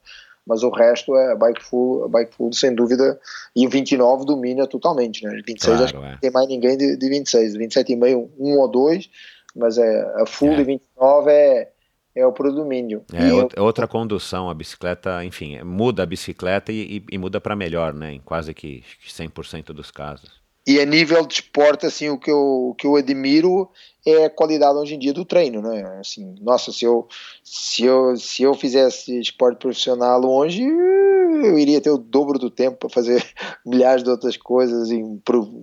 Mas 0.47 0.63
o 0.63 0.71
resto 0.71 1.17
é 1.17 1.35
bike 1.35 1.65
full, 1.65 2.09
bike 2.09 2.35
full 2.35 2.53
sem 2.53 2.75
dúvida, 2.75 3.19
e 3.57 3.67
o 3.67 3.71
29 3.71 4.27
domina 4.27 4.67
totalmente, 4.67 5.25
né? 5.25 5.41
26 5.47 5.65
claro, 5.65 5.85
acho 5.85 5.93
que 5.93 5.99
é. 5.99 6.11
não 6.11 6.19
tem 6.19 6.31
mais 6.31 6.49
ninguém 6.49 6.77
de, 6.77 6.97
de 6.97 7.09
26, 7.09 7.57
27,5 7.57 8.31
um 8.39 8.59
ou 8.59 8.69
dois, 8.69 9.09
mas 9.57 9.79
é 9.79 10.23
a 10.23 10.27
full 10.27 10.53
é. 10.53 10.57
de 10.57 10.65
29 10.65 11.31
é 11.31 11.71
é 12.15 12.25
o 12.25 12.33
predomínio. 12.33 13.05
É 13.13 13.31
eu... 13.31 13.49
É 13.57 13.61
outra 13.61 13.89
condução, 13.89 14.49
a 14.49 14.55
bicicleta, 14.55 15.25
enfim, 15.25 15.61
muda 15.63 16.05
a 16.05 16.07
bicicleta 16.07 16.71
e, 16.71 16.99
e, 16.99 17.05
e 17.13 17.19
muda 17.19 17.41
para 17.41 17.57
melhor, 17.57 17.93
né? 17.93 18.13
Em 18.13 18.21
quase 18.21 18.55
que 18.55 18.85
100% 19.05 19.73
dos 19.73 19.91
casos. 19.91 20.31
E 20.67 20.81
a 20.81 20.87
nível 20.87 21.27
de 21.27 21.35
esporte, 21.35 21.85
assim, 21.85 22.09
o 22.09 22.19
que 22.19 22.31
eu, 22.31 22.71
o 22.71 22.75
que 22.75 22.87
eu 22.87 22.97
admiro 22.97 23.69
é 24.05 24.27
a 24.27 24.31
qualidade 24.31 24.79
hoje 24.79 24.95
em 24.95 24.99
dia 24.99 25.13
do 25.13 25.25
treino, 25.25 25.63
né? 25.63 25.99
Assim, 25.99 26.35
nossa, 26.41 26.71
se 26.71 26.85
eu, 26.85 27.07
se 27.43 27.85
eu, 27.85 28.17
se 28.17 28.43
eu 28.43 28.55
fizesse 28.55 29.19
esporte 29.19 29.59
profissional 29.59 30.23
hoje, 30.25 30.63
eu 30.63 31.59
iria 31.59 31.81
ter 31.81 31.91
o 31.91 31.99
dobro 31.99 32.39
do 32.39 32.51
tempo 32.51 32.77
para 32.79 32.89
fazer 32.89 33.25
milhares 33.65 34.03
de 34.03 34.11
outras 34.11 34.37
coisas 34.37 34.91
e 34.91 35.03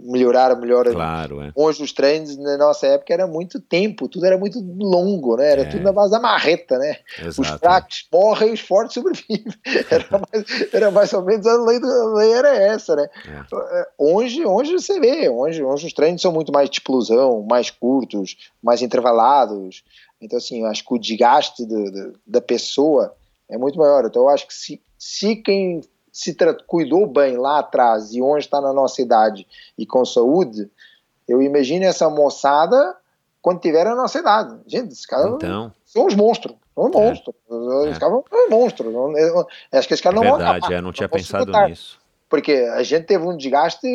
melhorar, 0.03 0.55
melhorar. 0.59 0.91
Claro, 0.91 1.41
é. 1.41 1.51
Hoje 1.55 1.83
os 1.83 1.91
treinos 1.91 2.37
na 2.37 2.57
nossa 2.57 2.87
época 2.87 3.13
era 3.13 3.27
muito 3.27 3.59
tempo, 3.59 4.07
tudo 4.07 4.25
era 4.25 4.37
muito 4.37 4.59
longo, 4.59 5.37
né? 5.37 5.51
Era 5.51 5.61
é. 5.61 5.65
tudo 5.65 5.83
na 5.83 5.91
base 5.91 6.11
da 6.11 6.19
marreta, 6.19 6.77
né? 6.77 6.97
Exato. 7.19 7.41
Os 7.41 7.47
fracos 7.59 8.07
morrem 8.11 8.49
e 8.49 8.53
os 8.53 8.59
fortes 8.59 8.93
sobrevivem. 8.93 9.53
Era 9.91 10.07
mais, 10.11 10.73
era 10.73 10.91
mais 10.91 11.13
ou 11.13 11.23
menos 11.23 11.45
a 11.45 11.55
lei, 11.57 11.77
a 11.77 12.05
lei 12.13 12.31
era 12.31 12.55
essa, 12.55 12.95
né? 12.95 13.09
É. 13.27 13.87
Hoje, 13.97 14.45
hoje 14.45 14.73
você 14.73 14.99
vê, 14.99 15.29
hoje, 15.29 15.61
hoje 15.63 15.87
os 15.87 15.93
treinos 15.93 16.21
são 16.21 16.31
muito 16.31 16.51
mais 16.51 16.69
de 16.69 16.77
explosão, 16.77 17.45
mais 17.49 17.69
curtos, 17.69 18.30
mais 18.61 18.81
intervalados. 18.81 19.83
Então, 20.19 20.37
assim, 20.37 20.61
eu 20.61 20.67
acho 20.67 20.85
que 20.85 20.93
o 20.93 20.99
desgaste 20.99 21.65
do, 21.65 21.91
do, 21.91 22.19
da 22.25 22.41
pessoa 22.41 23.15
é 23.49 23.57
muito 23.57 23.77
maior. 23.77 24.05
Então, 24.05 24.23
eu 24.23 24.29
acho 24.29 24.47
que 24.47 24.53
se, 24.53 24.81
se 24.97 25.35
quem 25.35 25.81
se 26.11 26.35
cuidou 26.67 27.07
bem 27.07 27.37
lá 27.37 27.59
atrás 27.59 28.13
e 28.13 28.21
hoje 28.21 28.45
está 28.45 28.59
na 28.59 28.73
nossa 28.73 29.01
idade 29.01 29.47
e 29.77 29.85
com 29.85 30.03
saúde, 30.03 30.69
eu 31.27 31.41
imagino 31.41 31.85
essa 31.85 32.09
moçada 32.09 32.97
quando 33.41 33.61
tiver 33.61 33.87
a 33.87 33.95
nossa 33.95 34.19
idade. 34.19 34.57
Gente, 34.67 34.91
esses 34.91 35.05
caras 35.05 35.33
então. 35.35 35.73
são 35.85 36.05
os 36.05 36.15
monstros. 36.15 36.55
São 36.75 36.85
os 36.85 36.95
é. 36.95 36.99
monstros. 36.99 37.35
É. 37.49 37.83
Esses 37.85 37.97
caras 37.97 38.23
são 38.29 38.49
monstros. 38.49 38.95
Acho 39.71 39.87
que 39.87 39.93
esses 39.93 40.03
caras 40.03 40.21
é 40.21 40.23
não 40.23 40.31
verdade, 40.37 40.43
vão 40.43 40.51
Verdade, 40.53 40.73
eu 40.73 40.81
não 40.81 40.91
tinha 40.91 41.09
pensado 41.09 41.51
nisso. 41.67 41.99
Porque 42.29 42.53
a 42.53 42.83
gente 42.83 43.05
teve 43.05 43.25
um 43.25 43.35
desgaste 43.35 43.87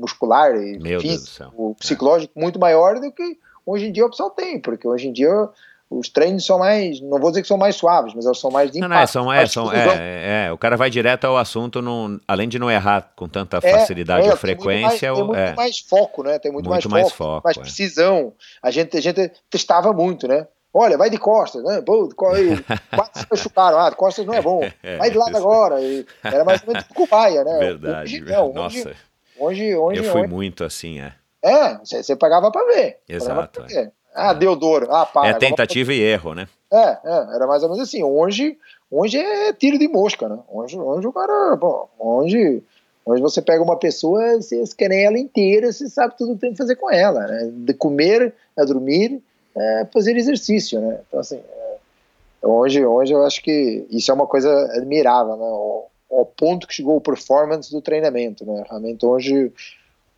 muscular 0.00 0.54
e 0.56 0.78
Meu 0.78 1.00
físico, 1.00 1.76
psicológico 1.78 2.32
é. 2.36 2.40
muito 2.40 2.58
maior 2.58 2.98
do 2.98 3.12
que 3.12 3.38
hoje 3.64 3.86
em 3.86 3.92
dia 3.92 4.06
o 4.06 4.10
pessoal 4.10 4.30
tem, 4.30 4.60
porque 4.60 4.86
hoje 4.86 5.08
em 5.08 5.12
dia 5.12 5.48
os 5.90 6.08
treinos 6.08 6.46
são 6.46 6.60
mais, 6.60 7.00
não 7.00 7.18
vou 7.18 7.30
dizer 7.30 7.42
que 7.42 7.48
são 7.48 7.58
mais 7.58 7.74
suaves, 7.74 8.14
mas 8.14 8.24
eles 8.24 8.38
são 8.38 8.48
mais 8.48 8.70
de 8.70 8.78
impacto. 8.78 8.92
Não, 8.92 9.00
não, 9.00 9.06
são, 9.08 9.32
é, 9.32 9.46
são, 9.46 9.72
é, 9.72 10.46
é, 10.46 10.52
o 10.52 10.56
cara 10.56 10.76
vai 10.76 10.88
direto 10.88 11.24
ao 11.24 11.36
assunto, 11.36 11.82
não, 11.82 12.20
além 12.28 12.48
de 12.48 12.60
não 12.60 12.70
errar 12.70 13.10
com 13.16 13.28
tanta 13.28 13.56
é, 13.56 13.72
facilidade 13.72 14.28
é, 14.28 14.30
ou 14.30 14.36
frequência. 14.36 15.12
Tem 15.12 15.24
muito, 15.24 15.32
mais, 15.32 15.36
tem 15.36 15.44
muito 15.44 15.56
mais 15.56 15.78
foco, 15.80 16.22
né? 16.22 16.38
Tem 16.38 16.52
muito, 16.52 16.70
muito 16.70 16.88
mais, 16.88 17.02
mais 17.02 17.12
foco, 17.12 17.34
foco, 17.34 17.44
mais 17.44 17.56
é. 17.56 17.60
precisão. 17.60 18.32
A 18.62 18.70
gente, 18.70 18.96
a 18.96 19.00
gente 19.00 19.32
testava 19.50 19.92
muito, 19.92 20.28
né? 20.28 20.46
Olha, 20.72 20.96
vai 20.96 21.10
de 21.10 21.18
costas, 21.18 21.64
né? 21.64 21.80
Pô, 21.80 22.08
quatro 22.14 23.20
se 23.20 23.26
machucaram, 23.28 23.80
ah, 23.80 23.90
costas 23.90 24.24
não 24.24 24.34
é 24.34 24.40
bom. 24.40 24.60
Vai 24.98 25.10
de 25.10 25.18
lado 25.18 25.36
agora. 25.36 25.80
E 25.80 26.06
era 26.22 26.44
mais 26.44 26.62
ou 26.62 26.72
menos 26.72 26.86
cobaia, 26.94 27.42
né? 27.42 27.58
Verdade. 27.58 28.14
Hoje, 28.14 28.20
não, 28.20 28.52
Nossa. 28.52 28.94
Hoje, 29.40 29.74
hoje, 29.74 30.04
Eu 30.04 30.12
fui 30.12 30.26
muito 30.26 30.62
assim, 30.62 31.00
é. 31.00 31.14
É, 31.42 31.78
você 31.78 32.14
pagava 32.14 32.50
para 32.50 32.66
ver. 32.66 32.98
Exato. 33.08 33.60
Pra 33.60 33.68
ver. 33.68 33.90
Ah, 34.14 34.34
deu 34.34 34.54
dor. 34.54 34.86
Ah. 34.90 35.08
É 35.24 35.32
tentativa 35.32 35.94
e 35.94 36.00
erro, 36.00 36.34
né? 36.34 36.46
É, 36.70 36.98
é, 37.02 37.34
era 37.36 37.46
mais 37.46 37.62
ou 37.62 37.70
menos 37.70 37.82
assim. 37.82 38.02
Hoje, 38.02 38.58
hoje 38.90 39.16
é 39.18 39.52
tiro 39.54 39.78
de 39.78 39.88
mosca, 39.88 40.28
né? 40.28 40.38
Hoje, 40.46 40.78
hoje 40.78 41.06
o 41.06 41.12
cara, 41.12 41.56
bom, 41.56 41.88
hoje, 41.98 42.62
hoje 43.06 43.22
você 43.22 43.40
pega 43.40 43.62
uma 43.62 43.78
pessoa, 43.78 44.36
você 44.36 44.62
quer 44.76 44.92
ela 44.92 45.18
inteira, 45.18 45.72
você 45.72 45.88
sabe 45.88 46.18
tudo 46.18 46.34
que 46.34 46.40
tem 46.40 46.52
que 46.52 46.58
fazer 46.58 46.76
com 46.76 46.90
ela, 46.90 47.26
né? 47.26 47.50
De 47.50 47.72
comer 47.72 48.34
a 48.58 48.64
dormir, 48.64 49.22
é 49.56 49.86
fazer 49.90 50.16
exercício, 50.18 50.80
né? 50.80 51.00
Então, 51.08 51.18
assim, 51.18 51.36
é, 51.38 52.46
hoje, 52.46 52.84
hoje 52.84 53.14
eu 53.14 53.24
acho 53.24 53.42
que 53.42 53.86
isso 53.90 54.10
é 54.10 54.14
uma 54.14 54.26
coisa 54.26 54.50
admirável, 54.76 55.36
né? 55.36 55.44
O, 55.44 55.86
o 56.10 56.26
ponto 56.26 56.66
que 56.66 56.74
chegou 56.74 56.96
o 56.96 57.00
performance 57.00 57.70
do 57.70 57.80
treinamento, 57.80 58.44
né? 58.44 58.64
Realmente 58.68 59.06
hoje, 59.06 59.52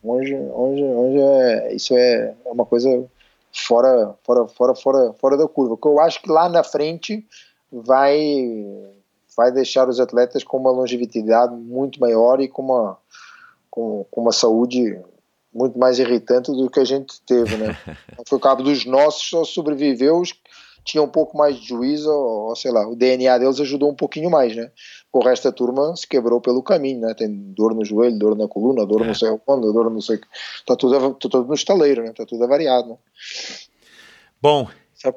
hoje, 0.03 0.35
hoje, 0.35 0.83
hoje 0.83 1.19
é, 1.21 1.75
isso 1.75 1.95
é 1.95 2.35
uma 2.47 2.65
coisa 2.65 3.05
fora, 3.53 4.15
fora, 4.25 4.49
fora, 4.49 4.75
fora, 4.75 5.13
fora 5.13 5.37
da 5.37 5.47
curva. 5.47 5.77
Que 5.77 5.87
eu 5.87 6.01
acho 6.01 6.23
que 6.23 6.31
lá 6.31 6.49
na 6.49 6.65
frente 6.65 7.25
vai, 7.71 8.51
vai 9.37 9.53
deixar 9.53 9.87
os 9.87 10.01
atletas 10.01 10.43
com 10.43 10.57
uma 10.57 10.71
longevidade 10.71 11.55
muito 11.55 12.01
maior 12.01 12.41
e 12.41 12.49
com 12.49 12.63
uma, 12.63 12.97
com, 13.71 14.07
com 14.11 14.23
uma 14.23 14.33
saúde 14.33 14.99
muito 15.55 15.79
mais 15.79 15.99
irritante 15.99 16.51
do 16.51 16.71
que 16.71 16.81
a 16.81 16.85
gente 16.85 17.21
teve, 17.27 17.55
né? 17.59 17.77
Foi 18.27 18.39
o 18.39 18.41
cabo 18.41 18.63
dos 18.63 18.87
nossos, 18.87 19.29
só 19.29 19.45
sobreviveu 19.45 20.19
os 20.19 20.33
tinha 20.85 21.03
um 21.03 21.09
pouco 21.09 21.37
mais 21.37 21.57
de 21.57 21.69
juízo, 21.69 22.11
ou, 22.11 22.49
ou, 22.49 22.57
sei 22.57 22.71
lá, 22.71 22.87
o 22.89 22.97
DNA 22.97 23.39
deles 23.39 23.61
ajudou 23.61 23.91
um 23.91 23.95
pouquinho 23.95 24.31
mais, 24.31 24.55
né? 24.55 24.71
O 25.13 25.21
resto 25.21 25.45
da 25.45 25.53
turma 25.53 25.95
se 25.95 26.07
quebrou 26.07 26.41
pelo 26.41 26.63
caminho, 26.63 27.01
né? 27.01 27.15
Tem 27.15 27.29
dor 27.29 27.75
no 27.75 27.85
joelho, 27.85 28.19
dor 28.19 28.37
na 28.37 28.49
coluna, 28.49 28.87
dor 28.87 29.03
é. 29.03 29.07
não 29.09 29.15
sei 29.15 29.29
quando, 29.45 29.73
dor 29.73 29.91
não 29.91 30.01
sei 30.01 30.19
Tá 30.67 30.75
tudo, 30.75 31.15
tá 31.15 31.29
tudo 31.29 31.49
no 31.49 31.55
estaleiro, 31.55 32.03
né? 32.03 32.13
Tá 32.13 32.25
tudo 32.25 32.49
variado, 32.49 32.89
né? 32.89 32.97
Bom, 34.41 34.69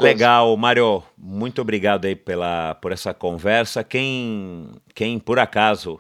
legal, 0.02 0.56
Mário, 0.58 1.02
muito 1.18 1.62
obrigado 1.62 2.06
aí 2.06 2.16
pela, 2.16 2.76
por 2.76 2.92
essa 2.92 3.14
conversa. 3.14 3.84
Quem, 3.84 4.70
quem 4.94 5.18
por 5.18 5.40
acaso 5.40 6.00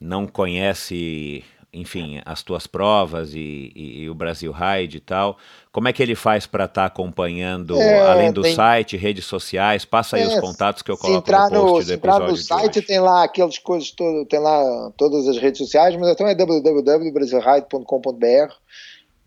não 0.00 0.26
conhece 0.26 1.44
enfim, 1.72 2.20
as 2.24 2.42
tuas 2.42 2.66
provas 2.66 3.32
e, 3.34 3.72
e, 3.74 4.02
e, 4.02 4.10
o 4.10 4.14
Brasil 4.14 4.52
Ride 4.52 4.96
e 4.96 5.00
tal. 5.00 5.36
Como 5.70 5.86
é 5.86 5.92
que 5.92 6.02
ele 6.02 6.14
faz 6.14 6.46
para 6.46 6.64
estar 6.64 6.80
tá 6.82 6.86
acompanhando, 6.86 7.78
é, 7.80 8.10
além 8.10 8.32
do 8.32 8.40
tem... 8.42 8.54
site, 8.54 8.96
redes 8.96 9.26
sociais? 9.26 9.84
Passa 9.84 10.16
aí 10.16 10.22
é, 10.22 10.28
os 10.28 10.40
contatos 10.40 10.80
que 10.82 10.90
eu 10.90 10.96
coloco 10.96 11.18
entrar 11.18 11.50
no 11.50 11.60
post 11.60 11.86
do 11.86 11.92
episódio 11.92 11.94
entrar 11.94 12.20
no 12.30 12.36
site, 12.36 12.80
tem 12.82 13.00
lá 13.00 13.24
aquelas 13.24 13.58
coisas, 13.58 13.90
todo, 13.90 14.24
tem 14.24 14.40
lá 14.40 14.90
todas 14.96 15.28
as 15.28 15.36
redes 15.36 15.58
sociais, 15.58 15.94
mas 15.96 16.08
então 16.08 16.26
é 16.26 16.34
www.brasilride.com.br. 16.34 18.54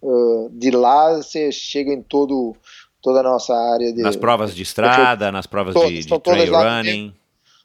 Uh, 0.01 0.49
de 0.51 0.71
lá 0.71 1.17
você 1.17 1.51
chega 1.51 1.93
em 1.93 2.01
todo, 2.01 2.55
toda 3.03 3.19
a 3.19 3.23
nossa 3.23 3.53
área. 3.53 3.93
De, 3.93 4.01
nas 4.01 4.15
provas 4.15 4.55
de 4.55 4.63
estrada, 4.63 5.31
nas 5.31 5.45
provas 5.45 5.75
todas, 5.75 5.91
de, 5.91 6.05
de 6.05 6.19
trail 6.19 6.51
running. 6.51 7.13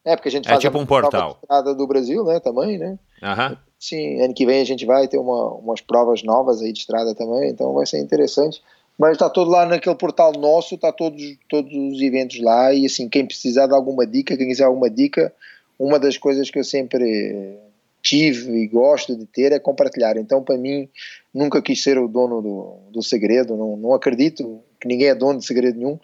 É, 0.04 0.14
porque 0.14 0.28
a 0.28 0.32
gente 0.32 0.44
é 0.46 0.50
faz 0.50 0.60
tipo 0.60 0.78
um 0.78 0.84
portal. 0.84 1.38
estrada 1.42 1.74
do 1.74 1.86
Brasil, 1.86 2.22
né, 2.24 2.38
também, 2.40 2.76
né? 2.78 2.98
Aham. 3.22 3.56
Sim, 3.78 4.20
ano 4.20 4.34
que 4.34 4.46
vem 4.46 4.60
a 4.60 4.64
gente 4.64 4.84
vai 4.84 5.08
ter 5.08 5.18
uma, 5.18 5.54
umas 5.54 5.80
provas 5.80 6.22
novas 6.22 6.60
aí 6.60 6.72
de 6.72 6.80
estrada 6.80 7.14
também, 7.14 7.50
então 7.50 7.72
vai 7.72 7.86
ser 7.86 7.98
interessante. 7.98 8.62
Mas 8.98 9.12
está 9.12 9.28
tudo 9.28 9.50
lá 9.50 9.66
naquele 9.66 9.94
portal 9.94 10.32
nosso, 10.32 10.74
está 10.74 10.90
todos, 10.90 11.22
todos 11.48 11.72
os 11.72 12.00
eventos 12.00 12.40
lá 12.40 12.72
e 12.72 12.86
assim, 12.86 13.08
quem 13.08 13.26
precisar 13.26 13.66
de 13.66 13.74
alguma 13.74 14.06
dica, 14.06 14.36
quem 14.36 14.48
quiser 14.48 14.64
alguma 14.64 14.88
dica, 14.88 15.32
uma 15.78 15.98
das 15.98 16.16
coisas 16.16 16.50
que 16.50 16.58
eu 16.58 16.64
sempre 16.64 17.58
tive 18.02 18.52
e 18.62 18.66
gosto 18.66 19.16
de 19.16 19.26
ter 19.26 19.52
é 19.52 19.58
compartilhar. 19.58 20.16
Então, 20.16 20.42
para 20.42 20.56
mim, 20.56 20.88
nunca 21.34 21.60
quis 21.60 21.82
ser 21.82 21.98
o 21.98 22.08
dono 22.08 22.40
do, 22.40 22.76
do 22.92 23.02
segredo, 23.02 23.56
não, 23.56 23.76
não 23.76 23.92
acredito 23.92 24.62
que 24.80 24.88
ninguém 24.88 25.08
é 25.08 25.14
dono 25.14 25.40
de 25.40 25.44
segredo 25.44 25.76
nenhum. 25.76 25.98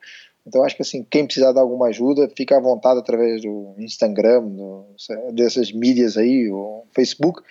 Então, 0.46 0.64
acho 0.64 0.74
que 0.74 0.82
assim, 0.82 1.06
quem 1.08 1.24
precisar 1.24 1.52
de 1.52 1.58
alguma 1.58 1.86
ajuda, 1.86 2.28
fica 2.36 2.56
à 2.56 2.60
vontade 2.60 2.98
através 2.98 3.42
do 3.42 3.74
Instagram, 3.78 4.42
do, 4.42 4.86
dessas 5.32 5.70
mídias 5.70 6.16
aí, 6.16 6.50
o 6.50 6.84
Facebook, 6.92 7.42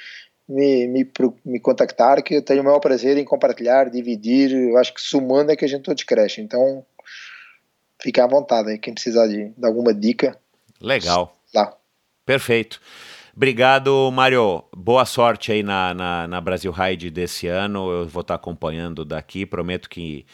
me, 0.47 0.87
me, 0.87 1.09
me 1.45 1.59
contactar, 1.59 2.21
que 2.21 2.35
eu 2.35 2.41
tenho 2.41 2.61
o 2.61 2.65
maior 2.65 2.79
prazer 2.79 3.17
em 3.17 3.23
compartilhar, 3.23 3.89
dividir. 3.89 4.51
Eu 4.51 4.77
acho 4.77 4.93
que 4.93 5.01
sumando 5.01 5.51
é 5.51 5.55
que 5.55 5.63
a 5.63 5.67
gente 5.67 5.83
todos 5.83 6.03
cresce. 6.03 6.41
Então, 6.41 6.85
fica 8.01 8.23
à 8.23 8.27
vontade 8.27 8.69
aí, 8.69 8.77
quem 8.77 8.93
precisar 8.93 9.27
de, 9.27 9.49
de 9.49 9.65
alguma 9.65 9.93
dica. 9.93 10.37
Legal. 10.81 11.37
Lá. 11.53 11.73
Perfeito. 12.25 12.81
Obrigado, 13.35 14.11
Mário. 14.11 14.63
Boa 14.75 15.05
sorte 15.05 15.53
aí 15.53 15.63
na, 15.63 15.93
na, 15.93 16.27
na, 16.27 16.41
Brasil 16.41 16.71
Ride 16.71 17.09
desse 17.09 17.47
ano. 17.47 17.89
Eu 17.89 18.07
vou 18.07 18.21
estar 18.21 18.35
acompanhando 18.35 19.05
daqui. 19.05 19.45
Prometo 19.45 19.89
que, 19.89 20.25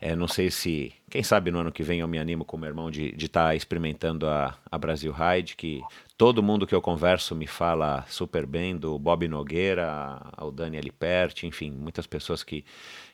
é, 0.00 0.14
não 0.14 0.28
sei 0.28 0.50
se, 0.50 0.92
quem 1.10 1.22
sabe 1.22 1.50
no 1.50 1.58
ano 1.58 1.72
que 1.72 1.82
vem 1.82 2.00
eu 2.00 2.08
me 2.08 2.18
animo 2.18 2.44
com 2.44 2.56
meu 2.56 2.68
irmão 2.68 2.90
de 2.90 3.14
estar 3.16 3.48
tá 3.48 3.54
experimentando 3.54 4.26
a, 4.26 4.56
a 4.70 4.78
Brasil 4.78 5.12
Ride, 5.12 5.56
que 5.56 5.82
Todo 6.18 6.42
mundo 6.42 6.66
que 6.66 6.74
eu 6.74 6.80
converso 6.80 7.34
me 7.34 7.46
fala 7.46 8.02
super 8.08 8.46
bem 8.46 8.74
do 8.74 8.98
Bob 8.98 9.28
Nogueira, 9.28 10.18
ao 10.34 10.50
Dani 10.50 10.78
Aliperti, 10.78 11.46
enfim, 11.46 11.70
muitas 11.70 12.06
pessoas 12.06 12.42
que, 12.42 12.64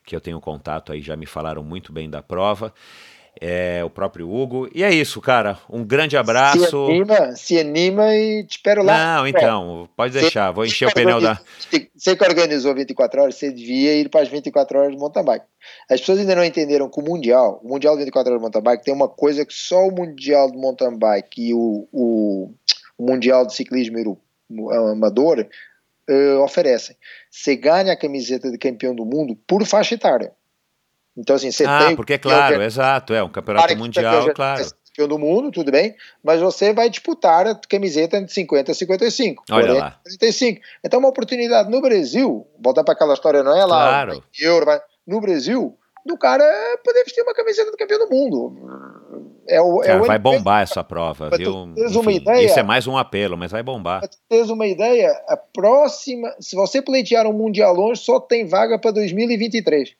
que 0.07 0.15
eu 0.15 0.21
tenho 0.21 0.41
contato 0.41 0.93
aí 0.93 1.03
já 1.03 1.17
me 1.17 1.27
falaram 1.27 1.65
muito 1.65 1.93
bem 1.93 2.09
da 2.09 2.23
prova. 2.23 2.73
É, 3.41 3.83
o 3.83 3.91
próprio 3.91 4.31
Hugo. 4.31 4.69
E 4.75 4.85
é 4.85 4.93
isso, 4.93 5.21
cara. 5.21 5.59
Um 5.69 5.85
grande 5.85 6.17
abraço. 6.17 6.61
Se 6.61 6.77
anima, 6.77 7.37
se 7.37 7.59
anima 7.59 8.15
e 8.15 8.45
te 8.45 8.57
espero 8.57 8.85
lá. 8.85 9.17
Não, 9.17 9.27
então, 9.27 9.89
pode 9.97 10.13
deixar. 10.13 10.53
Vou 10.53 10.65
encher 10.65 10.89
o 10.89 10.95
pneu 10.95 11.21
da. 11.21 11.41
Você 11.97 12.15
que 12.15 12.25
organizou 12.25 12.75
24 12.75 13.23
horas, 13.23 13.35
você 13.35 13.51
devia 13.51 13.95
ir 13.95 14.09
para 14.09 14.21
as 14.21 14.29
24 14.29 14.79
horas 14.79 14.93
de 14.93 14.99
mountain 14.99 15.25
bike. 15.25 15.47
As 15.91 16.01
pessoas 16.01 16.21
ainda 16.21 16.37
não 16.37 16.45
entenderam 16.45 16.89
que 16.89 17.01
o 17.01 17.05
Mundial, 17.05 17.61
o 17.65 17.69
Mundial 17.69 17.95
de 17.95 18.01
24 18.01 18.31
horas 18.31 18.41
de 18.41 18.43
mountain 18.43 18.63
bike, 18.63 18.85
tem 18.85 18.95
uma 18.95 19.09
coisa 19.09 19.45
que 19.45 19.55
só 19.55 19.87
o 19.87 19.91
Mundial 19.91 20.51
de 20.51 20.59
mountain 20.59 20.97
bike 20.97 21.49
e 21.49 21.55
o, 21.55 21.89
o 21.91 22.51
o 23.03 23.11
Mundial 23.11 23.45
de 23.45 23.55
Ciclismo 23.55 24.21
Amador 24.93 25.47
uh, 26.09 26.39
oferecem. 26.43 26.97
Você 27.31 27.57
ganha 27.57 27.93
a 27.93 27.99
camiseta 27.99 28.51
de 28.51 28.59
campeão 28.59 28.95
do 28.95 29.05
mundo 29.05 29.37
por 29.47 29.67
faixa 29.67 29.95
etária. 29.95 30.33
Então, 31.17 31.37
assim, 31.37 31.51
você 31.51 31.65
ah, 31.65 31.87
tem. 31.87 31.97
porque, 31.97 32.15
é 32.15 32.19
claro, 32.19 32.63
exato, 32.63 33.13
é 33.13 33.23
um 33.23 33.29
campeonato 33.29 33.77
mundial, 33.77 34.29
é 34.29 34.35
claro. 34.35 34.65
Campeão 34.95 35.09
do 35.09 35.19
mundo, 35.19 35.51
tudo 35.51 35.73
bem, 35.73 35.95
mas 36.23 36.41
você 36.41 36.73
vai 36.75 36.91
disputar 36.91 37.47
a 37.47 37.55
camiseta 37.55 38.23
de 38.23 38.31
50 38.31 38.73
a 38.73 38.75
55. 38.75 39.45
Olha 39.51 39.67
40, 39.67 39.81
lá. 39.81 40.01
35. 40.05 40.61
Então, 40.85 41.01
uma 41.01 41.09
oportunidade 41.09 41.71
no 41.71 41.81
Brasil, 41.81 42.47
voltar 42.63 42.85
para 42.85 42.93
aquela 42.93 43.15
história, 43.15 43.43
não 43.43 43.57
é 43.57 43.65
lá, 43.65 43.89
claro. 43.89 44.25
euro, 44.39 44.67
vai, 44.67 44.81
no 45.07 45.19
Brasil, 45.19 45.79
do 46.05 46.19
cara 46.19 46.45
poder 46.85 47.05
vestir 47.05 47.23
uma 47.23 47.35
camiseta 47.35 47.71
do 47.71 47.77
campeão 47.77 48.01
do 48.01 48.15
mundo. 48.15 49.03
É 49.49 49.61
o, 49.61 49.83
é 49.83 49.87
cara, 49.87 50.03
o 50.03 50.07
vai 50.07 50.19
bombar 50.19 50.63
essa 50.63 50.85
prova, 50.85 51.31
viu? 51.37 51.73
Enfim, 51.77 52.17
ideia, 52.17 52.45
isso 52.45 52.59
é 52.59 52.63
mais 52.63 52.87
um 52.87 52.97
apelo, 52.97 53.37
mas 53.37 53.51
vai 53.51 53.63
bombar. 53.63 54.01
Pra 54.01 54.11
teres 54.29 54.51
uma 54.51 54.67
ideia, 54.67 55.11
a 55.29 55.37
próxima, 55.37 56.35
se 56.41 56.55
você 56.55 56.83
pleitear 56.83 57.27
um 57.27 57.33
Mundial 57.33 57.75
longe, 57.75 58.03
só 58.03 58.21
tem 58.21 58.47
vaga 58.47 58.79
para 58.79 58.91
2023. 58.93 59.95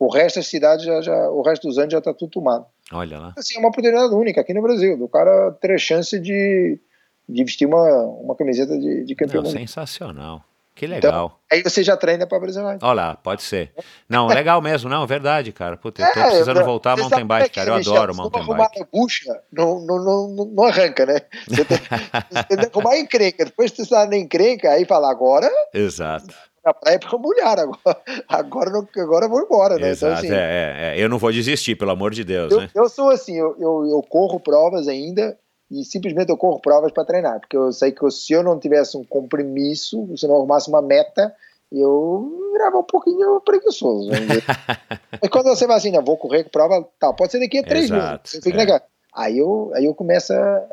O 0.00 0.08
resto 0.08 0.36
das 0.36 0.46
cidades, 0.46 0.86
já, 0.86 1.02
já, 1.02 1.28
o 1.28 1.42
resto 1.42 1.68
dos 1.68 1.76
anos 1.76 1.92
já 1.92 1.98
está 1.98 2.14
tudo 2.14 2.30
tomado. 2.30 2.64
Olha 2.90 3.18
lá. 3.18 3.34
Assim, 3.36 3.56
é 3.56 3.58
uma 3.58 3.68
oportunidade 3.68 4.14
única 4.14 4.40
aqui 4.40 4.54
no 4.54 4.62
Brasil, 4.62 4.96
do 4.96 5.06
cara 5.06 5.52
ter 5.60 5.72
a 5.72 5.78
chance 5.78 6.18
de, 6.18 6.80
de 7.28 7.44
vestir 7.44 7.66
uma, 7.66 8.04
uma 8.04 8.34
camiseta 8.34 8.78
de, 8.78 9.04
de 9.04 9.14
campeão. 9.14 9.42
Não, 9.42 9.50
sensacional. 9.50 10.42
Que 10.74 10.86
então, 10.86 10.96
legal. 10.96 11.40
Então, 11.44 11.58
aí 11.58 11.62
você 11.62 11.84
já 11.84 11.94
treina 11.98 12.26
para 12.26 12.40
Brasil 12.40 12.62
Olha 12.64 12.92
lá, 12.94 13.14
pode 13.14 13.42
ser. 13.42 13.74
Não, 14.08 14.26
legal 14.26 14.62
mesmo, 14.62 14.88
não, 14.88 15.06
verdade, 15.06 15.52
cara. 15.52 15.76
Puta, 15.76 16.00
eu 16.00 16.10
tô 16.14 16.20
é, 16.20 16.28
precisando 16.28 16.64
voltar 16.64 16.92
a 16.92 16.96
mountain 16.96 17.26
bike, 17.26 17.50
cara. 17.50 17.68
Eu 17.68 17.74
adoro 17.74 18.16
mountain 18.16 18.46
bike. 18.46 18.82
a 18.82 18.86
bucha, 18.90 19.38
não, 19.52 19.80
não, 19.84 20.02
não, 20.02 20.44
não 20.46 20.64
arranca, 20.64 21.04
né? 21.04 21.20
Você 21.46 21.62
tem, 21.66 21.76
você 22.32 22.56
tem 22.56 22.70
que 22.70 22.78
arrumar 22.78 22.96
encrenca. 22.96 23.44
Depois 23.44 23.70
você 23.70 23.82
está 23.82 24.06
na 24.06 24.16
encrenca, 24.16 24.70
aí 24.70 24.86
fala, 24.86 25.10
agora. 25.10 25.50
Exato. 25.74 26.34
Na 26.64 26.74
praia 26.74 26.98
para 26.98 27.18
mulher, 27.18 27.58
agora, 27.58 28.02
agora, 28.28 28.70
não, 28.70 28.86
agora 28.98 29.24
eu 29.24 29.30
vou 29.30 29.40
embora, 29.40 29.74
né? 29.76 29.92
Então, 29.92 30.10
Exato, 30.10 30.26
então, 30.26 30.36
assim, 30.36 30.40
é, 30.40 30.94
é, 30.94 30.98
é, 30.98 31.02
eu 31.02 31.08
não 31.08 31.18
vou 31.18 31.32
desistir, 31.32 31.74
pelo 31.74 31.90
amor 31.90 32.12
de 32.12 32.22
Deus, 32.22 32.52
eu, 32.52 32.60
né? 32.60 32.70
Eu 32.74 32.88
sou 32.88 33.08
assim, 33.08 33.36
eu, 33.36 33.56
eu, 33.58 33.86
eu 33.86 34.02
corro 34.02 34.38
provas 34.38 34.86
ainda, 34.86 35.38
e 35.70 35.84
simplesmente 35.84 36.28
eu 36.28 36.36
corro 36.36 36.60
provas 36.60 36.92
para 36.92 37.04
treinar, 37.04 37.40
porque 37.40 37.56
eu 37.56 37.72
sei 37.72 37.92
que 37.92 38.10
se 38.10 38.32
eu 38.32 38.42
não 38.42 38.58
tivesse 38.58 38.96
um 38.96 39.04
compromisso, 39.04 40.06
se 40.16 40.26
eu 40.26 40.28
não 40.28 40.36
arrumasse 40.36 40.68
uma 40.68 40.82
meta, 40.82 41.34
eu 41.72 42.50
virava 42.52 42.78
um 42.78 42.82
pouquinho 42.82 43.40
preguiçoso. 43.40 44.10
Mas 44.10 45.30
quando 45.30 45.46
você 45.46 45.66
vai 45.66 45.76
assim, 45.76 45.92
não, 45.92 46.04
vou 46.04 46.16
correr 46.16 46.44
com 46.44 46.50
prova, 46.50 46.86
tal, 46.98 47.14
pode 47.14 47.32
ser 47.32 47.40
daqui 47.40 47.58
a 47.58 47.62
três 47.62 47.84
Exato, 47.84 48.30
meses. 48.34 48.68
É. 48.68 48.82
Aí 49.14 49.38
eu, 49.38 49.70
aí 49.74 49.84
eu 49.84 49.94
começo 49.94 50.32
a, 50.32 50.66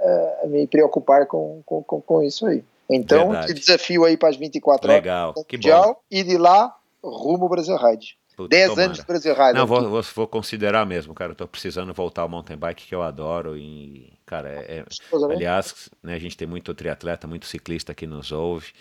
a 0.43 0.47
me 0.47 0.67
preocupar 0.67 1.25
com, 1.27 1.61
com, 1.65 1.83
com, 1.83 2.01
com 2.01 2.23
isso 2.23 2.45
aí. 2.45 2.63
Então, 2.89 3.31
te 3.45 3.53
desafio 3.53 4.05
aí 4.05 4.15
para 4.15 4.29
as 4.29 4.37
24 4.37 4.87
Legal, 4.87 5.29
horas 5.29 5.45
que 5.45 5.57
mundial, 5.57 5.93
bom. 5.93 6.01
e 6.09 6.23
de 6.23 6.37
lá 6.37 6.73
rumo 7.03 7.49
Brasil 7.49 7.75
Ride. 7.75 8.17
10 8.49 8.77
anos 8.77 8.97
de 8.99 9.03
Brasil 9.03 9.33
Ride. 9.33 9.53
Não, 9.53 9.65
vou, 9.65 9.89
vou, 9.89 10.01
vou, 10.01 10.27
considerar 10.27 10.85
mesmo, 10.85 11.13
cara. 11.13 11.31
Eu 11.31 11.35
tô 11.35 11.47
precisando 11.47 11.91
voltar 11.93 12.21
ao 12.21 12.29
mountain 12.29 12.55
bike 12.55 12.85
que 12.85 12.93
eu 12.93 13.01
adoro 13.01 13.57
e 13.57 14.17
Cara, 14.27 14.49
é, 14.49 14.79
é 14.79 14.85
aliás, 15.33 15.89
né, 16.03 16.13
a 16.13 16.19
gente 16.19 16.35
tem 16.35 16.45
muito 16.45 16.73
triatleta, 16.73 17.25
muito 17.25 17.45
ciclista 17.45 17.95
que 17.95 18.05
nos 18.05 18.33
ouve, 18.33 18.73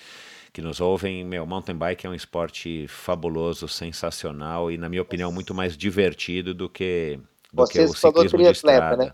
que 0.52 0.60
nos 0.60 0.80
ouvem. 0.80 1.24
Meu, 1.24 1.46
mountain 1.46 1.76
bike 1.76 2.04
é 2.04 2.10
um 2.10 2.14
esporte 2.14 2.88
fabuloso, 2.88 3.68
sensacional 3.68 4.72
e, 4.72 4.76
na 4.76 4.88
minha 4.88 5.00
opinião, 5.00 5.30
muito 5.30 5.54
mais 5.54 5.76
divertido 5.76 6.52
do 6.52 6.68
que, 6.68 7.20
do 7.52 7.64
que 7.66 7.80
o 7.80 7.94
ciclismo 7.94 8.38
de 8.38 8.50
estrada. 8.50 8.96
Né? 8.96 9.12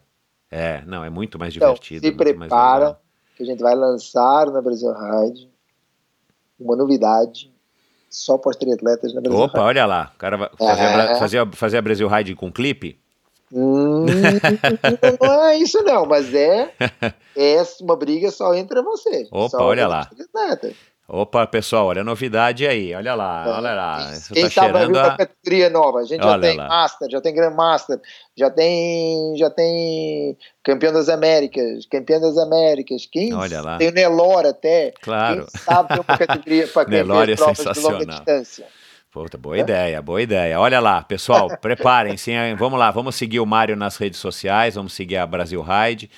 É, 0.50 0.82
não, 0.86 1.04
é 1.04 1.10
muito 1.10 1.38
mais 1.38 1.54
então, 1.54 1.68
divertido. 1.68 2.06
Se 2.06 2.12
prepara, 2.12 2.98
que 3.36 3.42
a 3.42 3.46
gente 3.46 3.62
vai 3.62 3.74
lançar 3.74 4.50
na 4.50 4.60
Brasil 4.60 4.92
Ride 4.92 5.48
uma 6.58 6.76
novidade 6.76 7.52
só 8.08 8.36
para 8.36 8.50
os 8.50 8.56
triatletas 8.56 9.14
na 9.14 9.20
Brasil 9.20 9.40
Opa, 9.40 9.62
olha 9.62 9.86
lá, 9.86 10.12
o 10.14 10.18
cara 10.18 10.36
vai 10.36 10.50
fazer, 10.56 10.82
é. 10.82 10.86
a, 10.86 11.16
fazer, 11.16 11.54
fazer 11.54 11.76
a 11.78 11.82
Brasil 11.82 12.08
Ride 12.08 12.34
com 12.34 12.52
clipe? 12.52 13.00
Hum, 13.52 14.06
não 15.20 15.44
é 15.44 15.58
isso 15.58 15.82
não, 15.82 16.06
mas 16.06 16.32
é, 16.34 16.72
é 17.36 17.62
uma 17.80 17.96
briga 17.96 18.30
só 18.30 18.54
entre 18.54 18.80
vocês. 18.82 19.28
Opa, 19.30 19.62
olha 19.62 19.86
lá. 19.86 20.10
Opa, 21.14 21.46
pessoal, 21.46 21.88
olha 21.88 22.00
a 22.00 22.04
novidade 22.04 22.66
aí, 22.66 22.94
olha 22.94 23.14
lá, 23.14 23.44
é. 23.46 23.50
olha 23.50 23.74
lá. 23.74 24.12
Isso 24.14 24.32
Quem 24.32 24.48
tá 24.48 24.68
vir 24.68 24.96
a... 24.96 25.14
categoria 25.14 25.68
nova. 25.68 25.98
A 25.98 26.04
gente 26.04 26.24
olha 26.24 26.32
já 26.32 26.38
tem 26.40 26.56
lá. 26.56 26.68
Master, 26.68 27.10
já 27.10 27.20
tem 27.20 27.34
Grand 27.34 27.54
Master, 27.54 28.00
já 28.34 28.48
tem, 28.48 29.36
já 29.36 29.50
tem 29.50 30.38
campeão 30.64 30.90
das 30.90 31.10
Américas, 31.10 31.84
campeão 31.84 32.18
das 32.18 32.38
Américas. 32.38 33.04
Quem 33.04 33.34
olha 33.34 33.60
lá. 33.60 33.76
tem 33.76 33.90
o 33.90 33.92
Nelore 33.92 34.48
até. 34.48 34.94
Claro. 35.02 35.46
Quem 35.52 35.60
sabe 35.60 35.88
tem 35.88 35.98
uma 35.98 36.16
categoria 36.16 36.66
para 36.72 36.88
Nelore 36.88 37.32
é 37.32 37.36
sensacional. 37.36 37.98
de 37.98 38.06
longa 38.06 38.06
distância. 38.06 38.66
Puta, 39.10 39.36
boa 39.36 39.58
é? 39.58 39.60
ideia, 39.60 40.00
boa 40.00 40.22
ideia. 40.22 40.58
Olha 40.58 40.80
lá, 40.80 41.02
pessoal, 41.02 41.58
preparem-se. 41.60 42.32
Vamos 42.58 42.78
lá, 42.78 42.90
vamos 42.90 43.16
seguir 43.16 43.40
o 43.40 43.44
Mário 43.44 43.76
nas 43.76 43.98
redes 43.98 44.18
sociais, 44.18 44.76
vamos 44.76 44.94
seguir 44.94 45.18
a 45.18 45.26
Brasil 45.26 45.60
Ride. 45.60 46.10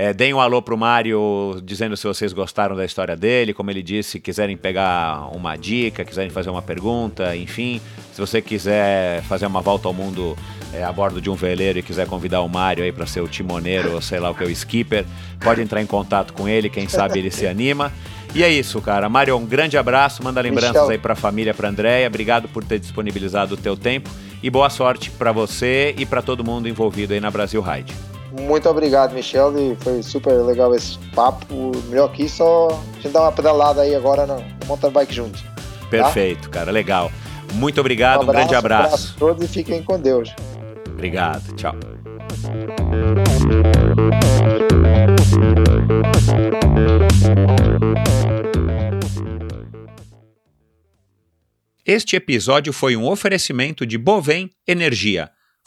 É, 0.00 0.12
deem 0.12 0.32
um 0.32 0.38
alô 0.38 0.62
pro 0.62 0.78
Mário 0.78 1.60
dizendo 1.64 1.96
se 1.96 2.06
vocês 2.06 2.32
gostaram 2.32 2.76
da 2.76 2.84
história 2.84 3.16
dele, 3.16 3.52
como 3.52 3.68
ele 3.68 3.82
disse, 3.82 4.20
quiserem 4.20 4.56
pegar 4.56 5.28
uma 5.34 5.56
dica, 5.56 6.04
quiserem 6.04 6.30
fazer 6.30 6.50
uma 6.50 6.62
pergunta, 6.62 7.34
enfim. 7.34 7.80
Se 8.12 8.20
você 8.20 8.40
quiser 8.40 9.24
fazer 9.24 9.46
uma 9.46 9.60
volta 9.60 9.88
ao 9.88 9.92
mundo 9.92 10.38
é, 10.72 10.84
a 10.84 10.92
bordo 10.92 11.20
de 11.20 11.28
um 11.28 11.34
veleiro 11.34 11.80
e 11.80 11.82
quiser 11.82 12.06
convidar 12.06 12.42
o 12.42 12.48
Mário 12.48 12.84
aí 12.84 12.92
para 12.92 13.06
ser 13.06 13.22
o 13.22 13.26
timoneiro 13.26 13.94
ou 13.94 14.00
sei 14.00 14.20
lá 14.20 14.30
o 14.30 14.36
que, 14.36 14.44
o 14.44 14.48
skipper, 14.48 15.04
pode 15.40 15.60
entrar 15.60 15.82
em 15.82 15.86
contato 15.86 16.32
com 16.32 16.48
ele, 16.48 16.70
quem 16.70 16.86
sabe 16.86 17.18
ele 17.18 17.32
se 17.32 17.48
anima. 17.48 17.92
E 18.36 18.44
é 18.44 18.48
isso, 18.48 18.80
cara. 18.80 19.08
Mário, 19.08 19.36
um 19.36 19.46
grande 19.46 19.76
abraço, 19.76 20.22
manda 20.22 20.40
lembranças 20.40 20.74
Michel. 20.74 20.90
aí 20.90 20.98
para 20.98 21.14
a 21.14 21.16
família, 21.16 21.52
para 21.52 21.70
Andréia. 21.70 22.06
Obrigado 22.06 22.46
por 22.46 22.62
ter 22.62 22.78
disponibilizado 22.78 23.54
o 23.54 23.56
teu 23.56 23.76
tempo 23.76 24.08
e 24.40 24.48
boa 24.48 24.70
sorte 24.70 25.10
para 25.10 25.32
você 25.32 25.92
e 25.98 26.06
para 26.06 26.22
todo 26.22 26.44
mundo 26.44 26.68
envolvido 26.68 27.14
aí 27.14 27.18
na 27.18 27.32
Brasil 27.32 27.60
Ride. 27.60 27.92
Muito 28.40 28.68
obrigado, 28.68 29.12
Michel, 29.12 29.58
e 29.58 29.76
foi 29.76 30.02
super 30.02 30.32
legal 30.42 30.74
esse 30.74 30.98
papo. 31.14 31.72
Melhor 31.88 32.10
que 32.12 32.24
isso, 32.24 32.36
só 32.36 32.68
a 32.68 32.94
gente 33.00 33.08
dar 33.08 33.22
uma 33.22 33.32
pedalada 33.32 33.82
aí 33.82 33.94
agora 33.94 34.26
no 34.26 34.42
mountain 34.66 34.90
bike 34.90 35.14
junto. 35.14 35.42
Tá? 35.42 35.88
Perfeito, 35.90 36.48
tá? 36.48 36.58
cara, 36.58 36.70
legal. 36.70 37.10
Muito 37.54 37.80
obrigado, 37.80 38.20
um, 38.20 38.22
abraço, 38.22 38.30
um 38.30 38.48
grande 38.48 38.54
abraço. 38.54 38.82
Um 38.82 38.86
abraço 38.86 39.14
a 39.14 39.18
todos 39.18 39.44
e 39.44 39.48
fiquem 39.48 39.82
com 39.82 39.98
Deus. 39.98 40.34
Obrigado, 40.88 41.54
tchau. 41.54 41.74
Este 51.84 52.16
episódio 52.16 52.70
foi 52.70 52.96
um 52.96 53.08
oferecimento 53.08 53.86
de 53.86 53.96
Bovem 53.96 54.50
Energia. 54.66 55.30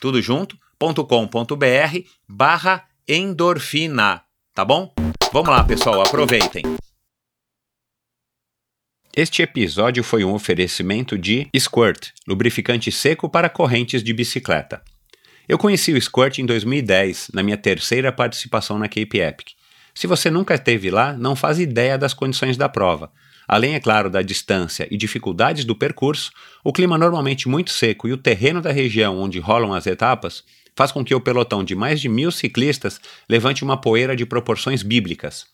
tudo 0.00 0.20
junto, 0.20 0.58
.com.br 0.78 1.98
barra 2.26 2.84
endorfina, 3.06 4.22
tá 4.54 4.64
bom? 4.64 4.92
Vamos 5.32 5.50
lá, 5.50 5.62
pessoal, 5.62 6.00
aproveitem. 6.00 6.62
Este 9.14 9.42
episódio 9.42 10.02
foi 10.02 10.24
um 10.24 10.32
oferecimento 10.32 11.18
de 11.18 11.48
Squirt, 11.58 12.10
lubrificante 12.26 12.90
seco 12.90 13.28
para 13.28 13.50
correntes 13.50 14.02
de 14.02 14.12
bicicleta. 14.12 14.82
Eu 15.48 15.58
conheci 15.58 15.92
o 15.92 16.00
Squirt 16.00 16.38
em 16.38 16.46
2010, 16.46 17.32
na 17.34 17.42
minha 17.42 17.56
terceira 17.56 18.12
participação 18.12 18.78
na 18.78 18.88
Cape 18.88 19.18
Epic. 19.18 19.48
Se 19.92 20.06
você 20.06 20.30
nunca 20.30 20.54
esteve 20.54 20.90
lá, 20.90 21.12
não 21.12 21.34
faz 21.34 21.58
ideia 21.58 21.98
das 21.98 22.14
condições 22.14 22.56
da 22.56 22.68
prova. 22.68 23.12
Além, 23.52 23.74
é 23.74 23.80
claro, 23.80 24.08
da 24.08 24.22
distância 24.22 24.86
e 24.92 24.96
dificuldades 24.96 25.64
do 25.64 25.74
percurso, 25.74 26.30
o 26.62 26.72
clima 26.72 26.96
normalmente 26.96 27.48
muito 27.48 27.72
seco 27.72 28.06
e 28.06 28.12
o 28.12 28.16
terreno 28.16 28.62
da 28.62 28.70
região 28.70 29.18
onde 29.18 29.40
rolam 29.40 29.74
as 29.74 29.88
etapas 29.88 30.44
faz 30.76 30.92
com 30.92 31.04
que 31.04 31.12
o 31.16 31.20
pelotão 31.20 31.64
de 31.64 31.74
mais 31.74 32.00
de 32.00 32.08
mil 32.08 32.30
ciclistas 32.30 33.00
levante 33.28 33.64
uma 33.64 33.76
poeira 33.76 34.14
de 34.14 34.24
proporções 34.24 34.84
bíblicas. 34.84 35.46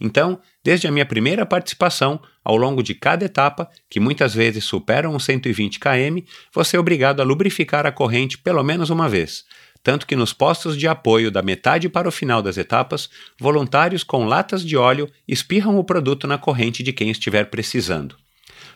Então, 0.00 0.38
desde 0.62 0.86
a 0.86 0.92
minha 0.92 1.04
primeira 1.04 1.44
participação, 1.44 2.22
ao 2.44 2.56
longo 2.56 2.84
de 2.84 2.94
cada 2.94 3.24
etapa, 3.24 3.68
que 3.90 3.98
muitas 3.98 4.32
vezes 4.32 4.62
superam 4.62 5.16
os 5.16 5.24
120 5.24 5.80
km, 5.80 6.22
você 6.54 6.76
é 6.76 6.80
obrigado 6.80 7.18
a 7.18 7.24
lubrificar 7.24 7.84
a 7.84 7.90
corrente 7.90 8.38
pelo 8.38 8.62
menos 8.62 8.90
uma 8.90 9.08
vez, 9.08 9.44
tanto 9.82 10.06
que 10.06 10.16
nos 10.16 10.32
postos 10.32 10.76
de 10.76 10.86
apoio 10.86 11.30
da 11.30 11.42
metade 11.42 11.88
para 11.88 12.08
o 12.08 12.12
final 12.12 12.42
das 12.42 12.56
etapas, 12.56 13.08
voluntários 13.38 14.02
com 14.02 14.24
latas 14.24 14.64
de 14.64 14.76
óleo 14.76 15.08
espirram 15.26 15.78
o 15.78 15.84
produto 15.84 16.26
na 16.26 16.38
corrente 16.38 16.82
de 16.82 16.92
quem 16.92 17.10
estiver 17.10 17.46
precisando. 17.46 18.16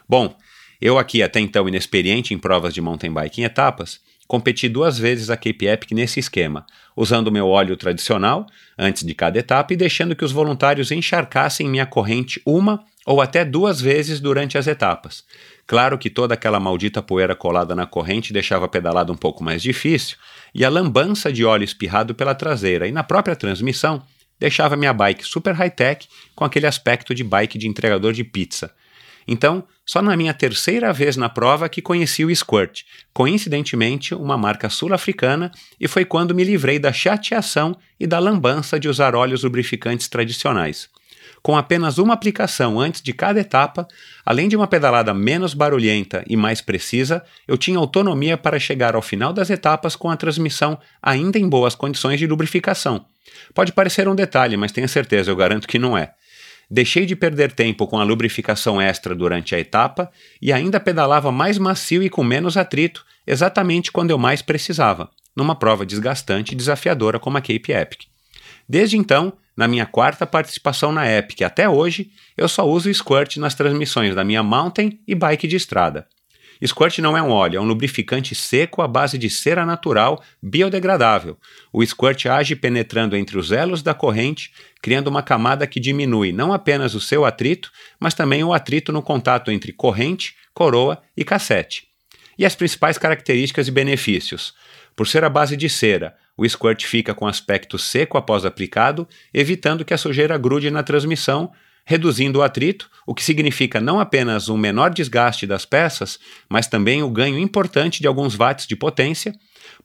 Bom, 0.09 0.37
eu 0.81 0.99
aqui 0.99 1.23
até 1.23 1.41
então 1.41 1.69
inexperiente 1.69 2.35
em 2.35 2.39
provas 2.39 2.75
de 2.75 2.81
mountain 2.81 3.13
bike 3.13 3.41
em 3.41 3.45
etapas, 3.45 4.01
competi 4.27 4.69
duas 4.69 4.99
vezes 4.99 5.31
a 5.31 5.37
Cape 5.37 5.67
Epic 5.67 5.93
nesse 5.93 6.19
esquema, 6.19 6.65
usando 6.97 7.33
meu 7.33 7.49
óleo 7.49 7.77
tradicional 7.77 8.47
antes 8.79 9.05
de 9.05 9.15
cada 9.15 9.39
etapa 9.39 9.73
e 9.73 9.77
deixando 9.77 10.17
que 10.17 10.25
os 10.25 10.33
voluntários 10.33 10.91
encharcassem 10.91 11.69
minha 11.69 11.87
corrente 11.87 12.41
uma 12.47 12.85
ou 13.07 13.21
até 13.21 13.45
duas 13.45 13.81
vezes 13.81 14.21
durante 14.21 14.57
as 14.57 14.67
etapas. 14.67 15.25
Claro 15.67 15.99
que 15.99 16.11
toda 16.11 16.35
aquela 16.35 16.59
maldita 16.59 17.03
poeira 17.03 17.35
colada 17.35 17.75
na 17.75 17.87
corrente 17.87 18.33
deixava 18.33 18.65
a 18.65 18.69
pedalada 18.69 19.13
um 19.13 19.17
pouco 19.17 19.45
mais 19.45 19.63
difícil, 19.63 20.17
e 20.55 20.65
a 20.65 20.71
lambança 20.71 21.33
de 21.33 21.45
óleo 21.45 21.65
espirrado 21.65 22.15
pela 22.15 22.35
traseira 22.35 22.87
e 22.87 22.93
na 22.93 23.03
própria 23.03 23.35
transmissão 23.35 24.03
deixava 24.39 24.77
minha 24.77 24.93
bike 24.93 25.25
super 25.25 25.55
high-tech 25.55 26.07
com 26.35 26.45
aquele 26.45 26.67
aspecto 26.67 27.15
de 27.15 27.25
bike 27.25 27.59
de 27.59 27.67
entregador 27.67 28.13
de 28.13 28.23
pizza. 28.23 28.73
Então, 29.27 29.65
só 29.87 30.03
na 30.03 30.17
minha 30.17 30.35
terceira 30.35 30.93
vez 30.93 31.17
na 31.17 31.29
prova 31.29 31.69
que 31.69 31.81
conheci 31.81 32.25
o 32.25 32.35
Squirt, 32.35 32.83
coincidentemente 33.13 34.15
uma 34.15 34.37
marca 34.37 34.69
sul-africana, 34.69 35.51
e 35.81 35.89
foi 35.89 36.05
quando 36.05 36.35
me 36.35 36.45
livrei 36.45 36.79
da 36.79 36.93
chateação 36.93 37.77
e 37.99 38.07
da 38.07 38.19
lambança 38.19 38.79
de 38.79 38.89
usar 38.89 39.15
óleos 39.15 39.43
lubrificantes 39.43 40.09
tradicionais. 40.09 40.91
Com 41.45 41.59
apenas 41.59 41.99
uma 41.99 42.15
aplicação 42.15 42.81
antes 42.81 43.03
de 43.03 43.13
cada 43.13 43.39
etapa, 43.39 43.87
além 44.25 44.49
de 44.49 44.57
uma 44.57 44.67
pedalada 44.67 45.13
menos 45.13 45.53
barulhenta 45.53 46.25
e 46.27 46.39
mais 46.39 46.63
precisa, 46.63 47.23
eu 47.47 47.59
tinha 47.59 47.77
autonomia 47.77 48.39
para 48.39 48.59
chegar 48.59 48.97
ao 48.97 49.03
final 49.03 49.31
das 49.31 49.51
etapas 49.51 49.95
com 49.95 50.09
a 50.09 50.17
transmissão 50.17 50.79
ainda 51.03 51.39
em 51.39 51.47
boas 51.47 51.75
condições 51.75 52.19
de 52.19 52.27
lubrificação. 52.27 53.05
Pode 53.53 53.73
parecer 53.73 54.09
um 54.09 54.15
detalhe, 54.15 54.57
mas 54.57 54.73
tenha 54.73 54.89
certeza, 54.89 55.31
eu 55.31 55.37
garanto 55.37 55.69
que 55.69 55.79
não 55.79 55.99
é. 55.99 56.15
Deixei 56.71 57.05
de 57.05 57.15
perder 57.15 57.53
tempo 57.53 57.87
com 57.87 57.99
a 57.99 58.05
lubrificação 58.05 58.81
extra 58.81 59.15
durante 59.15 59.55
a 59.55 59.61
etapa 59.61 60.11
e 60.41 60.51
ainda 60.51 60.81
pedalava 60.81 61.31
mais 61.31 61.59
macio 61.59 62.03
e 62.03 62.09
com 62.09 62.25
menos 62.25 62.57
atrito, 62.57 63.05
exatamente 63.27 63.93
quando 63.93 64.11
eu 64.11 64.17
mais 64.17 64.41
precisava, 64.41 65.11
numa 65.37 65.55
prova 65.55 65.85
desgastante 65.85 66.55
e 66.55 66.57
desafiadora 66.57 67.19
como 67.19 67.37
a 67.37 67.43
Cape 67.43 67.71
Epic. 67.71 68.05
Desde 68.67 68.97
então, 68.97 69.35
na 69.57 69.69
minha 69.69 69.87
quarta 69.87 70.27
participação 70.27 70.93
na 70.93 71.11
Epic. 71.11 71.43
Até 71.43 71.69
hoje, 71.69 72.11
eu 72.37 72.49
só 72.49 72.67
uso 72.67 72.93
Squirt 72.93 73.37
nas 73.37 73.55
transmissões 73.55 74.15
da 74.15 74.25
minha 74.25 74.43
mountain 74.43 74.99
e 75.07 75.15
bike 75.15 75.47
de 75.47 75.57
estrada. 75.57 76.07
Squirt 76.65 76.99
não 76.99 77.17
é 77.17 77.23
um 77.23 77.31
óleo, 77.31 77.59
é 77.59 77.61
um 77.61 77.65
lubrificante 77.65 78.35
seco 78.35 78.81
à 78.81 78.89
base 78.89 79.19
de 79.19 79.29
cera 79.29 79.67
natural 79.67 80.23
biodegradável. 80.43 81.37
O 81.73 81.85
Squirt 81.85 82.27
age 82.27 82.57
penetrando 82.57 83.17
entre 83.17 83.39
os 83.39 83.53
elos 83.53 83.83
da 83.83 83.93
corrente, 83.93 84.53
criando 84.81 85.09
uma 85.09 85.23
camada 85.23 85.67
que 85.67 85.81
diminui 85.81 86.33
não 86.33 86.53
apenas 86.53 86.95
o 86.95 87.01
seu 87.01 87.25
atrito, 87.25 87.71
mas 87.99 88.15
também 88.15 88.45
o 88.45 88.53
atrito 88.53 88.93
no 88.93 89.03
contato 89.03 89.51
entre 89.51 89.73
corrente, 89.73 90.37
coroa 90.53 91.03
e 91.17 91.25
cassete. 91.25 91.89
E 92.39 92.45
as 92.45 92.55
principais 92.55 92.99
características 92.99 93.69
e 93.69 93.71
benefícios. 93.71 94.55
Por 94.97 95.07
ser 95.07 95.25
a 95.25 95.29
base 95.29 95.57
de 95.57 95.69
cera, 95.69 96.17
o 96.37 96.49
squirt 96.49 96.85
fica 96.85 97.15
com 97.15 97.27
aspecto 97.27 97.79
seco 97.79 98.19
após 98.19 98.45
aplicado, 98.45 99.07
evitando 99.33 99.85
que 99.85 99.95
a 99.95 99.99
sujeira 99.99 100.37
grude 100.37 100.71
na 100.71 100.83
transmissão, 100.83 101.53
reduzindo 101.85 102.39
o 102.39 102.43
atrito, 102.43 102.91
o 103.07 103.15
que 103.15 103.23
significa 103.23 103.81
não 103.81 104.01
apenas 104.01 104.49
um 104.49 104.57
menor 104.57 104.91
desgaste 104.91 105.47
das 105.47 105.65
peças, 105.65 106.19
mas 106.49 106.67
também 106.67 107.03
o 107.03 107.11
ganho 107.11 107.39
importante 107.39 108.01
de 108.01 108.07
alguns 108.07 108.35
watts 108.35 108.67
de 108.67 108.75
potência 108.75 109.35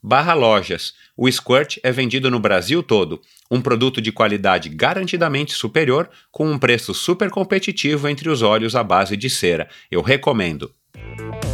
barra 0.02 0.34
lojas. 0.34 0.92
O 1.16 1.30
Squirt 1.30 1.78
é 1.84 1.92
vendido 1.92 2.28
no 2.32 2.40
Brasil 2.40 2.82
todo. 2.82 3.20
Um 3.48 3.60
produto 3.60 4.00
de 4.00 4.10
qualidade 4.10 4.68
garantidamente 4.68 5.52
superior, 5.52 6.10
com 6.32 6.50
um 6.50 6.58
preço 6.58 6.92
super 6.92 7.30
competitivo 7.30 8.08
entre 8.08 8.28
os 8.28 8.42
óleos 8.42 8.74
à 8.74 8.82
base 8.82 9.16
de 9.16 9.30
cera. 9.30 9.68
Eu 9.88 10.02
recomendo. 10.02 10.74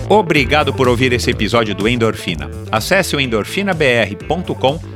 Obrigado 0.09 0.73
por 0.73 0.89
ouvir 0.89 1.13
esse 1.13 1.31
episódio 1.31 1.75
do 1.75 1.87
Endorfina. 1.87 2.49
Acesse 2.73 3.15
o 3.15 3.21
endorfinabr.com 3.21 4.96